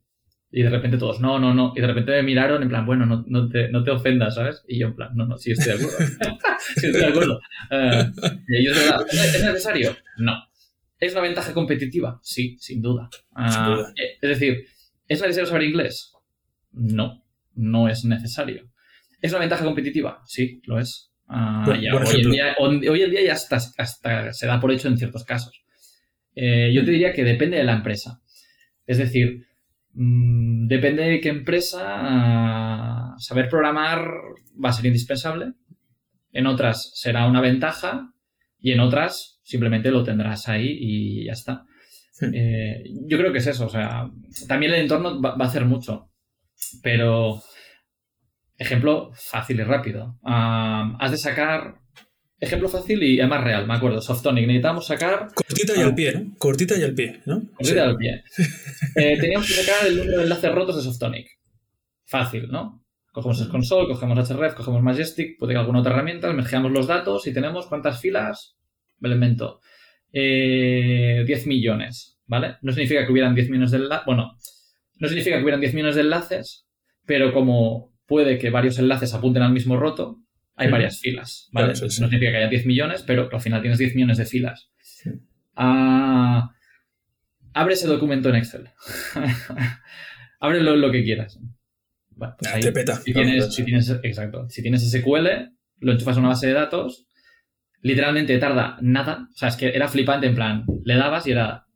y 0.53 0.63
de 0.63 0.71
repente 0.71 0.99
todos, 0.99 1.21
no, 1.21 1.41
no, 1.41 1.53
no. 1.53 1.73
Y 1.75 1.81
de 1.81 1.89
repente 1.89 2.13
me 2.13 2.23
miraron 2.23 2.63
en 2.63 2.69
plan, 2.69 2.87
bueno, 2.87 3.05
no, 3.05 3.25
no, 3.27 3.49
te, 3.49 3.69
no 3.71 3.83
te 3.83 3.91
ofendas, 3.91 4.37
¿sabes? 4.37 4.63
Y 4.69 4.79
yo 4.79 4.87
en 4.87 4.95
plan, 4.95 5.11
no, 5.17 5.27
no, 5.27 5.37
sí 5.37 5.51
estoy 5.51 5.77
de 5.77 5.85
acuerdo. 5.85 5.99
sí 6.77 6.87
estoy 6.87 7.01
de 7.01 7.07
acuerdo. 7.07 7.41
Eh, 7.73 8.13
y 8.47 8.57
ellos, 8.59 8.79
¿es 9.11 9.45
necesario? 9.45 9.97
No. 10.19 10.33
¿Es 11.01 11.13
una 11.13 11.23
ventaja 11.23 11.53
competitiva? 11.53 12.21
Sí, 12.23 12.57
sin 12.61 12.81
duda. 12.81 13.11
Ah, 13.35 13.85
eh, 13.97 14.17
es 14.23 14.29
decir, 14.29 14.65
¿es 15.09 15.21
necesario 15.21 15.47
saber 15.47 15.65
inglés? 15.65 16.13
No, 16.73 17.25
no 17.55 17.89
es 17.89 18.05
necesario. 18.05 18.71
¿Es 19.21 19.31
una 19.33 19.41
ventaja 19.41 19.65
competitiva? 19.65 20.23
Sí, 20.27 20.61
lo 20.65 20.79
es. 20.79 21.11
Ah, 21.27 21.65
hoy, 21.67 21.87
en 21.87 22.31
día, 22.31 22.55
hoy, 22.59 23.03
en 23.03 23.11
día, 23.11 23.25
ya 23.25 23.33
hasta, 23.33 23.57
hasta, 23.57 24.33
se 24.33 24.47
da 24.47 24.61
por 24.61 24.71
hecho 24.73 24.89
en 24.89 24.99
ciertos 24.99 25.25
casos. 25.25 25.65
Eh, 26.35 26.73
yo 26.75 26.85
te 26.85 26.91
diría 26.91 27.13
que 27.13 27.25
depende 27.25 27.57
de 27.57 27.65
la 27.65 27.73
empresa. 27.73 28.21
Es 28.87 28.99
decir, 28.99 29.47
Mm, 29.95 30.67
depende 30.67 31.05
de 31.05 31.21
qué 31.21 31.29
empresa, 31.29 33.15
saber 33.19 33.49
programar 33.49 34.05
va 34.63 34.71
a 34.71 34.73
ser 34.73 34.87
indispensable. 34.87 35.53
En 36.33 36.47
otras 36.47 36.93
será 36.95 37.27
una 37.29 37.41
ventaja 37.41 38.13
y 38.59 38.73
en 38.73 38.81
otras 38.81 39.41
simplemente 39.45 39.91
lo 39.91 40.03
tendrás 40.03 40.49
ahí 40.49 40.77
y 40.81 41.27
ya 41.27 41.33
está. 41.33 41.67
Eh, 42.21 42.85
yo 43.07 43.19
creo 43.19 43.33
que 43.33 43.39
es 43.39 43.47
eso. 43.47 43.67
O 43.67 43.71
sea, 43.71 44.11
también 44.47 44.73
el 44.73 44.83
entorno 44.83 45.21
va, 45.21 45.37
a 45.39 45.47
hacer 45.47 45.65
mucho. 45.65 46.11
Pero, 46.83 47.43
ejemplo 48.57 49.11
fácil 49.15 49.61
y 49.61 49.65
rápido. 49.65 50.19
Has 50.23 51.11
de 51.11 51.19
sacar 51.19 51.85
Ejemplo 52.45 52.69
fácil 52.69 53.03
y 53.03 53.21
además 53.21 53.43
real, 53.43 53.67
me 53.67 53.75
acuerdo. 53.75 54.03
Softonic, 54.03 54.47
necesitábamos 54.47 54.87
sacar. 54.87 55.29
Cortita 55.35 55.73
y 55.77 55.81
al 55.81 55.95
pie, 55.95 56.13
¿no? 56.13 56.35
Cortita 56.37 56.77
y 56.77 56.83
al 56.83 56.95
pie, 56.95 57.21
¿no? 57.25 57.43
Cortita 57.55 57.77
y 57.77 57.89
al 57.89 57.97
pie. 57.97 58.25
Eh, 58.97 59.19
teníamos 59.19 59.49
que 59.49 59.55
sacar 59.55 59.87
el 59.89 59.97
número 59.97 60.19
de 60.19 60.23
enlaces 60.25 60.55
rotos 60.55 60.77
de 60.77 60.83
Softonic. 60.83 61.27
Fácil, 62.05 62.49
¿no? 62.49 62.85
Cogemos 63.13 63.41
el 63.41 63.49
console, 63.49 63.89
cogemos 63.89 64.31
href, 64.31 64.55
cogemos 64.55 64.83
Majestic, 64.83 65.39
puede 65.39 65.55
que 65.55 65.59
alguna 65.59 65.81
otra 65.81 65.93
herramienta, 65.93 66.33
mergeamos 66.33 66.71
los 66.71 66.87
datos 66.87 67.27
y 67.27 67.33
tenemos 67.33 67.67
cuántas 67.67 68.01
filas. 68.01 68.57
Elemento. 69.03 69.61
Eh, 70.17 71.25
10 71.27 71.47
millones, 71.49 72.21
¿vale? 72.27 72.57
No 72.63 72.73
significa 72.73 73.05
que 73.05 73.11
hubieran 73.11 73.35
10 73.35 73.51
millones 73.51 73.73
de 73.73 73.79
enlaces. 73.79 74.07
Bueno, 74.07 74.37
no 75.01 75.09
significa 75.09 75.37
que 75.37 75.43
hubieran 75.43 75.61
10 75.61 75.75
millones 75.75 75.97
de 75.97 76.03
enlaces, 76.03 76.69
pero 77.05 77.33
como 77.33 77.93
puede 78.07 78.39
que 78.39 78.51
varios 78.51 78.79
enlaces 78.79 79.13
apunten 79.13 79.43
al 79.43 79.53
mismo 79.53 79.77
roto, 79.77 80.21
hay 80.55 80.71
varias 80.71 81.01
filas, 81.01 81.49
¿vale? 81.53 81.69
No 81.69 81.89
significa 81.89 82.31
que 82.31 82.37
haya 82.37 82.49
10 82.49 82.67
millones, 82.67 83.03
pero 83.03 83.29
al 83.33 83.41
final 83.41 83.61
tienes 83.61 83.79
10 83.79 83.97
millones 83.97 84.19
de 84.19 84.25
filas. 84.25 84.71
Ah, 85.57 86.53
abre 87.53 87.75
ese 87.75 87.89
documento 87.89 88.29
en 88.29 88.37
Excel. 88.37 88.69
Ábrelo 90.41 90.77
lo 90.77 90.93
que 90.93 91.03
quieras. 91.03 91.41
Bueno, 92.11 92.37
pues 92.39 92.61
te 92.61 92.71
peta. 92.71 92.95
Si 92.95 93.13
tienes, 93.13 93.91
exacto. 94.05 94.49
Si 94.49 94.63
tienes 94.63 94.89
SQL, 94.89 95.51
lo 95.81 95.93
enchufas 95.93 96.17
a 96.17 96.21
una 96.21 96.29
base 96.29 96.47
de 96.47 96.53
datos, 96.53 97.09
literalmente 97.85 98.39
tarda 98.39 98.79
nada. 98.81 99.29
O 99.33 99.37
sea, 99.37 99.49
es 99.49 99.57
que 99.57 99.69
era 99.69 99.89
flipante 99.89 100.27
en 100.27 100.35
plan, 100.35 100.65
le 100.85 100.97
dabas 100.97 101.27
y 101.27 101.33
era 101.33 101.67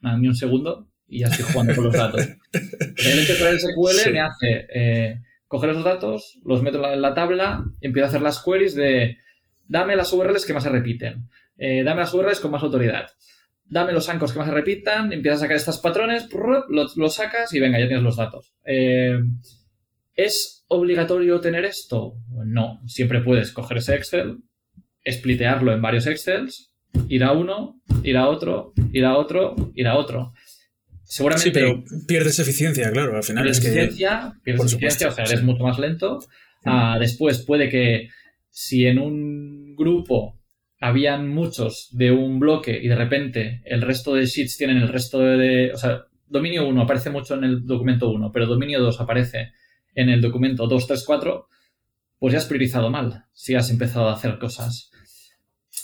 ni 0.00 0.28
un 0.28 0.34
segundo 0.34 0.88
y 1.08 1.20
ya 1.20 1.28
estoy 1.28 1.46
jugando 1.50 1.74
con 1.74 1.84
los 1.84 1.94
datos. 1.94 2.20
El 2.52 3.18
el 3.18 3.60
SQL 3.60 4.12
me 4.12 4.20
hace 4.20 4.66
eh, 4.74 5.20
coger 5.48 5.70
esos 5.70 5.84
datos, 5.84 6.38
los 6.44 6.62
meto 6.62 6.84
en 6.92 7.00
la 7.00 7.14
tabla 7.14 7.64
y 7.80 7.86
empiezo 7.86 8.06
a 8.06 8.08
hacer 8.08 8.22
las 8.22 8.42
queries 8.42 8.74
de 8.74 9.16
dame 9.66 9.96
las 9.96 10.12
URLs 10.12 10.44
que 10.44 10.52
más 10.52 10.62
se 10.62 10.68
repiten, 10.68 11.28
eh, 11.56 11.82
dame 11.82 12.00
las 12.00 12.14
URLs 12.14 12.40
con 12.40 12.50
más 12.52 12.62
autoridad, 12.62 13.10
dame 13.64 13.92
los 13.92 14.08
ancos 14.08 14.32
que 14.32 14.38
más 14.38 14.48
se 14.48 14.54
repitan, 14.54 15.12
empiezas 15.12 15.40
a 15.40 15.44
sacar 15.44 15.56
estos 15.56 15.78
patrones, 15.78 16.28
los, 16.68 17.14
sacas 17.14 17.52
y 17.52 17.60
venga, 17.60 17.78
ya 17.78 17.86
tienes 17.86 18.04
los 18.04 18.16
datos. 18.16 18.54
Eh, 18.64 19.18
¿Es 20.14 20.64
obligatorio 20.68 21.40
tener 21.40 21.64
esto? 21.64 22.14
No, 22.44 22.80
siempre 22.86 23.20
puedes 23.20 23.50
coger 23.50 23.78
ese 23.78 23.96
Excel, 23.96 24.38
splitearlo 25.06 25.72
en 25.72 25.82
varios 25.82 26.06
Excels, 26.06 26.72
ir 27.08 27.24
a 27.24 27.32
uno, 27.32 27.80
ir 28.02 28.16
a 28.16 28.28
otro, 28.28 28.72
ir 28.92 29.04
a 29.04 29.16
otro, 29.16 29.54
ir 29.74 29.86
a 29.86 29.96
otro. 29.96 30.32
Seguramente. 31.04 31.50
Sí, 31.50 31.52
pero 31.52 31.82
pierdes 32.06 32.38
eficiencia, 32.38 32.90
claro, 32.90 33.16
al 33.16 33.22
final. 33.22 33.44
Pierdes 33.44 33.58
es 33.58 33.64
eficiencia, 33.66 34.32
pierdes 34.42 34.72
eficiencia, 34.72 35.08
o 35.08 35.12
sea, 35.12 35.24
eres 35.24 35.42
mucho 35.42 35.62
más 35.62 35.78
lento. 35.78 36.18
Ah, 36.64 36.96
después 36.98 37.44
puede 37.44 37.68
que 37.68 38.08
si 38.48 38.86
en 38.86 38.98
un 38.98 39.76
grupo 39.76 40.40
habían 40.80 41.28
muchos 41.28 41.88
de 41.92 42.10
un 42.10 42.38
bloque 42.38 42.78
y 42.82 42.88
de 42.88 42.96
repente 42.96 43.62
el 43.64 43.82
resto 43.82 44.14
de 44.14 44.26
sheets 44.26 44.56
tienen 44.56 44.78
el 44.78 44.88
resto 44.88 45.20
de. 45.20 45.72
O 45.72 45.76
sea, 45.76 46.04
dominio 46.26 46.66
1 46.66 46.82
aparece 46.82 47.10
mucho 47.10 47.34
en 47.34 47.44
el 47.44 47.66
documento 47.66 48.10
1, 48.10 48.32
pero 48.32 48.46
dominio 48.46 48.80
2 48.80 49.00
aparece 49.00 49.52
en 49.94 50.08
el 50.08 50.20
documento 50.20 50.66
2, 50.66 50.86
3, 50.86 51.04
4, 51.06 51.48
pues 52.18 52.32
ya 52.32 52.38
has 52.38 52.46
priorizado 52.46 52.90
mal 52.90 53.24
si 53.32 53.54
has 53.54 53.70
empezado 53.70 54.08
a 54.08 54.14
hacer 54.14 54.38
cosas. 54.38 54.90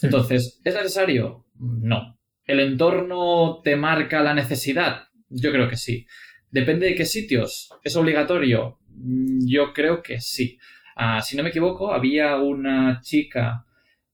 Entonces, 0.02 0.60
¿es 0.64 0.74
necesario? 0.74 1.46
No. 1.58 2.18
¿El 2.44 2.60
entorno 2.60 3.60
te 3.62 3.76
marca 3.76 4.22
la 4.22 4.34
necesidad? 4.34 5.04
Yo 5.28 5.52
creo 5.52 5.68
que 5.68 5.76
sí. 5.76 6.06
Depende 6.50 6.86
de 6.86 6.94
qué 6.94 7.04
sitios. 7.04 7.70
¿Es 7.84 7.96
obligatorio? 7.96 8.78
Mm, 8.88 9.46
yo 9.46 9.72
creo 9.72 10.02
que 10.02 10.20
sí. 10.20 10.58
Ah, 10.96 11.20
si 11.20 11.36
no 11.36 11.42
me 11.42 11.50
equivoco, 11.50 11.92
había 11.92 12.36
una 12.36 13.00
chica 13.02 13.64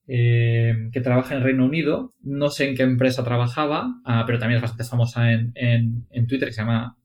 eh, 0.07 0.89
que 0.93 1.01
trabaja 1.01 1.35
en 1.35 1.43
Reino 1.43 1.65
Unido. 1.65 2.15
No 2.21 2.51
sé 2.51 2.69
en 2.69 2.77
qué 2.77 2.83
empresa 2.83 3.25
trabajaba, 3.25 4.01
ah, 4.05 4.25
pero 4.27 4.39
también 4.39 4.57
es 4.57 4.63
bastante 4.63 4.85
famosa 4.85 5.33
en, 5.33 6.07
Twitter, 6.29 6.49
que 6.49 6.53
se 6.53 6.61
llama. 6.61 6.99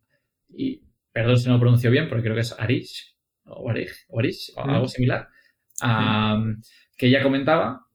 Y, 0.50 0.82
perdón 1.14 1.38
si 1.38 1.48
no 1.48 1.54
lo 1.54 1.60
pronuncio 1.60 1.92
bien, 1.92 2.10
porque 2.10 2.24
creo 2.24 2.36
que 2.36 2.42
es 2.42 2.56
Arish 2.60 3.16
o 3.46 3.70
Arish, 3.70 4.06
o, 4.10 4.20
Arish, 4.20 4.52
o 4.56 4.62
algo 4.62 4.88
similar. 4.88 5.28
que 6.98 7.08
ella 7.08 7.24
comentaba 7.24 7.88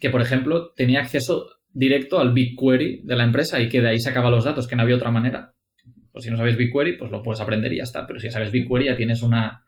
que, 0.00 0.10
por 0.10 0.20
ejemplo, 0.20 0.72
tenía 0.74 1.00
acceso 1.00 1.48
directo 1.72 2.18
al 2.18 2.32
BigQuery 2.32 3.02
de 3.04 3.16
la 3.16 3.24
empresa 3.24 3.60
y 3.60 3.68
que 3.68 3.80
de 3.80 3.90
ahí 3.90 4.00
sacaba 4.00 4.30
los 4.30 4.44
datos, 4.44 4.66
que 4.66 4.76
no 4.76 4.82
había 4.82 4.96
otra 4.96 5.10
manera. 5.10 5.54
Pues 6.12 6.24
si 6.24 6.30
no 6.30 6.36
sabes 6.36 6.56
BigQuery, 6.56 6.96
pues 6.96 7.10
lo 7.10 7.22
puedes 7.22 7.40
aprender 7.40 7.72
y 7.72 7.78
ya 7.78 7.84
está. 7.84 8.06
Pero 8.06 8.18
si 8.18 8.30
sabes 8.30 8.50
BigQuery 8.50 8.86
ya 8.86 8.96
tienes 8.96 9.22
una, 9.22 9.64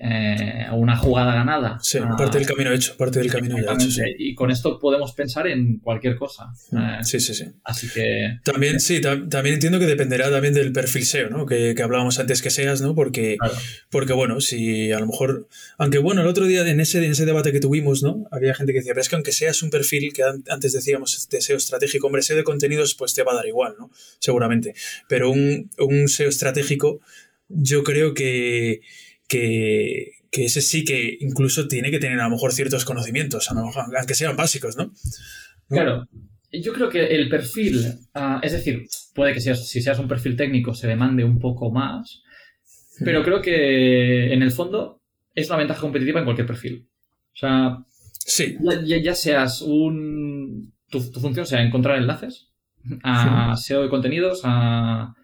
eh, 0.00 0.66
una 0.72 0.96
jugada 0.96 1.34
ganada. 1.34 1.78
Sí, 1.82 1.98
parte 2.16 2.38
del 2.38 2.46
camino 2.46 2.72
hecho, 2.72 2.96
parte 2.96 3.18
del 3.18 3.32
camino 3.32 3.56
ya 3.58 3.72
hecho. 3.72 4.02
Y 4.16 4.32
con 4.36 4.50
esto 4.52 4.78
podemos 4.78 5.12
pensar 5.12 5.48
en 5.48 5.78
cualquier 5.78 6.14
cosa. 6.14 6.52
Mm, 6.70 6.78
eh, 6.78 6.98
sí, 7.02 7.18
sí, 7.18 7.34
sí. 7.34 7.46
Así 7.64 7.88
que. 7.92 8.38
También, 8.44 8.78
sí, 8.78 9.00
también 9.00 9.54
entiendo 9.54 9.80
que 9.80 9.86
dependerá 9.86 10.30
también 10.30 10.54
del 10.54 10.72
perfil 10.72 11.04
SEO, 11.04 11.30
¿no? 11.30 11.46
Que, 11.46 11.74
hablábamos 11.82 12.18
antes 12.20 12.42
que 12.42 12.50
seas, 12.50 12.80
¿no? 12.80 12.94
Porque, 12.94 13.38
porque, 13.90 14.12
bueno, 14.12 14.40
si 14.40 14.92
a 14.92 15.00
lo 15.00 15.06
mejor. 15.06 15.48
Aunque 15.78 15.98
bueno, 15.98 16.20
el 16.20 16.28
otro 16.28 16.46
día 16.46 16.66
en 16.68 16.78
ese, 16.78 17.04
en 17.04 17.10
ese 17.10 17.26
debate 17.26 17.50
que 17.50 17.60
tuvimos, 17.60 18.04
¿no? 18.04 18.28
Había 18.30 18.54
gente 18.54 18.72
que 18.72 18.78
decía, 18.78 18.92
pero 18.92 19.02
es 19.02 19.08
que 19.08 19.16
aunque 19.16 19.32
seas 19.32 19.62
un 19.64 19.70
perfil 19.70 20.12
que 20.12 20.22
antes 20.22 20.72
decíamos 20.72 21.28
de 21.28 21.40
SEO 21.40 21.56
estratégico, 21.56 22.06
hombre, 22.06 22.22
SEO 22.22 22.36
de 22.36 22.44
contenidos, 22.44 22.94
pues 22.94 23.14
te 23.14 23.24
va 23.24 23.32
a 23.32 23.36
dar 23.36 23.46
igual, 23.46 23.74
¿no? 23.76 23.90
Seguramente. 24.20 24.74
Pero 25.08 25.30
un, 25.30 25.70
un 25.78 26.08
SEO 26.08 26.28
estratégico, 26.28 27.00
yo 27.48 27.82
creo 27.82 28.14
que 28.14 28.80
que, 29.28 30.12
ese 30.32 30.60
sí 30.62 30.84
que 30.84 31.16
incluso 31.20 31.68
tiene 31.68 31.90
que 31.90 31.98
tener 31.98 32.18
a 32.20 32.24
lo 32.24 32.30
mejor 32.30 32.52
ciertos 32.52 32.84
conocimientos, 32.84 33.48
aunque 33.50 34.14
sean 34.14 34.36
básicos, 34.36 34.76
¿no? 34.76 34.92
Claro. 35.68 36.08
Yo 36.50 36.72
creo 36.72 36.88
que 36.88 37.04
el 37.04 37.28
perfil, 37.28 37.84
ah, 38.14 38.40
es 38.42 38.52
decir, 38.52 38.86
puede 39.14 39.34
que 39.34 39.40
seas, 39.40 39.68
si 39.68 39.82
seas 39.82 39.98
un 39.98 40.08
perfil 40.08 40.34
técnico 40.34 40.74
se 40.74 40.86
demande 40.86 41.22
un 41.22 41.38
poco 41.38 41.70
más, 41.70 42.22
pero 43.04 43.22
creo 43.22 43.42
que 43.42 44.32
en 44.32 44.42
el 44.42 44.50
fondo 44.50 45.02
es 45.34 45.48
una 45.48 45.58
ventaja 45.58 45.80
competitiva 45.80 46.20
en 46.20 46.24
cualquier 46.24 46.46
perfil. 46.46 46.88
O 47.34 47.36
sea, 47.36 47.78
sí. 48.18 48.56
ya, 48.84 49.14
seas 49.14 49.60
un... 49.60 50.72
Tu, 50.88 51.00
función 51.00 51.44
sea 51.44 51.62
encontrar 51.62 51.98
enlaces 51.98 52.48
a 53.02 53.54
SEO 53.56 53.82
de 53.82 53.90
contenidos, 53.90 54.40
a 54.44 55.14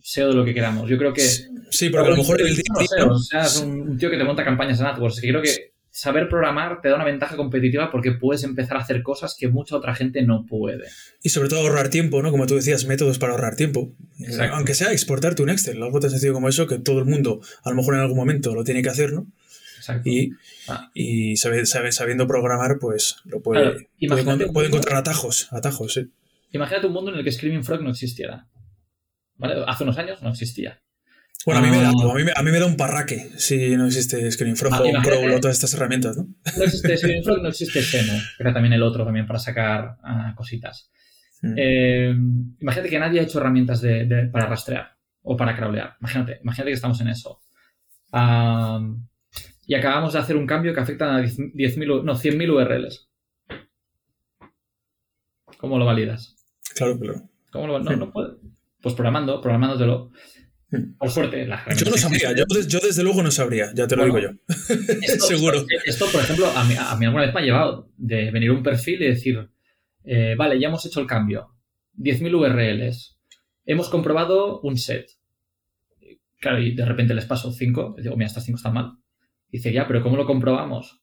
SEO 0.00 0.28
de 0.28 0.34
lo 0.34 0.44
que 0.44 0.52
queramos. 0.52 0.88
Yo 0.88 0.98
creo 0.98 1.14
que 1.14 1.22
Sí, 1.22 1.44
porque 1.90 2.06
a 2.08 2.10
lo 2.10 2.16
mejor 2.16 2.40
el 2.40 2.54
día 2.56 3.06
o 3.08 3.18
sea, 3.18 3.42
es 3.42 3.60
un, 3.60 3.96
tío 3.98 4.10
que 4.10 4.16
te 4.16 4.24
monta 4.24 4.44
campañas 4.44 4.80
en 4.80 4.86
AdWords. 4.86 5.20
Que 5.20 5.28
creo 5.28 5.42
que 5.42 5.72
saber 5.90 6.28
programar 6.28 6.80
te 6.80 6.88
da 6.88 6.94
una 6.96 7.04
ventaja 7.04 7.36
competitiva 7.36 7.90
porque 7.90 8.12
puedes 8.12 8.44
empezar 8.44 8.76
a 8.78 8.80
hacer 8.80 9.02
cosas 9.02 9.36
que 9.38 9.48
mucha 9.48 9.76
otra 9.76 9.94
gente 9.94 10.22
no 10.22 10.46
puede. 10.46 10.84
Y 11.22 11.28
sobre 11.28 11.48
todo 11.48 11.60
ahorrar 11.60 11.90
tiempo, 11.90 12.22
¿no? 12.22 12.30
Como 12.30 12.46
tú 12.46 12.54
decías, 12.54 12.86
métodos 12.86 13.18
para 13.18 13.32
ahorrar 13.32 13.56
tiempo. 13.56 13.92
Exacto. 14.20 14.56
Aunque 14.56 14.74
sea 14.74 14.92
exportarte 14.92 15.42
un 15.42 15.50
Excel, 15.50 15.82
algo 15.82 16.00
tan 16.00 16.10
sencillo 16.10 16.32
como 16.32 16.48
eso, 16.48 16.66
que 16.66 16.78
todo 16.78 16.98
el 16.98 17.04
mundo 17.04 17.40
a 17.62 17.70
lo 17.70 17.76
mejor 17.76 17.94
en 17.94 18.00
algún 18.00 18.16
momento 18.16 18.54
lo 18.54 18.64
tiene 18.64 18.82
que 18.82 18.88
hacer, 18.88 19.12
¿no? 19.12 19.26
Exacto. 19.76 20.08
Y, 20.08 20.30
Ah. 20.68 20.90
y 20.94 21.36
sabe- 21.36 21.66
sabe- 21.66 21.90
sabiendo 21.92 22.26
programar, 22.28 22.78
pues 22.80 23.16
lo 23.24 23.42
puede, 23.42 23.88
Claro, 23.98 24.24
puede, 24.24 24.52
puede 24.52 24.68
encontrar 24.68 24.96
atajos, 24.98 25.48
atajos, 25.52 25.94
sí. 25.94 26.08
Imagínate 26.52 26.86
un 26.86 26.92
mundo 26.92 27.10
en 27.10 27.18
el 27.18 27.24
que 27.24 27.32
Screaming 27.32 27.64
Frog 27.64 27.82
no 27.82 27.90
existiera. 27.90 28.46
¿Vale? 29.36 29.64
Hace 29.66 29.82
unos 29.84 29.98
años 29.98 30.22
no 30.22 30.30
existía. 30.30 30.80
Bueno, 31.44 31.60
a 31.60 31.62
mí, 31.64 31.70
me 31.70 31.82
da, 31.82 31.88
Ah. 31.88 32.10
a, 32.12 32.14
mí, 32.14 32.24
me- 32.24 32.32
a 32.36 32.42
mí 32.42 32.50
me 32.52 32.58
da 32.60 32.66
un 32.66 32.76
parraque 32.76 33.30
si 33.36 33.76
no 33.76 33.86
existe 33.86 34.30
Screen 34.30 34.56
Frog 34.56 34.74
Ah, 34.74 34.80
o. 34.82 35.02
Crawl 35.02 35.32
o 35.32 35.40
todas 35.40 35.56
estas 35.56 35.74
herramientas, 35.74 36.16
¿no? 36.16 36.28
No 36.58 36.64
existe 36.64 36.96
Screaming 36.96 37.24
Frog, 37.24 37.42
no 37.42 37.48
existe 37.48 37.82
Semo, 37.82 38.12
que 38.36 38.42
era 38.42 38.52
también 38.52 38.72
el 38.74 38.82
otro 38.82 39.04
también 39.04 39.26
para 39.26 39.38
sacar 39.38 39.96
ah, 40.04 40.32
cositas. 40.36 40.90
Eh, 41.56 42.14
imagínate 42.60 42.88
que 42.88 42.98
nadie 43.00 43.18
ha 43.18 43.24
hecho 43.24 43.40
herramientas 43.40 43.80
de- 43.80 44.04
de- 44.06 44.26
para 44.28 44.46
rastrear 44.46 44.96
o 45.22 45.36
para 45.36 45.56
crawlear. 45.56 45.96
Imagínate, 46.00 46.38
imagínate 46.42 46.70
que 46.70 46.74
estamos 46.74 47.00
en 47.00 47.08
eso. 47.08 47.40
Y 49.66 49.74
acabamos 49.74 50.12
de 50.12 50.18
hacer 50.20 50.36
un 50.36 50.46
cambio 50.46 50.72
que 50.74 50.80
afecta 50.80 51.16
a 51.16 51.20
10 51.20 51.38
10.000, 51.38 51.90
u- 51.90 52.02
no, 52.04 52.14
100.000 52.14 52.50
URLs. 52.50 53.08
¿Cómo 55.58 55.78
lo 55.78 55.84
validas? 55.84 56.36
Claro, 56.74 56.98
claro. 56.98 57.22
¿Cómo 57.50 57.66
lo 57.66 57.78
No, 57.80 57.96
no 57.96 58.12
puede. 58.12 58.34
Pues 58.80 58.94
programando, 58.94 59.40
programándotelo. 59.40 60.10
Hmm. 60.72 60.94
Por 60.98 61.10
suerte, 61.10 61.46
las 61.46 61.64
Yo 61.78 61.90
no 61.90 61.96
sabría, 61.98 62.34
yo, 62.34 62.44
des- 62.48 62.66
yo 62.66 62.80
desde 62.80 63.02
luego 63.02 63.22
no 63.22 63.30
sabría, 63.30 63.72
ya 63.74 63.86
te 63.86 63.94
lo 63.94 64.08
Bueno, 64.08 64.30
digo 64.30 64.32
yo. 64.48 64.54
Esto, 65.02 65.26
Seguro. 65.26 65.66
Esto, 65.84 66.06
por 66.10 66.22
ejemplo, 66.22 66.46
a 66.46 66.64
mí, 66.64 66.74
a 66.78 66.96
mí 66.96 67.04
alguna 67.04 67.26
vez 67.26 67.34
me 67.34 67.40
ha 67.40 67.44
llevado 67.44 67.90
de 67.98 68.30
venir 68.30 68.50
un 68.50 68.62
perfil 68.62 69.02
y 69.02 69.06
decir, 69.08 69.50
eh, 70.04 70.34
vale, 70.36 70.58
ya 70.58 70.68
hemos 70.68 70.84
hecho 70.86 71.00
el 71.00 71.06
cambio. 71.06 71.50
10.000 71.94 72.34
URLs. 72.34 73.18
Hemos 73.66 73.90
comprobado 73.90 74.60
un 74.62 74.78
set. 74.78 75.10
Claro, 76.40 76.58
y 76.60 76.74
de 76.74 76.84
repente 76.86 77.14
les 77.14 77.26
paso 77.26 77.52
5. 77.52 77.96
Digo, 78.02 78.16
mira, 78.16 78.26
estas 78.28 78.44
5 78.44 78.56
están 78.56 78.72
mal. 78.74 78.92
Dice, 79.50 79.72
ya, 79.72 79.86
pero 79.86 80.02
¿cómo 80.02 80.16
lo 80.16 80.24
comprobamos? 80.26 81.02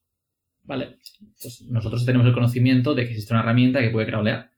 Vale, 0.63 0.97
pues 1.41 1.61
nosotros 1.69 2.05
tenemos 2.05 2.25
el 2.27 2.33
conocimiento 2.33 2.95
de 2.95 3.03
que 3.05 3.11
existe 3.11 3.33
una 3.33 3.41
herramienta 3.43 3.79
que 3.81 3.91
puede 3.91 4.07
crawlear. 4.07 4.48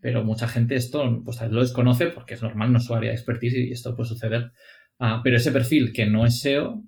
Pero 0.00 0.24
mucha 0.24 0.46
gente 0.48 0.76
esto 0.76 1.22
pues, 1.24 1.38
tal 1.38 1.48
vez 1.48 1.54
lo 1.54 1.60
desconoce 1.62 2.06
porque 2.06 2.34
es 2.34 2.42
normal, 2.42 2.72
no 2.72 2.78
es 2.78 2.84
su 2.84 2.94
área 2.94 3.10
de 3.10 3.16
expertise 3.16 3.54
y 3.56 3.72
esto 3.72 3.96
puede 3.96 4.08
suceder. 4.08 4.52
Ah, 4.98 5.20
pero 5.24 5.36
ese 5.36 5.52
perfil 5.52 5.92
que 5.92 6.06
no 6.06 6.24
es 6.26 6.40
SEO, 6.40 6.82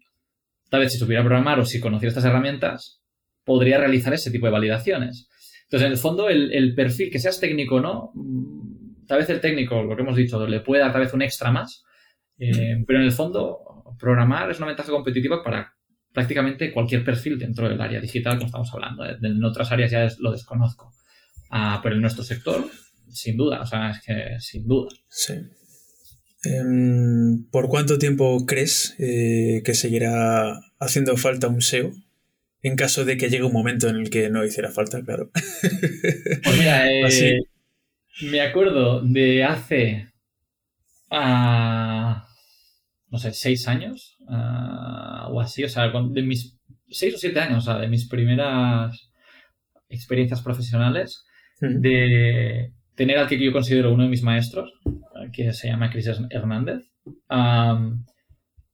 tal 0.71 0.81
vez 0.81 0.93
si 0.93 0.99
supiera 0.99 1.23
programar 1.23 1.59
o 1.61 1.65
si 1.65 1.81
conociera 1.81 2.11
estas 2.11 2.25
herramientas, 2.25 3.03
podría 3.45 3.79
realizar 3.79 4.13
ese 4.15 4.31
tipo 4.31 4.47
de 4.47 4.53
validaciones. 4.53 5.29
Entonces, 5.65 5.87
en 5.87 5.93
el 5.93 5.99
fondo, 5.99 6.29
el, 6.29 6.53
el 6.53 6.75
perfil, 6.75 7.11
que 7.11 7.19
seas 7.19 7.41
técnico 7.41 7.77
o 7.77 7.81
no, 7.81 8.11
mm, 8.15 9.07
tal 9.07 9.19
vez 9.19 9.31
el 9.31 9.41
técnico, 9.41 9.83
lo 9.83 9.97
que 9.97 10.03
hemos 10.03 10.17
dicho, 10.17 10.45
le 10.47 10.61
puede 10.61 10.83
dar 10.83 10.93
tal 10.93 11.03
vez 11.03 11.13
un 11.15 11.23
extra 11.23 11.51
más, 11.51 11.85
eh, 12.39 12.83
pero 12.87 12.99
en 13.01 13.05
el 13.07 13.13
fondo, 13.13 13.59
programar 13.99 14.51
es 14.51 14.59
una 14.59 14.67
ventaja 14.69 14.91
competitiva 14.91 15.43
para 15.43 15.73
prácticamente 16.13 16.73
cualquier 16.73 17.05
perfil 17.05 17.39
dentro 17.39 17.69
del 17.69 17.81
área 17.81 18.01
digital, 18.01 18.35
como 18.37 18.47
estamos 18.47 18.73
hablando. 18.73 19.05
¿eh? 19.05 19.17
En 19.23 19.43
otras 19.45 19.71
áreas 19.73 19.91
ya 19.91 20.05
es- 20.05 20.19
lo 20.19 20.33
desconozco. 20.33 20.93
Ah, 21.51 21.81
pero 21.83 21.95
en 21.97 22.01
nuestro 22.01 22.25
sector, 22.25 22.65
sin 23.13 23.37
duda, 23.37 23.63
o 23.63 23.67
sea, 23.67 23.91
es 23.91 24.01
que 24.01 24.41
sin 24.41 24.67
duda. 24.67 24.89
Sí. 25.09 25.35
Em, 26.43 27.45
¿Por 27.51 27.69
cuánto 27.69 27.99
tiempo 27.99 28.47
crees 28.47 28.95
eh, 28.99 29.63
que 29.65 29.75
seguirá 29.75 30.59
haciendo 30.79 31.17
falta 31.17 31.49
un 31.49 31.61
SEO? 31.61 31.93
En 32.63 32.77
caso 32.77 33.05
de 33.05 33.17
que 33.17 33.29
llegue 33.29 33.45
un 33.45 33.53
momento 33.53 33.89
en 33.89 33.97
el 33.97 34.11
que 34.11 34.29
no 34.31 34.45
hiciera 34.45 34.71
falta, 34.71 35.03
claro. 35.03 35.31
Pues 36.45 36.59
mira, 36.59 36.91
eh, 36.91 37.05
Así. 37.05 38.27
me 38.31 38.41
acuerdo 38.41 39.03
de 39.03 39.45
hace, 39.45 40.09
ah, 41.11 42.27
no 43.09 43.19
sé, 43.19 43.33
seis 43.33 43.67
años 43.67 44.17
ah, 44.29 45.29
o 45.31 45.41
así, 45.41 45.65
o 45.65 45.69
sea, 45.69 45.91
de 45.91 46.23
mis 46.23 46.59
seis 46.89 47.15
o 47.15 47.19
siete 47.19 47.41
años, 47.41 47.65
o 47.67 47.73
sea, 47.73 47.81
de 47.81 47.89
mis 47.89 48.09
primeras 48.09 49.11
experiencias 49.89 50.43
profesionales, 50.43 51.25
de 51.61 52.73
tener 53.01 53.17
al 53.17 53.27
que 53.27 53.43
yo 53.43 53.51
considero 53.51 53.95
uno 53.95 54.03
de 54.03 54.11
mis 54.11 54.23
maestros, 54.23 54.75
que 55.33 55.55
se 55.55 55.69
llama 55.69 55.89
Chris 55.89 56.11
Hernández, 56.29 56.83
am, 57.29 58.05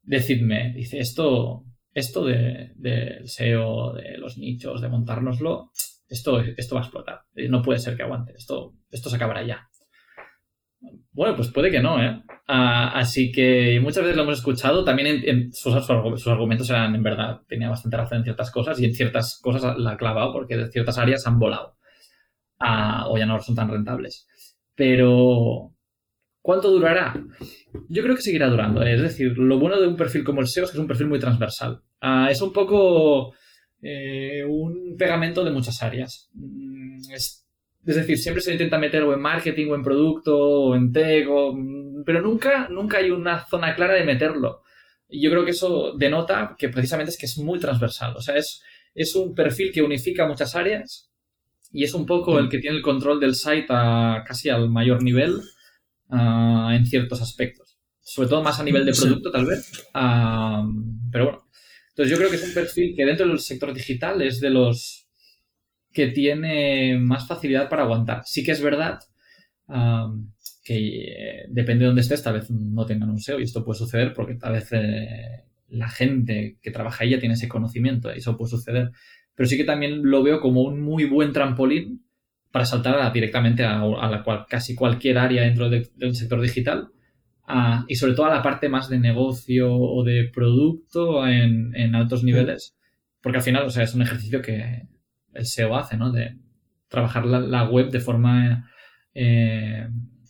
decidme, 0.03 0.73
dice, 0.75 0.99
esto, 0.99 1.63
esto 1.95 2.25
de, 2.25 2.73
del 2.75 3.29
SEO, 3.29 3.93
de 3.93 4.19
los 4.19 4.37
nichos, 4.37 4.81
de 4.81 4.89
montárnoslo, 4.89 5.71
esto, 6.09 6.41
esto 6.41 6.75
va 6.75 6.81
a 6.81 6.85
explotar. 6.85 7.21
Eh, 7.37 7.49
No 7.49 7.63
puede 7.63 7.79
ser 7.79 7.97
que 7.97 8.03
aguante. 8.03 8.33
Esto, 8.37 8.75
esto 8.91 9.11
se 9.11 9.15
acabará 9.15 9.47
ya. 9.47 9.69
Bueno, 11.13 11.37
pues 11.37 11.53
puede 11.53 11.71
que 11.71 11.81
no, 11.81 12.03
¿eh? 12.03 12.21
Ah, 12.49 12.99
así 12.99 13.31
que 13.31 13.79
muchas 13.81 14.03
veces 14.03 14.17
lo 14.17 14.25
hemos 14.25 14.39
escuchado. 14.39 14.83
También 14.83 15.53
sus, 15.53 15.73
sus 15.73 16.27
argumentos 16.27 16.69
eran, 16.69 16.97
en 16.97 17.03
verdad, 17.05 17.43
tenía 17.47 17.71
bastante 17.71 17.97
razón 17.97 18.19
en 18.19 18.25
ciertas 18.25 18.51
cosas 18.51 18.81
y 18.81 18.87
en 18.87 18.95
ciertas 18.95 19.39
cosas 19.41 19.79
la 19.79 19.93
ha 19.93 19.97
clavado 19.97 20.33
porque 20.33 20.57
de 20.57 20.69
ciertas 20.73 20.99
áreas 20.99 21.29
han 21.29 21.39
volado. 21.39 21.76
O 22.61 23.19
ya 23.19 23.27
no 23.27 23.41
son 23.41 23.55
tan 23.55 23.71
rentables. 23.71 24.27
Pero, 24.75 25.73
¿cuánto 26.41 26.71
durará? 26.71 27.15
Yo 27.89 28.03
creo 28.03 28.17
que 28.17 28.23
seguirá 28.23 28.49
durando. 28.49 28.83
¿eh? 28.83 28.95
Es 28.95 29.03
decir, 29.03 29.37
lo 29.39 29.59
bueno 29.59 29.81
de 29.81 29.89
un 29.89 29.97
perfil 29.97 30.25
como 30.25 30.41
el 30.41 30.47
SEO 30.47 30.65
es 30.65 30.71
que 30.71 30.77
es 30.77 30.81
un 30.81 30.89
perfil 30.89 31.09
muy 31.09 31.19
transversal. 31.19 31.83
Ah, 32.01 32.29
es 32.31 32.41
un 32.43 32.53
poco 32.53 33.35
eh, 33.83 34.45
un 34.45 34.97
pegamento 34.97 35.45
de 35.45 35.51
muchas 35.51 35.83
áreas. 35.83 36.31
Mm, 36.35 37.01
Es, 37.13 37.47
decir, 37.83 38.19
siempre 38.19 38.43
se 38.43 38.53
intenta 38.53 38.79
meter 38.79 39.03
o 39.05 39.15
en 39.15 39.21
marketing, 39.21 39.69
o 39.71 39.75
en 39.77 39.83
producto, 39.83 40.37
o 40.37 40.75
en 40.75 40.93
tech, 40.93 41.27
mm, 41.29 42.03
pero 42.05 42.21
nunca, 42.21 42.69
nunca 42.69 42.99
hay 42.99 43.11
una 43.11 43.47
zona 43.47 43.75
clara 43.75 43.95
de 43.95 44.05
meterlo. 44.05 44.63
Y 45.09 45.23
yo 45.23 45.31
creo 45.31 45.45
que 45.45 45.53
eso 45.53 45.95
denota 45.97 46.57
que 46.59 46.69
precisamente 46.69 47.11
es 47.13 47.19
que 47.19 47.27
es 47.27 47.39
muy 47.39 47.59
transversal. 47.61 48.17
O 48.17 48.21
sea, 48.21 48.37
es, 48.37 48.63
es 48.95 49.15
un 49.15 49.35
perfil 49.35 49.73
que 49.73 49.83
unifica 49.83 50.27
muchas 50.27 50.55
áreas 50.57 51.06
y 51.77 51.85
es 51.85 51.93
un 51.93 52.07
poco 52.07 52.39
el 52.39 52.49
que 52.49 52.59
tiene 52.59 52.77
el 52.77 52.83
control 52.83 53.21
del 53.21 53.35
site 53.35 53.67
a 53.69 54.25
casi 54.27 54.49
al 54.49 54.71
mayor 54.71 55.03
nivel 55.03 55.43
ah, 56.09 56.73
en 56.75 56.87
ciertos 56.87 57.21
aspectos. 57.21 57.77
Sobre 58.01 58.29
todo 58.29 58.43
más 58.43 58.59
a 58.59 58.65
nivel 58.65 58.87
de 58.87 58.95
Sí. 58.95 59.03
producto, 59.03 59.31
tal 59.31 59.45
vez. 59.45 59.87
Ah, 59.93 60.67
pero 61.13 61.25
bueno. 61.27 61.47
Entonces 61.91 62.11
yo 62.11 62.17
creo 62.17 62.31
que 62.31 62.37
es 62.37 62.45
un 62.45 62.55
perfil 62.55 62.95
que 62.97 63.05
dentro 63.05 63.29
del 63.29 63.39
sector 63.41 63.75
digital 63.75 64.23
es 64.23 64.41
de 64.41 64.49
los 64.49 65.07
que 65.93 66.07
tiene 66.09 66.99
más 66.99 67.27
facilidad 67.27 67.69
para 67.69 67.83
aguantar. 67.83 68.23
Sí 68.25 68.43
que 68.43 68.53
es 68.53 68.63
verdad 68.63 68.99
ah, 69.69 70.11
que 70.65 70.77
eh, 70.79 71.45
depende 71.51 71.83
de 71.83 71.87
dónde 71.89 72.01
estés, 72.03 72.23
tal 72.23 72.35
vez 72.35 72.51
no 72.51 72.87
tengan 72.87 73.11
un 73.11 73.21
SEO 73.21 73.39
y 73.39 73.43
esto 73.43 73.65
puede 73.67 73.79
suceder 73.79 74.15
porque 74.15 74.35
tal 74.37 74.55
vez 74.55 74.69
eh, 74.73 75.45
la 75.69 75.91
gente 75.91 76.59
que 76.63 76.71
trabaja 76.71 77.05
ahí 77.05 77.11
ya 77.11 77.19
tiene 77.21 77.35
ese 77.35 77.49
conocimiento 77.49 78.15
y 78.15 78.19
eso 78.19 78.35
puede 78.37 78.51
suceder. 78.51 78.93
Pero 79.37 79.49
sí 79.49 79.57
que 79.57 79.65
también 79.65 80.01
lo 80.03 80.23
veo 80.25 80.41
como 80.41 80.63
un 80.63 80.81
muy 80.81 81.05
buen 81.05 81.33
trampolín 81.33 82.03
para 82.51 82.65
saltar 82.65 82.99
a- 82.99 83.11
directamente 83.11 83.65
a, 83.65 83.81
a 83.83 84.11
la 84.11 84.23
cual, 84.25 84.47
casi 84.49 84.75
cualquier 84.75 85.19
área 85.19 85.43
dentro 85.43 85.69
de- 85.71 85.89
del 85.97 86.17
sector 86.17 86.41
digital 86.41 86.89
a- 87.47 87.85
y 87.87 87.95
sobre 87.97 88.15
todo 88.15 88.27
a 88.27 88.35
la 88.35 88.43
parte 88.43 88.69
más 88.69 88.89
de 88.89 88.99
negocio 88.99 89.73
o 89.73 90.03
de 90.05 90.31
producto 90.35 91.27
en, 91.29 91.75
en 91.77 91.95
altos 91.95 92.25
niveles. 92.25 92.75
Porque 93.23 93.39
al 93.39 93.45
final, 93.45 93.65
o 93.67 93.71
sea, 93.71 93.85
es 93.85 93.95
un 93.95 94.03
ejercicio 94.03 94.41
que 94.41 94.83
el 95.35 95.45
SEO 95.45 95.77
hace, 95.77 95.97
¿no? 95.97 96.11
De 96.13 96.37
trabajar 96.89 97.27
la, 97.27 97.41
la 97.41 97.69
web 97.69 97.91
de 97.91 98.01
forma 98.01 98.71
eh, 99.15 99.87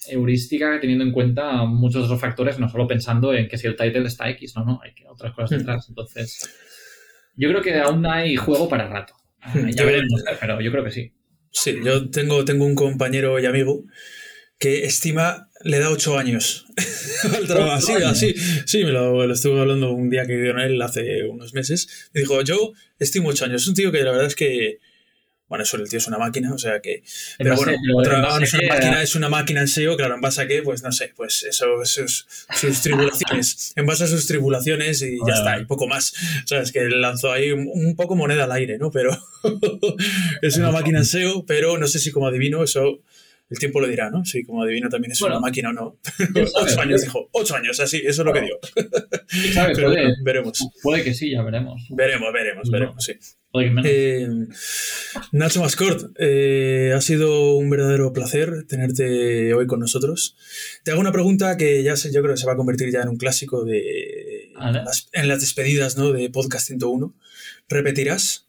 heurística, 0.08 0.78
teniendo 0.80 1.04
en 1.04 1.12
cuenta 1.12 1.64
muchos 1.64 2.04
otros 2.04 2.20
factores, 2.20 2.58
no 2.58 2.68
solo 2.68 2.86
pensando 2.86 3.32
en 3.34 3.48
que 3.48 3.58
si 3.58 3.66
el 3.66 3.76
title 3.76 4.06
está 4.06 4.28
X, 4.30 4.54
no, 4.56 4.64
no, 4.64 4.80
hay 4.82 4.92
que- 4.94 5.06
otras 5.06 5.32
cosas 5.34 5.52
Mm. 5.52 5.58
detrás. 5.58 5.88
Entonces, 5.88 6.50
yo 7.36 7.48
creo 7.50 7.62
que 7.62 7.74
aún 7.78 8.06
hay 8.06 8.36
juego 8.36 8.68
para 8.68 8.88
rato. 8.88 9.14
Ya 9.74 9.84
veremos, 9.84 10.24
pero 10.40 10.60
yo 10.60 10.72
creo 10.72 10.84
que 10.84 10.90
sí. 10.90 11.12
Sí, 11.52 11.76
yo 11.84 12.10
tengo, 12.10 12.44
tengo 12.44 12.66
un 12.66 12.74
compañero 12.74 13.38
y 13.38 13.46
amigo 13.46 13.84
que 14.58 14.84
estima, 14.84 15.50
le 15.62 15.78
da 15.78 15.90
ocho 15.90 16.18
años 16.18 16.66
al 17.36 17.46
trabajo. 17.46 17.92
Años. 17.92 18.10
así, 18.10 18.34
sí, 18.64 18.84
me 18.84 18.90
lo, 18.90 19.26
lo 19.26 19.34
estuve 19.34 19.60
hablando 19.60 19.92
un 19.92 20.10
día 20.10 20.26
que 20.26 20.34
viví 20.34 20.50
con 20.50 20.60
él 20.60 20.80
hace 20.82 21.24
unos 21.24 21.54
meses. 21.54 22.10
Me 22.12 22.22
dijo, 22.22 22.42
yo 22.42 22.72
estimo 22.98 23.28
ocho 23.28 23.44
años. 23.44 23.62
Es 23.62 23.68
un 23.68 23.74
tío 23.74 23.92
que 23.92 24.02
la 24.02 24.12
verdad 24.12 24.26
es 24.26 24.36
que, 24.36 24.78
bueno, 25.48 25.62
eso 25.62 25.76
el 25.76 25.88
tío 25.88 25.98
es 25.98 26.06
una 26.08 26.18
máquina, 26.18 26.52
o 26.52 26.58
sea 26.58 26.80
que... 26.80 27.02
Pero 27.38 27.50
base- 27.50 27.64
bueno, 27.64 27.78
pero 28.02 28.18
otra- 28.18 28.42
es 28.44 28.52
una 28.54 28.68
máquina, 28.68 29.02
es 29.02 29.14
una 29.14 29.28
máquina 29.28 29.60
en 29.60 29.68
SEO, 29.68 29.96
claro, 29.96 30.14
en 30.16 30.20
base 30.20 30.42
a 30.42 30.46
qué, 30.48 30.62
pues 30.62 30.82
no 30.82 30.90
sé, 30.92 31.12
pues 31.16 31.44
eso, 31.44 31.66
sus, 31.84 32.26
sus 32.54 32.80
tribulaciones, 32.82 33.72
en 33.76 33.86
base 33.86 34.04
a 34.04 34.06
sus 34.08 34.26
tribulaciones 34.26 35.02
y 35.02 35.18
ya 35.26 35.34
está, 35.34 35.58
y 35.60 35.64
poco 35.66 35.86
más. 35.86 36.12
O 36.44 36.46
sea, 36.48 36.60
es 36.60 36.72
que 36.72 36.88
lanzó 36.88 37.30
ahí 37.32 37.52
un, 37.52 37.68
un 37.72 37.94
poco 37.96 38.16
moneda 38.16 38.44
al 38.44 38.52
aire, 38.52 38.78
¿no? 38.78 38.90
Pero 38.90 39.16
es 40.42 40.56
una 40.56 40.70
máquina 40.70 40.98
en 40.98 41.04
SEO, 41.04 41.44
pero 41.46 41.78
no 41.78 41.86
sé 41.86 41.98
si 41.98 42.10
como 42.10 42.26
adivino 42.26 42.62
eso 42.62 43.00
El 43.48 43.58
tiempo 43.60 43.80
lo 43.80 43.86
dirá, 43.86 44.10
¿no? 44.10 44.24
Sí, 44.24 44.44
como 44.44 44.62
adivino 44.64 44.88
también 44.88 45.12
es 45.12 45.20
Bueno. 45.20 45.36
una 45.36 45.46
máquina 45.46 45.70
o 45.70 45.72
no. 45.72 45.98
Ocho 46.54 46.80
años, 46.80 47.02
dijo. 47.02 47.28
Ocho 47.32 47.54
años, 47.54 47.78
así, 47.78 47.98
eso 47.98 48.22
es 48.22 48.26
lo 48.26 48.32
que 48.32 48.40
digo. 48.40 48.56
¿Quién 49.28 49.52
sabe? 49.54 49.72
Pero 49.74 49.88
Puede, 49.88 50.02
bueno, 50.02 50.14
veremos. 50.24 50.68
puede 50.82 51.04
que 51.04 51.14
sí, 51.14 51.30
ya 51.30 51.42
veremos. 51.42 51.86
Veremos, 51.90 52.32
veremos, 52.32 52.66
No. 52.66 52.72
veremos, 52.72 53.04
sí. 53.04 53.12
Puede 53.52 53.66
que 53.68 53.72
menos. 53.72 53.90
Eh, 53.94 54.28
Nacho 55.30 55.60
Mascort, 55.60 56.10
eh, 56.18 56.92
ha 56.94 57.00
sido 57.00 57.54
un 57.56 57.70
verdadero 57.70 58.12
placer 58.12 58.66
tenerte 58.66 59.54
hoy 59.54 59.66
con 59.68 59.78
nosotros. 59.78 60.36
Te 60.82 60.90
hago 60.90 61.00
una 61.00 61.12
pregunta 61.12 61.56
que 61.56 61.84
ya 61.84 61.94
sé, 61.96 62.12
yo 62.12 62.22
creo 62.22 62.34
que 62.34 62.40
se 62.40 62.46
va 62.46 62.54
a 62.54 62.56
convertir 62.56 62.90
ya 62.92 63.02
en 63.02 63.08
un 63.10 63.16
clásico 63.16 63.64
de 63.64 64.52
en 65.12 65.28
las 65.28 65.40
despedidas 65.40 65.96
¿no? 65.96 66.12
de 66.12 66.30
Podcast 66.30 66.66
101. 66.66 67.14
¿Repetirás? 67.68 68.48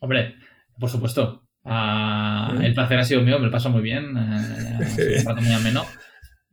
Hombre, 0.00 0.34
por 0.80 0.90
supuesto. 0.90 1.41
Ah. 1.64 2.54
El 2.62 2.74
placer 2.74 2.98
ha 2.98 3.04
sido 3.04 3.22
mío, 3.22 3.38
me 3.38 3.46
lo 3.46 3.52
paso 3.52 3.70
muy 3.70 3.82
bien. 3.82 4.16
ha 4.16 4.88
sido 4.88 5.20
un 5.20 5.24
rato 5.24 5.42
muy 5.42 5.52
ameno. 5.52 5.84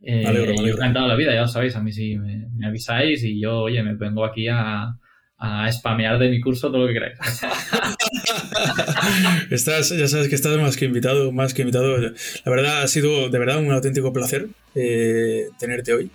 Eh, 0.02 0.26
alegro, 0.26 0.66
encantado 0.66 1.08
la 1.08 1.16
vida, 1.16 1.34
ya 1.34 1.42
lo 1.42 1.48
sabéis. 1.48 1.76
A 1.76 1.82
mí 1.82 1.92
sí 1.92 2.16
me, 2.16 2.46
me 2.56 2.66
avisáis 2.66 3.22
y 3.24 3.40
yo, 3.40 3.60
oye, 3.60 3.82
me 3.82 3.94
vengo 3.94 4.24
aquí 4.24 4.48
a, 4.48 4.94
a 5.38 5.72
spamear 5.72 6.18
de 6.18 6.28
mi 6.28 6.40
curso 6.40 6.68
todo 6.68 6.82
lo 6.82 6.86
que 6.86 6.94
queráis. 6.94 7.18
Estás, 9.50 9.90
ya 9.90 10.06
sabes 10.06 10.28
que 10.28 10.34
estás 10.34 10.56
más 10.58 10.76
que 10.76 10.84
invitado, 10.84 11.32
más 11.32 11.54
que 11.54 11.62
invitado. 11.62 11.96
La 11.98 12.50
verdad 12.50 12.82
ha 12.82 12.88
sido 12.88 13.30
de 13.30 13.38
verdad 13.38 13.58
un 13.58 13.72
auténtico 13.72 14.12
placer 14.12 14.48
eh, 14.74 15.46
tenerte 15.58 15.94
hoy. 15.94 16.10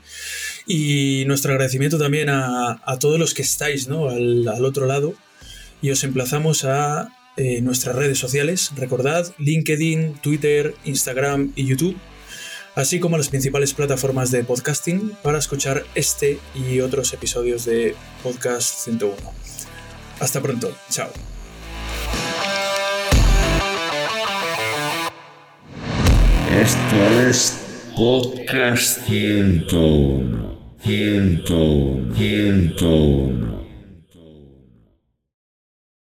Y 0.67 1.23
nuestro 1.27 1.51
agradecimiento 1.51 1.97
también 1.97 2.30
a, 2.30 2.81
a 2.85 2.99
todos 2.99 3.19
los 3.19 3.34
que 3.34 3.41
estáis 3.41 3.88
¿no? 3.88 4.09
al, 4.09 4.47
al 4.47 4.63
otro 4.63 4.85
lado. 4.85 5.15
Y 5.81 5.91
os 5.91 6.03
emplazamos 6.03 6.65
a 6.65 7.09
eh, 7.38 7.62
nuestras 7.62 7.95
redes 7.95 8.18
sociales. 8.18 8.72
Recordad 8.76 9.34
LinkedIn, 9.38 10.16
Twitter, 10.22 10.76
Instagram 10.86 11.52
y 11.56 11.66
YouTube. 11.66 11.98
Así 12.76 12.99
como 12.99 13.18
las 13.18 13.30
principales 13.30 13.74
plataformas 13.74 14.32
de 14.32 14.44
podcasting 14.44 15.12
para 15.24 15.38
escuchar 15.38 15.86
este 15.95 16.40
y 16.53 16.82
otros 16.82 17.14
episodios 17.14 17.64
de 17.66 17.95
Podcast 18.22 18.80
101. 18.84 19.16
Hasta 20.20 20.41
pronto. 20.41 20.76
Chao. 20.90 21.10
Esto 26.62 27.30
es 27.30 27.60
Podcast 27.95 29.06
101. 29.07 30.56
101. 30.84 32.16
101. 32.16 33.65